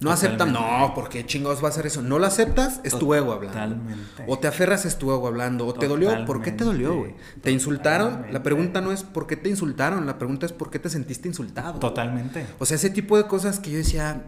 No 0.00 0.10
aceptan, 0.10 0.52
no, 0.52 0.92
¿por 0.94 1.08
qué 1.08 1.24
chingados 1.24 1.62
va 1.62 1.68
a 1.68 1.70
hacer 1.70 1.86
eso? 1.86 2.02
No 2.02 2.18
lo 2.18 2.26
aceptas, 2.26 2.80
es 2.84 2.98
tu 2.98 3.14
ego 3.14 3.32
hablando. 3.32 3.76
Totalmente. 3.76 4.24
O 4.26 4.38
te 4.38 4.48
aferras, 4.48 4.84
es 4.84 4.98
tu 4.98 5.10
ego 5.12 5.26
hablando. 5.26 5.66
O 5.66 5.72
te 5.72 5.88
dolió, 5.88 6.24
¿por 6.26 6.42
qué 6.42 6.52
te 6.52 6.64
dolió, 6.64 6.94
güey? 6.94 7.14
¿Te 7.40 7.50
insultaron? 7.50 8.26
La 8.30 8.42
pregunta 8.42 8.80
no 8.80 8.92
es 8.92 9.02
¿por 9.02 9.26
qué 9.26 9.36
te 9.36 9.48
insultaron? 9.48 10.04
La 10.04 10.18
pregunta 10.18 10.46
es 10.46 10.52
¿por 10.52 10.70
qué 10.70 10.78
te 10.78 10.90
sentiste 10.90 11.28
insultado? 11.28 11.78
Totalmente. 11.78 12.46
O 12.58 12.66
sea, 12.66 12.74
ese 12.74 12.90
tipo 12.90 13.16
de 13.16 13.26
cosas 13.26 13.60
que 13.60 13.70
yo 13.70 13.78
decía, 13.78 14.24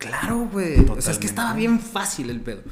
claro, 0.00 0.48
güey. 0.50 0.80
O 0.88 1.00
sea, 1.00 1.12
es 1.12 1.18
que 1.18 1.26
estaba 1.26 1.52
bien 1.54 1.78
fácil 1.78 2.30
el 2.30 2.40
pedo. 2.40 2.62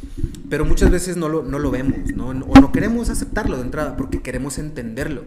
Pero 0.50 0.64
muchas 0.64 0.90
veces 0.90 1.16
no 1.16 1.28
lo, 1.28 1.44
no 1.44 1.58
lo 1.58 1.70
vemos, 1.70 2.10
¿no? 2.16 2.28
O 2.28 2.60
no 2.60 2.72
queremos 2.72 3.10
aceptarlo 3.10 3.56
de 3.56 3.62
entrada 3.62 3.96
porque 3.96 4.22
queremos 4.22 4.58
entenderlo. 4.58 5.26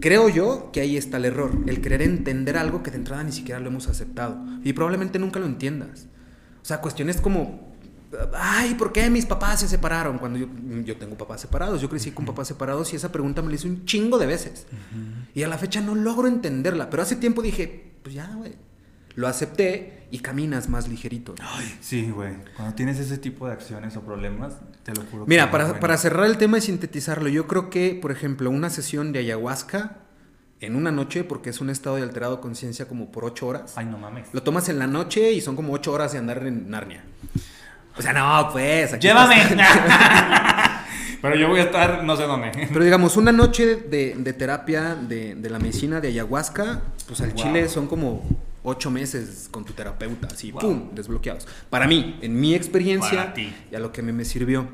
Creo 0.00 0.28
yo 0.28 0.70
que 0.72 0.80
ahí 0.80 0.96
está 0.96 1.18
el 1.18 1.26
error, 1.26 1.52
el 1.66 1.80
querer 1.80 2.02
entender 2.02 2.56
algo 2.56 2.82
que 2.82 2.90
de 2.90 2.96
entrada 2.96 3.22
ni 3.22 3.32
siquiera 3.32 3.60
lo 3.60 3.68
hemos 3.68 3.86
aceptado. 3.86 4.38
Y 4.64 4.72
probablemente 4.72 5.18
nunca 5.18 5.38
lo 5.38 5.46
entiendas. 5.46 6.06
O 6.62 6.64
sea, 6.64 6.80
cuestiones 6.80 7.20
como, 7.20 7.74
ay, 8.34 8.74
¿por 8.74 8.92
qué 8.92 9.08
mis 9.10 9.26
papás 9.26 9.60
se 9.60 9.68
separaron? 9.68 10.18
Cuando 10.18 10.38
yo, 10.38 10.48
yo 10.84 10.96
tengo 10.96 11.16
papás 11.16 11.42
separados, 11.42 11.80
yo 11.82 11.90
crecí 11.90 12.12
con 12.12 12.24
papás 12.24 12.48
separados 12.48 12.92
y 12.92 12.96
esa 12.96 13.12
pregunta 13.12 13.42
me 13.42 13.48
la 13.48 13.56
hice 13.56 13.68
un 13.68 13.84
chingo 13.84 14.18
de 14.18 14.26
veces. 14.26 14.66
Y 15.34 15.42
a 15.42 15.48
la 15.48 15.58
fecha 15.58 15.82
no 15.82 15.94
logro 15.94 16.28
entenderla, 16.28 16.88
pero 16.88 17.02
hace 17.02 17.16
tiempo 17.16 17.42
dije, 17.42 17.92
pues 18.02 18.14
ya, 18.14 18.26
güey. 18.34 18.54
Lo 19.14 19.28
acepté 19.28 19.95
y 20.10 20.18
caminas 20.20 20.68
más 20.68 20.88
ligerito. 20.88 21.34
Sí, 21.80 22.10
güey. 22.10 22.34
Cuando 22.56 22.74
tienes 22.74 22.98
ese 22.98 23.18
tipo 23.18 23.46
de 23.46 23.52
acciones 23.52 23.96
o 23.96 24.02
problemas, 24.02 24.54
te 24.84 24.92
lo 24.94 25.02
juro. 25.10 25.24
Mira, 25.26 25.50
para, 25.50 25.64
bueno. 25.64 25.80
para 25.80 25.96
cerrar 25.96 26.26
el 26.26 26.36
tema 26.38 26.58
y 26.58 26.60
sintetizarlo, 26.60 27.28
yo 27.28 27.46
creo 27.46 27.70
que, 27.70 27.98
por 28.00 28.12
ejemplo, 28.12 28.50
una 28.50 28.70
sesión 28.70 29.12
de 29.12 29.18
ayahuasca 29.20 29.98
en 30.60 30.74
una 30.76 30.90
noche, 30.90 31.22
porque 31.24 31.50
es 31.50 31.60
un 31.60 31.68
estado 31.70 31.96
de 31.96 32.02
alterado 32.02 32.40
conciencia 32.40 32.86
como 32.88 33.10
por 33.12 33.24
ocho 33.24 33.46
horas, 33.46 33.74
Ay, 33.76 33.86
no 33.86 33.98
mames. 33.98 34.28
lo 34.32 34.42
tomas 34.42 34.68
en 34.68 34.78
la 34.78 34.86
noche 34.86 35.32
y 35.32 35.40
son 35.40 35.54
como 35.56 35.72
ocho 35.72 35.92
horas 35.92 36.12
de 36.12 36.18
andar 36.18 36.46
en 36.46 36.70
Narnia. 36.70 37.04
O 37.98 38.02
sea, 38.02 38.12
no, 38.12 38.48
pues. 38.52 38.92
aquí 38.92 39.06
¡Llévame! 39.06 39.36
Pero 41.22 41.34
yo 41.34 41.48
voy 41.48 41.60
a 41.60 41.64
estar 41.64 42.04
no 42.04 42.16
sé 42.16 42.22
dónde. 42.24 42.50
Pero 42.72 42.84
digamos, 42.84 43.16
una 43.16 43.32
noche 43.32 43.76
de, 43.76 44.14
de 44.16 44.32
terapia 44.32 44.94
de, 44.94 45.34
de 45.34 45.50
la 45.50 45.58
medicina 45.58 46.00
de 46.00 46.08
ayahuasca, 46.08 46.82
pues 47.06 47.20
al 47.20 47.30
Wow. 47.32 47.42
chile 47.42 47.68
son 47.68 47.86
como 47.88 48.22
ocho 48.66 48.90
meses 48.90 49.48
con 49.50 49.64
tu 49.64 49.72
terapeuta, 49.72 50.26
así, 50.26 50.50
Wow. 50.50 50.60
¡pum!, 50.60 50.94
desbloqueados. 50.94 51.46
Para 51.70 51.86
mí, 51.86 52.18
en 52.20 52.38
mi 52.38 52.54
experiencia 52.54 53.32
y 53.36 53.74
a 53.74 53.78
lo 53.78 53.92
que 53.92 54.02
me, 54.02 54.12
me 54.12 54.24
sirvió. 54.24 54.68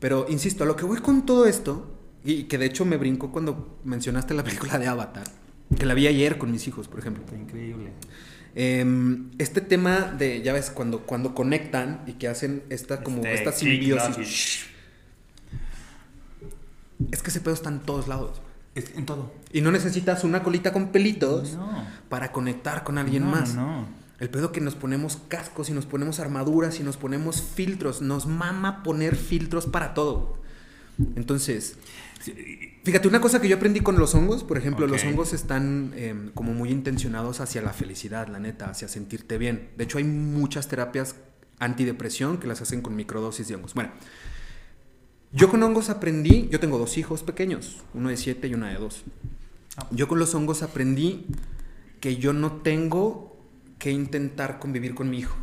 Pero, 0.00 0.26
insisto, 0.28 0.64
a 0.64 0.66
lo 0.66 0.74
que 0.74 0.84
voy 0.84 0.98
con 0.98 1.26
todo 1.26 1.46
esto, 1.46 1.92
y 2.24 2.44
que 2.44 2.58
de 2.58 2.66
hecho 2.66 2.84
me 2.84 2.96
brincó 2.96 3.30
cuando 3.30 3.78
mencionaste 3.84 4.34
la 4.34 4.42
película 4.48 4.78
de 4.78 4.86
Avatar, 4.86 5.26
que 5.78 5.84
la 5.86 5.94
vi 5.94 6.06
ayer 6.06 6.38
con 6.38 6.50
mis 6.50 6.66
hijos, 6.66 6.88
por 6.88 6.98
ejemplo. 6.98 7.24
Está 7.24 7.36
increíble. 7.36 7.92
Em, 8.54 9.30
este 9.36 9.60
tema 9.60 10.00
de, 10.18 10.40
ya 10.40 10.54
ves, 10.54 10.70
cuando, 10.70 11.00
cuando 11.00 11.34
conectan 11.34 12.02
y 12.06 12.14
que 12.14 12.28
hacen 12.28 12.62
esta 12.70 13.02
como 13.02 13.18
Este, 13.18 13.34
esta 13.34 13.52
simbiosis. 13.52 14.64
Es 17.12 17.22
que 17.22 17.28
ese 17.28 17.40
pedo 17.42 17.52
está 17.52 17.68
en 17.68 17.80
todos 17.80 18.08
lados. 18.08 18.40
Es 18.76 18.94
en 18.94 19.06
todo. 19.06 19.32
Y 19.52 19.62
no 19.62 19.72
necesitas 19.72 20.22
una 20.22 20.44
colita 20.44 20.72
con 20.72 20.92
pelitos 20.92 21.54
No. 21.54 21.84
para 22.08 22.30
conectar 22.30 22.84
con 22.84 22.98
alguien 22.98 23.24
No, 23.24 23.30
más. 23.30 23.54
No. 23.56 23.86
El 24.20 24.30
pedo 24.30 24.52
que 24.52 24.60
nos 24.60 24.74
ponemos 24.76 25.18
cascos 25.28 25.68
y 25.68 25.72
nos 25.72 25.84
ponemos 25.86 26.20
armaduras 26.20 26.78
y 26.78 26.82
nos 26.84 26.96
ponemos 26.96 27.42
filtros. 27.42 28.00
Nos 28.02 28.26
mama 28.26 28.82
poner 28.84 29.16
filtros 29.16 29.66
para 29.66 29.92
todo. 29.94 30.38
Entonces, 31.16 31.76
fíjate, 32.84 33.08
una 33.08 33.20
cosa 33.20 33.40
que 33.40 33.48
yo 33.48 33.56
aprendí 33.56 33.80
con 33.80 33.98
los 33.98 34.14
hongos, 34.14 34.44
por 34.44 34.56
ejemplo, 34.56 34.86
los 34.86 35.04
hongos 35.04 35.34
están 35.34 35.92
em, 35.96 36.30
como 36.32 36.54
muy 36.54 36.70
intencionados 36.70 37.40
hacia 37.40 37.60
la 37.60 37.74
felicidad, 37.74 38.28
la 38.28 38.38
neta, 38.38 38.70
hacia 38.70 38.88
sentirte 38.88 39.36
bien. 39.36 39.68
De 39.76 39.84
hecho, 39.84 39.98
hay 39.98 40.04
muchas 40.04 40.68
terapias 40.68 41.16
antidepresión 41.58 42.38
que 42.38 42.46
las 42.46 42.60
hacen 42.62 42.80
con 42.82 42.96
microdosis 42.96 43.48
de 43.48 43.56
hongos. 43.56 43.74
Bueno, 43.74 43.90
yo 45.36 45.50
con 45.50 45.62
hongos 45.62 45.90
aprendí, 45.90 46.48
yo 46.50 46.58
tengo 46.58 46.78
dos 46.78 46.96
hijos 46.98 47.22
pequeños, 47.22 47.76
uno 47.94 48.08
de 48.08 48.16
siete 48.16 48.48
y 48.48 48.54
una 48.54 48.70
de 48.70 48.78
dos. 48.78 49.04
Ah. 49.76 49.86
Yo 49.90 50.08
con 50.08 50.18
los 50.18 50.34
hongos 50.34 50.62
aprendí 50.62 51.26
que 52.00 52.16
yo 52.16 52.32
no 52.32 52.52
tengo 52.52 53.36
que 53.78 53.90
intentar 53.90 54.58
convivir 54.58 54.94
con 54.94 55.10
mi 55.10 55.18
hijo. 55.18 55.36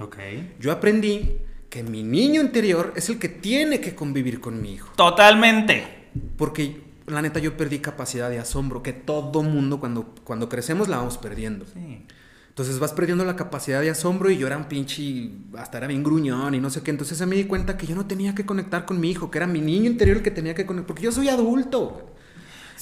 Ok. 0.00 0.16
Yo 0.58 0.72
aprendí 0.72 1.38
que 1.70 1.82
mi 1.82 2.02
niño 2.02 2.40
interior 2.40 2.92
es 2.96 3.08
el 3.08 3.18
que 3.18 3.28
tiene 3.28 3.80
que 3.80 3.94
convivir 3.94 4.40
con 4.40 4.60
mi 4.60 4.74
hijo. 4.74 4.92
Totalmente. 4.96 6.10
Porque 6.36 6.82
la 7.06 7.22
neta 7.22 7.38
yo 7.38 7.56
perdí 7.56 7.78
capacidad 7.78 8.28
de 8.28 8.38
asombro, 8.38 8.82
que 8.82 8.92
todo 8.92 9.42
mundo 9.42 9.80
cuando, 9.80 10.14
cuando 10.24 10.48
crecemos 10.48 10.88
la 10.88 10.98
vamos 10.98 11.18
perdiendo. 11.18 11.64
Sí. 11.66 12.06
Entonces 12.52 12.78
vas 12.78 12.92
perdiendo 12.92 13.24
la 13.24 13.34
capacidad 13.34 13.80
de 13.80 13.88
asombro 13.88 14.30
y 14.30 14.36
yo 14.36 14.46
era 14.46 14.58
un 14.58 14.64
pinche, 14.64 15.30
hasta 15.56 15.78
era 15.78 15.86
bien 15.86 16.02
gruñón 16.02 16.54
y 16.54 16.60
no 16.60 16.68
sé 16.68 16.82
qué. 16.82 16.90
Entonces 16.90 17.26
me 17.26 17.34
di 17.34 17.44
cuenta 17.44 17.78
que 17.78 17.86
yo 17.86 17.94
no 17.94 18.04
tenía 18.04 18.34
que 18.34 18.44
conectar 18.44 18.84
con 18.84 19.00
mi 19.00 19.10
hijo, 19.10 19.30
que 19.30 19.38
era 19.38 19.46
mi 19.46 19.62
niño 19.62 19.90
interior 19.90 20.18
el 20.18 20.22
que 20.22 20.30
tenía 20.30 20.54
que 20.54 20.66
conectar, 20.66 20.86
porque 20.88 21.02
yo 21.02 21.12
soy 21.12 21.30
adulto. 21.30 22.12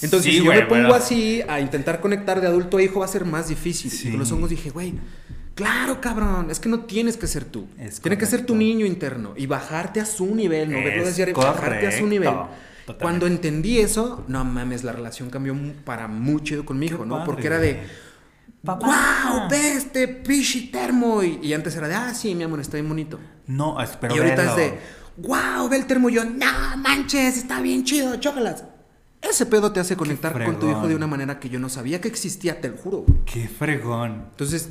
Entonces 0.01 0.33
Sí, 0.33 0.39
si 0.39 0.45
yo 0.45 0.51
me 0.51 0.61
pongo 0.63 0.81
bueno. 0.89 0.93
así 0.95 1.41
a 1.47 1.61
intentar 1.61 2.01
conectar 2.01 2.41
de 2.41 2.47
adulto 2.47 2.77
a 2.77 2.83
hijo 2.83 2.99
va 2.99 3.05
a 3.05 3.07
ser 3.07 3.23
más 3.23 3.47
difícil. 3.47 3.89
Sí. 3.91 4.07
Y 4.09 4.11
con 4.11 4.19
los 4.19 4.31
hongos 4.33 4.49
dije, 4.49 4.71
güey, 4.71 4.93
claro 5.55 6.01
cabrón, 6.01 6.51
es 6.51 6.59
que 6.59 6.67
no 6.67 6.81
tienes 6.81 7.15
que 7.15 7.27
ser 7.27 7.45
tú. 7.45 7.67
Es 7.79 8.01
Tiene 8.01 8.17
que 8.17 8.25
ser 8.25 8.45
tu 8.45 8.55
niño 8.55 8.85
interno 8.85 9.33
y 9.37 9.45
bajarte 9.45 10.01
a 10.01 10.05
su 10.05 10.35
nivel, 10.35 10.69
no 10.69 10.79
verlo 10.79 11.03
Es 11.03 11.07
desde 11.09 11.23
arriba, 11.23 11.45
bajarte 11.45 11.87
a 11.87 11.97
su 11.97 12.07
nivel. 12.07 12.27
Totalmente. 12.29 13.01
Cuando 13.01 13.27
entendí 13.27 13.79
eso, 13.79 14.25
no 14.27 14.43
mames, 14.43 14.83
la 14.83 14.91
relación 14.91 15.29
cambió 15.29 15.55
para 15.85 16.09
muy 16.09 16.41
chido 16.43 16.65
con 16.65 16.77
mi 16.77 16.87
hijo, 16.87 17.03
Qué 17.03 17.05
¿no? 17.05 17.13
padre, 17.19 17.25
Porque 17.25 17.47
era 17.47 17.59
de, 17.59 17.79
Papá. 18.63 18.87
¡Wow! 18.87 19.49
¡Ve 19.49 19.73
este 19.73 20.07
pichi 20.07 20.69
termo! 20.71 21.23
Y, 21.23 21.39
y 21.41 21.53
antes 21.53 21.75
era 21.75 21.87
de, 21.87 21.95
ah, 21.95 22.13
sí, 22.13 22.35
mi 22.35 22.43
amor, 22.43 22.59
está 22.59 22.77
bien 22.77 22.87
bonito. 22.89 23.19
No, 23.47 23.81
espero 23.81 24.15
y 24.15 24.19
ahorita 24.19 24.35
verlo. 24.35 24.51
es 24.51 24.57
de, 24.57 24.79
¡Wow! 25.17 25.69
Ve 25.69 25.77
el 25.77 25.85
termo. 25.87 26.09
Y 26.09 26.13
yo, 26.13 26.25
¡No 26.25 26.77
manches! 26.77 27.37
Está 27.37 27.61
bien 27.61 27.83
chido, 27.83 28.15
chócalas. 28.17 28.65
Ese 29.21 29.45
pedo 29.45 29.71
te 29.71 29.79
hace 29.79 29.95
conectar 29.95 30.33
con 30.45 30.59
tu 30.59 30.69
hijo 30.69 30.87
de 30.87 30.95
una 30.95 31.07
manera 31.07 31.39
que 31.39 31.49
yo 31.49 31.59
no 31.59 31.69
sabía 31.69 32.01
que 32.01 32.07
existía, 32.07 32.59
te 32.59 32.69
lo 32.69 32.77
juro. 32.77 32.97
güey. 33.07 33.19
Qué 33.25 33.47
fregón. 33.47 34.27
Entonces, 34.31 34.69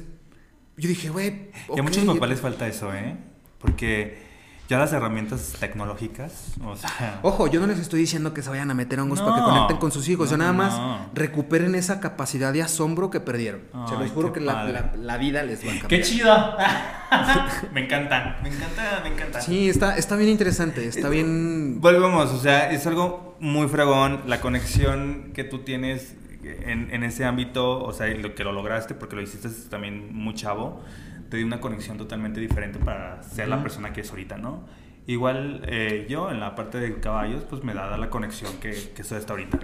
yo 0.77 0.89
dije, 0.89 1.09
güey. 1.09 1.51
Y 1.75 1.79
a 1.79 1.83
muchos 1.83 2.05
papás 2.05 2.29
les 2.29 2.41
falta 2.41 2.67
eso, 2.67 2.93
¿eh? 2.93 3.17
Porque 3.59 4.30
ya 4.71 4.79
las 4.79 4.93
herramientas 4.93 5.55
tecnológicas, 5.59 6.53
o 6.65 6.77
sea... 6.77 7.19
Ojo, 7.23 7.49
yo 7.49 7.59
no 7.61 7.67
les 7.67 7.81
estoy 7.81 7.99
diciendo 7.99 8.33
que 8.33 8.41
se 8.41 8.51
vayan 8.51 8.71
a 8.71 8.75
meter 8.75 9.01
hongos 9.01 9.19
No. 9.19 9.27
para 9.27 9.39
que 9.39 9.43
conecten 9.43 9.77
con 9.79 9.91
sus 9.91 10.09
hijos. 10.09 10.27
No, 10.29 10.31
yo 10.31 10.37
nada 10.39 10.53
más 10.53 10.79
no. 10.79 11.11
recuperen 11.13 11.75
esa 11.75 11.99
capacidad 11.99 12.53
de 12.53 12.63
asombro 12.63 13.11
que 13.11 13.19
perdieron. 13.19 13.63
Se 13.89 13.95
Ay, 13.97 14.03
los 14.05 14.13
juro 14.13 14.33
que 14.33 14.39
la, 14.39 14.63
la- 14.65 14.93
la 14.97 15.17
vida 15.19 15.43
les 15.43 15.59
va 15.67 15.73
a 15.73 15.79
cambiar. 15.81 15.89
¡Qué 15.89 16.03
chido! 16.03 16.33
me 17.73 17.85
encanta, 17.85 18.39
me 18.43 18.49
encanta, 18.49 19.01
me 19.03 19.09
encanta. 19.11 19.41
Sí, 19.41 19.69
está, 19.69 19.97
está 19.97 20.15
bien 20.17 20.31
interesante. 20.31 20.87
Está 20.87 21.09
bien. 21.09 21.81
Volvemos, 21.81 22.31
o 22.31 22.39
sea, 22.39 22.71
es 22.71 22.87
algo 22.87 23.37
muy 23.41 23.67
fregón, 23.69 24.23
la 24.27 24.41
conexión 24.41 25.33
que 25.35 25.43
tú 25.45 25.61
tienes 25.65 26.15
en, 26.43 26.93
en 26.95 27.03
ese 27.03 27.25
ámbito, 27.25 27.83
o 27.83 27.93
sea, 27.93 28.07
lo 28.07 28.35
que 28.35 28.45
lo 28.45 28.53
lograste 28.53 28.95
porque 28.95 29.17
lo 29.17 29.23
hiciste 29.23 29.49
también 29.69 30.15
muy 30.15 30.35
chavo, 30.35 30.83
te 31.31 31.37
dio 31.37 31.47
una 31.47 31.61
conexión 31.61 31.97
totalmente 31.97 32.41
diferente 32.41 32.79
para 32.79 33.23
ser 33.23 33.49
la 33.49 33.63
persona 33.63 33.93
que 33.93 34.03
es 34.03 34.11
ahorita, 34.11 34.37
¿no? 34.37 34.65
Igual 35.07 35.63
eh, 35.67 36.07
yo 36.09 36.31
en 36.31 36.41
la 36.41 36.55
parte 36.55 36.79
de 36.79 37.01
caballos, 37.01 37.45
pues 37.49 37.65
me 37.65 37.73
da 37.73 37.97
la 37.97 38.11
conexión 38.11 38.59
que, 38.61 38.93
que 38.95 39.05
soy 39.05 39.19
hasta 39.19 39.33
ahorita. 39.33 39.59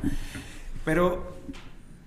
Pero 0.85 1.37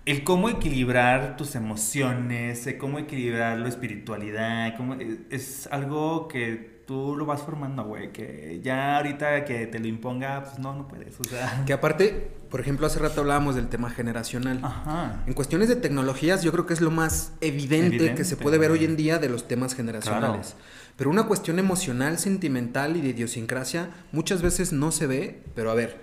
el 0.05 0.23
cómo 0.23 0.49
equilibrar 0.49 1.37
tus 1.37 1.55
emociones, 1.55 2.65
el 2.67 2.77
cómo 2.77 2.99
equilibrar 2.99 3.59
la 3.59 3.67
espiritualidad, 3.67 4.75
cómo, 4.75 4.95
es, 4.95 5.19
es 5.29 5.67
algo 5.67 6.27
que 6.27 6.78
tú 6.89 7.15
lo 7.15 7.27
vas 7.27 7.43
formando, 7.43 7.83
güey, 7.83 8.11
que 8.11 8.61
ya 8.63 8.97
ahorita 8.97 9.45
que 9.45 9.67
te 9.67 9.77
lo 9.77 9.85
imponga, 9.85 10.43
pues 10.43 10.57
no, 10.57 10.73
no 10.73 10.87
puedes, 10.87 11.19
o 11.19 11.23
sea. 11.23 11.63
Que 11.67 11.73
aparte, 11.73 12.31
por 12.49 12.61
ejemplo, 12.61 12.87
hace 12.87 12.97
rato 12.97 13.21
hablábamos 13.21 13.53
del 13.53 13.67
tema 13.67 13.91
generacional. 13.91 14.59
Ajá. 14.63 15.21
En 15.27 15.35
cuestiones 15.35 15.69
de 15.69 15.75
tecnologías, 15.75 16.41
yo 16.41 16.51
creo 16.51 16.65
que 16.65 16.73
es 16.73 16.81
lo 16.81 16.89
más 16.89 17.33
evidente, 17.41 18.15
que 18.15 18.23
se 18.23 18.37
puede 18.37 18.57
ver 18.57 18.71
hoy 18.71 18.85
en 18.85 18.95
día 18.95 19.19
de 19.19 19.29
los 19.29 19.47
temas 19.47 19.75
generacionales. 19.75 20.55
Pero 20.95 21.11
una 21.11 21.27
cuestión 21.27 21.59
emocional, 21.59 22.17
sentimental 22.17 22.97
y 22.97 23.01
de 23.01 23.09
idiosincrasia 23.09 23.91
muchas 24.11 24.41
veces 24.41 24.73
no 24.73 24.91
se 24.91 25.05
ve, 25.05 25.43
pero 25.53 25.69
a 25.69 25.75
ver, 25.75 26.01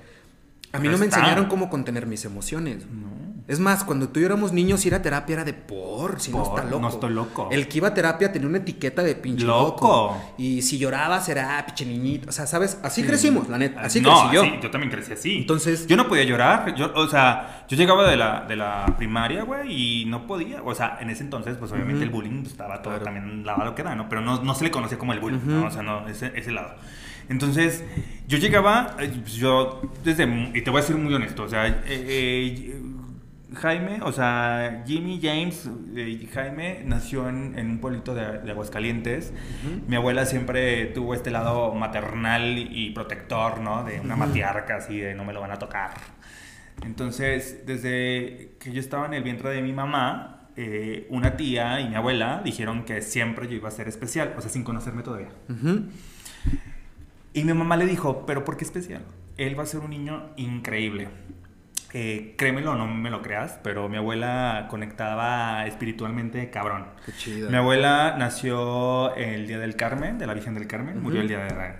a 0.71 0.79
mí 0.79 0.87
no 0.87 0.99
me 0.99 1.07
enseñaron 1.07 1.47
cómo 1.47 1.69
contener 1.69 2.07
mis 2.07 2.25
emociones. 2.25 2.87
No. 2.87 3.26
Es 3.49 3.61
más, 3.61 3.85
cuando 3.85 4.09
tú 4.09 4.19
y 4.19 4.23
yo 4.23 4.27
éramos 4.27 4.53
niños, 4.53 4.85
ir 4.87 4.95
a 4.95 5.03
terapia 5.03 5.35
era 5.35 5.45
de 5.45 5.55
por, 5.55 6.19
si 6.19 6.33
no 6.33 6.43
está 6.43 6.65
loco. 6.65 6.81
No 6.81 6.89
estoy 6.89 7.13
loco. 7.13 7.49
El 7.53 7.69
que 7.69 7.79
iba 7.79 7.89
a 7.89 7.95
terapia 7.95 8.33
tenía 8.33 8.49
una 8.49 8.59
etiqueta 8.59 9.05
de 9.05 9.15
pinche 9.15 9.45
loco. 9.45 10.17
Y 10.37 10.63
si 10.63 10.79
llorabas 10.79 11.29
era 11.29 11.65
pinche 11.65 11.87
niñito. 11.87 12.29
O 12.29 12.33
sea, 12.33 12.47
¿sabes? 12.47 12.81
Así 12.83 13.05
crecimos, 13.05 13.49
la 13.49 13.59
neta. 13.59 13.83
Así 13.83 14.01
no, 14.01 14.33
yo. 14.33 14.43
yo 14.61 14.71
también 14.71 14.91
crecí 14.91 15.13
así. 15.13 15.37
Entonces. 15.37 15.87
Yo 15.87 15.97
no 15.97 16.09
podía 16.09 16.25
llorar. 16.25 16.75
Yo, 16.75 16.93
o 16.95 17.07
sea, 17.07 17.65
yo 17.69 17.77
llegaba 17.77 18.09
de 18.11 18.17
la, 18.17 18.45
de 18.49 18.57
la 18.57 18.95
primaria, 18.99 19.45
güey, 19.45 20.03
y 20.03 20.05
no 20.07 20.27
podía. 20.27 20.63
O 20.65 20.75
sea, 20.75 20.99
en 21.01 21.11
ese 21.11 21.23
entonces, 21.23 21.57
pues 21.57 21.71
obviamente 21.71 22.03
el 22.03 22.11
bullying 22.11 22.41
pues, 22.41 22.53
estaba 22.53 22.83
todo 22.83 22.99
también 22.99 23.47
lavado 23.47 23.77
que 23.77 23.85
da, 23.85 23.95
¿no? 23.95 24.09
Pero 24.09 24.23
no, 24.23 24.43
no 24.43 24.55
se 24.57 24.65
le 24.65 24.73
conocía 24.73 24.99
como 24.99 25.13
el 25.13 25.21
bullying, 25.21 25.41
¿no? 25.45 25.67
O 25.67 25.71
sea, 25.71 25.83
no, 25.83 26.09
ese, 26.09 26.33
ese 26.35 26.51
lado. 26.51 26.75
Entonces, 27.29 27.85
yo 28.29 28.39
llegaba, 28.39 28.97
eh, 28.99 29.11
pues, 29.21 29.35
yo 29.35 29.83
desde, 30.05 30.51
y 30.55 30.63
te 30.63 30.71
voy 30.71 30.81
a 30.81 30.83
ser 30.83 30.97
muy 30.97 31.13
honesto, 31.13 31.45
o 31.45 31.49
sea, 31.49 31.67
eh, 31.67 31.83
eh, 31.87 32.81
Jaime, 33.55 34.01
o 34.03 34.11
sea, 34.11 34.83
Jimmy 34.87 35.21
James 35.23 35.71
eh, 35.95 36.29
Jaime 36.33 36.83
nació 36.85 37.29
en, 37.29 37.57
un 37.57 37.79
pueblito 37.79 38.15
de, 38.15 38.51
Aguascalientes. 38.51 39.33
Mi 39.87 39.95
abuela 39.95 40.27
siempre 40.27 40.87
tuvo 40.87 41.15
este 41.15 41.31
lado 41.31 41.73
maternal 41.73 42.59
y 42.59 42.91
protector, 42.91 43.61
¿no? 43.61 43.85
De 43.85 44.01
una 44.01 44.17
matriarca 44.17 44.77
así 44.77 44.99
de 44.99 45.15
no 45.15 45.25
me 45.25 45.33
lo 45.33 45.41
van 45.41 45.53
a 45.53 45.59
tocar. 45.59 45.93
Entonces, 46.85 47.65
desde 47.67 48.57
que 48.59 48.73
yo 48.73 48.81
estaba 48.81 49.07
en 49.07 49.15
el 49.15 49.23
vientre 49.23 49.51
de 49.51 49.63
mi 49.63 49.73
mamá, 49.73 50.49
eh, 50.57 51.07
una 51.11 51.37
tía 51.37 51.81
y 51.81 51.89
mi 51.89 51.95
abuela 51.95 52.43
dijeron 52.45 52.85
que 52.85 53.01
siempre 53.01 53.47
yo 53.47 53.55
iba 53.55 53.69
a 53.69 53.73
ser 53.73 53.87
especial, 53.87 54.35
o 54.37 54.41
sea, 54.41 54.51
sin 54.51 54.65
conocerme 54.65 55.03
todavía. 55.03 55.29
Y 57.33 57.45
mi 57.45 57.53
mamá 57.53 57.77
le 57.77 57.87
dijo, 57.87 58.27
¿pero 58.27 58.45
por 58.45 58.57
qué 58.57 58.65
especial? 58.65 59.03
Él 59.37 59.57
va 59.59 59.63
a 59.63 59.67
ser 59.67 59.81
un 59.81 59.91
niño 59.91 60.31
increíble 60.37 61.09
eh, 61.93 62.35
créemelo 62.37 62.73
o 62.73 62.75
no 62.75 62.87
me 62.87 63.11
lo 63.11 63.23
creas, 63.23 63.59
pero 63.63 63.89
mi 63.89 63.97
abuela 63.97 64.67
conectaba 64.69 65.67
espiritualmente 65.67 66.51
cabrón. 66.51 66.87
Qué 67.05 67.13
chido. 67.13 67.49
Mi 67.49 67.57
abuela 67.57 68.17
nació 68.19 69.15
el 69.15 69.47
día 69.47 69.59
del 69.59 69.77
Carmen, 69.77 70.19
de 70.19 70.27
la 70.27 70.35
Virgen 70.35 70.55
del 70.55 70.67
Carmen, 70.67 71.01
murió 71.01 71.21
el 71.21 71.29
día 71.29 71.45
de 71.45 71.55
la, 71.55 71.77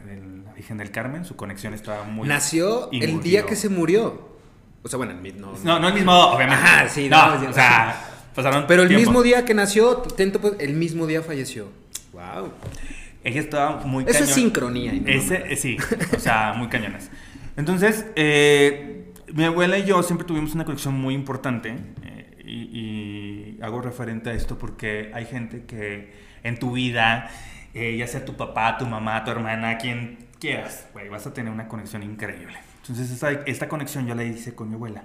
Virgen 0.55 0.79
del 0.79 0.91
Carmen, 0.91 1.25
su 1.25 1.37
conexión 1.37 1.75
estaba 1.75 2.05
muy... 2.05 2.27
Nació 2.27 2.91
el 2.93 3.21
día 3.21 3.45
que 3.45 3.57
se 3.57 3.69
murió. 3.69 4.37
O 4.83 4.89
sea, 4.89 4.97
bueno, 4.97 5.13
el 5.13 5.19
mismo... 5.19 5.53
No, 5.65 5.79
no 5.79 5.89
el 5.89 5.95
mismo, 5.95 6.13
obviamente. 6.13 6.65
Ajá, 6.65 6.89
sí, 6.89 7.11
no, 7.11 7.35
o 7.35 7.53
sea, 7.53 7.95
pasaron 8.35 8.65
Pero 8.67 8.85
el 8.85 8.91
mismo 8.91 9.23
día 9.23 9.45
que 9.45 9.53
nació, 9.53 10.03
pues, 10.03 10.55
el 10.61 10.73
mismo 10.75 11.07
día 11.07 11.21
falleció. 11.21 11.69
Wow. 12.13 12.53
Ella 13.23 13.41
estaba 13.41 13.85
muy 13.85 14.05
Eso 14.07 14.25
es 14.25 14.31
sincronía. 14.31 14.95
Ese, 15.05 15.57
sí, 15.57 15.77
o 16.17 16.21
sea, 16.21 16.55
muy 16.57 16.69
cañones. 16.69 17.11
Entonces, 17.57 18.07
eh 18.15 19.06
mi 19.33 19.45
abuela 19.45 19.79
y 19.79 19.85
yo 19.85 20.03
siempre 20.03 20.27
tuvimos 20.27 20.55
una 20.55 20.65
conexión 20.65 20.95
muy 20.95 21.15
importante 21.15 21.77
eh, 22.03 22.43
y, 22.45 23.59
hago 23.63 23.81
referente 23.81 24.31
a 24.31 24.35
esto 24.35 24.59
porque 24.59 25.11
hay 25.15 25.25
gente 25.25 25.65
que 25.65 26.13
en 26.43 26.59
tu 26.59 26.73
vida, 26.73 27.31
eh, 27.75 27.97
ya 27.97 28.07
sea 28.07 28.25
tu 28.25 28.37
papá, 28.37 28.77
tu 28.77 28.87
mamá, 28.87 29.25
tu 29.25 29.31
hermana, 29.31 29.79
quien 29.79 30.19
quieras, 30.39 30.87
vas 31.11 31.27
a 31.27 31.33
tener 31.33 31.53
una 31.53 31.67
conexión 31.67 32.03
increíble. 32.03 32.59
Entonces 32.83 33.23
esta, 33.47 33.69
conexión 33.69 34.07
yo 34.07 34.15
la 34.15 34.25
hice 34.25 34.55
con 34.55 34.69
mi 34.69 34.75
abuela, 34.75 35.05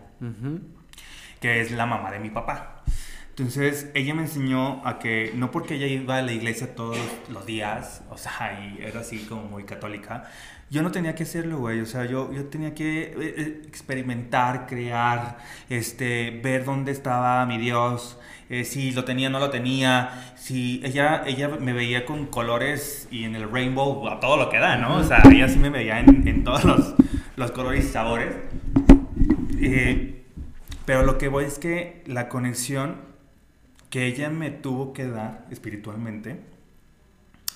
que 1.39 1.61
es 1.61 1.71
la 1.71 1.85
mamá 1.85 2.11
de 2.11 2.19
mi 2.19 2.29
papá. 2.29 2.83
Entonces 3.31 3.89
ella 3.93 4.13
me 4.13 4.23
enseñó 4.23 4.85
a 4.85 4.99
que 4.99 5.31
no 5.35 5.51
porque 5.51 5.75
ella 5.75 5.87
iba 5.87 6.17
a 6.17 6.21
la 6.21 6.33
iglesia 6.33 6.75
todos 6.75 6.97
los 7.29 7.45
días, 7.45 8.03
o 8.09 8.17
sea, 8.17 8.59
y 8.61 8.83
era 8.83 8.99
así 8.99 9.19
como 9.19 9.43
muy 9.43 9.63
católica, 9.63 10.29
yo 10.69 10.81
no 10.81 10.91
tenía 10.91 11.15
que 11.15 11.23
hacerlo, 11.23 11.59
güey. 11.59 11.81
O 11.81 11.85
sea, 11.85 12.05
yo, 12.05 12.31
yo 12.33 12.45
tenía 12.45 12.73
que 12.73 13.03
eh, 13.03 13.15
eh, 13.17 13.61
experimentar, 13.67 14.67
crear, 14.67 15.37
este, 15.69 16.39
ver 16.43 16.63
dónde 16.63 16.93
estaba 16.93 17.45
mi 17.45 17.57
Dios, 17.57 18.17
eh, 18.49 18.63
si 18.63 18.91
lo 18.91 19.03
tenía 19.03 19.27
o 19.27 19.31
no 19.31 19.39
lo 19.39 19.49
tenía, 19.49 20.33
si 20.37 20.81
ella, 20.83 21.23
ella 21.25 21.49
me 21.49 21.73
veía 21.73 22.05
con 22.05 22.25
colores 22.27 23.07
y 23.11 23.25
en 23.25 23.35
el 23.35 23.51
rainbow 23.51 24.07
a 24.07 24.19
todo 24.21 24.37
lo 24.37 24.49
que 24.49 24.59
da, 24.59 24.77
¿no? 24.77 24.97
O 24.97 25.03
sea, 25.03 25.21
ella 25.29 25.49
sí 25.49 25.59
me 25.59 25.69
veía 25.69 25.99
en, 25.99 26.43
todos 26.43 26.63
los, 26.63 26.95
los, 27.35 27.51
colores 27.51 27.85
y 27.85 27.87
sabores. 27.89 28.33
pero 30.85 31.03
lo 31.03 31.17
que 31.17 31.27
voy 31.27 31.45
es 31.45 31.59
que 31.59 32.03
la 32.07 32.29
conexión 32.29 33.10
que 33.91 34.07
ella 34.07 34.29
me 34.29 34.49
tuvo 34.49 34.93
que 34.93 35.05
dar 35.05 35.45
espiritualmente 35.51 36.39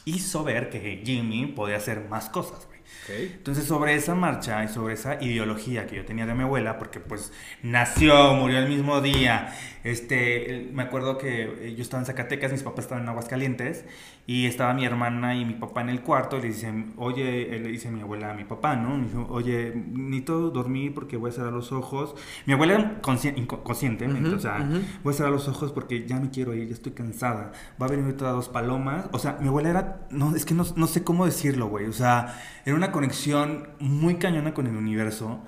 hizo 0.04 0.44
ver 0.44 0.70
que 0.70 1.02
Jimmy 1.04 1.48
podía 1.48 1.78
hacer 1.78 2.08
más 2.08 2.30
cosas, 2.30 2.68
entonces 3.08 3.66
sobre 3.66 3.96
esa 3.96 4.14
marcha 4.14 4.64
y 4.64 4.68
sobre 4.68 4.94
esa 4.94 5.22
ideología 5.24 5.88
que 5.88 5.96
yo 5.96 6.06
tenía 6.06 6.28
de 6.28 6.36
mi 6.36 6.44
abuela, 6.44 6.78
porque 6.78 7.00
pues 7.00 7.32
nació, 7.64 8.34
murió 8.36 8.60
el 8.60 8.70
mismo 8.70 9.02
día, 9.02 9.56
este, 9.84 10.70
me 10.72 10.84
acuerdo 10.84 11.18
que 11.18 11.74
yo 11.76 11.82
estaba 11.82 12.02
en 12.02 12.06
Zacatecas, 12.06 12.52
mis 12.52 12.64
papás 12.64 12.86
estaban 12.86 13.04
en 13.04 13.10
Aguascalientes 13.10 13.86
y 14.28 14.48
estaba 14.48 14.74
mi 14.74 14.86
hermana 14.86 15.36
y 15.36 15.46
mi 15.46 15.54
papá 15.54 15.82
en 15.82 15.90
el 15.90 16.02
cuarto 16.02 16.40
le 16.40 16.48
dicen, 16.48 16.94
oye, 16.98 17.60
le 17.60 17.70
dice 17.70 17.92
mi 17.92 18.02
abuela 18.02 18.32
a 18.32 18.34
mi 18.34 18.44
papá, 18.44 18.76
¿no? 18.76 18.98
Me 18.98 19.06
dijo, 19.06 19.28
oye, 19.30 19.74
necesito 19.76 20.50
dormir 20.50 20.96
porque 20.96 21.16
voy 21.16 21.30
a 21.30 21.34
cerrar 21.34 21.54
los 21.54 21.72
ojos. 21.72 22.16
Mi 22.48 22.54
abuela 22.54 23.00
consciente, 23.02 24.08
o 24.08 24.40
sea, 24.40 24.68
voy 25.04 25.14
a 25.14 25.16
cerrar 25.16 25.32
los 25.32 25.48
ojos 25.48 25.72
porque 25.72 26.08
ya 26.08 26.20
me 26.20 26.32
quiero 26.32 26.56
ir, 26.56 26.68
ya 26.68 26.74
estoy 26.74 26.94
cansada. 26.94 27.52
Va 27.80 27.86
a 27.86 27.90
venir 27.90 28.12
otra 28.12 28.32
dos 28.32 28.50
palomas. 28.50 29.06
O 29.12 29.20
sea, 29.20 29.38
mi 29.40 29.48
abuela 29.48 29.70
era, 29.70 30.08
no, 30.10 30.36
es 30.36 30.44
que 30.44 30.56
no, 30.56 30.66
no 30.76 30.88
sé 30.88 31.04
cómo 31.04 31.26
decirlo, 31.28 31.68
güey. 31.68 31.86
O 31.86 31.94
sea, 31.94 32.42
era 32.66 32.76
una 32.76 32.92
conexión 32.92 33.68
muy 33.80 34.16
cañona 34.16 34.56
con 34.56 34.66
el 34.66 34.76
universo. 34.76 35.44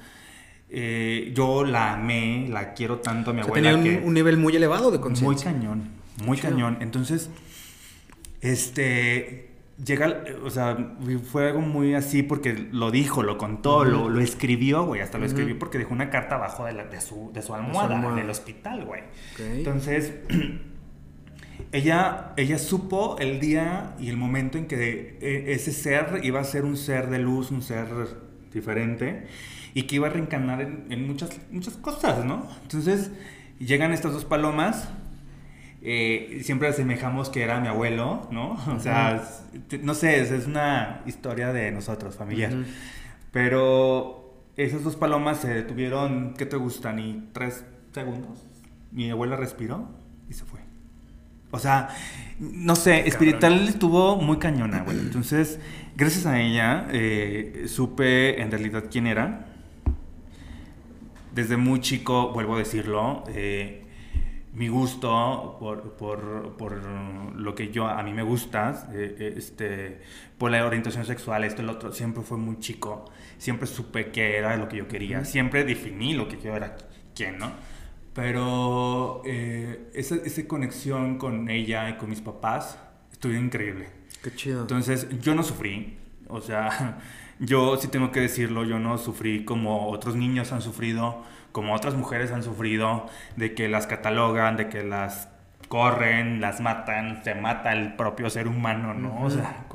Eh, 0.69 1.31
yo 1.35 1.63
la 1.63 1.93
amé, 1.93 2.47
la 2.49 2.73
quiero 2.73 2.99
tanto 2.99 3.31
a 3.31 3.33
mi 3.33 3.41
abuela. 3.41 3.71
Tenía 3.71 4.01
un, 4.03 4.13
nivel 4.13 4.37
muy 4.37 4.55
elevado 4.55 4.91
de 4.91 4.99
conciencia. 4.99 5.49
Muy 5.51 5.59
cañón, 5.59 5.89
muy 6.25 6.37
cañón. 6.37 6.77
Entonces, 6.81 7.31
este, 8.41 9.47
llega, 9.83 10.23
o 10.43 10.49
sea, 10.49 10.95
fue 11.23 11.49
algo 11.49 11.61
muy 11.61 11.93
así 11.93 12.23
porque 12.23 12.53
lo 12.71 12.91
dijo, 12.91 13.23
lo 13.23 13.37
contó, 13.37 13.85
lo, 13.85 14.09
lo, 14.09 14.21
escribió, 14.21 14.85
güey, 14.85 15.01
hasta 15.01 15.17
lo 15.17 15.25
escribió 15.25 15.57
porque 15.59 15.77
dejó 15.77 15.93
una 15.93 16.09
carta 16.09 16.35
abajo 16.35 16.65
de, 16.65 16.73
la, 16.73 16.85
de, 16.85 17.01
su, 17.01 17.31
de 17.33 17.41
su 17.41 17.53
almohada, 17.53 17.95
en 17.95 18.19
el 18.19 18.29
hospital, 18.29 18.85
güey. 18.85 19.03
Entonces, 19.39 20.13
ella, 21.71 22.33
ella 22.37 22.57
supo 22.57 23.17
el 23.19 23.39
día 23.39 23.95
y 23.99 24.09
el 24.09 24.17
momento 24.17 24.57
en 24.57 24.67
que 24.67 25.17
e, 25.21 25.53
ese 25.53 25.71
ser 25.71 26.21
iba 26.23 26.39
a 26.39 26.43
ser 26.43 26.65
un 26.65 26.77
ser 26.77 27.09
de 27.09 27.19
luz, 27.19 27.51
un 27.51 27.61
ser 27.61 27.87
diferente 28.53 29.27
y 29.73 29.83
que 29.83 29.95
iba 29.95 30.07
a 30.07 30.09
reencarnar 30.09 30.61
en, 30.61 30.85
en 30.89 31.05
muchas, 31.05 31.29
muchas 31.51 31.75
cosas, 31.75 32.25
¿no? 32.25 32.47
Entonces, 32.63 33.11
llegan 33.59 33.93
estas 33.93 34.13
dos 34.13 34.25
palomas 34.25 34.89
eh, 35.81 36.41
siempre 36.43 36.67
asemejamos 36.67 37.29
que 37.29 37.43
era 37.43 37.59
mi 37.59 37.67
abuelo, 37.67 38.27
¿no? 38.31 38.57
O 38.75 38.79
sea, 38.79 39.23
no 39.81 39.93
sé, 39.93 40.21
es, 40.21 40.47
una 40.47 41.01
historia 41.05 41.53
de 41.53 41.71
nosotros, 41.71 42.15
familiar. 42.15 42.53
Pero 43.31 44.43
esas 44.55 44.83
dos 44.83 44.95
palomas 44.95 45.39
se 45.39 45.53
detuvieron, 45.53 46.33
¿qué 46.37 46.45
te 46.45 46.57
gustan? 46.57 46.99
Y 46.99 47.29
tres 47.33 47.63
segundos. 47.93 48.43
Mi 48.91 49.09
abuela 49.11 49.35
respiró 49.35 49.87
y 50.29 50.33
se 50.33 50.45
fue. 50.45 50.59
O 51.51 51.59
sea, 51.59 51.89
no 52.39 52.75
sé, 52.75 53.07
espiritual 53.07 53.67
estuvo 53.67 54.17
muy 54.17 54.37
cañona, 54.37 54.81
güey. 54.81 54.99
Entonces, 54.99 55.59
gracias 55.95 56.25
a 56.25 56.39
ella, 56.41 56.87
eh, 56.91 57.65
supe 57.67 58.41
en 58.41 58.51
realidad 58.51 58.85
quién 58.91 59.07
era. 59.07 59.45
Desde 61.33 61.55
muy 61.55 61.79
chico, 61.79 62.31
vuelvo 62.33 62.55
a 62.55 62.59
decirlo, 62.59 63.23
eh, 63.29 63.86
mi 64.57 64.69
gusto 64.69 65.55
por, 65.59 65.93
por, 65.93 66.57
por, 66.57 66.83
lo 67.35 67.53
que 67.53 67.69
yo 67.69 67.87
a 67.87 68.01
mí 68.01 68.11
me 68.11 68.23
gusta, 68.23 68.89
eh, 68.91 69.15
eh, 69.19 69.33
este, 69.37 70.01
por 70.35 70.49
la 70.49 70.65
orientación 70.65 71.05
sexual, 71.05 71.43
esto, 71.43 71.61
el 71.61 71.69
otro, 71.69 71.91
siempre 71.93 72.23
fue 72.23 72.39
muy 72.39 72.57
chico. 72.57 73.05
Siempre 73.37 73.67
supe 73.67 74.09
qué 74.11 74.35
era 74.35 74.57
lo 74.57 74.67
que 74.67 74.77
yo 74.77 74.87
quería. 74.87 75.23
Siempre 75.25 75.63
definí 75.63 76.15
lo 76.15 76.27
que 76.27 76.41
yo 76.41 76.55
era 76.55 76.75
quién, 77.13 77.37
¿no? 77.37 77.51
Pero 78.15 79.21
eh, 79.25 79.91
esa, 79.93 80.15
esa, 80.15 80.47
conexión 80.47 81.19
con 81.19 81.51
ella 81.51 81.87
y 81.91 81.97
con 81.97 82.09
mis 82.09 82.21
papás 82.21 82.79
estuvo 83.11 83.33
increíble. 83.33 83.89
Qué 84.23 84.33
chido. 84.33 84.61
Entonces, 84.61 85.07
yo 85.21 85.35
no 85.35 85.43
sufrí. 85.43 85.99
O 86.29 86.41
sea, 86.41 86.97
yo 87.39 87.77
sí 87.77 87.87
tengo 87.87 88.11
que 88.11 88.21
decirlo, 88.21 88.63
yo 88.63 88.79
no 88.79 88.97
sufrí 88.97 89.45
como 89.45 89.89
otros 89.89 90.15
niños 90.15 90.51
han 90.51 90.61
sufrido 90.61 91.23
como 91.57 91.73
otras 91.73 91.95
mujeres 91.95 92.31
han 92.31 92.43
sufrido, 92.43 93.07
de 93.35 93.55
que 93.55 93.67
las 93.67 93.87
catalogan, 93.87 94.57
de 94.57 94.69
que 94.69 94.83
las 94.83 95.29
corren, 95.67 96.39
las 96.39 96.61
matan, 96.61 97.23
se 97.23 97.35
mata 97.35 97.73
el 97.73 97.93
propio 97.95 98.29
ser 98.29 98.47
humano, 98.47 98.93
¿no? 98.93 99.23
O 99.23 99.29
sea, 99.29 99.65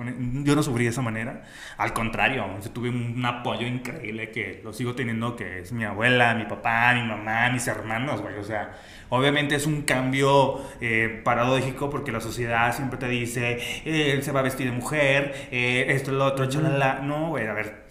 yo 0.45 0.57
no 0.57 0.63
sufrí 0.63 0.85
de 0.85 0.91
esa 0.91 1.03
manera. 1.03 1.43
Al 1.77 1.93
contrario, 1.93 2.47
tuve 2.73 2.89
un 2.89 3.25
apoyo 3.25 3.67
increíble 3.67 4.31
que 4.31 4.61
lo 4.65 4.73
sigo 4.73 4.95
teniendo, 4.95 5.37
que 5.37 5.61
es 5.61 5.73
mi 5.73 5.85
abuela, 5.85 6.35
mi 6.35 6.47
papá, 6.47 6.95
mi 6.95 7.03
mamá, 7.07 7.51
mis 7.51 7.67
hermanos, 7.67 8.23
güey. 8.23 8.37
O 8.39 8.45
sea, 8.45 8.73
obviamente 9.11 9.55
es 9.55 9.67
un 9.67 9.83
cambio 9.83 10.63
eh, 10.81 11.21
paradójico 11.25 11.91
porque 11.91 12.11
la 12.11 12.21
sociedad 12.21 12.75
siempre 12.75 12.99
te 12.99 13.09
dice, 13.09 13.59
eh, 13.85 14.13
él 14.13 14.23
se 14.23 14.33
va 14.33 14.41
a 14.41 14.45
vestir 14.45 14.71
de 14.71 14.73
mujer, 14.77 15.49
eh, 15.51 15.87
esto, 15.89 16.13
lo 16.13 16.25
otro, 16.25 16.47
chalala. 16.47 17.01
No, 17.01 17.29
güey, 17.29 17.47
a 17.47 17.53
ver, 17.53 17.87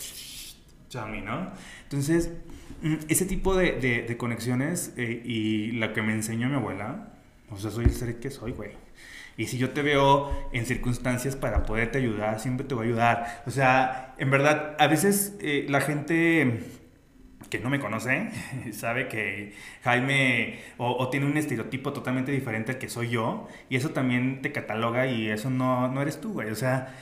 chami, 0.90 1.22
¿no? 1.22 1.52
Entonces, 1.84 2.34
mm, 2.82 2.96
ese 3.10 3.26
tipo 3.26 3.56
de, 3.56 3.74
de, 3.74 4.02
de 4.04 4.18
conexiones 4.18 4.94
y 4.98 5.74
la 5.74 5.94
que 5.94 6.02
me 6.02 6.14
enseñó 6.14 6.50
mi 6.50 6.56
abuela, 6.56 7.11
o 7.52 7.58
sea, 7.58 7.72
soy 7.72 7.86
el 7.86 7.92
ser 7.92 8.20
que 8.20 8.30
soy, 8.30 8.52
güey. 8.52 8.72
Y 9.38 9.48
si 9.48 9.58
yo 9.58 9.72
te 9.72 9.82
veo 9.82 10.32
en 10.52 10.66
circunstancias 10.66 11.36
para 11.36 11.64
poderte 11.64 11.98
ayudar, 11.98 12.40
siempre 12.40 12.66
te 12.66 12.76
voy 12.76 12.86
a 12.86 12.90
ayudar. 12.90 13.44
O 13.46 13.52
sea, 13.52 14.14
en 14.18 14.30
verdad, 14.30 14.76
a 14.78 14.88
veces 14.88 15.38
eh, 15.42 15.66
la 15.70 15.82
gente 15.82 16.60
que 17.50 17.60
no 17.60 17.70
me 17.70 17.80
conoce 17.80 18.30
sabe 18.72 19.08
que 19.08 19.54
Jaime 19.84 20.60
o, 20.78 21.10
tiene 21.10 21.26
un 21.26 21.38
estereotipo 21.38 21.94
totalmente 21.94 22.32
diferente 22.32 22.74
al 22.74 22.78
que 22.78 22.90
soy 22.90 23.10
yo. 23.10 23.48
Y 23.70 23.78
eso 23.78 23.92
también 23.92 24.42
te 24.42 24.52
cataloga 24.52 25.08
y 25.08 25.30
eso 25.30 25.50
no, 25.50 25.88
no 25.88 26.02
eres 26.02 26.20
tú, 26.22 26.34
güey. 26.34 26.50
O 26.50 26.56
sea, 26.56 26.94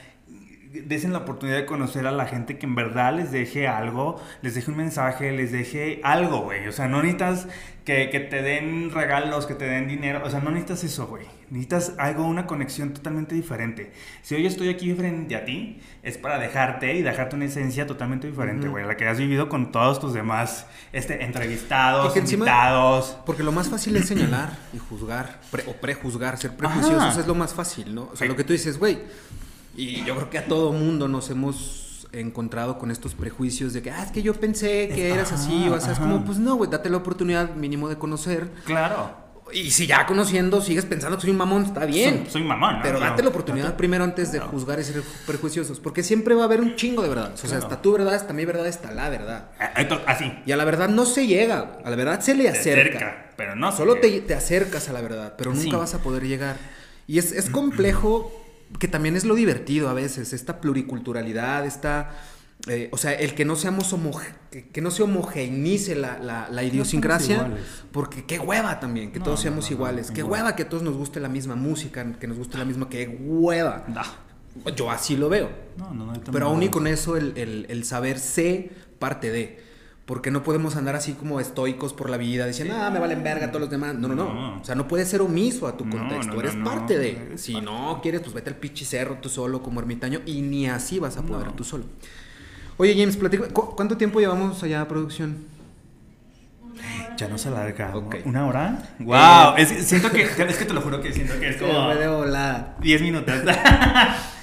desen 0.72 1.12
la 1.12 1.20
oportunidad 1.20 1.58
de 1.58 1.66
conocer 1.66 2.06
a 2.06 2.12
la 2.12 2.26
gente 2.26 2.56
que 2.56 2.66
en 2.66 2.76
verdad 2.76 3.12
les 3.14 3.32
deje 3.32 3.66
algo, 3.66 4.22
les 4.40 4.54
deje 4.54 4.70
un 4.70 4.76
mensaje, 4.76 5.32
les 5.32 5.50
deje 5.50 6.00
algo, 6.04 6.42
güey. 6.42 6.68
O 6.68 6.72
sea, 6.72 6.86
no 6.86 7.02
necesitas 7.02 7.48
que, 7.84 8.08
que, 8.08 8.20
te 8.20 8.40
den 8.40 8.90
regalos, 8.92 9.46
que 9.46 9.54
te 9.54 9.64
den 9.64 9.88
dinero. 9.88 10.22
O 10.24 10.30
sea, 10.30 10.38
no 10.38 10.50
necesitas 10.50 10.84
eso, 10.84 11.08
güey. 11.08 11.26
Necesitas 11.50 11.94
algo, 11.98 12.24
una 12.24 12.46
conexión 12.46 12.94
totalmente 12.94 13.34
diferente. 13.34 13.92
Si 14.22 14.36
hoy 14.36 14.46
estoy 14.46 14.68
aquí 14.68 14.94
frente 14.94 15.34
a 15.34 15.44
ti, 15.44 15.80
es 16.04 16.18
para 16.18 16.38
dejarte 16.38 16.94
y 16.94 17.02
dejarte 17.02 17.34
una 17.34 17.46
esencia 17.46 17.88
totalmente 17.88 18.28
diferente, 18.28 18.68
güey. 18.68 18.86
La 18.86 18.96
que 18.96 19.08
has 19.08 19.18
vivido 19.18 19.48
con 19.48 19.72
todos 19.72 19.98
tus 19.98 20.14
demás 20.14 20.68
este, 20.92 21.24
entrevistados, 21.24 22.16
invitados. 22.16 23.18
Porque 23.26 23.42
lo 23.42 23.50
más 23.50 23.68
fácil 23.68 23.96
es 23.96 24.06
señalar 24.06 24.56
y 24.72 24.78
juzgar, 24.78 25.40
o 25.66 25.72
prejuzgar, 25.72 26.38
ser 26.38 26.56
prejuiciosos 26.56 27.16
es 27.16 27.26
lo 27.26 27.34
más 27.34 27.54
fácil, 27.54 27.92
¿no? 27.92 28.10
O 28.12 28.16
sea, 28.16 28.28
lo 28.28 28.36
que 28.36 28.44
tú 28.44 28.52
dices, 28.52 28.78
güey 28.78 28.98
y 29.80 30.04
yo 30.04 30.14
creo 30.16 30.30
que 30.30 30.38
a 30.38 30.46
todo 30.46 30.72
mundo 30.72 31.08
nos 31.08 31.30
hemos 31.30 32.06
encontrado 32.12 32.78
con 32.78 32.90
estos 32.90 33.14
prejuicios 33.14 33.72
de 33.72 33.82
que, 33.82 33.90
ah, 33.90 34.02
es 34.02 34.10
que 34.10 34.22
yo 34.22 34.34
pensé 34.34 34.88
que 34.88 35.10
eras 35.10 35.32
así, 35.32 35.68
o 35.68 35.80
sea, 35.80 35.92
es 35.92 35.98
como, 35.98 36.24
pues 36.24 36.38
no, 36.38 36.56
güey, 36.56 36.70
date 36.70 36.90
la 36.90 36.98
oportunidad 36.98 37.54
mínimo 37.54 37.88
de 37.88 37.96
conocer. 37.96 38.50
Claro. 38.64 39.30
Y 39.52 39.72
si 39.72 39.88
ya 39.88 40.06
conociendo 40.06 40.60
sigues 40.60 40.84
pensando 40.84 41.16
que 41.16 41.22
soy 41.22 41.30
un 41.30 41.36
mamón, 41.36 41.64
está 41.64 41.84
bien. 41.84 42.26
Soy, 42.28 42.44
mamón. 42.44 42.78
Pero 42.82 43.00
date 43.00 43.22
la 43.22 43.30
oportunidad 43.30 43.76
primero 43.76 44.04
antes 44.04 44.30
de 44.30 44.38
juzgar 44.38 44.78
y 44.78 44.84
ser 44.84 45.02
prejuiciosos. 45.26 45.80
Porque 45.80 46.04
siempre 46.04 46.36
va 46.36 46.42
a 46.42 46.44
haber 46.44 46.60
un 46.60 46.76
chingo 46.76 47.02
de 47.02 47.08
verdad. 47.08 47.32
O 47.34 47.36
sea, 47.36 47.58
está 47.58 47.82
tu 47.82 47.92
verdad, 47.92 48.14
está 48.14 48.32
mi 48.32 48.44
verdad, 48.44 48.68
está 48.68 48.92
la 48.92 49.08
verdad. 49.08 49.50
Eh, 49.76 49.88
así. 50.06 50.32
Y 50.46 50.52
a 50.52 50.56
la 50.56 50.64
verdad 50.64 50.88
no 50.88 51.04
se 51.04 51.26
llega. 51.26 51.78
A 51.84 51.90
la 51.90 51.96
verdad 51.96 52.20
se 52.20 52.36
le 52.36 52.48
acerca. 52.48 53.32
pero 53.36 53.56
no. 53.56 53.72
Solo 53.72 53.96
te, 53.96 54.20
te, 54.20 54.34
acercas 54.34 54.88
a 54.88 54.92
la 54.92 55.00
verdad, 55.00 55.34
pero 55.36 55.52
nunca 55.52 55.78
vas 55.78 55.94
a 55.94 55.98
poder 55.98 56.28
llegar. 56.28 56.56
Y 57.08 57.18
es, 57.18 57.32
es 57.32 57.50
complejo 57.50 58.30
que 58.78 58.88
también 58.88 59.16
es 59.16 59.24
lo 59.24 59.34
divertido 59.34 59.88
a 59.88 59.94
veces, 59.94 60.32
esta 60.32 60.60
pluriculturalidad, 60.60 61.66
esta... 61.66 62.10
Eh, 62.68 62.90
o 62.92 62.98
sea, 62.98 63.14
el 63.14 63.34
que 63.34 63.46
no 63.46 63.56
seamos 63.56 63.94
que, 64.50 64.80
no 64.82 64.90
se 64.90 65.02
homogeneice 65.02 65.94
la, 65.94 66.18
la, 66.50 66.62
idiosincrasia, 66.62 67.50
porque 67.90 68.26
qué 68.26 68.38
hueva 68.38 68.80
también, 68.80 69.12
que 69.12 69.18
todos 69.18 69.40
seamos 69.40 69.70
iguales, 69.70 70.10
qué 70.10 70.22
hueva 70.22 70.54
que 70.56 70.66
todos 70.66 70.82
nos 70.82 70.94
guste 70.94 71.20
la 71.20 71.30
misma 71.30 71.56
música, 71.56 72.12
que 72.20 72.26
nos 72.26 72.36
guste 72.36 72.58
la 72.58 72.66
misma, 72.66 72.90
qué 72.90 73.08
hueva. 73.08 73.86
Yo 74.76 74.90
así 74.90 75.16
lo 75.16 75.30
veo. 75.30 75.48
Pero 76.30 76.48
aún 76.48 76.62
y 76.62 76.68
con 76.68 76.86
eso 76.86 77.16
el, 77.16 77.32
el, 77.38 77.66
el 77.70 77.84
saber 77.84 78.18
sé 78.18 78.70
parte 78.98 79.30
de. 79.30 79.69
Porque 80.10 80.32
no 80.32 80.42
podemos 80.42 80.74
andar 80.74 80.96
así 80.96 81.12
como 81.12 81.38
estoicos 81.38 81.92
por 81.92 82.10
la 82.10 82.16
vida, 82.16 82.44
diciendo, 82.44 82.74
ah, 82.76 82.90
me 82.90 82.98
valen 82.98 83.22
verga 83.22 83.46
todos 83.46 83.60
los 83.60 83.70
demás. 83.70 83.94
No, 83.94 84.08
no, 84.08 84.16
no. 84.16 84.58
O 84.60 84.64
sea, 84.64 84.74
no 84.74 84.88
puedes 84.88 85.08
ser 85.08 85.20
omiso 85.22 85.68
a 85.68 85.76
tu 85.76 85.88
contexto. 85.88 86.40
Eres 86.40 86.56
parte 86.56 86.98
de. 86.98 87.38
Si 87.38 87.60
no 87.60 88.00
quieres, 88.02 88.20
pues 88.22 88.34
vete 88.34 88.50
al 88.50 88.56
pinche 88.56 88.84
cerro 88.84 89.18
tú 89.18 89.28
solo 89.28 89.62
como 89.62 89.78
ermitaño 89.78 90.20
y 90.26 90.42
ni 90.42 90.68
así 90.68 90.98
vas 90.98 91.16
a 91.16 91.22
poder 91.22 91.52
tú 91.52 91.62
solo. 91.62 91.84
Oye, 92.76 92.96
James, 92.98 93.16
¿cuánto 93.52 93.96
tiempo 93.96 94.18
llevamos 94.18 94.60
allá 94.64 94.80
a 94.80 94.88
producción? 94.88 95.44
Ya 97.16 97.28
no 97.28 97.38
se 97.38 97.46
alarga. 97.46 97.92
¿Una 98.24 98.48
hora? 98.48 98.96
¡Wow! 98.98 99.58
Eh, 99.58 99.64
siento 99.64 100.10
que, 100.10 100.22
es 100.48 100.56
que 100.56 100.64
te 100.64 100.74
lo 100.74 100.80
juro 100.80 101.00
que 101.00 101.12
siento 101.12 101.38
que 101.38 101.50
es 101.50 101.56
como. 101.56 101.86
Me 101.86 101.94
de 101.94 102.08
volar. 102.08 102.74
10 102.80 103.02
minutos. 103.02 103.32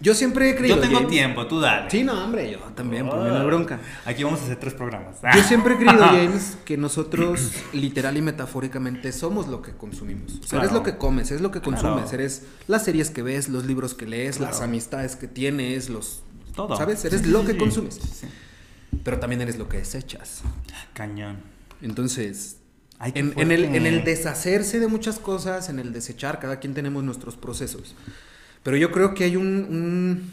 Yo 0.00 0.14
siempre 0.14 0.48
he 0.48 0.56
creído. 0.56 0.76
Yo 0.76 0.82
tengo 0.82 1.06
tiempo, 1.06 1.46
tú 1.46 1.60
dale. 1.60 1.90
Sí, 1.90 2.02
no, 2.02 2.24
hombre, 2.24 2.50
yo 2.50 2.58
también, 2.74 3.06
por 3.06 3.22
mí 3.22 3.28
no 3.28 3.44
bronca. 3.46 3.80
Aquí 4.06 4.24
vamos 4.24 4.40
a 4.40 4.44
hacer 4.44 4.56
tres 4.56 4.72
programas. 4.72 5.16
Yo 5.34 5.42
siempre 5.48 5.74
he 5.74 5.76
creído, 5.76 5.98
James, 5.98 6.56
que 6.64 6.78
nosotros, 6.78 7.52
literal 7.74 8.16
y 8.16 8.22
metafóricamente, 8.22 9.12
somos 9.12 9.48
lo 9.48 9.60
que 9.60 9.72
consumimos. 9.72 10.40
O 10.42 10.46
sea, 10.46 10.60
eres 10.60 10.72
lo 10.72 10.82
que 10.82 10.96
comes, 10.96 11.30
eres 11.30 11.42
lo 11.42 11.50
que 11.50 11.60
consumes. 11.60 12.12
Eres 12.12 12.44
las 12.66 12.84
series 12.84 13.10
que 13.10 13.22
ves, 13.22 13.48
los 13.48 13.66
libros 13.66 13.94
que 13.94 14.06
lees, 14.06 14.40
las 14.40 14.62
amistades 14.62 15.16
que 15.16 15.28
tienes, 15.28 15.90
los. 15.90 16.22
Todo. 16.54 16.76
¿Sabes? 16.76 17.04
Eres 17.04 17.26
lo 17.26 17.44
que 17.44 17.56
consumes. 17.56 18.00
Pero 19.04 19.18
también 19.18 19.42
eres 19.42 19.58
lo 19.58 19.68
que 19.68 19.78
desechas. 19.78 20.42
Cañón. 20.94 21.38
Entonces, 21.82 22.56
en, 23.00 23.32
en, 23.36 23.52
el, 23.52 23.64
en 23.64 23.86
el 23.86 24.04
deshacerse 24.04 24.80
de 24.80 24.88
muchas 24.88 25.18
cosas, 25.18 25.68
en 25.68 25.78
el 25.78 25.92
desechar, 25.92 26.38
cada 26.38 26.58
quien 26.58 26.74
tenemos 26.74 27.04
nuestros 27.04 27.36
procesos. 27.36 27.94
Pero 28.62 28.76
yo 28.76 28.90
creo 28.90 29.14
que 29.14 29.24
hay 29.24 29.36
un, 29.36 30.30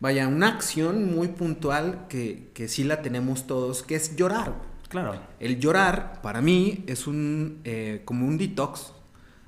vaya, 0.00 0.26
una 0.28 0.48
acción 0.48 1.14
muy 1.14 1.28
puntual 1.28 2.06
que, 2.08 2.48
que, 2.54 2.68
sí 2.68 2.84
la 2.84 3.02
tenemos 3.02 3.46
todos, 3.46 3.82
que 3.82 3.94
es 3.94 4.16
llorar. 4.16 4.54
Claro. 4.88 5.20
El 5.38 5.60
llorar, 5.60 6.20
para 6.22 6.40
mí, 6.40 6.84
es 6.86 7.06
un, 7.06 7.60
eh, 7.64 8.02
como 8.04 8.26
un 8.26 8.36
detox. 8.38 8.92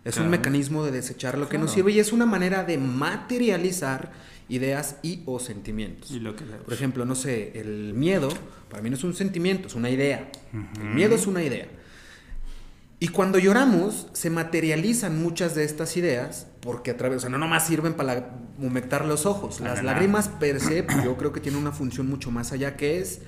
Es 0.04 0.16
un 0.16 0.30
mecanismo 0.30 0.84
de 0.84 0.90
desechar 0.90 1.38
lo 1.38 1.48
que 1.48 1.58
nos 1.58 1.72
sirve 1.72 1.92
y 1.92 2.00
es 2.00 2.12
una 2.12 2.26
manera 2.26 2.64
de 2.64 2.76
materializar 2.76 4.10
ideas 4.48 4.96
y 5.02 5.22
o 5.26 5.38
sentimientos. 5.38 6.10
Y 6.10 6.18
lo 6.18 6.34
que 6.34 6.44
Por 6.44 6.74
ejemplo, 6.74 7.04
no 7.04 7.14
sé, 7.14 7.52
el 7.60 7.94
miedo, 7.94 8.28
para 8.68 8.82
mí 8.82 8.90
no 8.90 8.96
es 8.96 9.04
un 9.04 9.14
sentimiento, 9.14 9.68
es 9.68 9.76
una 9.76 9.90
idea. 9.90 10.28
El 10.52 10.94
miedo 10.94 11.14
es 11.14 11.28
una 11.28 11.42
idea. 11.44 11.68
Y 12.98 13.08
cuando 13.08 13.38
lloramos, 13.38 14.08
se 14.12 14.28
materializan 14.28 15.22
muchas 15.22 15.54
de 15.54 15.64
estas 15.64 15.96
ideas, 15.96 16.48
porque 16.62 16.92
a 16.92 16.96
través, 16.96 17.18
o 17.18 17.20
sea, 17.22 17.28
no 17.28 17.38
nomás 17.38 17.66
sirven 17.66 17.94
para 17.94 18.36
humectar 18.58 19.04
los 19.04 19.26
ojos. 19.26 19.60
Las 19.60 19.82
lágrimas 19.82 20.28
per 20.28 20.60
se, 20.60 20.86
yo 21.04 21.16
creo 21.16 21.32
que 21.32 21.40
tienen 21.40 21.60
una 21.60 21.72
función 21.72 22.08
mucho 22.08 22.30
más 22.30 22.52
allá, 22.52 22.76
que 22.76 23.00
es 23.00 23.20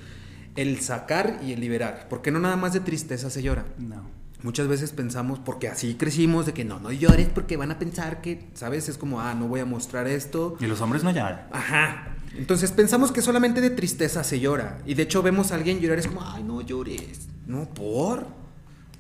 el 0.55 0.81
sacar 0.81 1.41
y 1.45 1.53
el 1.53 1.61
liberar. 1.61 2.07
Porque 2.09 2.31
no 2.31 2.39
nada 2.39 2.55
más 2.55 2.73
de 2.73 2.81
tristeza 2.81 3.31
se 3.31 3.43
llora. 3.43 3.65
No. 3.77 4.09
Muchas 4.43 4.69
veces 4.69 4.93
pensamos, 4.93 5.41
porque 5.41 5.67
así 5.67 5.95
crecimos, 5.95 6.47
de 6.47 6.53
que 6.53 6.65
no, 6.65 6.79
no 6.79 6.93
llores 6.93 7.29
porque 7.29 7.57
van 7.57 7.73
a 7.73 7.79
pensar 7.81 8.21
que, 8.21 8.47
¿sabes? 8.55 8.89
Es 8.89 8.99
como, 8.99 9.21
ah, 9.21 9.35
no 9.35 9.49
voy 9.49 9.59
a 9.59 9.65
mostrar 9.65 10.07
esto. 10.07 10.57
Y 10.61 10.67
los 10.67 10.81
hombres 10.81 11.03
no 11.03 11.11
lloran. 11.11 11.49
Ajá. 11.51 12.15
Entonces 12.37 12.71
pensamos 12.71 13.11
que 13.11 13.21
solamente 13.21 13.61
de 13.61 13.71
tristeza 13.71 14.23
se 14.23 14.39
llora. 14.39 14.79
Y 14.87 14.95
de 14.95 15.03
hecho 15.03 15.23
vemos 15.23 15.51
a 15.51 15.57
alguien 15.57 15.81
llorar, 15.81 15.99
es 15.99 16.07
como, 16.07 16.23
ay, 16.23 16.45
no 16.45 16.61
llores. 16.61 17.27
No, 17.47 17.65
por 17.75 18.44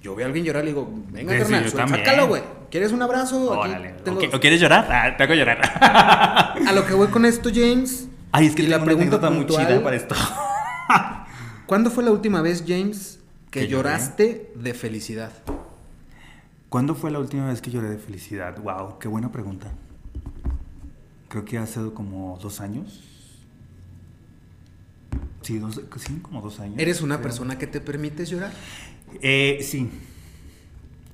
yo 0.05 0.14
veo 0.14 0.26
a 0.26 0.28
alguien 0.28 0.44
llorar 0.44 0.64
y 0.64 0.66
le 0.66 0.72
digo, 0.72 0.86
venga, 1.11 1.38
carnal, 1.38 1.70
sácalo, 1.70 2.28
güey. 2.28 2.42
¿Quieres 2.70 2.92
un 2.92 3.00
abrazo? 3.00 3.50
Órale. 3.50 3.94
¿O, 4.34 4.38
quieres 4.38 4.61
llorar? 4.61 4.86
Ah, 4.90 5.16
te 5.16 5.22
hago 5.22 5.32
llorar. 5.32 5.62
a 6.68 6.72
lo 6.74 6.84
que 6.84 6.92
voy 6.92 7.09
con 7.09 7.24
esto, 7.24 7.48
James. 7.50 8.07
Ay, 8.30 8.48
es 8.48 8.55
que 8.55 8.64
la 8.64 8.84
pregunta 8.84 9.16
está 9.16 9.30
muy 9.30 9.46
chida 9.46 9.82
para 9.82 9.96
esto. 9.96 10.14
¿Cuándo 11.66 11.90
fue 11.90 12.05
la 12.05 12.11
última 12.11 12.42
vez, 12.42 12.64
James, 12.68 13.18
que, 13.50 13.66
lloraste 13.66 14.52
de 14.55 14.74
felicidad? 14.74 15.32
¿Cuándo 16.68 16.94
fue 16.94 17.11
la 17.11 17.18
última 17.18 17.46
vez 17.46 17.62
que 17.62 17.70
lloré 17.70 17.88
de 17.88 17.96
felicidad? 17.96 18.59
Wow, 18.59 18.98
qué 18.98 19.09
buena 19.09 19.32
pregunta. 19.32 19.72
Creo 21.28 21.46
que 21.46 21.57
hace 21.57 21.80
como 21.94 22.38
dos 22.42 22.61
años. 22.61 23.02
Sí, 25.40 25.59
dos, 25.59 25.80
sí 25.96 26.18
como 26.20 26.42
dos 26.42 26.61
años. 26.61 26.78
¿Eres 26.78 27.00
una 27.00 27.22
persona 27.22 27.57
que 27.57 27.66
te 27.66 27.80
permites 27.80 28.28
llorar? 28.28 28.52
Eh, 29.23 29.59
sí. 29.62 29.91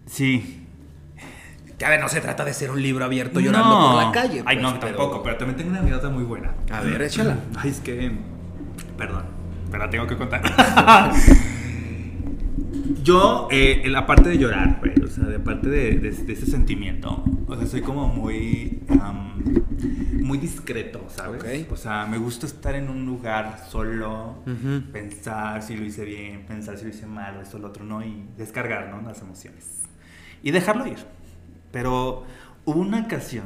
Sí. 0.07 0.67
A 1.85 1.89
ver, 1.89 2.01
no 2.01 2.09
se 2.09 2.21
trata 2.21 2.45
de 2.45 2.53
ser 2.53 2.71
un 2.71 2.83
libro 2.83 3.05
abierto 3.05 3.41
llorando 3.41 3.93
por 3.93 4.05
la 4.05 4.13
calle. 4.13 4.43
Ay, 4.45 4.57
no, 4.59 4.71
pues, 4.71 4.81
tampoco, 4.81 5.23
pero 5.23 5.37
también 5.37 5.57
tengo 5.57 5.71
una 5.71 5.81
anécdota 5.81 6.11
muy 6.11 6.25
buena. 6.25 6.55
A 6.71 6.81
ver, 6.81 7.01
échala. 7.01 7.39
Ay, 7.57 7.71
es 7.71 7.81
que. 7.81 8.13
Perdón, 8.99 9.25
pero 9.71 9.85
la 9.85 9.91
tengo 9.91 10.07
que 10.07 10.17
contar. 10.17 10.43
Yo, 13.03 13.49
eh, 13.51 13.83
la 13.87 14.07
parte 14.07 14.29
de 14.31 14.39
llorar, 14.39 14.79
güey, 14.81 14.95
o 15.03 15.09
sea, 15.09 15.25
de 15.25 15.39
parte 15.39 15.69
de, 15.69 16.09
ese 16.09 16.47
sentimiento, 16.47 17.25
o 17.47 17.57
sea, 17.57 17.67
soy 17.67 17.83
como 17.83 18.09
muy, 18.09 18.83
muy 20.21 20.39
discreto, 20.39 21.05
¿sabes? 21.09 21.67
O 21.71 21.77
sea, 21.77 22.07
me 22.07 22.19
gusta 22.19 22.47
estar 22.47 22.75
en 22.75 22.89
un 22.89 23.07
lugar 23.07 23.65
solo, 23.69 24.43
pensar 24.93 25.63
si 25.63 25.77
lo 25.77 25.85
hice 25.85 26.05
bien, 26.05 26.45
pensar 26.47 26.79
si 26.79 26.85
lo 26.85 26.91
hice 26.91 27.07
mal, 27.07 27.41
esto, 27.41 27.59
lo 27.59 27.69
otro, 27.69 27.85
¿no? 27.85 28.05
Y 28.05 28.27
descargar, 28.37 28.89
¿no? 28.89 29.01
Las 29.03 29.21
emociones. 29.21 29.83
Y 30.43 30.51
dejarlo 30.51 30.87
ir. 30.87 30.99
Pero 31.73 32.25
hubo 32.65 32.81
una 32.81 33.01
ocasión 33.01 33.45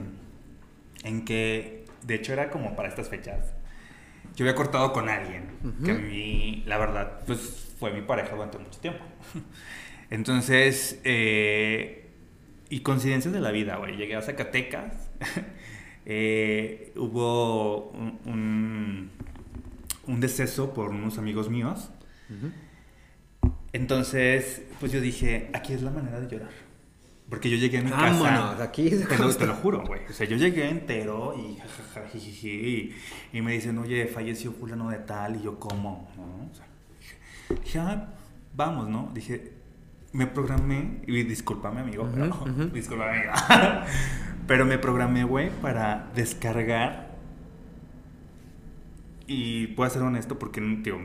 en 1.03 1.25
que, 1.25 1.85
de 2.03 2.15
hecho 2.15 2.33
era 2.33 2.51
como 2.51 2.77
para 2.77 2.89
estas 2.89 3.09
fechas, 3.09 3.53
yo 4.37 4.45
había 4.45 4.55
cortado 4.55 4.93
con 4.93 5.09
alguien, 5.09 5.45
que 5.85 5.93
a 5.93 5.95
mí, 5.95 6.65
la 6.67 6.79
verdad, 6.79 7.21
pues 7.27 7.64
fue 7.79 7.93
mi 7.93 8.03
pareja 8.03 8.35
durante 8.35 8.59
mucho 8.59 8.79
tiempo. 8.81 9.05
Entonces, 10.11 11.01
eh, 11.05 12.11
y 12.69 12.81
coincidencias 12.81 13.33
de 13.33 13.41
la 13.41 13.51
vida, 13.51 13.77
güey. 13.77 13.97
Llegué 13.97 14.17
a 14.17 14.23
Zacatecas, 14.23 15.11
eh, 16.07 16.93
hubo 16.97 17.91
un, 17.91 19.11
un, 20.07 20.21
deceso 20.21 20.73
por 20.75 20.91
unos 20.91 21.19
amigos 21.19 21.51
míos. 21.51 21.91
Entonces, 23.73 24.63
pues 24.81 24.93
yo 24.93 25.01
dije, 25.01 25.51
aquí 25.53 25.73
es 25.73 25.83
la 25.83 25.91
manera 25.91 26.21
de 26.21 26.29
llorar. 26.29 26.51
Porque 27.29 27.49
yo 27.49 27.57
llegué 27.57 27.79
a 27.79 27.83
mi 27.83 27.91
casa. 27.91 28.63
aquí 28.63 28.91
te 28.91 29.19
lo, 29.19 29.35
te 29.35 29.47
lo 29.47 29.55
juro, 29.55 29.83
güey. 29.87 30.03
O 30.09 30.13
sea, 30.13 30.27
yo 30.27 30.37
llegué 30.37 30.69
entero 30.69 31.35
y 31.37 31.59
y, 32.47 32.95
y, 33.33 33.43
me 33.43 33.53
dicen, 33.53 33.79
oye, 33.79 34.07
falleció 34.07 34.53
fulano 34.53 34.91
de 34.91 34.99
tal. 34.99 35.37
Y 35.37 35.43
yo, 35.43 35.59
¿cómo? 35.59 36.11
¿No? 36.17 36.51
O 36.51 36.55
sea, 36.55 36.67
dije, 37.63 37.79
ah, 37.79 38.09
vamos, 38.55 38.89
¿no? 38.89 39.11
Dije, 39.15 39.53
me 40.13 40.27
programé, 40.27 41.03
y 41.07 41.23
discúlpame, 41.25 41.81
amigo, 41.81 42.09
pero, 42.15 42.45
discúlpame, 42.73 43.19
amigo. 43.19 43.33
pero 44.47 44.65
me 44.65 44.79
programé, 44.79 45.25
güey, 45.25 45.51
para 45.51 46.11
descargar. 46.15 47.15
Y 49.27 49.69
puedo 49.69 49.91
ser 49.91 50.03
honesto 50.03 50.39
porque, 50.39 50.61
tío, 50.83 50.99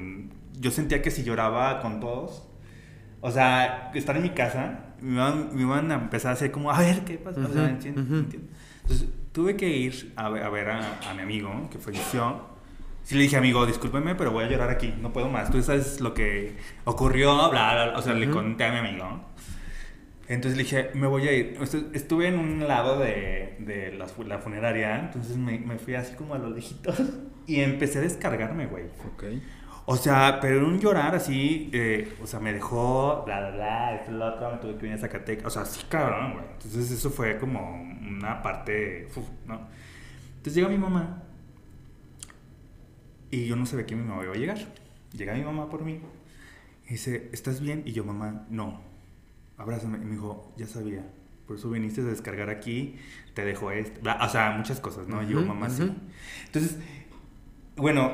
yo 0.60 0.72
sentía 0.72 1.02
que 1.02 1.10
si 1.10 1.24
lloraba 1.24 1.82
con 1.82 2.00
todos, 2.00 2.48
o 3.22 3.32
sea, 3.32 3.92
estar 3.94 4.16
en 4.18 4.24
mi 4.24 4.30
casa, 4.30 4.94
me 5.02 5.62
iban, 5.62 5.92
a 5.92 5.96
empezar 5.96 6.32
a 6.32 6.34
hacer 6.34 6.52
como, 6.52 6.72
a 6.72 6.80
ver, 6.80 7.04
¿qué 7.06 7.18
pasa? 7.18 7.40
Entonces, 7.40 9.06
tuve 9.32 9.56
que 9.56 9.70
ir 9.70 10.14
a 10.16 10.30
ver, 10.30 10.70
a, 10.70 11.14
mi 11.16 11.22
amigo 11.22 11.70
que 11.72 11.80
falleció. 11.80 12.59
Sí 13.10 13.16
le 13.16 13.24
dije, 13.24 13.38
amigo, 13.38 13.66
discúlpeme, 13.66 14.14
pero 14.14 14.32
voy 14.32 14.44
a 14.44 14.48
llorar 14.48 14.70
aquí, 14.70 14.94
no 15.02 15.12
puedo 15.12 15.30
más. 15.30 15.50
Tú 15.50 15.64
sabes 15.64 16.00
lo 16.00 16.14
que 16.14 16.56
ocurrió, 16.84 17.50
bla, 17.50 17.94
o 17.96 18.04
sea, 18.04 18.14
le 18.14 18.30
conté 18.30 18.66
a 18.66 18.72
mi 18.72 18.88
amigo. 18.88 19.22
Entonces 20.28 20.56
le 20.56 20.64
dije, 20.64 20.92
me 20.94 21.08
voy 21.08 21.28
a 21.28 21.32
ir. 21.32 21.58
Estuve 21.94 22.28
en 22.28 22.38
un 22.38 22.68
lado 22.68 23.00
de, 23.00 23.56
de 23.62 23.94
la, 23.94 24.38
funeraria, 24.38 25.00
entonces 25.00 25.38
me, 25.38 25.58
me, 25.58 25.80
fui 25.80 25.96
así 25.96 26.14
como 26.14 26.36
a 26.36 26.38
los 26.38 26.52
lejitos 26.52 27.02
y 27.48 27.62
empecé 27.62 27.98
a 27.98 28.02
descargarme, 28.02 28.68
güey. 28.68 28.86
Ok. 29.12 29.24
O 29.88 29.98
sea, 29.98 30.38
pero 30.40 30.68
un 30.68 30.80
llorar 30.80 31.16
así, 31.16 31.72
eh, 31.74 32.14
o 32.22 32.28
sea, 32.28 32.40
me 32.40 32.54
dejó, 32.54 33.24
bla, 33.26 33.40
bla, 33.40 33.50
bla, 33.50 33.96
esto, 33.96 34.12
lo 34.12 34.36
otro, 34.36 34.52
me 34.52 34.58
tuve 34.58 34.76
que 34.76 34.84
venir 34.84 35.00
a 35.00 35.02
Zacatecas, 35.02 35.48
o 35.48 35.50
sea, 35.50 35.66
sí, 35.66 35.84
cabrón, 35.90 36.34
güey. 36.34 36.46
Entonces 36.54 36.92
eso 36.92 37.10
fue 37.10 37.40
como 37.40 37.74
una 38.08 38.44
parte, 38.44 39.08
¿no? 39.48 39.62
Entonces 40.38 40.54
llega 40.54 40.70
mi 40.70 40.78
mamá 40.78 41.24
y 43.32 43.46
yo 43.46 43.56
no 43.56 43.66
sabía 43.66 43.86
que 43.86 43.96
mi 43.96 44.04
mamá 44.04 44.24
iba 44.24 44.34
a 44.34 44.38
llegar. 44.38 44.58
Llega 45.14 45.34
mi 45.34 45.44
mamá 45.44 45.70
por 45.70 45.84
mí 45.84 46.00
y 46.88 46.92
dice, 46.92 47.30
¿estás 47.32 47.62
bien? 47.62 47.84
Y 47.86 47.94
yo, 47.94 48.04
mamá, 48.04 48.46
no, 48.50 48.82
abrázame. 49.58 49.98
Y 50.00 50.06
me 50.06 50.12
dijo, 50.12 50.54
ya 50.58 50.68
sabía, 50.68 51.06
por 51.48 51.58
eso 51.58 51.70
viniste 51.70 52.02
a 52.02 52.06
descargar 52.06 52.50
aquí, 52.50 52.96
te 53.34 53.46
dejo 53.46 53.72
esto, 53.72 54.00
o 54.02 54.30
sea, 54.30 54.52
muchas 54.52 54.80
cosas, 54.80 55.08
¿no? 55.08 55.24
y 55.24 55.28
yo, 55.28 55.42
mamá, 55.42 55.70
sí. 55.70 55.92
Entonces, 56.46 56.78
bueno, 57.76 58.12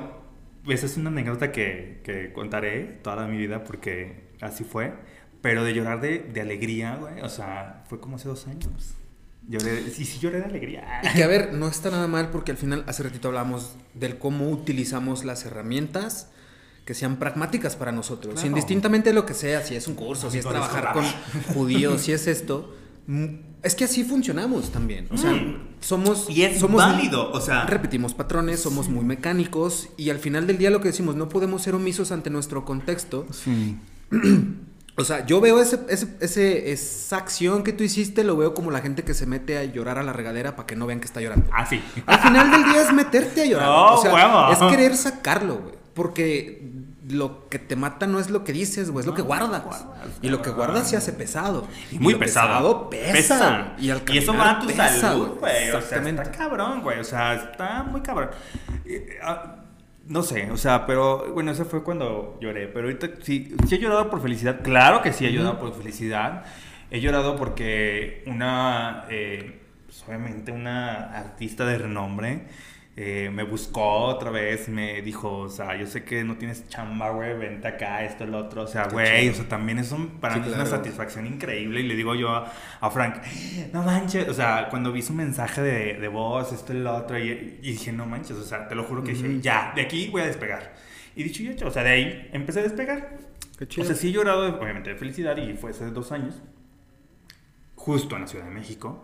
esa 0.67 0.85
es 0.85 0.97
una 0.97 1.09
anécdota 1.09 1.51
que, 1.51 2.01
que, 2.03 2.31
contaré 2.33 2.99
toda 3.03 3.27
mi 3.27 3.37
vida 3.37 3.63
porque 3.63 4.29
así 4.41 4.63
fue. 4.63 4.93
Pero 5.41 5.63
de 5.63 5.73
llorar 5.73 6.01
de, 6.01 6.19
de 6.19 6.41
alegría, 6.41 6.95
güey, 6.95 7.21
o 7.21 7.29
sea, 7.29 7.83
fue 7.87 7.99
como 7.99 8.15
hace 8.15 8.27
dos 8.27 8.47
años. 8.47 8.95
Lloré, 9.47 9.89
sí, 9.91 10.05
sí 10.05 10.19
lloré 10.19 10.39
de 10.39 10.45
alegría. 10.45 11.01
Y 11.03 11.15
que 11.15 11.23
a 11.23 11.27
ver, 11.27 11.53
no 11.53 11.67
está 11.67 11.91
nada 11.91 12.07
mal 12.07 12.29
porque 12.31 12.51
al 12.51 12.57
final 12.57 12.83
hace 12.87 13.03
ratito 13.03 13.27
hablamos 13.27 13.75
del 13.93 14.17
cómo 14.17 14.49
utilizamos 14.49 15.23
las 15.23 15.45
herramientas 15.45 16.29
que 16.85 16.93
sean 16.93 17.17
pragmáticas 17.17 17.75
para 17.75 17.91
nosotros. 17.91 18.43
Indistintamente 18.43 19.09
de 19.09 19.15
lo 19.15 19.25
que 19.25 19.33
sea, 19.33 19.61
si 19.61 19.75
es 19.75 19.87
un 19.87 19.95
curso, 19.95 20.31
si 20.31 20.39
es 20.39 20.45
trabajar 20.45 20.93
con 20.93 21.05
judíos, 21.53 22.01
si 22.01 22.11
es 22.11 22.27
esto. 22.27 22.75
Es 23.61 23.75
que 23.75 23.85
así 23.85 24.03
funcionamos 24.03 24.71
también. 24.71 25.07
O 25.11 25.17
sea, 25.17 25.31
mm. 25.31 25.75
somos. 25.79 26.29
Y 26.29 26.43
es 26.43 26.59
somos 26.59 26.77
válido. 26.77 27.31
O 27.31 27.41
sea. 27.41 27.65
Repetimos 27.65 28.13
patrones, 28.13 28.59
somos 28.59 28.89
muy 28.89 29.03
mecánicos. 29.03 29.89
Y 29.97 30.11
al 30.11 30.19
final 30.19 30.47
del 30.47 30.57
día 30.57 30.69
lo 30.69 30.81
que 30.81 30.89
decimos, 30.89 31.15
no 31.15 31.29
podemos 31.29 31.63
ser 31.63 31.75
omisos 31.75 32.11
ante 32.11 32.29
nuestro 32.29 32.65
contexto. 32.65 33.25
Sí. 33.31 33.77
O 34.97 35.03
sea, 35.03 35.25
yo 35.25 35.41
veo 35.41 35.59
ese, 35.59 35.79
ese, 35.89 36.71
esa 36.71 37.17
acción 37.17 37.63
que 37.63 37.73
tú 37.73 37.83
hiciste, 37.83 38.23
lo 38.23 38.37
veo 38.37 38.53
como 38.53 38.71
la 38.71 38.79
gente 38.79 39.03
que 39.03 39.13
se 39.13 39.25
mete 39.25 39.57
a 39.57 39.65
llorar 39.65 39.97
a 39.97 40.03
la 40.03 40.13
regadera 40.13 40.55
para 40.55 40.65
que 40.65 40.77
no 40.77 40.85
vean 40.85 41.01
que 41.01 41.05
está 41.05 41.19
llorando. 41.19 41.47
Ah, 41.51 41.65
sí. 41.65 41.83
Al 42.05 42.19
final 42.19 42.49
del 42.49 42.63
día 42.63 42.81
es 42.81 42.93
meterte 42.93 43.41
a 43.41 43.45
llorar. 43.45 43.69
o 43.69 44.01
sea, 44.01 44.51
es 44.51 44.59
querer 44.59 44.95
sacarlo, 44.95 45.57
güey. 45.57 45.75
Porque 45.93 46.61
lo 47.09 47.47
que 47.49 47.59
te 47.59 47.75
mata 47.75 48.07
no 48.07 48.19
es 48.19 48.29
lo 48.29 48.43
que 48.43 48.53
dices, 48.53 48.89
güey, 48.89 49.01
es 49.01 49.05
lo 49.05 49.13
que 49.13 49.21
guardas. 49.21 49.63
y 50.21 50.29
lo 50.29 50.41
que 50.41 50.49
guardas 50.49 50.89
se 50.89 50.95
hace 50.95 51.11
pesado. 51.11 51.67
Y 51.91 51.99
muy 51.99 52.15
pesado. 52.15 52.89
pesa. 52.89 53.75
Y, 53.77 53.89
eso 54.17 54.33
va 54.33 54.51
a 54.51 54.59
tu 54.61 54.69
salud, 54.69 55.37
güey. 55.39 55.71
O 55.71 55.81
sea, 55.81 56.01
está 56.01 56.31
cabrón, 56.31 56.81
güey. 56.81 56.99
O 56.99 57.03
sea, 57.03 57.35
está 57.35 57.83
muy 57.83 58.01
cabrón. 58.01 58.29
Ah, 59.21 59.64
no 60.07 60.21
sé, 60.23 60.51
o 60.51 60.57
sea, 60.57 60.85
pero 60.85 61.33
bueno, 61.33 61.51
eso 61.51 61.65
fue 61.65 61.83
cuando 61.83 62.37
lloré. 62.41 62.67
Pero 62.67 62.87
ahorita 62.87 63.09
sí, 63.21 63.55
sí 63.67 63.75
he 63.75 63.79
llorado 63.79 64.09
por 64.09 64.21
felicidad. 64.21 64.61
Claro 64.63 65.01
que 65.01 65.13
sí 65.13 65.25
he 65.25 65.31
llorado 65.31 65.59
por 65.59 65.73
felicidad. 65.75 66.45
He 66.91 67.01
llorado 67.01 67.35
porque 67.35 68.23
una, 68.27 69.05
eh, 69.09 69.59
pues, 69.85 70.03
obviamente, 70.07 70.51
una 70.51 71.17
artista 71.17 71.65
de 71.65 71.77
renombre 71.79 72.47
eh, 72.97 73.29
me 73.29 73.43
buscó 73.43 74.05
otra 74.05 74.31
vez, 74.31 74.69
me 74.69 75.01
dijo, 75.01 75.39
o 75.39 75.49
sea, 75.49 75.75
yo 75.75 75.85
sé 75.85 76.05
que 76.05 76.23
no 76.23 76.37
tienes 76.37 76.69
chamba, 76.69 77.09
güey, 77.09 77.37
vente 77.37 77.67
acá, 77.67 78.05
esto, 78.05 78.23
el 78.23 78.33
otro, 78.33 78.61
o 78.61 78.67
sea, 78.67 78.87
güey, 78.87 79.27
o 79.27 79.33
sea, 79.33 79.49
también 79.49 79.79
es 79.79 79.91
un, 79.91 80.21
para 80.21 80.37
mí 80.37 80.47
es 80.47 80.53
una 80.53 80.65
satisfacción 80.65 81.27
increíble 81.27 81.81
y 81.81 81.83
le 81.83 81.95
digo 81.97 82.15
yo 82.15 82.29
a, 82.29 82.89
Frank, 82.89 83.15
no 83.73 83.83
manches, 83.83 84.29
o 84.29 84.33
sea, 84.33 84.67
cuando 84.69 84.93
vi 84.93 85.01
su 85.01 85.11
mensaje 85.11 85.61
de, 85.61 85.93
de 85.95 86.07
voz, 86.07 86.53
esto, 86.53 86.71
el 86.71 86.87
otro, 86.87 87.19
y, 87.19 87.59
dije, 87.61 87.91
no 87.91 88.05
manches, 88.05 88.37
o 88.37 88.43
sea, 88.43 88.69
te 88.69 88.75
lo 88.75 88.85
juro 88.85 89.03
que 89.03 89.11
dije, 89.11 89.41
ya, 89.41 89.73
de 89.75 89.81
aquí 89.81 90.07
voy 90.07 90.21
a 90.21 90.27
despegar. 90.27 90.73
Y 91.17 91.23
dicho 91.23 91.43
y 91.43 91.49
hecho, 91.49 91.67
o 91.67 91.71
sea, 91.71 91.83
de 91.83 91.89
ahí 91.89 92.29
empecé 92.31 92.61
a 92.61 92.63
despegar. 92.63 93.17
Qué 93.57 93.67
chido. 93.67 93.83
O 93.83 93.87
sea, 93.87 93.95
sí 93.95 94.09
he 94.09 94.11
llorado, 94.11 94.57
obviamente, 94.57 94.91
de 94.91 94.95
felicidad 94.95 95.35
y 95.35 95.53
fue 95.55 95.71
hace 95.71 95.89
dos 95.91 96.13
años, 96.13 96.35
justo 97.75 98.15
en 98.15 98.21
la 98.21 98.27
Ciudad 98.27 98.45
de 98.45 98.51
México. 98.51 99.03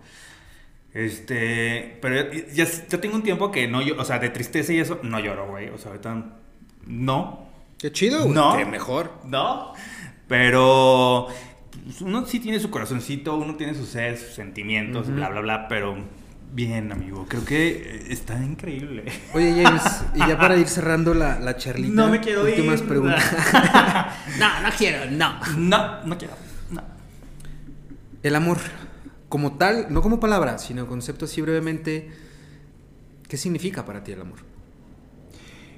Este, 0.94 1.98
pero 2.02 2.32
ya, 2.54 2.66
ya 2.66 3.00
tengo 3.00 3.16
un 3.16 3.24
tiempo 3.24 3.50
que 3.50 3.68
no, 3.68 3.80
o 3.98 4.06
sea, 4.06 4.20
de 4.20 4.30
tristeza 4.30 4.74
y 4.74 4.80
eso, 4.80 5.00
no 5.04 5.20
lloro, 5.20 5.48
güey. 5.48 5.70
O 5.70 5.78
sea, 5.78 5.92
ahorita 5.92 6.26
no. 6.88 7.48
Qué 7.78 7.92
chido, 7.92 8.24
güey. 8.24 8.34
No. 8.34 8.58
Qué 8.58 8.66
mejor. 8.66 9.12
No. 9.26 9.74
Pero 10.28 11.28
pues, 11.84 12.02
uno 12.02 12.26
sí 12.26 12.40
tiene 12.40 12.60
su 12.60 12.70
corazoncito, 12.70 13.36
uno 13.38 13.56
tiene 13.56 13.74
sus, 13.74 13.90
sus 13.90 14.34
sentimientos, 14.34 15.10
bla, 15.10 15.30
bla, 15.30 15.42
bla, 15.42 15.68
pero 15.68 15.96
bien, 16.52 16.92
amigo. 16.92 17.26
Creo 17.28 17.46
que 17.46 18.06
está 18.10 18.42
increíble. 18.44 19.06
Oye, 19.34 19.64
James, 19.64 19.84
y 20.16 20.20
ya 20.20 20.38
para 20.38 20.58
ir 20.58 20.68
cerrando 20.68 21.14
la, 21.14 21.40
la 21.40 21.56
charlita. 21.56 21.94
No 21.94 22.10
me 22.10 22.20
quiero 22.20 22.44
últimas 22.44 22.82
preguntas. 22.82 23.24
no, 24.40 24.62
no 24.62 24.70
quiero, 24.78 25.10
no. 25.10 25.40
No, 25.58 26.04
no 26.04 26.18
quiero. 26.18 26.36
No. 26.70 26.84
El 28.24 28.36
amor 28.36 28.58
como 29.32 29.54
tal, 29.54 29.88
no 29.90 30.02
como 30.02 30.20
palabra, 30.20 30.58
sino 30.58 30.88
concepto 30.88 31.24
así 31.24 31.42
brevemente, 31.42 32.12
¿qué 33.30 33.38
significa 33.38 33.86
para 33.86 34.04
ti 34.04 34.12
el 34.12 34.20
amor? 34.20 34.40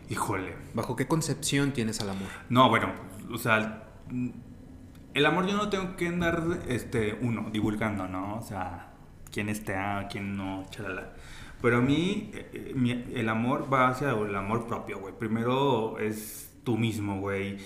Híjole. 0.10 0.56
¿Bajo 0.74 0.96
qué 0.96 1.08
concepción 1.08 1.72
tienes 1.72 2.02
al 2.02 2.10
amor? 2.10 2.30
No, 2.50 2.68
bueno, 2.68 2.92
o 3.32 3.38
sea, 3.38 3.84
el 5.14 5.26
amor 5.26 5.46
yo 5.46 5.56
no 5.56 5.70
tengo 5.70 5.96
que 5.96 6.08
andar, 6.08 6.64
este, 6.68 7.16
uno, 7.22 7.52
divulgando, 7.52 8.08
¿no? 8.08 8.38
O 8.38 8.42
sea, 8.42 8.92
quién 9.32 9.50
está, 9.50 10.08
quién 10.12 10.36
no, 10.36 10.66
chalala. 10.72 11.14
Pero 11.62 11.78
a 11.78 11.82
mí, 11.82 12.32
eh, 12.34 13.06
el 13.14 13.30
amor 13.30 13.72
va 13.72 13.90
hacia 13.90 14.10
el 14.10 14.36
amor 14.36 14.66
propio, 14.66 15.00
güey. 15.00 15.14
Primero 15.16 16.00
es 16.00 16.52
tú 16.64 16.76
mismo, 16.76 17.20
güey. 17.20 17.58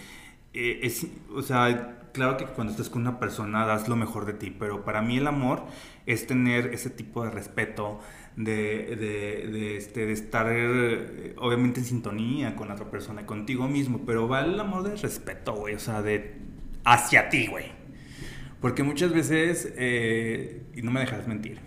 Eh, 0.53 0.81
es, 0.83 1.07
o 1.33 1.41
sea, 1.41 1.96
claro 2.13 2.37
que 2.37 2.45
cuando 2.45 2.71
estás 2.71 2.89
con 2.89 3.01
una 3.01 3.19
persona 3.19 3.65
das 3.65 3.87
lo 3.87 3.95
mejor 3.95 4.25
de 4.25 4.33
ti, 4.33 4.49
pero 4.51 4.83
para 4.83 5.01
mí 5.01 5.17
el 5.17 5.27
amor 5.27 5.63
es 6.05 6.27
tener 6.27 6.67
ese 6.73 6.89
tipo 6.89 7.23
de 7.23 7.31
respeto, 7.31 7.99
de, 8.35 8.95
de, 8.95 9.77
este, 9.77 10.05
de 10.05 10.13
estar 10.13 10.47
eh, 10.49 11.33
obviamente 11.37 11.79
en 11.79 11.85
sintonía 11.85 12.55
con 12.55 12.71
otra 12.71 12.89
persona, 12.89 13.25
contigo 13.25 13.67
mismo, 13.67 14.01
pero 14.05 14.27
va 14.27 14.41
el 14.41 14.59
amor 14.59 14.83
de 14.83 14.95
respeto, 14.95 15.53
güey, 15.53 15.75
o 15.75 15.79
sea, 15.79 16.01
de 16.01 16.35
hacia 16.83 17.29
ti, 17.29 17.47
güey. 17.47 17.65
Porque 18.61 18.83
muchas 18.83 19.11
veces, 19.13 19.73
eh, 19.77 20.63
y 20.75 20.81
no 20.81 20.91
me 20.91 20.99
dejas 21.01 21.27
mentir, 21.27 21.59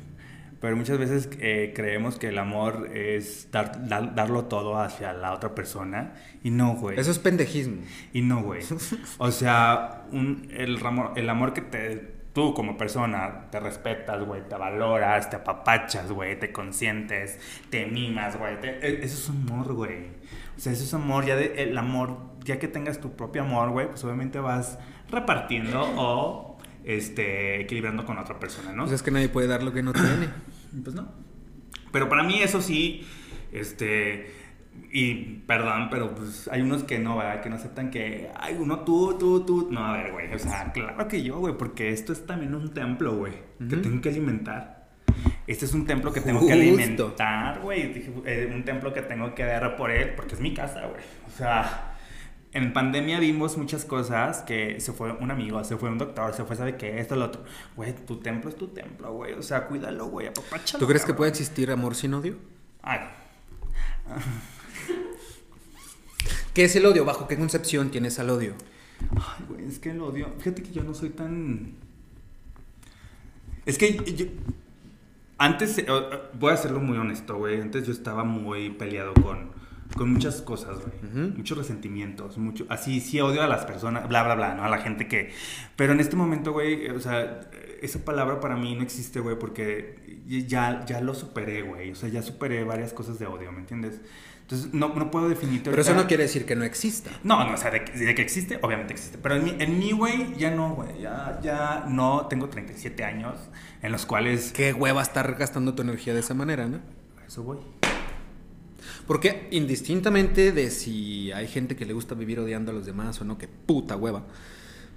pero 0.61 0.77
muchas 0.77 0.99
veces 0.99 1.31
eh, 1.41 1.73
creemos 1.75 2.19
que 2.19 2.29
el 2.29 2.39
amor 2.39 2.91
es 2.95 3.49
dar, 3.51 3.89
darlo 3.89 4.45
todo 4.45 4.79
hacia 4.79 5.13
la 5.13 5.33
otra 5.33 5.55
persona. 5.55 6.15
Y 6.43 6.51
no, 6.51 6.75
güey. 6.75 6.99
Eso 6.99 7.11
es 7.11 7.19
pendejismo. 7.19 7.83
Y 8.13 8.23
no, 8.23 8.43
güey. 8.43 8.63
O 9.19 9.31
sea, 9.31 10.05
un, 10.13 10.49
el, 10.51 10.85
amor, 10.85 11.13
el 11.17 11.29
amor 11.31 11.53
que 11.55 11.63
te 11.63 12.21
tú 12.33 12.55
como 12.55 12.77
persona 12.77 13.47
te 13.51 13.59
respetas, 13.59 14.23
güey, 14.25 14.43
te 14.49 14.55
valoras, 14.55 15.31
te 15.31 15.37
apapachas, 15.37 16.13
güey, 16.13 16.39
te 16.39 16.53
consientes, 16.53 17.39
te 17.71 17.87
mimas, 17.87 18.39
güey. 18.39 18.55
e, 18.63 19.01
Eso 19.03 19.17
es 19.17 19.31
amor, 19.31 19.73
güey. 19.73 20.09
O 20.57 20.61
sea, 20.61 20.73
eso 20.73 20.85
es 20.85 20.95
amor. 20.95 21.25
Ya 21.25 21.37
de, 21.37 21.63
el 21.63 21.77
amor, 21.77 22.19
ya 22.45 22.59
que 22.59 22.69
tengas 22.69 23.01
tu 23.01 23.13
propio 23.17 23.43
amor, 23.43 23.71
güey, 23.71 23.89
pues 23.89 24.05
obviamente 24.05 24.39
vas 24.39 24.79
repartiendo 25.11 25.83
o 25.97 26.50
este, 26.85 27.61
equilibrando 27.61 28.05
con 28.05 28.19
otra 28.19 28.39
persona, 28.39 28.73
¿no? 28.73 28.85
Pues 28.85 28.95
es 28.97 29.03
que 29.03 29.11
nadie 29.11 29.29
puede 29.29 29.47
dar 29.49 29.63
lo 29.63 29.73
que 29.73 29.83
no 29.83 29.93
tiene. 29.93 30.29
Pues 30.85 30.95
no. 30.95 31.09
Pero 31.91 32.09
para 32.09 32.23
mí 32.23 32.41
eso 32.41 32.63
sí, 32.63 33.05
este... 33.51 34.33
Y 34.93 35.15
perdón, 35.47 35.89
pero 35.91 36.15
pues 36.15 36.49
hay 36.49 36.63
unos 36.63 36.85
que 36.85 36.99
no, 37.01 37.17
¿verdad? 37.17 37.41
Que 37.43 37.51
no 37.51 37.57
aceptan 37.57 37.91
que, 37.91 38.31
ay, 38.39 38.57
uno 38.59 38.81
tú, 38.81 39.17
tú, 39.19 39.45
tú. 39.45 39.69
No, 39.71 39.85
a 39.85 39.93
ver, 39.97 40.13
güey. 40.13 40.33
O 40.33 40.39
sea, 40.39 40.71
claro 40.73 41.09
que 41.09 41.23
yo, 41.25 41.39
güey, 41.39 41.57
porque 41.57 41.91
esto 41.91 42.13
es 42.13 42.25
también 42.25 42.55
un 42.55 42.73
templo, 42.73 43.17
güey, 43.17 43.33
que 43.69 43.77
tengo 43.79 44.01
que 44.01 44.09
alimentar. 44.11 44.89
Este 45.47 45.65
es 45.65 45.75
un 45.75 45.87
templo 45.87 46.13
que 46.13 46.21
tengo 46.21 46.39
que 46.41 46.55
Justo. 46.55 46.61
alimentar, 46.61 47.61
güey. 47.61 48.05
Eh, 48.25 48.51
Un 48.55 48.65
templo 48.65 48.93
que 48.93 49.03
tengo 49.03 49.35
que 49.35 49.45
dar 49.45 49.77
por 49.77 49.91
él, 49.91 50.11
porque 50.15 50.35
es 50.35 50.41
mi 50.41 50.55
casa, 50.55 50.87
güey. 50.87 51.03
O 51.27 51.37
sea, 51.37 51.90
en 52.53 52.73
pandemia 52.73 53.21
vimos 53.21 53.57
muchas 53.57 53.85
cosas 53.85 54.43
que 54.43 54.81
se 54.81 54.93
fue 54.93 55.13
un 55.13 55.31
amigo, 55.31 55.63
se 55.63 55.77
fue 55.77 55.89
un 55.89 55.99
doctor, 55.99 56.35
se 56.35 56.45
fue, 56.45 56.57
¿sabe 56.57 56.77
qué? 56.77 56.99
Esto, 56.99 57.15
lo 57.15 57.27
otro. 57.27 57.45
Güey, 57.77 57.95
tu 57.95 58.19
templo 58.19 58.51
es 58.51 58.57
tu 58.57 58.69
templo, 58.69 59.13
güey. 59.13 59.35
O 59.35 59.43
sea, 59.43 59.67
cuídalo, 59.67 60.07
güey. 60.07 60.27
apapáchalo, 60.27 60.81
¿Tú 60.81 60.89
crees 60.89 61.05
que 61.05 61.15
puede 61.15 61.31
existir 61.31 61.71
amor 61.71 61.95
sin 61.95 62.13
odio? 62.15 62.37
Ay, 62.83 63.01
¿Qué 66.55 66.65
es 66.65 66.75
el 66.75 66.87
odio? 66.87 67.05
¿Bajo 67.05 67.29
qué 67.29 67.37
concepción 67.37 67.91
tienes 67.91 68.19
al 68.19 68.31
odio? 68.31 68.55
Ay, 69.13 69.45
güey, 69.49 69.67
es 69.67 69.79
que 69.79 69.91
el 69.91 70.01
odio. 70.01 70.35
Fíjate 70.39 70.65
que 70.65 70.73
yo 70.73 70.83
no 70.83 70.95
soy 70.95 71.11
tan. 71.11 71.75
Es 73.65 73.79
que 73.79 73.95
yo. 74.17 74.27
Antes, 75.39 75.79
eh, 75.79 75.87
voy 76.35 76.53
a 76.53 76.57
serlo 76.57 76.81
muy 76.81 76.99
honesto, 76.99 77.37
güey. 77.37 77.61
Antes 77.61 77.87
yo 77.87 77.93
estaba 77.93 78.25
muy 78.25 78.71
peleado 78.71 79.15
con, 79.15 79.53
con 79.97 80.13
muchas 80.13 80.41
cosas, 80.43 80.79
güey. 80.81 81.31
Muchos 81.37 81.59
resentimientos, 81.59 82.39
mucho. 82.39 82.65
Así, 82.69 83.01
sí 83.01 83.21
odio 83.21 83.43
a 83.43 83.47
las 83.47 83.65
personas, 83.65 84.09
bla, 84.09 84.23
bla, 84.23 84.35
bla, 84.35 84.55
¿no? 84.55 84.65
A 84.65 84.69
la 84.69 84.79
gente 84.79 85.09
que. 85.09 85.33
Pero 85.77 85.93
en 85.93 86.01
este 86.01 86.17
momento, 86.17 86.53
güey, 86.53 86.87
eh, 86.87 86.93
o 86.93 87.01
sea, 87.01 87.41
esa 87.83 88.05
palabra 88.05 88.41
para 88.41 88.57
mí 88.57 88.75
no 88.75 88.83
existe, 88.83 89.21
güey, 89.21 89.39
porque 89.39 90.21
ya, 90.47 90.85
ya 90.87 91.01
lo 91.01 91.15
superé, 91.15 91.63
güey. 91.63 91.91
O 91.91 91.95
sea, 91.95 92.09
ya 92.09 92.23
superé 92.23 92.65
varias 92.65 92.93
cosas 92.93 93.19
de 93.19 93.27
odio, 93.27 93.51
¿me 93.53 93.61
entiendes? 93.61 94.01
Entonces, 94.43 94.75
no, 94.75 94.93
no 94.95 95.13
puedo 95.13 95.29
definirte. 95.29 95.71
Pero 95.71 95.81
eso 95.83 95.95
no 95.95 96.09
quiere 96.09 96.25
decir 96.25 96.45
que 96.45 96.57
no 96.57 96.65
exista. 96.65 97.11
no, 97.23 97.45
no, 97.47 97.55
o 97.55 97.57
sea, 97.57 97.71
de, 97.71 97.85
que- 97.85 97.93
de 97.97 98.15
que 98.17 98.23
existe, 98.23 98.59
obviamente 98.63 98.93
existe. 98.93 99.17
Pero 99.19 99.37
en 99.37 99.45
mí, 99.45 99.55
en 99.61 99.79
mí, 99.79 99.93
güey, 99.93 100.35
ya 100.37 100.51
no, 100.51 100.75
güey. 100.75 101.01
Ya, 101.01 101.39
ya 101.41 101.85
no. 101.89 102.27
Tengo 102.27 102.49
37 102.49 103.05
años 103.05 103.37
en 103.83 103.93
los 103.93 104.07
cuales. 104.07 104.51
Qué 104.53 104.73
hueva 104.73 105.03
estar 105.03 105.37
gastando 105.37 105.75
tu 105.75 105.83
energía 105.83 106.15
de 106.15 106.21
esa 106.21 106.35
manera, 106.35 106.67
¿no? 106.67 106.79
A 107.23 107.27
Eso 107.27 107.45
voy. 107.45 107.59
Porque 109.07 109.49
indistintamente 109.51 110.53
de 110.53 110.71
si 110.71 111.33
hay 111.33 111.49
gente 111.49 111.77
que 111.77 111.85
le 111.87 111.93
gusta 111.93 112.15
vivir 112.15 112.41
odiando 112.41 112.71
a 112.71 112.75
los 112.75 112.87
demás 112.87 113.21
o 113.21 113.25
no, 113.25 113.39
que 113.39 113.49
puta 113.49 113.97
hueva. 113.97 114.25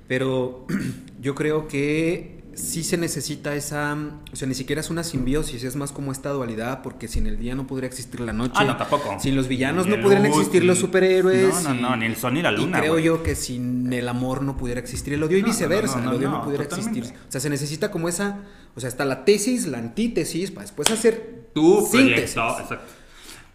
Pero 0.08 0.66
yo 1.22 1.34
creo 1.36 1.68
que 1.68 2.44
sí 2.56 2.84
se 2.84 2.98
necesita 2.98 3.56
esa, 3.56 3.98
o 4.32 4.36
sea, 4.36 4.48
ni 4.48 4.54
siquiera 4.54 4.80
es 4.80 4.92
una 4.92 5.04
simbiosis, 5.04 5.64
es 5.64 5.76
más 5.76 5.92
como 5.92 6.12
esta 6.12 6.30
dualidad, 6.30 6.84
porque 6.84 7.08
sin 7.08 7.26
el 7.26 7.40
día 7.40 7.56
no 7.56 7.66
podría 7.66 7.88
existir 7.88 8.20
la 8.20 8.34
noche. 8.34 8.54
Ah, 8.58 8.64
no, 8.66 8.78
tampoco. 8.78 9.18
Sin 9.20 9.36
los 9.36 9.48
villanos 9.48 9.88
no 9.88 10.00
podrían 10.02 10.26
existir 10.28 10.64
los 10.64 10.78
superhéroes. 10.78 11.64
No, 11.64 11.74
no, 11.74 11.90
no, 11.90 11.98
ni 11.98 12.06
el 12.06 12.16
sol 12.16 12.34
ni 12.36 12.42
la 12.44 12.52
luna, 12.52 12.78
Y 12.78 12.82
creo 12.82 13.00
yo 13.00 13.24
que 13.24 13.36
sin 13.36 13.92
el 13.92 14.08
amor 14.08 14.44
no 14.44 14.56
pudiera 14.58 14.80
existir 14.80 15.14
el 15.14 15.24
odio 15.24 15.38
y 15.38 15.42
No, 15.42 15.48
viceversa, 15.48 15.98
no, 16.00 16.04
no, 16.06 16.12
el 16.12 16.18
odio 16.18 16.30
no, 16.30 16.38
no, 16.40 16.44
pudiera 16.44 16.66
totalmente. 16.66 17.00
existir. 17.00 17.20
O 17.28 17.32
sea, 17.32 17.42
se 17.42 17.50
necesita 17.50 17.90
como 17.90 18.08
esa, 18.08 18.42
o 18.76 18.80
sea, 18.80 18.90
está 18.90 19.06
la 19.06 19.26
tesis, 19.26 19.66
la 19.66 19.80
antítesis, 19.80 20.52
para 20.52 20.64
después 20.66 20.92
hacer 20.92 21.50
Tu 21.56 21.88
síntesis. 21.90 22.34
proyecto, 22.34 22.60
exacto. 22.62 22.86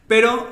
Pero, 0.08 0.48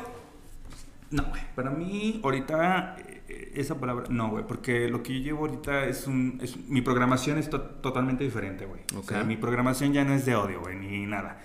no, 1.11 1.25
güey. 1.25 1.43
Para 1.55 1.71
mí, 1.71 2.21
ahorita, 2.23 2.97
eh, 3.29 3.53
esa 3.57 3.81
palabra, 3.81 4.05
no, 4.11 4.29
güey. 4.29 4.45
Porque 4.47 4.89
lo 4.89 5.03
que 5.03 5.15
yo 5.19 5.25
llevo 5.25 5.47
ahorita 5.47 5.87
es 5.87 6.07
un. 6.07 6.39
es- 6.43 6.57
mi 6.69 6.83
programación 6.83 7.39
es 7.39 7.49
to- 7.51 7.61
totalmente 7.61 8.23
diferente, 8.23 8.67
güey. 8.67 8.83
O 8.97 9.03
sea, 9.03 9.25
mi 9.25 9.37
programación 9.37 9.93
ya 9.93 10.05
no 10.05 10.13
es 10.15 10.25
de 10.27 10.37
odio, 10.37 10.61
güey, 10.61 10.77
ni 10.77 11.07
nada. 11.07 11.39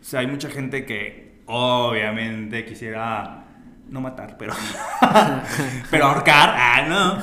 O 0.00 0.04
sea, 0.04 0.20
hay 0.20 0.26
mucha 0.26 0.50
gente 0.50 0.84
que, 0.84 1.40
obviamente, 1.46 2.64
quisiera. 2.64 3.40
No 3.88 4.00
matar, 4.00 4.36
pero. 4.38 4.52
pero 5.90 6.06
ahorcar, 6.06 6.50
ah, 6.56 6.86
no. 6.88 7.22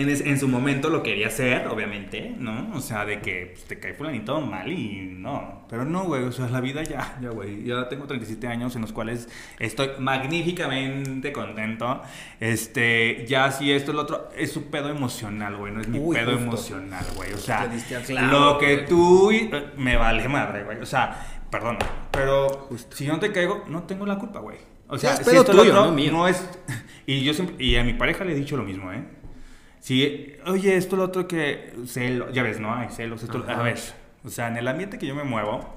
En, 0.00 0.08
es- 0.08 0.20
en 0.20 0.38
su 0.38 0.48
momento 0.48 0.90
lo 0.90 1.02
quería 1.02 1.26
hacer, 1.28 1.66
obviamente, 1.68 2.34
¿no? 2.38 2.70
O 2.74 2.80
sea, 2.80 3.04
de 3.04 3.20
que 3.20 3.50
pues, 3.54 3.64
te 3.64 3.78
cae 3.78 3.94
fulanito 3.94 4.40
mal 4.40 4.70
y 4.72 5.12
no. 5.16 5.66
Pero 5.68 5.84
no, 5.84 6.04
güey, 6.04 6.22
o 6.24 6.32
sea, 6.32 6.48
la 6.48 6.60
vida 6.60 6.82
ya, 6.82 7.18
ya, 7.20 7.30
güey. 7.30 7.64
Ya 7.64 7.88
tengo 7.88 8.06
37 8.06 8.46
años 8.46 8.74
en 8.76 8.82
los 8.82 8.92
cuales 8.92 9.28
estoy 9.58 9.90
magníficamente 9.98 11.32
contento. 11.32 12.02
Este, 12.40 13.26
ya 13.28 13.50
si 13.50 13.72
esto 13.72 13.90
es 13.90 13.94
lo 13.96 14.02
otro, 14.02 14.28
es 14.36 14.52
su 14.52 14.70
pedo 14.70 14.88
emocional, 14.88 15.56
güey, 15.56 15.72
no 15.72 15.80
es 15.80 15.88
mi 15.88 15.98
Uy, 15.98 16.16
pedo 16.16 16.32
justo. 16.32 16.44
emocional, 16.44 17.04
güey. 17.16 17.32
O 17.32 17.38
sea, 17.38 17.68
lo 18.30 18.58
que 18.58 18.74
güey. 18.76 18.86
tú 18.86 19.30
eh, 19.30 19.70
me 19.76 19.96
vale 19.96 20.28
madre, 20.28 20.64
güey. 20.64 20.78
O 20.80 20.86
sea, 20.86 21.42
perdón, 21.50 21.78
pero 22.10 22.48
Justo. 22.68 22.96
si 22.96 23.04
yo 23.04 23.12
no 23.12 23.20
te 23.20 23.32
caigo, 23.32 23.64
no 23.68 23.82
tengo 23.84 24.06
la 24.06 24.16
culpa, 24.18 24.40
güey. 24.40 24.58
O 24.90 24.96
sea, 24.96 25.14
es 25.14 25.26
si 25.26 25.36
esto 25.36 25.44
tuyo, 25.52 25.72
otro, 25.72 25.86
no 25.86 25.92
mío. 25.92 26.12
no 26.12 26.28
es 26.28 26.48
y 27.06 27.22
yo 27.22 27.34
siempre 27.34 27.56
y 27.62 27.76
a 27.76 27.84
mi 27.84 27.92
pareja 27.92 28.24
le 28.24 28.32
he 28.32 28.36
dicho 28.36 28.56
lo 28.56 28.62
mismo, 28.64 28.90
¿eh? 28.92 29.02
Si, 29.88 30.34
oye, 30.44 30.76
esto 30.76 30.96
lo 30.96 31.04
otro 31.04 31.26
que 31.26 31.72
celos, 31.86 32.34
ya 32.34 32.42
ves, 32.42 32.60
¿no? 32.60 32.74
Hay 32.74 32.90
celos, 32.90 33.22
esto, 33.22 33.42
Ajá. 33.48 33.60
a 33.60 33.62
ver. 33.62 33.78
O 34.22 34.28
sea, 34.28 34.48
en 34.48 34.58
el 34.58 34.68
ambiente 34.68 34.98
que 34.98 35.06
yo 35.06 35.14
me 35.14 35.24
muevo, 35.24 35.74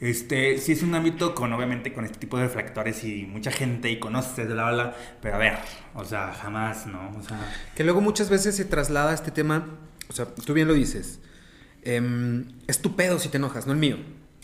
este, 0.00 0.56
sí 0.56 0.72
es 0.72 0.82
un 0.82 0.94
ámbito 0.94 1.34
con, 1.34 1.52
obviamente, 1.52 1.92
con 1.92 2.06
este 2.06 2.16
tipo 2.18 2.38
de 2.38 2.44
reflectores 2.44 3.04
y 3.04 3.26
mucha 3.26 3.50
gente 3.50 3.90
y 3.90 3.98
conoces, 3.98 4.46
bla, 4.46 4.70
bla, 4.70 4.72
bla, 4.72 4.96
pero 5.20 5.34
a 5.34 5.38
ver, 5.38 5.58
o 5.94 6.02
sea, 6.06 6.32
jamás, 6.32 6.86
¿no? 6.86 7.12
O 7.18 7.22
sea, 7.22 7.38
Que 7.74 7.84
luego 7.84 8.00
muchas 8.00 8.30
veces 8.30 8.56
se 8.56 8.64
traslada 8.64 9.12
este 9.12 9.30
tema, 9.30 9.66
o 10.08 10.12
sea, 10.14 10.24
tú 10.24 10.54
bien 10.54 10.66
lo 10.66 10.72
dices, 10.72 11.20
em, 11.82 12.48
es 12.68 12.80
tu 12.80 12.96
pedo 12.96 13.18
si 13.18 13.28
te 13.28 13.36
enojas, 13.36 13.66
no 13.66 13.74
el 13.74 13.78
mío. 13.80 13.98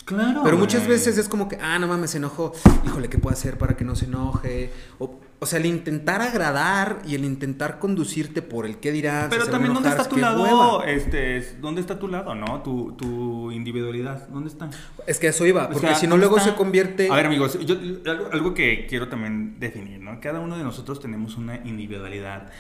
claro. 0.04 0.42
Pero 0.44 0.58
muchas 0.58 0.80
güey. 0.80 0.92
veces 0.98 1.16
es 1.16 1.30
como 1.30 1.48
que, 1.48 1.56
ah, 1.62 1.78
no 1.78 1.88
mames, 1.88 2.10
se 2.10 2.18
enojó, 2.18 2.52
híjole, 2.84 3.08
¿qué 3.08 3.16
puedo 3.16 3.32
hacer 3.34 3.56
para 3.56 3.74
que 3.74 3.86
no 3.86 3.96
se 3.96 4.04
enoje? 4.04 4.70
O, 4.98 5.18
o 5.40 5.46
sea, 5.46 5.58
el 5.60 5.66
intentar 5.66 6.20
agradar 6.20 6.98
y 7.06 7.14
el 7.14 7.24
intentar 7.24 7.78
conducirte 7.78 8.42
por 8.42 8.66
el 8.66 8.78
qué 8.78 8.90
dirán. 8.90 9.28
Pero 9.30 9.46
también, 9.46 9.72
¿dónde 9.72 9.88
está 9.88 10.08
tu 10.08 10.16
lado? 10.16 10.42
hueva. 10.42 10.84
Este, 10.90 11.36
es- 11.36 11.60
¿Dónde 11.60 11.80
está 11.80 11.98
tu 11.98 12.08
lado, 12.08 12.34
no? 12.34 12.62
Tu, 12.62 12.92
tu 12.92 13.52
individualidad, 13.52 14.26
¿dónde 14.28 14.48
está? 14.48 14.68
Es 15.06 15.18
que 15.20 15.28
eso 15.28 15.46
iba, 15.46 15.66
O 15.66 15.70
porque 15.70 15.86
sea, 15.86 15.94
si 15.96 16.06
no 16.06 16.10
¿dónde 16.12 16.26
luego 16.26 16.38
está? 16.38 16.50
se 16.50 16.56
convierte... 16.56 17.08
A 17.10 17.14
ver, 17.14 17.26
amigos, 17.26 17.58
yo, 17.64 17.76
algo, 18.10 18.28
algo 18.32 18.54
que 18.54 18.86
quiero 18.88 19.08
también 19.08 19.60
definir, 19.60 20.00
¿no? 20.00 20.18
Cada 20.20 20.40
uno 20.40 20.56
de 20.58 20.64
nosotros 20.64 20.98
tenemos 21.00 21.36
una 21.36 21.56
individualidad. 21.64 22.50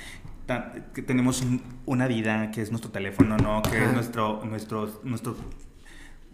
Que 0.94 1.02
tenemos 1.02 1.42
un- 1.42 1.62
una 1.84 2.06
vida 2.06 2.50
que 2.52 2.62
es 2.62 2.70
nuestro 2.70 2.90
teléfono, 2.90 3.36
¿no? 3.36 3.60
Que 3.62 3.84
es 3.84 3.92
nuestro, 3.92 4.42
nuestro, 4.46 5.00
nuestro 5.04 5.36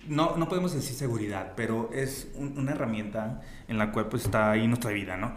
no, 0.07 0.37
no 0.37 0.49
podemos 0.49 0.75
decir 0.75 0.95
seguridad, 0.95 1.55
pero 1.57 1.91
es 1.93 2.29
un- 2.37 2.59
una 2.59 2.73
herramienta 2.73 3.41
en 3.67 3.79
la 3.79 3.91
cual 3.91 4.07
pues 4.09 4.25
está 4.27 4.51
ahí 4.51 4.69
nuestra 4.69 4.91
vida, 4.93 5.17
¿no? 5.17 5.33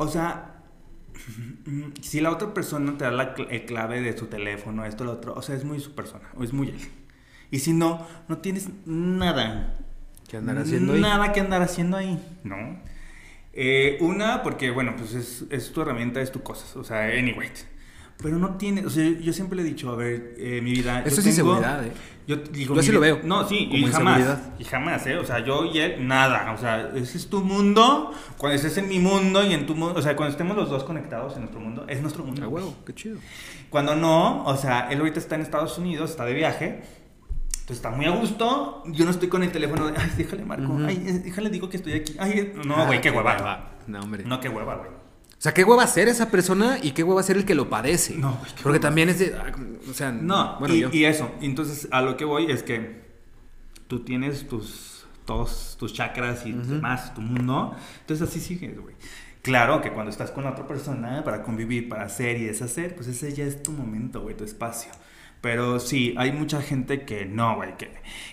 O 0.00 0.08
sea, 0.08 0.62
si 2.00 2.20
la 2.20 2.30
otra 2.30 2.54
persona 2.54 2.96
te 2.96 3.04
da 3.04 3.10
la 3.10 3.34
cl- 3.34 3.48
el 3.50 3.66
clave 3.66 4.00
de 4.00 4.16
su 4.16 4.26
teléfono, 4.26 4.84
esto, 4.84 5.04
lo 5.04 5.12
otro, 5.12 5.34
o 5.34 5.42
sea, 5.42 5.54
es 5.54 5.64
muy 5.64 5.78
su 5.80 5.94
persona, 5.94 6.28
o 6.36 6.42
es 6.42 6.52
muy 6.52 6.68
él. 6.68 6.80
Y 7.50 7.58
si 7.58 7.72
no, 7.72 8.06
no 8.28 8.38
tienes 8.38 8.68
nada. 8.86 9.76
¿Qué 10.28 10.36
andar 10.38 10.58
haciendo 10.58 10.92
ahí? 10.94 11.00
Nada 11.00 11.32
que 11.32 11.40
andar 11.40 11.62
haciendo 11.62 11.96
ahí, 11.96 12.18
¿no? 12.44 12.78
Eh, 13.52 13.98
una, 14.00 14.42
porque, 14.42 14.70
bueno, 14.70 14.94
pues 14.96 15.12
es, 15.14 15.44
es 15.50 15.72
tu 15.72 15.82
herramienta, 15.82 16.20
es 16.20 16.30
tu 16.32 16.42
cosa, 16.42 16.78
o 16.78 16.84
sea, 16.84 17.04
anyway. 17.06 17.50
Pero 18.22 18.38
no 18.38 18.56
tiene, 18.56 18.84
o 18.84 18.90
sea, 18.90 19.08
yo 19.20 19.32
siempre 19.32 19.56
le 19.56 19.62
he 19.62 19.64
dicho, 19.64 19.90
a 19.90 19.96
ver, 19.96 20.34
eh, 20.38 20.60
mi 20.62 20.72
vida. 20.72 21.02
Eso 21.04 21.20
es 21.20 21.26
inseguridad, 21.26 21.84
¿eh? 21.84 21.92
Yo, 22.26 22.36
digo, 22.36 22.74
Yo 22.74 22.80
así 22.80 22.92
lo 22.92 23.00
veo, 23.00 23.20
No, 23.24 23.48
sí, 23.48 23.66
como 23.66 23.88
y 23.88 23.90
jamás. 23.90 24.38
Y 24.58 24.64
jamás, 24.64 25.06
¿eh? 25.06 25.16
O 25.16 25.24
sea, 25.24 25.44
yo 25.44 25.64
y 25.64 25.78
él, 25.78 26.06
nada. 26.06 26.52
O 26.52 26.58
sea, 26.58 26.90
ese 26.94 27.18
es 27.18 27.28
tu 27.28 27.42
mundo. 27.42 28.12
Cuando 28.36 28.54
estés 28.56 28.76
en 28.78 28.88
mi 28.88 28.98
mundo 28.98 29.42
y 29.44 29.52
en 29.52 29.66
tu 29.66 29.74
mundo, 29.74 29.98
o 29.98 30.02
sea, 30.02 30.14
cuando 30.16 30.32
estemos 30.32 30.56
los 30.56 30.70
dos 30.70 30.84
conectados 30.84 31.34
en 31.34 31.40
nuestro 31.40 31.60
mundo, 31.60 31.84
es 31.88 32.00
nuestro 32.02 32.22
mundo. 32.22 32.44
A 32.44 32.48
huevo, 32.48 32.74
qué 32.86 32.94
chido. 32.94 33.18
Cuando 33.68 33.96
no, 33.96 34.44
o 34.44 34.56
sea, 34.56 34.88
él 34.90 34.98
ahorita 34.98 35.18
está 35.18 35.34
en 35.34 35.40
Estados 35.40 35.78
Unidos, 35.78 36.10
está 36.10 36.24
de 36.24 36.34
viaje. 36.34 36.82
Entonces 37.60 37.76
está 37.76 37.90
muy 37.90 38.06
a 38.06 38.10
gusto. 38.10 38.82
Yo 38.86 39.04
no 39.04 39.10
estoy 39.10 39.28
con 39.28 39.42
el 39.42 39.50
teléfono 39.50 39.86
de, 39.86 39.98
ay, 39.98 40.10
déjale 40.16 40.44
marco. 40.44 40.76
Ay, 40.86 40.96
déjale 41.24 41.50
digo 41.50 41.68
que 41.68 41.78
estoy 41.78 41.94
aquí. 41.94 42.16
Ay, 42.18 42.52
no, 42.64 42.76
Ah, 42.76 42.86
güey, 42.86 43.00
qué 43.00 43.10
hueva. 43.10 43.70
No, 43.86 44.00
hombre. 44.00 44.24
No, 44.24 44.40
qué 44.40 44.48
hueva, 44.48 44.76
güey. 44.76 44.99
O 45.40 45.42
sea, 45.42 45.54
qué 45.54 45.64
hueva 45.64 45.86
ser 45.86 46.06
esa 46.08 46.30
persona 46.30 46.78
y 46.82 46.90
qué 46.90 47.02
hueva 47.02 47.22
ser 47.22 47.38
el 47.38 47.46
que 47.46 47.54
lo 47.54 47.70
padece. 47.70 48.14
No, 48.18 48.32
güey, 48.34 48.50
qué 48.54 48.62
Porque 48.62 48.76
hueva. 48.76 48.80
también 48.80 49.08
es 49.08 49.18
de. 49.20 49.34
ah, 49.34 49.50
O 49.90 49.94
sea, 49.94 50.12
No, 50.12 50.58
bueno, 50.60 50.74
y, 50.74 50.80
yo. 50.80 50.90
y 50.92 51.06
eso. 51.06 51.32
Entonces, 51.40 51.88
a 51.90 52.02
lo 52.02 52.18
que 52.18 52.26
voy 52.26 52.50
es 52.52 52.62
que 52.62 53.00
tú 53.88 54.00
tienes 54.04 54.46
tus 54.46 55.06
todos 55.24 55.76
tus 55.78 55.92
chakras 55.94 56.44
y 56.44 56.52
Ujú. 56.52 56.74
demás, 56.74 57.14
tu 57.14 57.20
mundo. 57.22 57.74
Entonces, 58.00 58.28
así 58.28 58.38
sigues, 58.40 58.78
güey. 58.78 58.94
Claro 59.42 59.80
que 59.80 59.90
cuando 59.92 60.10
estás 60.10 60.30
con 60.30 60.44
otra 60.46 60.66
persona 60.66 61.24
para 61.24 61.42
convivir, 61.42 61.88
para 61.88 62.04
hacer 62.04 62.36
y 62.36 62.44
deshacer, 62.44 62.94
pues 62.94 63.06
ese 63.08 63.32
ya 63.32 63.44
es 63.44 63.62
tu 63.62 63.72
momento, 63.72 64.20
güey, 64.20 64.36
tu 64.36 64.44
espacio. 64.44 64.90
Pero 65.40 65.80
sí, 65.80 66.14
hay 66.18 66.32
mucha 66.32 66.60
gente 66.60 67.06
que 67.06 67.24
no, 67.24 67.56
güey, 67.56 67.74
que, 67.78 67.90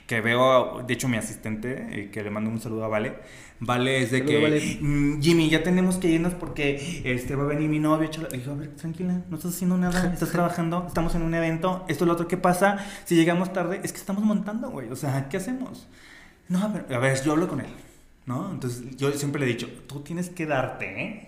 que 0.07 0.19
veo, 0.19 0.83
de 0.85 0.93
hecho 0.93 1.07
mi 1.07 1.15
asistente, 1.15 1.87
eh, 1.91 2.09
que 2.11 2.21
le 2.21 2.29
mando 2.29 2.49
un 2.49 2.59
saludo 2.59 2.83
a 2.83 2.89
Vale, 2.89 3.15
Vale 3.59 4.03
es 4.03 4.11
de 4.11 4.23
que, 4.23 4.79
mm, 4.81 5.21
Jimmy, 5.21 5.49
ya 5.49 5.63
tenemos 5.63 5.97
que 5.97 6.09
irnos 6.09 6.33
porque 6.33 7.01
este 7.03 7.35
va 7.35 7.43
a 7.43 7.47
venir 7.47 7.69
mi 7.69 7.79
novio. 7.79 8.09
Dijo, 8.31 8.51
a 8.51 8.55
ver, 8.55 8.69
tranquila, 8.75 9.23
no 9.29 9.37
estás 9.37 9.55
haciendo 9.55 9.77
nada, 9.77 10.11
estás 10.13 10.31
trabajando, 10.31 10.85
estamos 10.87 11.15
en 11.15 11.23
un 11.23 11.33
evento, 11.33 11.83
esto 11.87 12.03
es 12.03 12.07
lo 12.07 12.13
otro, 12.13 12.27
¿qué 12.27 12.37
pasa? 12.37 12.77
Si 13.05 13.15
llegamos 13.15 13.53
tarde, 13.53 13.81
es 13.83 13.91
que 13.91 13.97
estamos 13.99 14.23
montando, 14.23 14.69
güey, 14.69 14.89
o 14.89 14.95
sea, 14.95 15.27
¿qué 15.29 15.37
hacemos? 15.37 15.87
No, 16.49 16.61
a 16.61 16.67
ver, 16.67 16.93
a 16.93 16.99
ver, 16.99 17.21
yo 17.23 17.31
hablo 17.31 17.47
con 17.47 17.61
él, 17.61 17.71
¿no? 18.25 18.51
Entonces 18.51 18.95
yo 18.95 19.11
siempre 19.11 19.39
le 19.41 19.47
he 19.47 19.49
dicho, 19.49 19.67
tú 19.87 20.01
tienes 20.01 20.29
que 20.29 20.45
darte, 20.45 21.01
¿eh? 21.03 21.26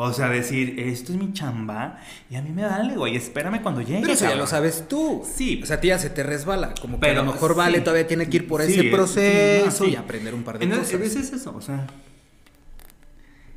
O 0.00 0.12
sea, 0.12 0.28
decir, 0.28 0.78
esto 0.78 1.10
es 1.10 1.18
mi 1.18 1.32
chamba 1.32 1.98
y 2.30 2.36
a 2.36 2.40
mí 2.40 2.50
me 2.50 2.64
vale, 2.64 2.94
güey, 2.94 3.16
espérame 3.16 3.60
cuando 3.60 3.80
llegue. 3.80 4.02
Pero 4.02 4.12
eso 4.12 4.28
ya 4.28 4.36
lo 4.36 4.46
sabes 4.46 4.86
tú. 4.86 5.26
Sí. 5.28 5.58
O 5.60 5.66
sea, 5.66 5.78
a 5.78 5.80
ti 5.80 5.88
ya 5.88 5.98
se 5.98 6.08
te 6.08 6.22
resbala. 6.22 6.72
Como 6.80 7.00
que 7.00 7.10
a 7.10 7.14
lo 7.14 7.24
mejor 7.24 7.56
Vale 7.56 7.80
todavía 7.80 8.06
tiene 8.06 8.28
que 8.28 8.36
ir 8.36 8.46
por 8.46 8.62
ese 8.62 8.84
proceso 8.84 9.86
y 9.86 9.96
aprender 9.96 10.36
un 10.36 10.44
par 10.44 10.60
de 10.60 10.68
cosas. 10.68 10.94
A 10.94 10.98
veces 10.98 11.32
es 11.32 11.40
eso, 11.40 11.52
o 11.56 11.60
sea. 11.60 11.88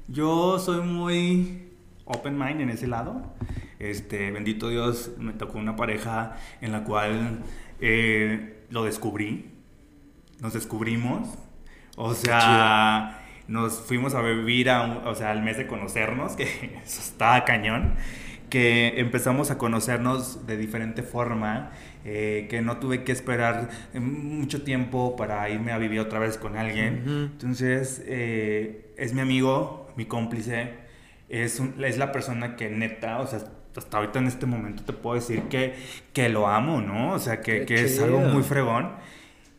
Yo 0.08 0.58
soy 0.58 0.82
muy 0.82 1.70
open 2.06 2.40
mind 2.40 2.62
en 2.62 2.72
ese 2.72 2.88
lado. 2.88 3.22
Este, 3.78 4.32
bendito 4.32 4.70
Dios, 4.70 5.12
me 5.20 5.34
tocó 5.34 5.60
una 5.60 5.76
pareja 5.76 6.38
en 6.60 6.72
la 6.72 6.84
cual 6.84 7.44
eh, 7.80 8.66
lo 8.72 8.84
descubrí. 8.84 9.52
Nos 10.40 10.54
descubrimos. 10.54 11.30
O 11.98 12.16
sea 12.16 13.21
nos 13.52 13.82
fuimos 13.82 14.16
a 14.16 14.22
vivir 14.22 14.70
a 14.70 15.02
o 15.06 15.14
sea, 15.14 15.32
al 15.32 15.44
mes 15.44 15.58
de 15.58 15.68
conocernos, 15.68 16.36
que 16.38 16.44
eso 16.84 17.02
estaba 17.02 17.44
cañón, 17.44 17.96
que 18.50 19.00
empezamos 19.00 19.52
a 19.52 19.58
conocernos 19.58 20.48
de 20.48 20.58
diferente 20.58 21.04
forma, 21.04 21.72
eh, 22.06 22.48
que 22.50 22.62
no 22.62 22.78
tuve 22.78 23.04
que 23.04 23.12
esperar 23.12 23.70
mucho 23.94 24.64
tiempo 24.64 25.16
para 25.16 25.50
irme 25.50 25.72
a 25.74 25.78
vivir 25.78 26.00
otra 26.00 26.20
vez 26.20 26.38
con 26.38 26.58
alguien. 26.58 27.30
Entonces, 27.34 28.02
eh, 28.08 28.94
es 28.98 29.14
mi 29.14 29.22
amigo, 29.22 29.92
mi 29.96 30.06
cómplice, 30.06 30.72
es, 31.30 31.62
es 31.80 31.98
la 31.98 32.12
persona 32.12 32.56
que 32.56 32.70
neta, 32.70 33.20
o 33.20 33.28
sea, 33.28 33.40
hasta 33.76 33.98
ahorita 33.98 34.20
en 34.20 34.28
este 34.28 34.46
momento 34.46 34.84
te 34.84 34.94
puedo 34.94 35.16
decir 35.16 35.44
que, 35.44 35.76
que 36.12 36.28
lo 36.28 36.48
amo, 36.48 36.82
¿no? 36.82 37.14
O 37.14 37.20
sea, 37.20 37.42
que, 37.42 37.66
que 37.66 37.84
es 37.84 38.02
algo 38.02 38.20
muy 38.20 38.44
fregón. 38.44 38.92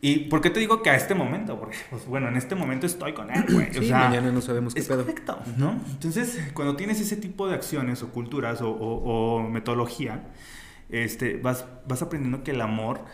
¿Y 0.05 0.25
por 0.25 0.41
qué 0.41 0.49
te 0.49 0.59
digo 0.59 0.83
que 0.83 0.89
a 0.89 0.97
este 0.97 1.15
momento? 1.15 1.57
Porque, 1.57 1.77
pues 1.89 2.05
bueno, 2.05 2.27
en 2.27 2.35
este 2.35 2.55
momento 2.55 2.85
estoy 2.85 3.13
con 3.13 3.31
él, 3.31 3.45
güey. 3.49 3.73
Sí, 3.73 3.89
mañana 3.89 4.33
no 4.33 4.41
sabemos 4.41 4.73
qué 4.73 4.81
es 4.81 4.87
pedo. 4.89 5.05
Correcto, 5.05 5.39
¿no? 5.55 5.79
Entonces, 5.91 6.51
cuando 6.53 6.75
tienes 6.75 6.99
ese 6.99 7.15
tipo 7.15 7.47
de 7.47 7.55
acciones 7.55 8.03
o 8.03 8.09
culturas 8.09 8.59
o, 8.61 9.47
metodología, 9.49 10.27
este, 10.89 11.37
vas, 11.37 11.65
vas 11.87 12.01
aprendiendo 12.01 12.43
que 12.43 12.51
el 12.51 12.59
amor 12.59 13.05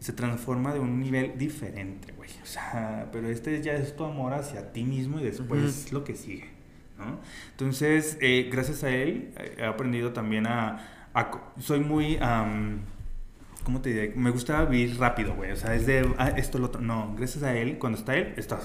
se 0.00 0.12
transforma 0.12 0.74
de 0.74 0.80
un 0.80 1.00
nivel 1.00 1.38
diferente, 1.38 2.12
güey. 2.12 2.28
O 2.42 2.46
sea, 2.46 3.08
pero 3.10 3.30
este 3.30 3.62
ya 3.62 3.72
es 3.72 3.96
tu 3.96 4.04
amor 4.04 4.34
hacia 4.34 4.70
ti 4.70 4.84
mismo 4.84 5.20
y 5.20 5.22
después 5.24 5.92
lo 5.92 6.04
que 6.04 6.14
sigue, 6.14 6.50
¿no? 6.98 7.20
Entonces, 7.52 8.18
eh, 8.20 8.50
gracias 8.52 8.84
a 8.84 8.90
él, 8.90 9.32
eh, 9.38 9.54
he 9.60 9.64
aprendido 9.64 10.12
también 10.12 10.46
a... 10.46 11.14
soy 11.58 11.80
muy... 11.80 12.18
¿Cómo 13.64 13.80
te 13.80 13.88
diré? 13.88 14.12
Me 14.14 14.30
gusta 14.30 14.64
vivir 14.66 14.98
rápido, 14.98 15.34
güey. 15.34 15.50
O 15.50 15.56
sea, 15.56 15.74
es 15.74 15.86
de 15.86 16.06
ah, 16.18 16.28
esto, 16.36 16.58
lo 16.58 16.66
otro. 16.66 16.82
No, 16.82 17.14
gracias 17.16 17.42
a 17.42 17.56
él, 17.56 17.78
cuando 17.78 17.98
está 17.98 18.14
él, 18.14 18.34
está. 18.36 18.60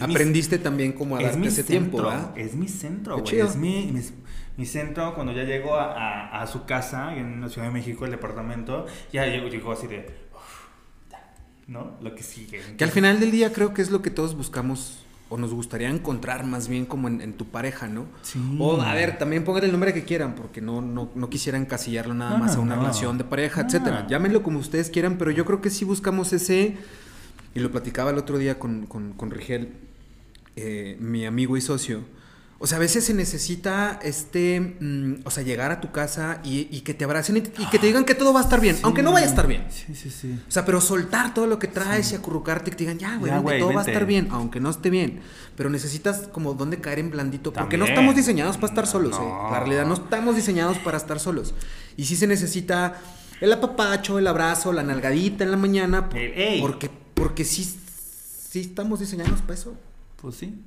Aprendiste 0.00 0.58
también 0.58 0.92
cómo 0.92 1.16
a 1.16 1.22
darte 1.22 1.48
ese 1.48 1.64
tiempo, 1.64 1.98
¿verdad? 1.98 2.32
Es 2.38 2.54
mi 2.54 2.68
centro, 2.68 3.18
güey. 3.18 3.40
Es 3.40 3.56
mi, 3.56 3.92
mi, 4.56 4.64
centro. 4.64 5.14
Cuando 5.14 5.32
ya 5.32 5.42
llego 5.42 5.74
a, 5.74 6.40
a, 6.40 6.46
su 6.46 6.64
casa, 6.64 7.16
en 7.16 7.40
la 7.40 7.48
Ciudad 7.48 7.66
de 7.66 7.72
México, 7.72 8.04
el 8.04 8.12
departamento, 8.12 8.86
ya 9.12 9.26
llego, 9.26 9.48
llego 9.48 9.72
así 9.72 9.88
de. 9.88 10.06
¿No? 11.66 11.96
Lo 12.00 12.14
que 12.14 12.22
sigue. 12.22 12.60
Que 12.76 12.84
al 12.84 12.90
final 12.90 13.18
del 13.18 13.32
día 13.32 13.52
creo 13.52 13.74
que 13.74 13.82
es 13.82 13.90
lo 13.90 14.02
que 14.02 14.10
todos 14.10 14.36
buscamos 14.36 15.04
o 15.30 15.38
nos 15.38 15.54
gustaría 15.54 15.88
encontrar 15.88 16.44
más 16.44 16.68
bien 16.68 16.84
como 16.84 17.08
en, 17.08 17.32
tu 17.34 17.46
pareja, 17.46 17.86
¿no? 17.86 18.06
Sí. 18.22 18.38
O 18.58 18.82
a 18.82 18.94
ver, 18.94 19.16
también 19.16 19.44
pongan 19.44 19.64
el 19.64 19.70
nombre 19.70 19.94
que 19.94 20.04
quieran, 20.04 20.34
porque 20.34 20.60
no, 20.60 20.82
no, 20.82 21.08
no 21.14 21.30
quisiera 21.30 21.56
encasillarlo 21.56 22.14
nada 22.14 22.36
más 22.36 22.56
a 22.56 22.60
una 22.60 22.74
relación 22.74 23.16
de 23.16 23.24
pareja, 23.24 23.62
etcétera. 23.62 24.06
Llámenlo 24.08 24.42
como 24.42 24.58
ustedes 24.58 24.90
quieran, 24.90 25.16
pero 25.18 25.30
yo 25.30 25.44
creo 25.44 25.60
que 25.60 25.70
sí 25.70 25.84
buscamos 25.84 26.32
ese, 26.32 26.76
y 27.54 27.60
lo 27.60 27.70
platicaba 27.70 28.10
el 28.10 28.18
otro 28.18 28.38
día 28.38 28.58
con, 28.58 28.86
con, 28.86 29.30
Rigel, 29.30 29.72
eh, 30.56 30.96
mi 31.00 31.24
amigo 31.24 31.56
y 31.56 31.60
socio 31.60 32.00
o 32.62 32.66
sea, 32.66 32.76
a 32.76 32.78
veces 32.78 33.04
se 33.04 33.14
necesita, 33.14 33.98
este, 34.02 34.60
mm, 34.60 35.22
o 35.24 35.30
sea, 35.30 35.42
llegar 35.42 35.72
a 35.72 35.80
tu 35.80 35.92
casa 35.92 36.42
y, 36.44 36.82
que 36.82 36.92
te 36.92 37.04
abracen 37.04 37.38
y, 37.38 37.40
que 37.40 37.78
te 37.78 37.86
digan 37.86 38.04
que 38.04 38.14
todo 38.14 38.34
va 38.34 38.40
a 38.40 38.42
estar 38.42 38.60
bien, 38.60 38.76
aunque 38.82 39.02
no 39.02 39.12
vaya 39.12 39.24
a 39.24 39.30
estar 39.30 39.46
bien. 39.46 39.64
Sí, 39.70 39.94
sí, 39.94 40.10
sí. 40.10 40.38
O 40.46 40.50
sea, 40.50 40.66
pero 40.66 40.82
soltar 40.82 41.32
todo 41.32 41.46
lo 41.46 41.58
que 41.58 41.68
traes 41.68 42.12
y 42.12 42.16
acurrucarte 42.16 42.68
y 42.68 42.70
que 42.72 42.76
te 42.76 42.84
digan, 42.84 42.98
ya, 42.98 43.16
güey, 43.16 43.58
todo 43.58 43.72
va 43.72 43.80
a 43.80 43.86
estar 43.86 44.04
bien, 44.04 44.28
aunque 44.30 44.60
no 44.60 44.68
esté 44.68 44.90
bien. 44.90 45.20
Pero 45.56 45.70
necesitas 45.70 46.28
como 46.30 46.52
dónde 46.52 46.82
caer 46.82 46.98
en 46.98 47.10
blandito, 47.10 47.50
porque 47.50 47.78
no 47.78 47.86
estamos 47.86 48.14
diseñados 48.14 48.58
para 48.58 48.68
estar 48.68 48.86
solos, 48.86 49.16
¿eh? 49.16 49.32
La 49.50 49.60
realidad 49.60 49.86
no 49.86 49.94
estamos 49.94 50.36
diseñados 50.36 50.76
para 50.80 50.98
estar 50.98 51.18
solos. 51.18 51.54
Y 51.96 52.04
sí 52.04 52.14
se 52.14 52.26
necesita 52.26 53.00
el 53.40 53.54
apapacho, 53.54 54.18
el 54.18 54.26
abrazo, 54.26 54.70
la 54.74 54.82
nalgadita 54.82 55.44
en 55.44 55.50
la 55.50 55.56
mañana, 55.56 56.10
porque, 56.60 56.90
porque 57.14 57.46
sí, 57.46 57.64
sí 58.50 58.60
estamos 58.60 59.00
diseñados 59.00 59.40
para 59.40 59.54
eso. 59.54 59.74
Pues 60.20 60.36
sí. 60.36 60.60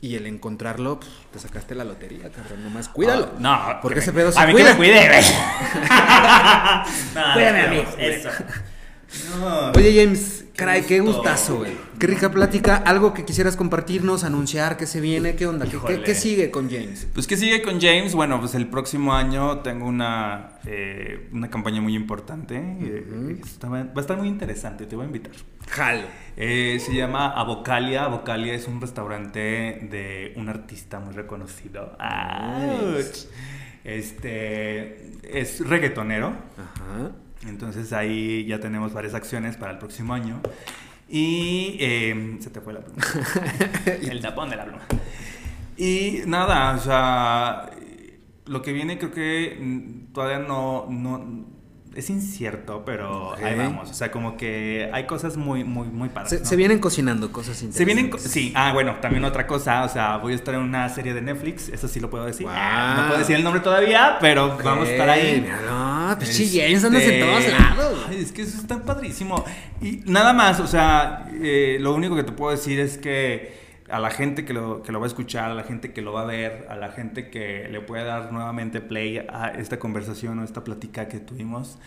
Y 0.00 0.14
el 0.14 0.26
encontrarlo, 0.26 1.00
pues, 1.00 1.10
te 1.32 1.38
sacaste 1.38 1.74
la 1.74 1.84
lotería, 1.84 2.30
cabrón. 2.30 2.62
Nomás 2.62 2.88
cuídalo. 2.88 3.30
Ah, 3.42 3.72
no, 3.74 3.80
porque 3.80 4.00
ese 4.00 4.12
pedo 4.12 4.30
se 4.30 4.38
A 4.38 4.46
mí 4.46 4.52
cuida. 4.52 4.66
que 4.66 4.70
me 4.72 4.76
cuide, 4.76 5.08
güey. 5.08 5.22
Cuídame 7.34 7.60
a 7.62 7.68
mí. 7.68 7.82
Eso. 7.98 8.28
Oye, 9.74 10.02
James, 10.02 10.44
caray, 10.56 10.82
qué 10.82 11.00
gustazo, 11.00 11.58
güey. 11.58 11.72
Qué 11.98 12.06
rica 12.06 12.30
plática. 12.30 12.76
Algo 12.76 13.14
que 13.14 13.24
quisieras 13.24 13.56
compartirnos, 13.56 14.24
anunciar, 14.24 14.76
que 14.76 14.86
se 14.86 15.00
viene, 15.00 15.36
¿qué 15.36 15.46
onda? 15.46 15.66
¿Qué, 15.66 16.14
sigue 16.14 16.50
con 16.50 16.68
James? 16.70 17.06
Pues, 17.14 17.26
¿qué 17.26 17.36
sigue 17.36 17.62
con 17.62 17.80
James? 17.80 18.14
Bueno, 18.14 18.40
pues 18.40 18.54
el 18.54 18.66
próximo 18.68 19.14
año 19.14 19.60
tengo 19.60 19.86
una, 19.86 20.58
eh, 20.66 21.28
una 21.32 21.48
campaña 21.48 21.80
muy 21.80 21.94
importante. 21.94 22.56
Eh, 22.56 23.40
va 23.64 23.78
a 23.94 24.00
estar 24.00 24.16
muy 24.16 24.28
interesante, 24.28 24.86
te 24.86 24.96
voy 24.96 25.04
a 25.04 25.06
invitar. 25.06 25.32
Jalo. 25.68 26.06
Eh, 26.36 26.78
se 26.84 26.94
llama 26.94 27.30
Avocalia. 27.30 28.04
Avocalia 28.04 28.54
es 28.54 28.66
un 28.66 28.80
restaurante 28.80 29.40
de 29.40 30.32
un 30.36 30.48
artista 30.48 31.00
muy 31.00 31.14
reconocido. 31.14 31.96
Este 33.84 35.12
es 35.22 35.66
reggaetonero. 35.66 36.34
Ajá. 36.58 37.12
Entonces 37.44 37.92
ahí 37.92 38.44
ya 38.46 38.60
tenemos 38.60 38.92
varias 38.92 39.14
acciones 39.14 39.56
para 39.56 39.72
el 39.72 39.78
próximo 39.78 40.14
año. 40.14 40.40
Y 41.08 41.76
em, 41.80 42.40
se 42.40 42.50
te 42.50 42.60
fue 42.60 42.72
la 42.72 42.80
pluma. 42.80 43.02
el 43.86 44.20
tapón 44.20 44.50
de 44.50 44.56
la 44.56 44.64
pluma. 44.64 44.86
Y 45.76 46.22
nada, 46.26 46.74
o 46.74 46.78
sea, 46.78 47.70
lo 48.46 48.62
que 48.62 48.72
viene 48.72 48.98
creo 48.98 49.12
que 49.12 49.58
mm, 49.60 50.12
todavía 50.12 50.38
no, 50.38 50.86
no 50.88 51.46
es 51.96 52.10
incierto, 52.10 52.84
pero 52.84 53.34
ahí 53.42 53.54
vamos. 53.56 53.90
O 53.90 53.94
sea, 53.94 54.10
como 54.10 54.36
que 54.36 54.90
hay 54.92 55.04
cosas 55.04 55.36
muy, 55.36 55.64
muy, 55.64 55.88
muy 55.88 56.10
padres. 56.10 56.40
Se, 56.42 56.56
vienen 56.56 56.78
cocinando 56.78 57.32
cosas 57.32 57.62
interesantes. 57.62 57.76
Se 57.76 57.84
vienen, 57.84 58.18
sí. 58.18 58.52
Ah, 58.54 58.72
bueno, 58.74 58.96
también 59.00 59.24
otra 59.24 59.46
cosa. 59.46 59.84
O 59.84 59.88
sea, 59.88 60.18
voy 60.18 60.34
a 60.34 60.36
estar 60.36 60.54
en 60.54 60.60
una 60.60 60.88
serie 60.90 61.14
de 61.14 61.22
Netflix. 61.22 61.68
Eso 61.70 61.88
sí 61.88 61.98
lo 61.98 62.10
puedo 62.10 62.26
decir. 62.26 62.46
no 62.46 63.06
puedo 63.06 63.18
decir 63.18 63.36
el 63.36 63.44
nombre 63.44 63.62
todavía, 63.62 64.18
pero 64.20 64.58
vamos 64.62 64.88
a 64.88 64.92
estar 64.92 65.08
ahí. 65.08 65.46
No, 65.66 66.14
pues 66.18 66.52
James, 66.52 66.84
andas 66.84 67.02
en 67.02 67.20
todos 67.20 67.48
lados. 67.48 68.10
es 68.10 68.32
que 68.32 68.42
eso 68.42 68.58
está 68.58 68.78
padrísimo. 68.82 69.44
Y 69.80 70.02
nada 70.04 70.32
más, 70.32 70.60
o 70.60 70.66
sea, 70.66 71.28
eh, 71.40 71.78
lo 71.80 71.94
único 71.94 72.14
que 72.14 72.24
te 72.24 72.32
puedo 72.32 72.50
decir 72.50 72.78
es 72.78 72.98
que 72.98 73.65
a 73.88 74.00
la 74.00 74.10
gente 74.10 74.44
que 74.44 74.52
lo, 74.52 74.82
que 74.82 74.92
lo 74.92 75.00
va 75.00 75.06
a 75.06 75.08
escuchar, 75.08 75.50
a 75.50 75.54
la 75.54 75.62
gente 75.62 75.92
que 75.92 76.02
lo 76.02 76.12
va 76.12 76.22
a 76.22 76.26
ver, 76.26 76.66
a 76.68 76.76
la 76.76 76.90
gente 76.90 77.30
que 77.30 77.68
le 77.70 77.80
puede 77.80 78.04
dar 78.04 78.32
nuevamente 78.32 78.80
play 78.80 79.18
a 79.18 79.48
esta 79.56 79.78
conversación 79.78 80.38
o 80.38 80.44
esta 80.44 80.64
plática 80.64 81.08
que 81.08 81.20
tuvimos, 81.20 81.78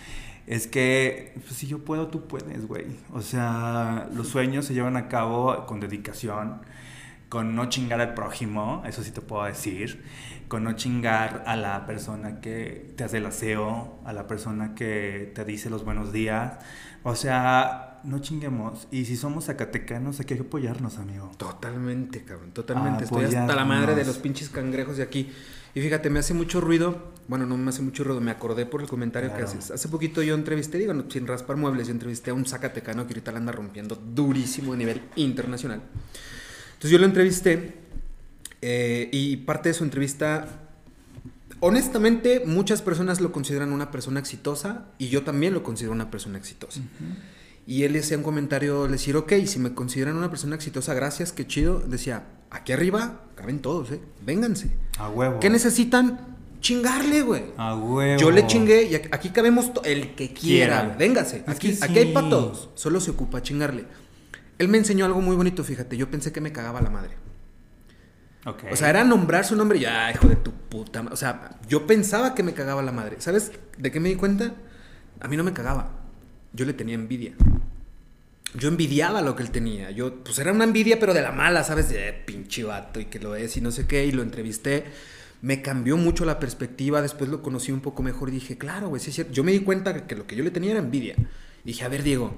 es 0.47 0.67
que 0.67 1.33
pues, 1.45 1.55
si 1.55 1.67
yo 1.67 1.79
puedo, 1.85 2.07
tú 2.07 2.27
puedes, 2.27 2.67
güey. 2.67 2.85
O 3.13 3.21
sea, 3.21 4.07
los 4.13 4.29
sueños 4.29 4.65
se 4.65 4.73
llevan 4.73 4.97
a 4.97 5.07
cabo 5.07 5.65
con 5.65 5.79
dedicación, 5.79 6.61
con 7.29 7.55
no 7.55 7.69
chingar 7.69 8.01
al 8.01 8.15
prójimo, 8.15 8.81
eso 8.85 9.03
sí 9.03 9.11
te 9.11 9.21
puedo 9.21 9.43
decir, 9.43 10.03
con 10.47 10.63
no 10.63 10.73
chingar 10.73 11.43
a 11.45 11.55
la 11.55 11.85
persona 11.85 12.41
que 12.41 12.93
te 12.97 13.03
hace 13.03 13.17
el 13.17 13.27
aseo, 13.27 13.99
a 14.05 14.13
la 14.13 14.25
persona 14.25 14.73
que 14.73 15.31
te 15.35 15.45
dice 15.45 15.69
los 15.69 15.85
buenos 15.85 16.11
días. 16.11 16.57
O 17.03 17.15
sea, 17.15 17.88
no 18.03 18.19
chinguemos. 18.19 18.87
Y 18.91 19.05
si 19.05 19.15
somos 19.15 19.45
zacatecanos, 19.45 20.19
hay 20.19 20.25
que 20.25 20.35
apoyarnos, 20.35 20.97
amigo. 20.97 21.31
Totalmente, 21.37 22.23
cabrón, 22.23 22.51
totalmente. 22.51 23.05
Estoy 23.05 23.25
hasta 23.25 23.55
la 23.55 23.65
madre 23.65 23.95
de 23.95 24.05
los 24.05 24.17
pinches 24.17 24.49
cangrejos 24.49 24.97
de 24.97 25.03
aquí. 25.03 25.29
Y 25.75 25.81
fíjate, 25.81 26.09
me 26.09 26.19
hace 26.19 26.33
mucho 26.33 26.61
ruido. 26.61 27.11
Bueno, 27.27 27.45
no 27.45 27.57
me 27.57 27.69
hace 27.69 27.81
mucho 27.81 28.03
ruido, 28.03 28.21
me 28.21 28.31
acordé 28.31 28.65
por 28.65 28.81
el 28.81 28.87
comentario 28.87 29.33
que 29.35 29.43
haces. 29.43 29.71
Hace 29.71 29.87
poquito 29.87 30.23
yo 30.23 30.35
entrevisté, 30.35 30.77
digo, 30.77 30.93
sin 31.09 31.27
raspar 31.27 31.57
muebles, 31.57 31.87
yo 31.87 31.93
entrevisté 31.93 32.31
a 32.31 32.33
un 32.33 32.45
zacatecano 32.45 33.05
que 33.05 33.13
ahorita 33.13 33.31
la 33.31 33.37
anda 33.37 33.51
rompiendo 33.51 33.95
durísimo 33.95 34.73
a 34.73 34.75
nivel 34.75 35.01
internacional. 35.15 35.81
Entonces 36.73 36.91
yo 36.91 36.97
lo 36.97 37.05
entrevisté 37.05 37.75
eh, 38.61 39.09
y 39.11 39.37
parte 39.37 39.69
de 39.69 39.73
su 39.73 39.83
entrevista 39.83 40.69
honestamente, 41.59 42.43
muchas 42.45 42.81
personas 42.81 43.21
lo 43.21 43.31
consideran 43.31 43.71
una 43.71 43.91
persona 43.91 44.19
exitosa 44.19 44.85
y 44.97 45.09
yo 45.09 45.23
también 45.23 45.53
lo 45.53 45.63
considero 45.63 45.93
una 45.93 46.09
persona 46.09 46.37
exitosa. 46.37 46.81
Y 47.69 47.83
él 47.83 47.93
decía 47.93 48.17
un 48.17 48.23
comentario, 48.23 48.87
decir, 48.87 49.15
ok, 49.15 49.31
si 49.45 49.59
me 49.59 49.75
consideran 49.75 50.15
una 50.15 50.31
persona 50.31 50.55
exitosa, 50.55 50.95
gracias, 50.95 51.31
qué 51.31 51.45
chido. 51.45 51.79
Decía, 51.79 52.23
aquí 52.49 52.71
arriba 52.71 53.25
caben 53.35 53.59
todos, 53.59 53.91
¿eh? 53.91 54.01
Vénganse. 54.25 54.71
A 54.97 55.07
huevo. 55.09 55.39
¿Qué 55.39 55.51
necesitan? 55.51 56.35
Chingarle, 56.61 57.21
güey. 57.21 57.43
A 57.57 57.75
huevo. 57.75 58.19
Yo 58.19 58.31
le 58.31 58.47
chingué 58.47 58.85
y 58.85 58.95
aquí 58.95 59.29
cabemos 59.29 59.71
el 59.83 60.15
que 60.15 60.33
quiera. 60.33 60.81
Quiera. 60.81 60.95
Véngase. 60.97 61.43
Aquí, 61.45 61.77
aquí 61.79 61.99
hay 61.99 62.11
para 62.11 62.27
todos. 62.27 62.71
Solo 62.73 62.99
se 62.99 63.11
ocupa 63.11 63.43
chingarle. 63.43 63.85
Él 64.57 64.67
me 64.67 64.79
enseñó 64.79 65.05
algo 65.05 65.21
muy 65.21 65.35
bonito, 65.35 65.63
fíjate. 65.63 65.95
Yo 65.95 66.09
pensé 66.09 66.31
que 66.31 66.41
me 66.41 66.51
cagaba 66.51 66.81
la 66.81 66.89
madre. 66.89 67.17
Ok. 68.47 68.63
O 68.71 68.75
sea, 68.75 68.89
era 68.89 69.03
nombrar 69.03 69.45
su 69.45 69.55
nombre 69.55 69.77
y 69.77 69.81
ya, 69.81 70.09
hijo 70.09 70.27
de 70.27 70.37
tu 70.37 70.51
puta 70.53 71.03
ma-". 71.03 71.11
O 71.11 71.15
sea, 71.15 71.59
yo 71.67 71.85
pensaba 71.85 72.33
que 72.33 72.41
me 72.41 72.55
cagaba 72.55 72.81
la 72.81 72.91
madre. 72.91 73.17
¿Sabes 73.19 73.51
de 73.77 73.91
qué 73.91 73.99
me 73.99 74.09
di 74.09 74.15
cuenta? 74.15 74.55
A 75.19 75.27
mí 75.27 75.37
no 75.37 75.43
me 75.43 75.53
cagaba. 75.53 75.91
Yo 76.51 76.65
le 76.65 76.73
tenía 76.73 76.95
envidia. 76.95 77.35
Yo 78.55 78.67
envidiaba 78.67 79.21
lo 79.21 79.35
que 79.35 79.43
él 79.43 79.51
tenía. 79.51 79.91
Yo, 79.91 80.23
pues 80.23 80.39
era 80.39 80.51
una 80.51 80.63
envidia, 80.63 80.99
pero 80.99 81.13
de 81.13 81.21
la 81.21 81.31
mala, 81.31 81.63
¿sabes? 81.63 81.89
De 81.89 82.09
"Eh, 82.09 82.13
pinche 82.13 82.63
vato 82.63 82.99
y 82.99 83.05
que 83.05 83.19
lo 83.19 83.35
es 83.35 83.55
y 83.57 83.61
no 83.61 83.71
sé 83.71 83.85
qué. 83.85 84.05
Y 84.05 84.11
lo 84.11 84.23
entrevisté. 84.23 84.85
Me 85.41 85.61
cambió 85.61 85.97
mucho 85.97 86.25
la 86.25 86.39
perspectiva. 86.39 87.01
Después 87.01 87.29
lo 87.29 87.41
conocí 87.43 87.71
un 87.71 87.81
poco 87.81 88.01
mejor 88.03 88.29
y 88.29 88.33
dije, 88.33 88.57
claro, 88.57 88.89
güey, 88.89 89.01
sí 89.01 89.09
es 89.09 89.15
cierto. 89.15 89.33
Yo 89.33 89.43
me 89.43 89.51
di 89.51 89.59
cuenta 89.59 90.07
que 90.07 90.15
lo 90.15 90.25
que 90.25 90.35
yo 90.35 90.43
le 90.43 90.51
tenía 90.51 90.71
era 90.71 90.79
envidia. 90.79 91.15
Dije, 91.63 91.83
a 91.85 91.89
ver, 91.89 92.01
Diego, 92.03 92.33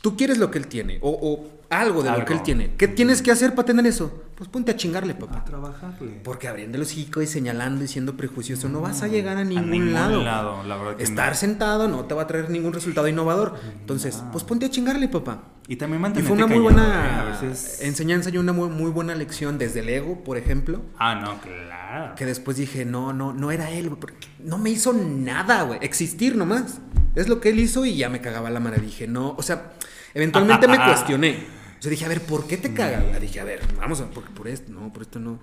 tú 0.00 0.16
quieres 0.16 0.38
lo 0.38 0.50
que 0.50 0.58
él 0.58 0.66
tiene 0.66 0.98
o, 1.02 1.10
o 1.10 1.60
algo 1.70 2.02
de 2.02 2.10
lo 2.10 2.24
que 2.24 2.32
él 2.32 2.42
tiene. 2.42 2.74
¿Qué 2.76 2.88
tienes 2.88 3.22
que 3.22 3.30
hacer 3.30 3.54
para 3.54 3.66
tener 3.66 3.86
eso? 3.86 4.24
Pues 4.34 4.48
ponte 4.50 4.72
a 4.72 4.76
chingarle, 4.76 5.14
papá. 5.14 5.38
a 5.38 5.44
trabajarle. 5.44 6.20
Porque 6.24 6.48
abriendo 6.48 6.76
el 6.76 6.82
hocico 6.82 7.22
y 7.22 7.26
señalando 7.26 7.84
y 7.84 7.88
siendo 7.88 8.16
prejuicioso 8.16 8.68
no 8.68 8.80
vas 8.80 9.02
a 9.02 9.08
llegar 9.08 9.36
a 9.36 9.44
ningún, 9.44 9.70
ningún 9.70 9.92
lado. 9.92 10.24
lado, 10.24 10.62
la 10.64 10.96
Estar 10.98 11.30
no. 11.30 11.34
sentado 11.36 11.86
no 11.86 12.06
te 12.06 12.14
va 12.14 12.22
a 12.22 12.26
traer 12.26 12.50
ningún 12.50 12.72
resultado 12.72 13.06
innovador. 13.06 13.54
Entonces, 13.78 14.22
pues 14.32 14.42
ponte 14.42 14.66
a 14.66 14.70
chingarle, 14.70 15.08
papá. 15.08 15.44
Y 15.68 15.76
también 15.76 16.00
Y 16.00 16.02
mantenerte 16.02 16.26
fue 16.28 16.36
una 16.36 16.46
muy 16.48 16.66
callado, 16.66 16.82
buena 16.88 17.06
¿eh? 17.06 17.20
A 17.20 17.40
veces... 17.42 17.80
enseñanza 17.82 18.30
y 18.30 18.38
una 18.38 18.52
muy, 18.52 18.68
muy 18.68 18.90
buena 18.90 19.14
lección 19.14 19.56
desde 19.56 19.80
el 19.80 19.88
ego, 19.90 20.24
por 20.24 20.36
ejemplo. 20.36 20.80
Ah, 20.98 21.14
no, 21.14 21.40
claro. 21.40 21.79
Que 22.16 22.26
después 22.26 22.56
dije, 22.56 22.84
no, 22.84 23.12
no, 23.12 23.32
no 23.32 23.50
era 23.50 23.70
él, 23.70 23.88
güey, 23.88 24.00
porque 24.00 24.28
no 24.38 24.58
me 24.58 24.70
hizo 24.70 24.92
nada, 24.92 25.62
güey. 25.62 25.78
Existir 25.82 26.36
nomás. 26.36 26.78
Es 27.14 27.28
lo 27.28 27.40
que 27.40 27.50
él 27.50 27.58
hizo 27.58 27.84
y 27.84 27.96
ya 27.96 28.08
me 28.08 28.20
cagaba 28.20 28.50
la 28.50 28.60
madre. 28.60 28.80
Dije, 28.80 29.06
no, 29.06 29.34
o 29.36 29.42
sea, 29.42 29.72
eventualmente 30.14 30.68
me 30.68 30.76
cuestioné. 30.84 31.46
O 31.78 31.82
sea, 31.82 31.90
dije, 31.90 32.04
a 32.04 32.08
ver, 32.08 32.20
¿por 32.22 32.46
qué 32.46 32.56
te 32.56 32.74
caga? 32.74 33.18
Dije, 33.18 33.40
a 33.40 33.44
ver, 33.44 33.60
vamos 33.78 34.00
a, 34.00 34.10
porque 34.10 34.30
por 34.30 34.48
esto, 34.48 34.72
no, 34.72 34.92
por 34.92 35.02
esto 35.02 35.18
no. 35.18 35.40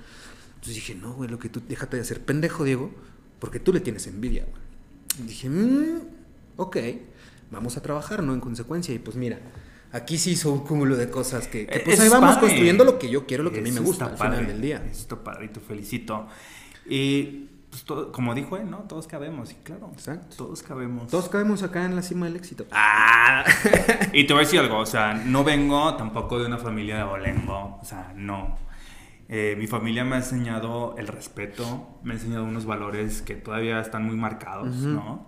Entonces 0.56 0.76
dije, 0.76 0.96
no, 0.96 1.14
güey, 1.14 1.30
lo 1.30 1.40
que 1.40 1.50
tú, 1.50 1.62
déjate 1.68 1.98
de 1.98 2.04
hacer 2.04 2.22
pendejo, 2.22 2.64
Diego, 2.64 2.92
porque 3.40 3.60
tú 3.60 3.74
le 3.74 3.80
tienes 3.80 4.08
envidia, 4.08 4.46
güey. 4.46 5.28
Dije, 5.28 5.50
mmm, 5.50 6.02
ok, 6.58 6.78
vamos 7.52 7.76
a 7.78 7.82
trabajar, 7.82 8.24
¿no? 8.24 8.34
En 8.34 8.40
consecuencia, 8.40 8.94
y 8.94 9.00
pues 9.00 9.18
mira. 9.18 9.40
Aquí 9.92 10.18
sí 10.18 10.32
hizo 10.32 10.52
un 10.52 10.60
cúmulo 10.66 10.96
de 10.98 11.10
cosas 11.10 11.48
que, 11.48 11.66
que, 11.66 11.80
pues 11.80 11.96
Eso 11.96 12.04
ahí 12.04 12.10
vamos 12.10 12.36
padre. 12.36 12.42
construyendo 12.48 12.84
lo 12.84 13.00
que 13.00 13.10
yo 13.10 13.26
quiero, 13.26 13.44
lo 13.44 13.52
que 13.52 13.60
a 13.60 13.62
mí 13.64 13.72
me 13.72 13.78
Eso 13.80 13.84
gusta 13.86 14.06
al 14.06 14.18
final 14.18 14.32
padre, 14.34 14.46
del 14.48 14.62
día. 14.62 14.84
Eso 14.92 15.02
está 15.02 15.24
padre 15.24 15.46
y 15.46 15.48
te 15.50 15.60
felicito. 15.60 16.28
Y 16.90 17.50
pues, 17.70 17.84
todo- 17.84 18.12
como 18.12 18.34
dijo 18.36 18.58
él, 18.58 18.70
¿no? 18.70 18.80
Todos 18.80 19.08
cabemos, 19.08 19.52
y 19.52 19.56
claro. 19.56 19.90
Exacto. 19.94 20.36
Todos 20.36 20.62
cabemos. 20.64 21.08
Todos 21.10 21.30
caemos 21.30 21.64
acá 21.64 21.86
en 21.86 21.96
la 21.96 22.02
cima 22.02 22.26
del 22.26 22.36
éxito. 22.36 22.66
Ah, 22.72 23.46
y 24.14 24.26
te 24.28 24.34
voy 24.34 24.42
a 24.42 24.46
decir 24.46 24.60
algo, 24.60 24.78
o 24.80 24.86
sea, 24.86 25.14
no 25.14 25.44
vengo 25.44 25.96
tampoco 25.96 26.40
de 26.40 26.46
una 26.48 26.58
familia 26.58 26.96
de 26.96 27.02
abolengo, 27.02 27.80
o 27.82 27.86
sea, 27.86 28.14
no. 28.16 28.58
Eh, 29.30 29.56
mi 29.58 29.68
familia 29.68 30.06
me 30.06 30.16
ha 30.16 30.20
enseñado 30.20 30.96
el 30.98 31.08
respeto, 31.08 32.00
me 32.04 32.14
ha 32.14 32.16
enseñado 32.16 32.46
unos 32.46 32.66
valores 32.66 33.22
que 33.22 33.36
todavía 33.36 33.82
están 33.82 34.06
muy 34.06 34.16
marcados, 34.16 34.74
¿no? 34.78 35.28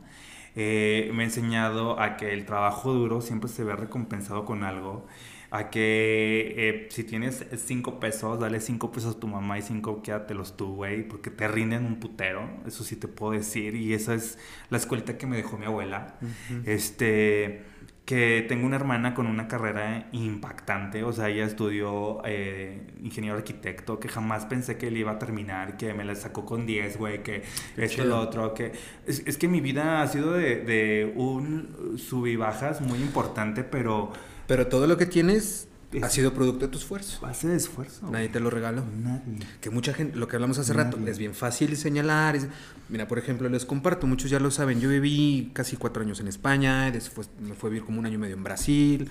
Eh, 0.62 1.10
me 1.14 1.24
ha 1.24 1.26
enseñado 1.26 2.02
a 2.02 2.18
que 2.18 2.34
el 2.34 2.46
trabajo 2.46 2.92
duro 2.92 3.22
siempre 3.22 3.50
se 3.50 3.64
ve 3.64 3.78
recompensado 3.78 4.44
con 4.44 4.66
algo, 4.66 5.08
a 5.52 5.70
que 5.70 6.54
eh, 6.58 6.88
si 6.92 7.06
tienes 7.06 7.46
cinco 7.56 8.02
pesos, 8.02 8.42
dale 8.42 8.60
cinco 8.60 8.92
pesos 8.92 9.16
a 9.16 9.20
tu 9.22 9.28
mamá 9.30 9.58
y 9.58 9.62
cinco 9.62 10.02
quédatelos 10.04 10.58
tú, 10.58 10.76
güey, 10.76 11.08
porque 11.08 11.30
te 11.30 11.48
rinden 11.48 11.86
un 11.86 12.02
putero, 12.02 12.42
eso 12.68 12.84
sí 12.84 12.98
te 12.98 13.08
puedo 13.08 13.32
decir, 13.32 13.74
y 13.74 13.94
esa 13.94 14.14
es 14.16 14.38
la 14.70 14.78
escuelita 14.78 15.18
que 15.18 15.28
me 15.28 15.38
dejó 15.38 15.58
mi 15.58 15.66
abuela. 15.66 16.18
Este, 16.66 17.64
que 18.10 18.44
tengo 18.50 18.66
una 18.66 18.76
hermana 18.76 19.14
con 19.14 19.28
una 19.28 19.48
carrera 19.48 20.10
impactante, 20.14 21.04
o 21.04 21.14
sea, 21.14 21.30
ella 21.30 21.46
estudió 21.46 22.24
eh, 22.26 22.88
ingeniero 23.04 23.38
arquitecto, 23.38 24.00
que 24.00 24.08
jamás 24.08 24.48
pensé 24.48 24.80
que 24.80 24.90
le 24.90 25.02
iba 25.02 25.12
a 25.12 25.20
terminar, 25.20 25.78
que 25.78 25.94
me 25.94 26.04
la 26.04 26.16
sacó 26.16 26.44
con 26.44 26.66
10, 26.66 26.98
güey, 26.98 27.22
que 27.22 27.44
esto, 27.78 28.02
chido. 28.02 28.08
lo 28.08 28.20
otro, 28.20 28.56
que... 28.56 28.72
Es, 29.06 29.22
es 29.28 29.38
que 29.38 29.48
mi 29.48 29.62
vida 29.62 30.02
ha 30.02 30.08
sido 30.08 30.34
de, 30.34 30.56
de 30.56 31.14
un 31.16 32.00
sub 32.00 32.26
y 32.26 32.36
bajas 32.36 32.82
muy 32.82 32.98
importante, 32.98 33.64
pero 33.64 34.12
Pero 34.48 34.66
todo 34.66 34.88
lo 34.88 34.98
que 34.98 35.06
tienes 35.06 35.69
Es- 35.92 36.04
ha 36.04 36.10
sido 36.10 36.34
producto 36.34 36.66
de 36.68 36.72
tu 36.72 36.78
esfuerzo. 36.78 37.20
base 37.22 37.48
de 37.48 37.56
esfuerzo. 37.58 38.10
Nadie 38.12 38.30
te 38.30 38.40
lo 38.40 38.50
regaló. 38.52 38.84
Nadie. 39.02 39.40
Que 39.60 39.70
mucha 39.72 39.94
gente, 39.94 40.16
lo 40.18 40.28
que 40.28 40.36
hablamos 40.36 40.60
hace 40.60 40.72
rato, 40.74 41.00
es 41.08 41.18
bien 41.18 41.34
fácil 41.34 41.76
señalar. 41.78 42.36
es- 42.36 42.48
mira, 42.90 43.08
por 43.08 43.18
ejemplo, 43.18 43.50
les 43.50 43.66
comparto, 43.66 44.06
muchos 44.06 44.30
ya 44.30 44.40
lo 44.40 44.52
saben. 44.52 44.80
Yo 44.82 44.90
viví 44.90 45.50
casi 45.54 45.78
cuatro 45.78 46.04
años 46.04 46.20
en 46.20 46.28
España, 46.28 46.92
después 46.92 47.30
me 47.40 47.56
fui 47.56 47.70
a 47.70 47.72
vivir 47.72 47.86
como 47.86 48.00
un 48.00 48.06
año 48.06 48.16
y 48.16 48.18
medio 48.20 48.36
en 48.36 48.44
Brasil, 48.44 49.10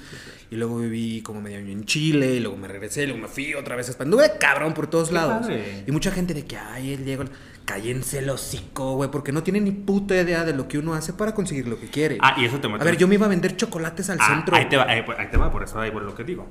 y 0.50 0.56
luego 0.56 0.78
viví 0.78 1.20
como 1.22 1.40
medio 1.40 1.58
año 1.58 1.72
en 1.72 1.84
Chile, 1.84 2.34
y 2.36 2.40
luego 2.40 2.56
me 2.56 2.68
regresé, 2.68 3.02
y 3.02 3.06
luego 3.06 3.22
me 3.22 3.28
fui 3.28 3.54
otra 3.54 3.74
vez 3.74 3.88
a 3.88 3.90
España. 3.90 4.06
Anduve 4.08 4.32
cabrón 4.38 4.72
por 4.74 4.86
todos 4.88 5.08
Qué 5.08 5.14
lados. 5.14 5.40
padre. 5.46 5.84
Y 5.86 5.90
mucha 5.90 6.10
gente 6.12 6.32
de 6.34 6.44
que, 6.44 6.56
ay, 6.56 6.92
el 6.94 7.04
Diego, 7.04 7.24
cállense 7.68 8.20
el 8.20 8.30
hocico, 8.30 8.94
güey, 8.94 9.10
porque 9.10 9.30
no 9.30 9.42
tienen 9.42 9.64
ni 9.64 9.72
puta 9.72 10.14
idea 10.18 10.42
de 10.46 10.54
lo 10.54 10.66
que 10.68 10.78
uno 10.78 10.94
hace 10.94 11.12
para 11.12 11.34
conseguir 11.34 11.68
lo 11.68 11.78
que 11.78 11.88
quiere. 11.88 12.16
Ah, 12.22 12.34
y 12.38 12.46
eso 12.46 12.58
te 12.60 12.66
A 12.66 12.78
ver, 12.78 12.96
yo 12.96 13.06
me 13.06 13.16
iba 13.16 13.26
a 13.26 13.28
vender 13.28 13.58
chocolates 13.58 14.08
al 14.08 14.16
Ah, 14.18 14.26
centro. 14.26 14.56
Ahí 14.56 14.70
te, 14.70 14.78
va, 14.78 14.84
ahí, 14.84 15.04
ahí 15.18 15.26
te 15.30 15.36
va, 15.36 15.50
por 15.50 15.62
eso 15.64 15.78
ahí 15.78 15.90
por 15.90 16.02
lo 16.02 16.14
que 16.14 16.24
digo. 16.24 16.48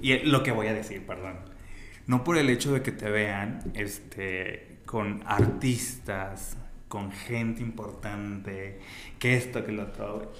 Y 0.00 0.12
eh, 0.12 0.22
lo 0.24 0.44
que 0.44 0.52
voy 0.52 0.68
a 0.68 0.72
decir, 0.72 1.04
perdón. 1.04 1.40
No 2.06 2.22
por 2.22 2.38
el 2.38 2.48
hecho 2.50 2.72
de 2.72 2.82
que 2.82 2.92
te 2.92 3.10
vean 3.10 3.72
este, 3.74 4.78
con 4.86 5.24
artistas, 5.26 6.56
con 6.86 7.10
gente 7.10 7.60
importante, 7.60 8.78
que 9.18 9.36
esto, 9.36 9.64
que 9.64 9.72
lo 9.72 9.82
otro. 9.82 10.32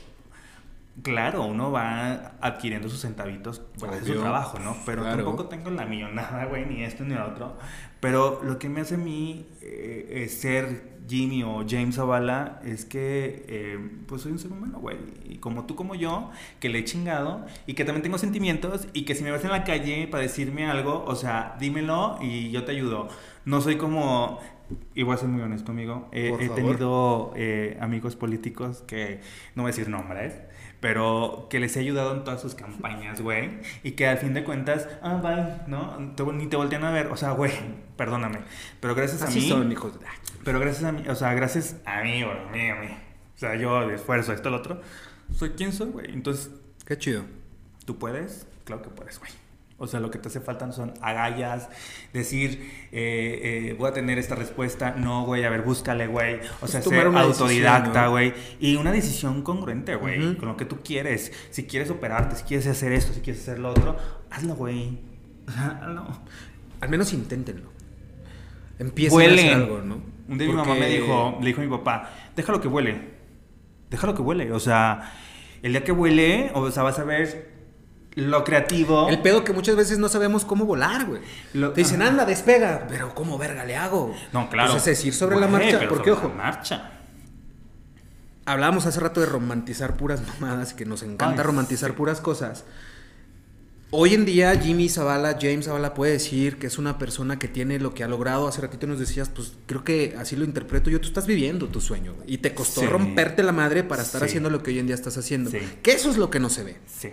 Claro, 1.02 1.42
uno 1.44 1.72
va 1.72 2.34
adquiriendo 2.40 2.88
sus 2.88 3.00
centavitos 3.00 3.58
por 3.58 3.90
hacer 3.90 4.04
su 4.14 4.20
trabajo, 4.20 4.58
¿no? 4.60 4.76
Pero 4.86 5.02
Claro. 5.02 5.16
tampoco 5.24 5.46
tengo 5.48 5.70
la 5.70 5.86
millonada, 5.86 6.44
güey, 6.46 6.66
ni 6.66 6.84
esto 6.84 7.04
ni 7.04 7.14
lo 7.14 7.26
otro. 7.26 7.56
Pero 7.98 8.40
lo 8.44 8.58
que 8.60 8.68
me 8.68 8.80
hace 8.82 8.94
a 8.94 8.98
mí 8.98 9.44
eh, 9.60 10.06
eh, 10.24 10.28
ser 10.28 10.94
Jimmy 11.08 11.42
o 11.42 11.64
James 11.68 11.96
Zavala 11.96 12.60
es 12.64 12.84
que 12.84 13.44
eh, 13.48 13.78
pues 14.06 14.22
soy 14.22 14.32
un 14.32 14.38
ser 14.38 14.52
humano, 14.52 14.78
güey. 14.78 14.96
Y 15.24 15.38
como 15.38 15.64
tú, 15.66 15.74
como 15.74 15.96
yo, 15.96 16.30
que 16.60 16.68
le 16.68 16.78
he 16.78 16.84
chingado 16.84 17.44
y 17.66 17.74
que 17.74 17.84
también 17.84 18.02
tengo 18.02 18.16
sentimientos 18.18 18.86
y 18.92 19.04
que 19.04 19.16
si 19.16 19.24
me 19.24 19.32
ves 19.32 19.42
en 19.44 19.50
la 19.50 19.64
calle 19.64 20.06
para 20.06 20.22
decirme 20.22 20.66
algo, 20.70 21.04
o 21.06 21.16
sea, 21.16 21.56
dímelo 21.58 22.18
y 22.22 22.50
yo 22.52 22.64
te 22.64 22.70
ayudo. 22.72 23.08
No 23.44 23.60
soy 23.60 23.76
como... 23.76 24.38
Y 24.94 25.02
voy 25.02 25.14
a 25.14 25.18
ser 25.18 25.28
muy 25.28 25.42
honesto, 25.42 25.72
amigo. 25.72 26.08
Eh, 26.12 26.32
he 26.40 26.46
favor. 26.46 26.54
tenido 26.54 27.32
eh, 27.36 27.76
amigos 27.80 28.16
políticos 28.16 28.82
que, 28.86 29.20
no 29.54 29.62
voy 29.62 29.70
a 29.70 29.72
decir 29.74 29.90
nombres, 29.90 30.34
pero 30.84 31.46
que 31.48 31.60
les 31.60 31.74
he 31.78 31.80
ayudado 31.80 32.12
en 32.14 32.24
todas 32.24 32.42
sus 32.42 32.54
campañas, 32.54 33.22
güey. 33.22 33.52
Y 33.82 33.92
que 33.92 34.06
al 34.06 34.18
fin 34.18 34.34
de 34.34 34.44
cuentas, 34.44 34.86
ah, 35.00 35.14
bye, 35.16 35.66
¿no? 35.66 36.12
Te- 36.14 36.30
ni 36.34 36.46
te 36.46 36.56
voltean 36.58 36.84
a 36.84 36.90
ver. 36.90 37.06
O 37.06 37.16
sea, 37.16 37.30
güey, 37.30 37.52
perdóname. 37.96 38.40
Pero 38.80 38.94
gracias 38.94 39.22
a 39.22 39.28
mí. 39.28 39.48
son, 39.48 39.72
hijos. 39.72 39.98
de- 39.98 40.04
Pero 40.44 40.60
gracias 40.60 40.84
a 40.84 40.92
mí, 40.92 41.02
o 41.08 41.14
sea, 41.14 41.32
gracias 41.32 41.76
a 41.86 42.02
mí, 42.02 42.22
bueno, 42.22 42.48
a 42.48 42.52
mí, 42.52 42.68
a 42.68 42.74
mí. 42.74 42.88
O 43.34 43.38
sea, 43.38 43.54
yo 43.56 43.88
de 43.88 43.94
esfuerzo, 43.94 44.34
esto, 44.34 44.50
lo 44.50 44.58
otro. 44.58 44.82
Soy 45.34 45.52
quien 45.52 45.72
soy, 45.72 45.88
güey. 45.88 46.12
Entonces, 46.12 46.50
Qué 46.86 46.98
chido. 46.98 47.22
¿tú 47.86 47.98
puedes? 47.98 48.46
Claro 48.64 48.82
que 48.82 48.90
puedes, 48.90 49.18
güey. 49.18 49.30
O 49.76 49.88
sea, 49.88 49.98
lo 49.98 50.10
que 50.10 50.18
te 50.18 50.28
hace 50.28 50.40
falta 50.40 50.70
son 50.70 50.94
agallas, 51.00 51.68
decir, 52.12 52.70
eh, 52.92 53.70
eh, 53.70 53.76
voy 53.76 53.88
a 53.88 53.92
tener 53.92 54.18
esta 54.18 54.36
respuesta. 54.36 54.92
No, 54.92 55.24
güey, 55.24 55.44
a 55.44 55.50
ver, 55.50 55.62
búscale, 55.62 56.06
güey. 56.06 56.38
O 56.60 56.68
sea, 56.68 56.80
ser 56.80 57.06
autodidacta, 57.06 58.06
güey. 58.06 58.32
Y 58.60 58.76
una 58.76 58.92
decisión 58.92 59.42
congruente, 59.42 59.96
güey, 59.96 60.36
con 60.36 60.48
lo 60.48 60.56
que 60.56 60.64
tú 60.64 60.78
quieres. 60.84 61.32
Si 61.50 61.64
quieres 61.64 61.90
operarte, 61.90 62.36
si 62.36 62.44
quieres 62.44 62.68
hacer 62.68 62.92
esto, 62.92 63.12
si 63.12 63.20
quieres 63.20 63.42
hacer 63.42 63.58
lo 63.58 63.70
otro, 63.70 63.96
hazlo, 64.30 64.54
güey. 64.54 64.98
Hazlo. 65.46 66.06
Al 66.80 66.88
menos 66.88 67.12
inténtenlo. 67.12 67.68
Empiecen 68.78 69.20
a 69.20 69.34
hacer 69.34 69.54
algo, 69.54 69.82
¿no? 69.82 70.02
Un 70.28 70.38
día 70.38 70.48
mi 70.48 70.54
mamá 70.54 70.74
me 70.74 70.88
dijo, 70.88 71.36
le 71.40 71.46
dijo 71.46 71.60
a 71.60 71.64
mi 71.64 71.70
papá, 71.70 72.10
déjalo 72.34 72.60
que 72.60 72.68
huele. 72.68 72.98
Déjalo 73.90 74.14
que 74.14 74.22
huele. 74.22 74.52
O 74.52 74.60
sea, 74.60 75.12
el 75.62 75.72
día 75.72 75.84
que 75.84 75.92
huele, 75.92 76.50
o 76.54 76.70
sea, 76.70 76.82
vas 76.82 76.98
a 76.98 77.04
ver 77.04 77.53
lo 78.16 78.44
creativo. 78.44 79.08
El 79.08 79.20
pedo 79.22 79.42
que 79.44 79.52
muchas 79.52 79.74
veces 79.76 79.98
no 79.98 80.08
sabemos 80.08 80.44
cómo 80.44 80.64
volar, 80.66 81.06
güey. 81.06 81.20
Lo- 81.52 81.72
Te 81.72 81.80
dicen, 81.82 82.00
Ajá. 82.02 82.10
anda, 82.10 82.24
despega. 82.24 82.86
Pero 82.88 83.14
¿cómo 83.14 83.38
verga 83.38 83.64
le 83.64 83.76
hago? 83.76 84.14
No, 84.32 84.48
claro. 84.50 84.70
Pues 84.72 84.82
es 84.82 84.98
decir, 84.98 85.12
sobre 85.14 85.36
la 85.40 85.46
Güey, 85.46 85.70
marcha. 85.72 85.88
Porque, 85.88 86.10
ojo, 86.12 86.28
marcha. 86.28 86.90
hablábamos 88.46 88.86
hace 88.86 89.00
rato 89.00 89.20
de 89.20 89.26
romantizar 89.26 89.96
puras 89.96 90.20
mamadas, 90.26 90.74
que 90.74 90.84
nos 90.84 91.02
encanta 91.02 91.40
Ay, 91.42 91.46
romantizar 91.46 91.90
sí. 91.90 91.96
puras 91.96 92.20
cosas. 92.20 92.64
Hoy 93.96 94.12
en 94.14 94.24
día 94.24 94.58
Jimmy 94.60 94.88
Zavala, 94.88 95.38
James 95.40 95.66
Zavala 95.66 95.94
puede 95.94 96.12
decir 96.12 96.58
que 96.58 96.66
es 96.66 96.78
una 96.78 96.98
persona 96.98 97.38
que 97.38 97.46
tiene 97.46 97.78
lo 97.78 97.94
que 97.94 98.02
ha 98.02 98.08
logrado. 98.08 98.48
Hace 98.48 98.60
ratito 98.60 98.86
nos 98.88 98.98
decías, 98.98 99.28
pues 99.28 99.52
creo 99.66 99.84
que 99.84 100.16
así 100.18 100.34
lo 100.34 100.44
interpreto 100.44 100.90
yo. 100.90 101.00
Tú 101.00 101.06
estás 101.06 101.26
viviendo 101.28 101.68
tu 101.68 101.80
sueño 101.80 102.14
y 102.26 102.38
te 102.38 102.54
costó 102.54 102.80
Sí. 102.80 102.86
romperte 102.88 103.44
la 103.44 103.52
madre 103.52 103.84
para 103.84 104.02
estar 104.02 104.20
Sí. 104.22 104.26
haciendo 104.26 104.50
lo 104.50 104.62
que 104.64 104.72
hoy 104.72 104.80
en 104.80 104.86
día 104.86 104.96
estás 104.96 105.16
haciendo. 105.16 105.50
Sí. 105.50 105.58
Que 105.82 105.92
eso 105.92 106.10
es 106.10 106.16
lo 106.16 106.28
que 106.28 106.40
no 106.40 106.50
se 106.50 106.64
ve. 106.64 106.76
Sí. 106.86 107.10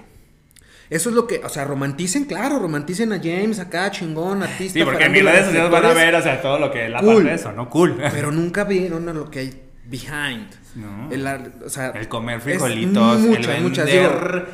Eso 0.91 1.09
es 1.09 1.15
lo 1.15 1.25
que, 1.25 1.41
o 1.43 1.49
sea, 1.49 1.63
romanticen, 1.65 2.25
claro, 2.25 2.59
romanticen 2.59 3.11
a 3.13 3.17
James 3.17 3.57
acá, 3.59 3.89
chingón, 3.89 4.43
artista. 4.43 4.77
Sí, 4.77 4.83
porque 4.85 5.05
en 5.05 5.11
mis 5.13 5.23
redes 5.23 5.45
sociales 5.45 5.71
van 5.71 5.85
a 5.85 5.93
ver, 5.93 6.13
o 6.13 6.21
sea, 6.21 6.39
todo 6.41 6.59
lo 6.59 6.69
que 6.69 6.87
la 6.89 6.99
Cool. 6.99 7.13
parte 7.15 7.29
de 7.29 7.35
eso, 7.35 7.51
¿no? 7.53 7.69
Cool. 7.69 7.95
Pero 8.11 8.31
nunca 8.31 8.65
vieron 8.65 9.07
a 9.09 9.13
lo 9.13 9.31
que 9.31 9.39
hay 9.39 9.61
behind. 9.85 10.49
No. 10.75 11.09
El, 11.11 11.25
o 11.65 11.69
sea, 11.69 11.87
El 11.95 12.07
comer 12.07 12.39
frijolitos, 12.41 13.19
muchas, 13.21 13.55
el 13.55 13.61
muchas, 13.63 13.85
vender, 13.85 14.45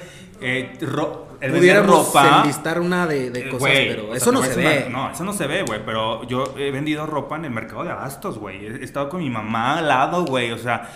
eh, 0.42 0.78
ro- 0.82 1.28
el 1.42 1.52
vender 1.52 1.86
ropa. 1.86 2.42
enlistar 2.44 2.80
una 2.80 3.06
de, 3.08 3.30
de 3.32 3.40
Eh, 3.42 3.44
cosas, 3.50 3.60
güey, 3.60 3.88
pero 3.90 4.16
eso 4.16 4.32
no 4.32 4.44
se 4.44 4.56
ve. 4.56 4.86
una- 4.88 4.90
no, 5.08 5.12
eso 5.12 5.24
no 5.24 5.34
se 5.34 5.46
ve, 5.48 5.64
güey. 5.64 5.80
Pero 5.86 6.24
yo 6.28 6.54
he 6.58 6.72
vendido 6.72 7.06
ropa 7.08 7.36
en 7.36 7.46
el 7.46 7.52
mercado 7.52 7.84
de 7.84 7.92
abastos, 7.92 8.38
güey. 8.40 8.66
He 8.66 8.84
estado 8.84 9.10
con 9.10 9.20
mi 9.22 9.30
mamá 9.30 9.78
al 9.80 9.88
lado, 9.88 10.24
güey. 10.26 10.52
O 10.52 10.58
sea, 10.58 10.90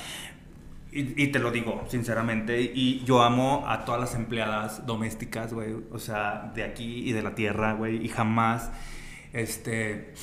y, 0.92 1.28
te 1.28 1.40
lo 1.40 1.52
digo, 1.52 1.86
sinceramente. 1.88 2.62
Y 2.62 3.04
yo 3.06 3.22
amo 3.24 3.64
a 3.68 3.86
todas 3.86 4.02
las 4.02 4.14
empleadas 4.16 4.86
domésticas, 4.86 5.54
güey. 5.54 5.74
O 5.92 6.00
sea, 6.00 6.52
de 6.54 6.64
aquí 6.64 7.08
y 7.10 7.14
de 7.14 7.22
la 7.22 7.34
tierra, 7.36 7.74
güey. 7.74 8.04
Y 8.06 8.10
jamás, 8.10 8.70
este. 9.34 10.14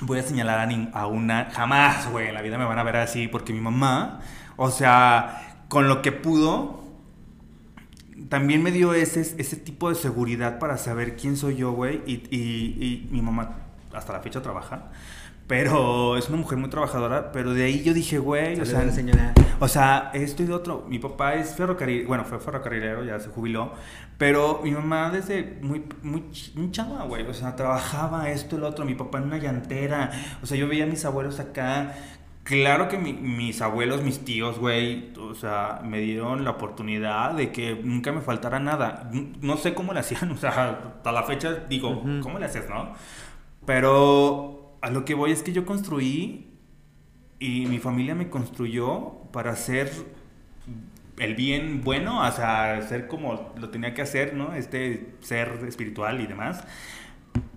Voy 0.00 0.18
a 0.18 0.22
señalar 0.24 0.58
a, 0.58 0.66
nin- 0.68 0.90
a 0.94 1.06
una. 1.06 1.50
Jamás, 1.52 2.10
güey. 2.10 2.28
En 2.28 2.34
la 2.34 2.42
vida 2.42 2.58
me 2.58 2.64
van 2.64 2.78
a 2.78 2.82
ver 2.82 2.96
así. 2.96 3.28
Porque 3.28 3.52
mi 3.52 3.60
mamá, 3.60 4.20
o 4.56 4.70
sea, 4.70 5.64
con 5.68 5.86
lo 5.88 6.02
que 6.02 6.10
pudo, 6.10 6.82
también 8.28 8.62
me 8.62 8.70
dio 8.72 8.94
ese, 8.94 9.20
ese 9.20 9.56
tipo 9.56 9.88
de 9.88 9.94
seguridad 9.94 10.58
para 10.58 10.76
saber 10.78 11.16
quién 11.16 11.36
soy 11.36 11.56
yo, 11.56 11.72
güey. 11.72 12.02
Y, 12.06 12.14
y- 12.30 12.76
y 12.80 13.08
mi 13.10 13.22
mamá 13.22 13.58
hasta 13.94 14.12
la 14.12 14.20
fecha 14.20 14.42
trabaja. 14.42 14.90
Pero 15.52 16.16
es 16.16 16.30
una 16.30 16.38
mujer 16.38 16.56
muy 16.56 16.70
trabajadora. 16.70 17.30
Pero 17.30 17.52
de 17.52 17.64
ahí 17.64 17.82
yo 17.82 17.92
dije, 17.92 18.16
güey, 18.18 18.58
o 18.58 18.64
sea, 18.64 18.90
señora. 18.90 19.34
o 19.60 19.68
sea, 19.68 20.10
esto 20.14 20.42
y 20.42 20.46
de 20.46 20.54
otro. 20.54 20.86
Mi 20.88 20.98
papá 20.98 21.34
es 21.34 21.54
ferrocarril, 21.54 22.06
bueno, 22.06 22.24
fue 22.24 22.38
ferrocarrilero, 22.40 23.04
ya 23.04 23.20
se 23.20 23.28
jubiló. 23.28 23.72
Pero 24.16 24.60
mi 24.64 24.70
mamá 24.70 25.10
desde 25.10 25.58
muy, 25.60 25.84
muy, 26.02 26.24
muy 26.54 26.70
chava, 26.70 27.04
güey. 27.04 27.26
O 27.26 27.34
sea, 27.34 27.54
trabajaba 27.54 28.30
esto 28.30 28.56
y 28.56 28.60
lo 28.60 28.68
otro. 28.68 28.86
Mi 28.86 28.94
papá 28.94 29.18
en 29.18 29.24
una 29.24 29.36
llantera. 29.36 30.10
O 30.42 30.46
sea, 30.46 30.56
yo 30.56 30.66
veía 30.68 30.84
a 30.84 30.86
mis 30.86 31.04
abuelos 31.04 31.38
acá. 31.38 31.92
Claro 32.44 32.88
que 32.88 32.96
mi- 32.96 33.12
mis 33.12 33.60
abuelos, 33.60 34.02
mis 34.02 34.24
tíos, 34.24 34.58
güey, 34.58 35.12
o 35.18 35.34
sea, 35.34 35.80
me 35.84 35.98
dieron 36.00 36.44
la 36.44 36.52
oportunidad 36.52 37.34
de 37.34 37.52
que 37.52 37.78
nunca 37.84 38.10
me 38.10 38.22
faltara 38.22 38.58
nada. 38.58 39.10
No 39.42 39.58
sé 39.58 39.74
cómo 39.74 39.92
le 39.92 40.00
hacían, 40.00 40.30
o 40.32 40.36
sea, 40.38 40.80
hasta 40.96 41.12
la 41.12 41.22
fecha 41.24 41.52
digo, 41.68 41.90
Ujú. 41.90 42.20
¿cómo 42.22 42.38
le 42.38 42.46
haces, 42.46 42.68
no? 42.70 42.94
Pero 43.66 44.61
a 44.82 44.90
lo 44.90 45.04
que 45.04 45.14
voy 45.14 45.32
es 45.32 45.42
que 45.42 45.52
yo 45.52 45.64
construí 45.64 46.50
y 47.38 47.66
mi 47.66 47.78
familia 47.78 48.14
me 48.14 48.28
construyó 48.30 49.30
para 49.32 49.56
ser 49.56 49.90
el 51.18 51.34
bien 51.34 51.82
bueno, 51.84 52.26
o 52.26 52.32
sea, 52.32 52.82
ser 52.88 53.06
como 53.06 53.52
lo 53.58 53.70
tenía 53.70 53.94
que 53.94 54.02
hacer, 54.02 54.34
¿no? 54.34 54.54
Este 54.54 55.14
ser 55.20 55.60
espiritual 55.68 56.20
y 56.20 56.26
demás. 56.26 56.64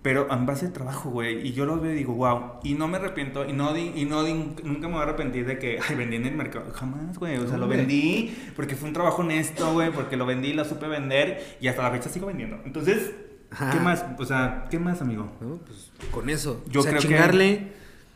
Pero 0.02 0.32
en 0.32 0.46
base 0.46 0.68
de 0.68 0.72
trabajo, 0.72 1.10
güey. 1.10 1.48
Y 1.48 1.54
yo 1.54 1.66
lo 1.66 1.80
veo 1.80 1.92
y 1.92 1.96
digo, 1.96 2.14
wow. 2.14 2.60
Y 2.64 2.76
no 2.76 2.88
me 2.88 2.98
arrepiento. 2.98 3.48
Y 3.50 3.54
no, 3.54 3.74
di- 3.74 3.92
y 3.96 4.06
no 4.06 4.24
di- 4.24 4.34
nunca 4.64 4.88
me 4.88 4.94
voy 4.94 5.00
a 5.00 5.04
arrepentir 5.04 5.48
de 5.48 5.58
que, 5.58 5.80
ay, 5.90 5.96
vendí 5.96 6.16
en 6.18 6.26
el 6.28 6.36
mercado. 6.36 6.72
Jamás, 6.74 7.18
güey. 7.18 7.38
O 7.38 7.48
sea, 7.48 7.58
lo 7.58 7.68
vendí 7.68 8.36
porque 8.56 8.76
fue 8.76 8.88
un 8.88 8.94
trabajo 8.94 9.24
honesto, 9.24 9.74
güey. 9.74 9.92
Porque 9.92 10.16
lo 10.16 10.28
vendí, 10.28 10.54
lo 10.54 10.64
supe 10.64 10.88
vender. 10.88 11.58
Y 11.60 11.68
hasta 11.70 11.82
la 11.82 11.90
fecha 11.92 12.10
sigo 12.10 12.28
vendiendo. 12.28 12.60
Entonces, 12.66 13.14
Ajá. 13.52 13.72
¿qué 13.72 13.80
más? 13.80 14.06
O 14.20 14.26
sea, 14.26 14.66
¿qué 14.70 14.80
más, 14.80 15.02
amigo? 15.02 15.32
¿no? 15.42 15.58
Pues, 15.58 15.92
con 16.12 16.30
eso. 16.30 16.64
Yo 16.70 16.82
o 16.82 16.84
sea, 16.84 16.92
creo 16.92 17.02
que- 17.02 17.08
chingarle. 17.08 17.74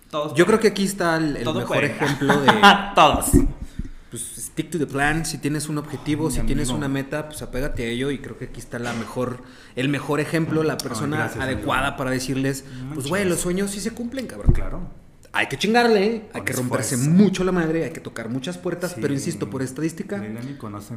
Todos 0.10 0.34
Yo 0.34 0.46
creo 0.48 0.60
que 0.60 0.70
aquí 0.70 0.86
está 0.86 1.18
el, 1.18 1.34
mejor 1.34 1.66
puede. 1.68 1.86
ejemplo 1.86 2.42
de. 2.42 2.52
Todos. 2.96 3.28
Pues 4.10 4.24
stick 4.38 4.72
to 4.72 4.80
the 4.80 4.88
plan. 4.88 5.24
Si 5.24 5.38
tienes 5.38 5.70
un 5.70 5.78
objetivo, 5.78 6.32
si 6.32 6.42
tienes 6.42 6.70
amigo. 6.70 6.78
una 6.80 6.88
meta, 6.88 7.28
pues 7.28 7.44
apégate 7.44 7.84
a 7.84 7.90
ello. 7.90 8.10
Y 8.10 8.18
creo 8.18 8.36
que 8.36 8.46
aquí 8.46 8.60
está 8.60 8.80
la 8.80 8.92
mejor, 8.94 9.44
el 9.76 9.88
mejor 9.88 10.20
ejemplo, 10.20 10.64
la 10.64 10.78
persona 10.80 11.18
gracias, 11.18 11.44
adecuada 11.44 11.88
amigo. 11.90 11.98
para 11.98 12.10
decirles, 12.10 12.66
pues 12.96 13.08
güey, 13.08 13.24
los 13.26 13.40
sueños 13.40 13.70
sí 13.70 13.80
se 13.80 13.92
cumplen, 13.92 14.26
cabrón. 14.26 14.52
Claro. 14.54 14.90
Hay 15.32 15.46
que 15.46 15.60
chingarle, 15.60 16.02
hay 16.02 16.30
Con 16.34 16.46
que 16.46 16.54
romperse 16.54 16.98
mucho 16.98 17.44
la 17.44 17.52
madre, 17.52 17.84
hay 17.84 17.92
que 17.92 18.00
tocar 18.00 18.30
muchas 18.30 18.58
puertas, 18.58 18.94
Sí. 18.94 18.98
pero 19.00 19.14
insisto, 19.14 19.48
por 19.48 19.62
estadística, 19.62 20.20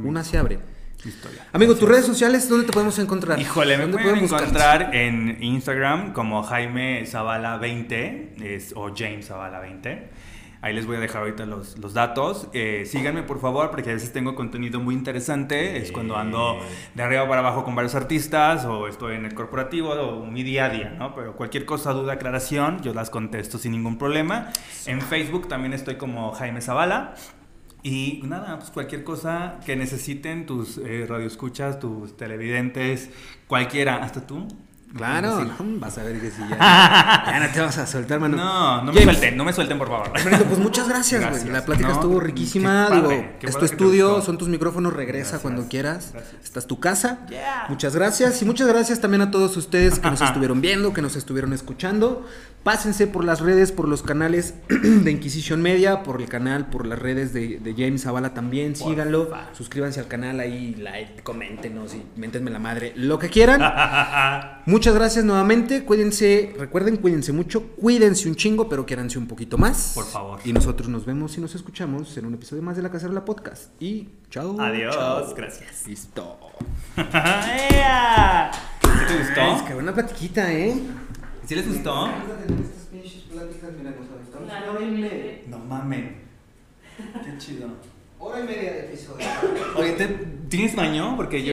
una 0.03 0.25
se 0.25 0.39
abre. 0.39 0.59
Historia. 1.09 1.47
Amigo, 1.53 1.75
tus 1.75 1.89
redes 1.89 2.07
sociales, 2.07 2.49
¿dónde 2.49 2.67
te 2.67 2.73
podemos 2.73 2.99
encontrar? 2.99 3.39
Híjole, 3.41 3.77
me 3.77 3.83
¿Dónde 3.85 3.99
pueden 3.99 4.21
buscarte? 4.21 4.45
encontrar 4.47 4.95
en 4.95 5.43
Instagram 5.43 6.13
como 6.13 6.43
Jaime 6.43 7.05
Zavala 7.07 7.59
20 7.59 8.35
es, 8.41 8.73
o 8.77 8.93
James 8.95 9.27
Zavala 9.27 9.61
20. 9.61 10.11
Ahí 10.65 10.73
les 10.75 10.87
voy 10.87 10.97
a 10.97 11.01
dejar 11.01 11.23
ahorita 11.23 11.45
los, 11.45 11.77
los 11.79 11.93
datos. 11.93 12.47
Eh, 12.53 12.85
síganme 12.87 13.25
por 13.25 13.41
favor, 13.41 13.73
porque 13.73 13.91
a 13.91 13.95
veces 13.95 14.13
tengo 14.13 14.37
contenido 14.37 14.79
muy 14.79 14.95
interesante. 14.95 15.77
Es 15.79 15.91
cuando 15.91 16.17
ando 16.17 16.61
de 16.95 17.03
arriba 17.03 17.27
para 17.27 17.41
abajo 17.41 17.65
con 17.65 17.75
varios 17.75 17.97
artistas 17.97 18.65
o 18.65 18.87
estoy 18.87 19.17
en 19.17 19.25
el 19.25 19.35
corporativo 19.35 19.91
o 19.91 20.25
mi 20.25 20.45
día 20.45 20.67
a 20.67 20.69
día, 20.69 20.91
¿no? 20.97 21.17
Pero 21.17 21.35
cualquier 21.35 21.65
cosa, 21.65 21.93
duda, 21.93 22.13
aclaración, 22.13 22.81
yo 22.81 22.95
las 22.95 23.11
contesto 23.11 23.59
sin 23.59 23.73
ningún 23.73 23.99
problema. 23.99 24.53
En 24.87 25.01
Facebook 25.01 25.49
también 25.49 25.73
estoy 25.73 25.97
como 25.97 26.31
Jaime 26.31 26.61
Zavala. 26.61 27.17
Y 27.83 28.21
nada, 28.25 28.59
pues 28.59 28.71
cualquier 28.71 29.03
cosa 29.03 29.55
que 29.67 29.75
necesiten 29.77 30.47
tus 30.47 30.79
eh, 30.79 31.05
radioescuchas, 31.09 31.81
tus 31.81 32.17
televidentes, 32.17 33.11
cualquiera, 33.49 33.97
hasta 34.05 34.25
tú. 34.27 34.47
Claro, 34.95 35.43
no, 35.43 35.55
vas 35.81 35.97
a 35.97 36.03
ver 36.03 36.21
que 36.21 36.31
sí, 36.31 36.43
ya, 36.51 36.59
ya 37.27 37.41
no 37.41 37.51
te 37.51 37.61
vas 37.63 37.79
a 37.79 37.87
soltar, 37.87 38.21
mano. 38.21 38.37
No, 38.37 38.83
no 38.85 38.93
me 38.93 39.01
James, 39.01 39.17
suelten, 39.17 39.37
no 39.39 39.45
me 39.45 39.53
suelten, 39.55 39.79
por 39.79 39.89
favor. 39.89 40.13
Pues 40.13 40.59
muchas 40.59 40.87
gracias, 40.87 41.31
güey. 41.31 41.51
La 41.51 41.65
plática 41.65 41.89
No, 41.89 41.95
estuvo 41.95 42.19
qué 42.21 42.27
riquísima. 42.27 42.89
padre, 42.91 43.17
Digo, 43.17 43.29
qué 43.41 43.47
es 43.47 43.57
tu 43.59 43.65
estudio, 43.65 44.21
son 44.21 44.37
tus 44.37 44.49
micrófonos, 44.49 44.93
regresa 44.93 45.21
Gracias, 45.31 45.41
cuando 45.41 45.67
quieras. 45.67 46.11
gracias. 46.13 46.45
Esta 46.45 46.59
es 46.59 46.67
tu 46.67 46.79
casa. 46.79 47.25
Yeah. 47.31 47.65
Muchas 47.71 47.97
gracias. 47.97 48.43
Y 48.43 48.45
muchas 48.45 48.69
gracias 48.69 49.01
también 49.01 49.23
a 49.23 49.31
todos 49.31 49.57
ustedes 49.57 49.99
que 49.99 50.11
nos 50.11 50.21
estuvieron 50.29 50.61
viendo, 50.61 50.93
que 50.93 51.01
nos 51.01 51.17
estuvieron 51.17 51.55
escuchando. 51.55 52.27
Pásense 52.63 53.09
por 53.09 53.25
las 53.25 53.41
redes, 53.41 53.73
por 53.73 53.89
los 53.89 54.03
canales 54.03 54.55
de 54.69 55.11
Inquisition 55.11 55.61
Media, 55.61 56.03
por 56.05 56.21
el 56.23 56.29
canal, 56.29 56.69
por 56.71 56.87
las 56.87 56.99
redes 56.99 57.33
de, 57.33 57.59
de 57.59 57.75
James 57.75 58.03
Zavala 58.03 58.35
también. 58.35 58.75
Por 58.75 58.91
Síganlo. 58.91 59.27
fa. 59.31 59.49
Suscríbanse 59.53 59.99
al 59.99 60.07
canal 60.07 60.39
ahí, 60.39 60.77
like, 60.77 61.23
coméntenos 61.23 61.95
y 61.95 62.03
méntenme 62.17 62.51
la 62.53 62.61
madre, 62.61 62.93
lo 62.95 63.19
que 63.19 63.29
quieran. 63.31 63.61
Muchas 64.67 64.95
gracias 64.95 65.25
nuevamente. 65.25 65.85
Cuídense, 65.85 66.55
recuerden, 66.57 66.97
cuídense 66.99 67.33
mucho. 67.33 67.63
Cuídense 67.81 68.29
un 68.29 68.37
chingo, 68.37 68.69
pero 68.69 68.87
quiéranse 68.87 69.19
un 69.19 69.27
poquito 69.27 69.59
más. 69.59 69.93
Por 69.95 70.05
favor. 70.07 70.39
Y 70.45 70.53
nosotros 70.53 70.89
nos 70.89 71.05
vemos 71.05 71.37
y 71.37 71.41
nos 71.41 71.55
escuchamos 71.57 72.17
en 72.17 72.27
un 72.27 72.35
episodio 72.35 72.63
más 72.63 72.77
de 72.77 72.83
La 72.83 72.91
Cacerola 72.91 73.25
Podcast. 73.25 73.71
Y 73.83 74.09
chao. 74.31 74.61
Adiós, 74.61 74.95
chao. 74.95 75.35
gracias. 75.35 75.87
Listo. 75.89 76.39
¡Ea! 76.97 78.51
¿Sí 78.83 78.89
te 79.09 79.21
Es 79.21 79.29
gustó? 79.29 79.65
que 79.67 79.75
buena 79.75 79.93
platiquita, 79.93 80.53
¿eh? 80.53 80.75
¿Sí 81.47 81.55
les 81.55 81.67
gustó? 81.69 82.05
Una 84.45 84.71
hora 84.71 84.81
y 84.83 84.91
media. 84.91 85.39
No 85.49 85.59
mamen. 85.59 86.17
Qué 86.97 87.39
chido. 87.39 87.69
Hora 88.19 88.41
y 88.41 88.43
media 88.45 88.73
de 88.73 88.81
episodio. 88.87 89.27
Oye, 89.77 89.93
¿te- 89.93 90.09
¿tienes 90.49 90.77
baño? 90.77 91.17
Porque 91.17 91.43
yo 91.43 91.51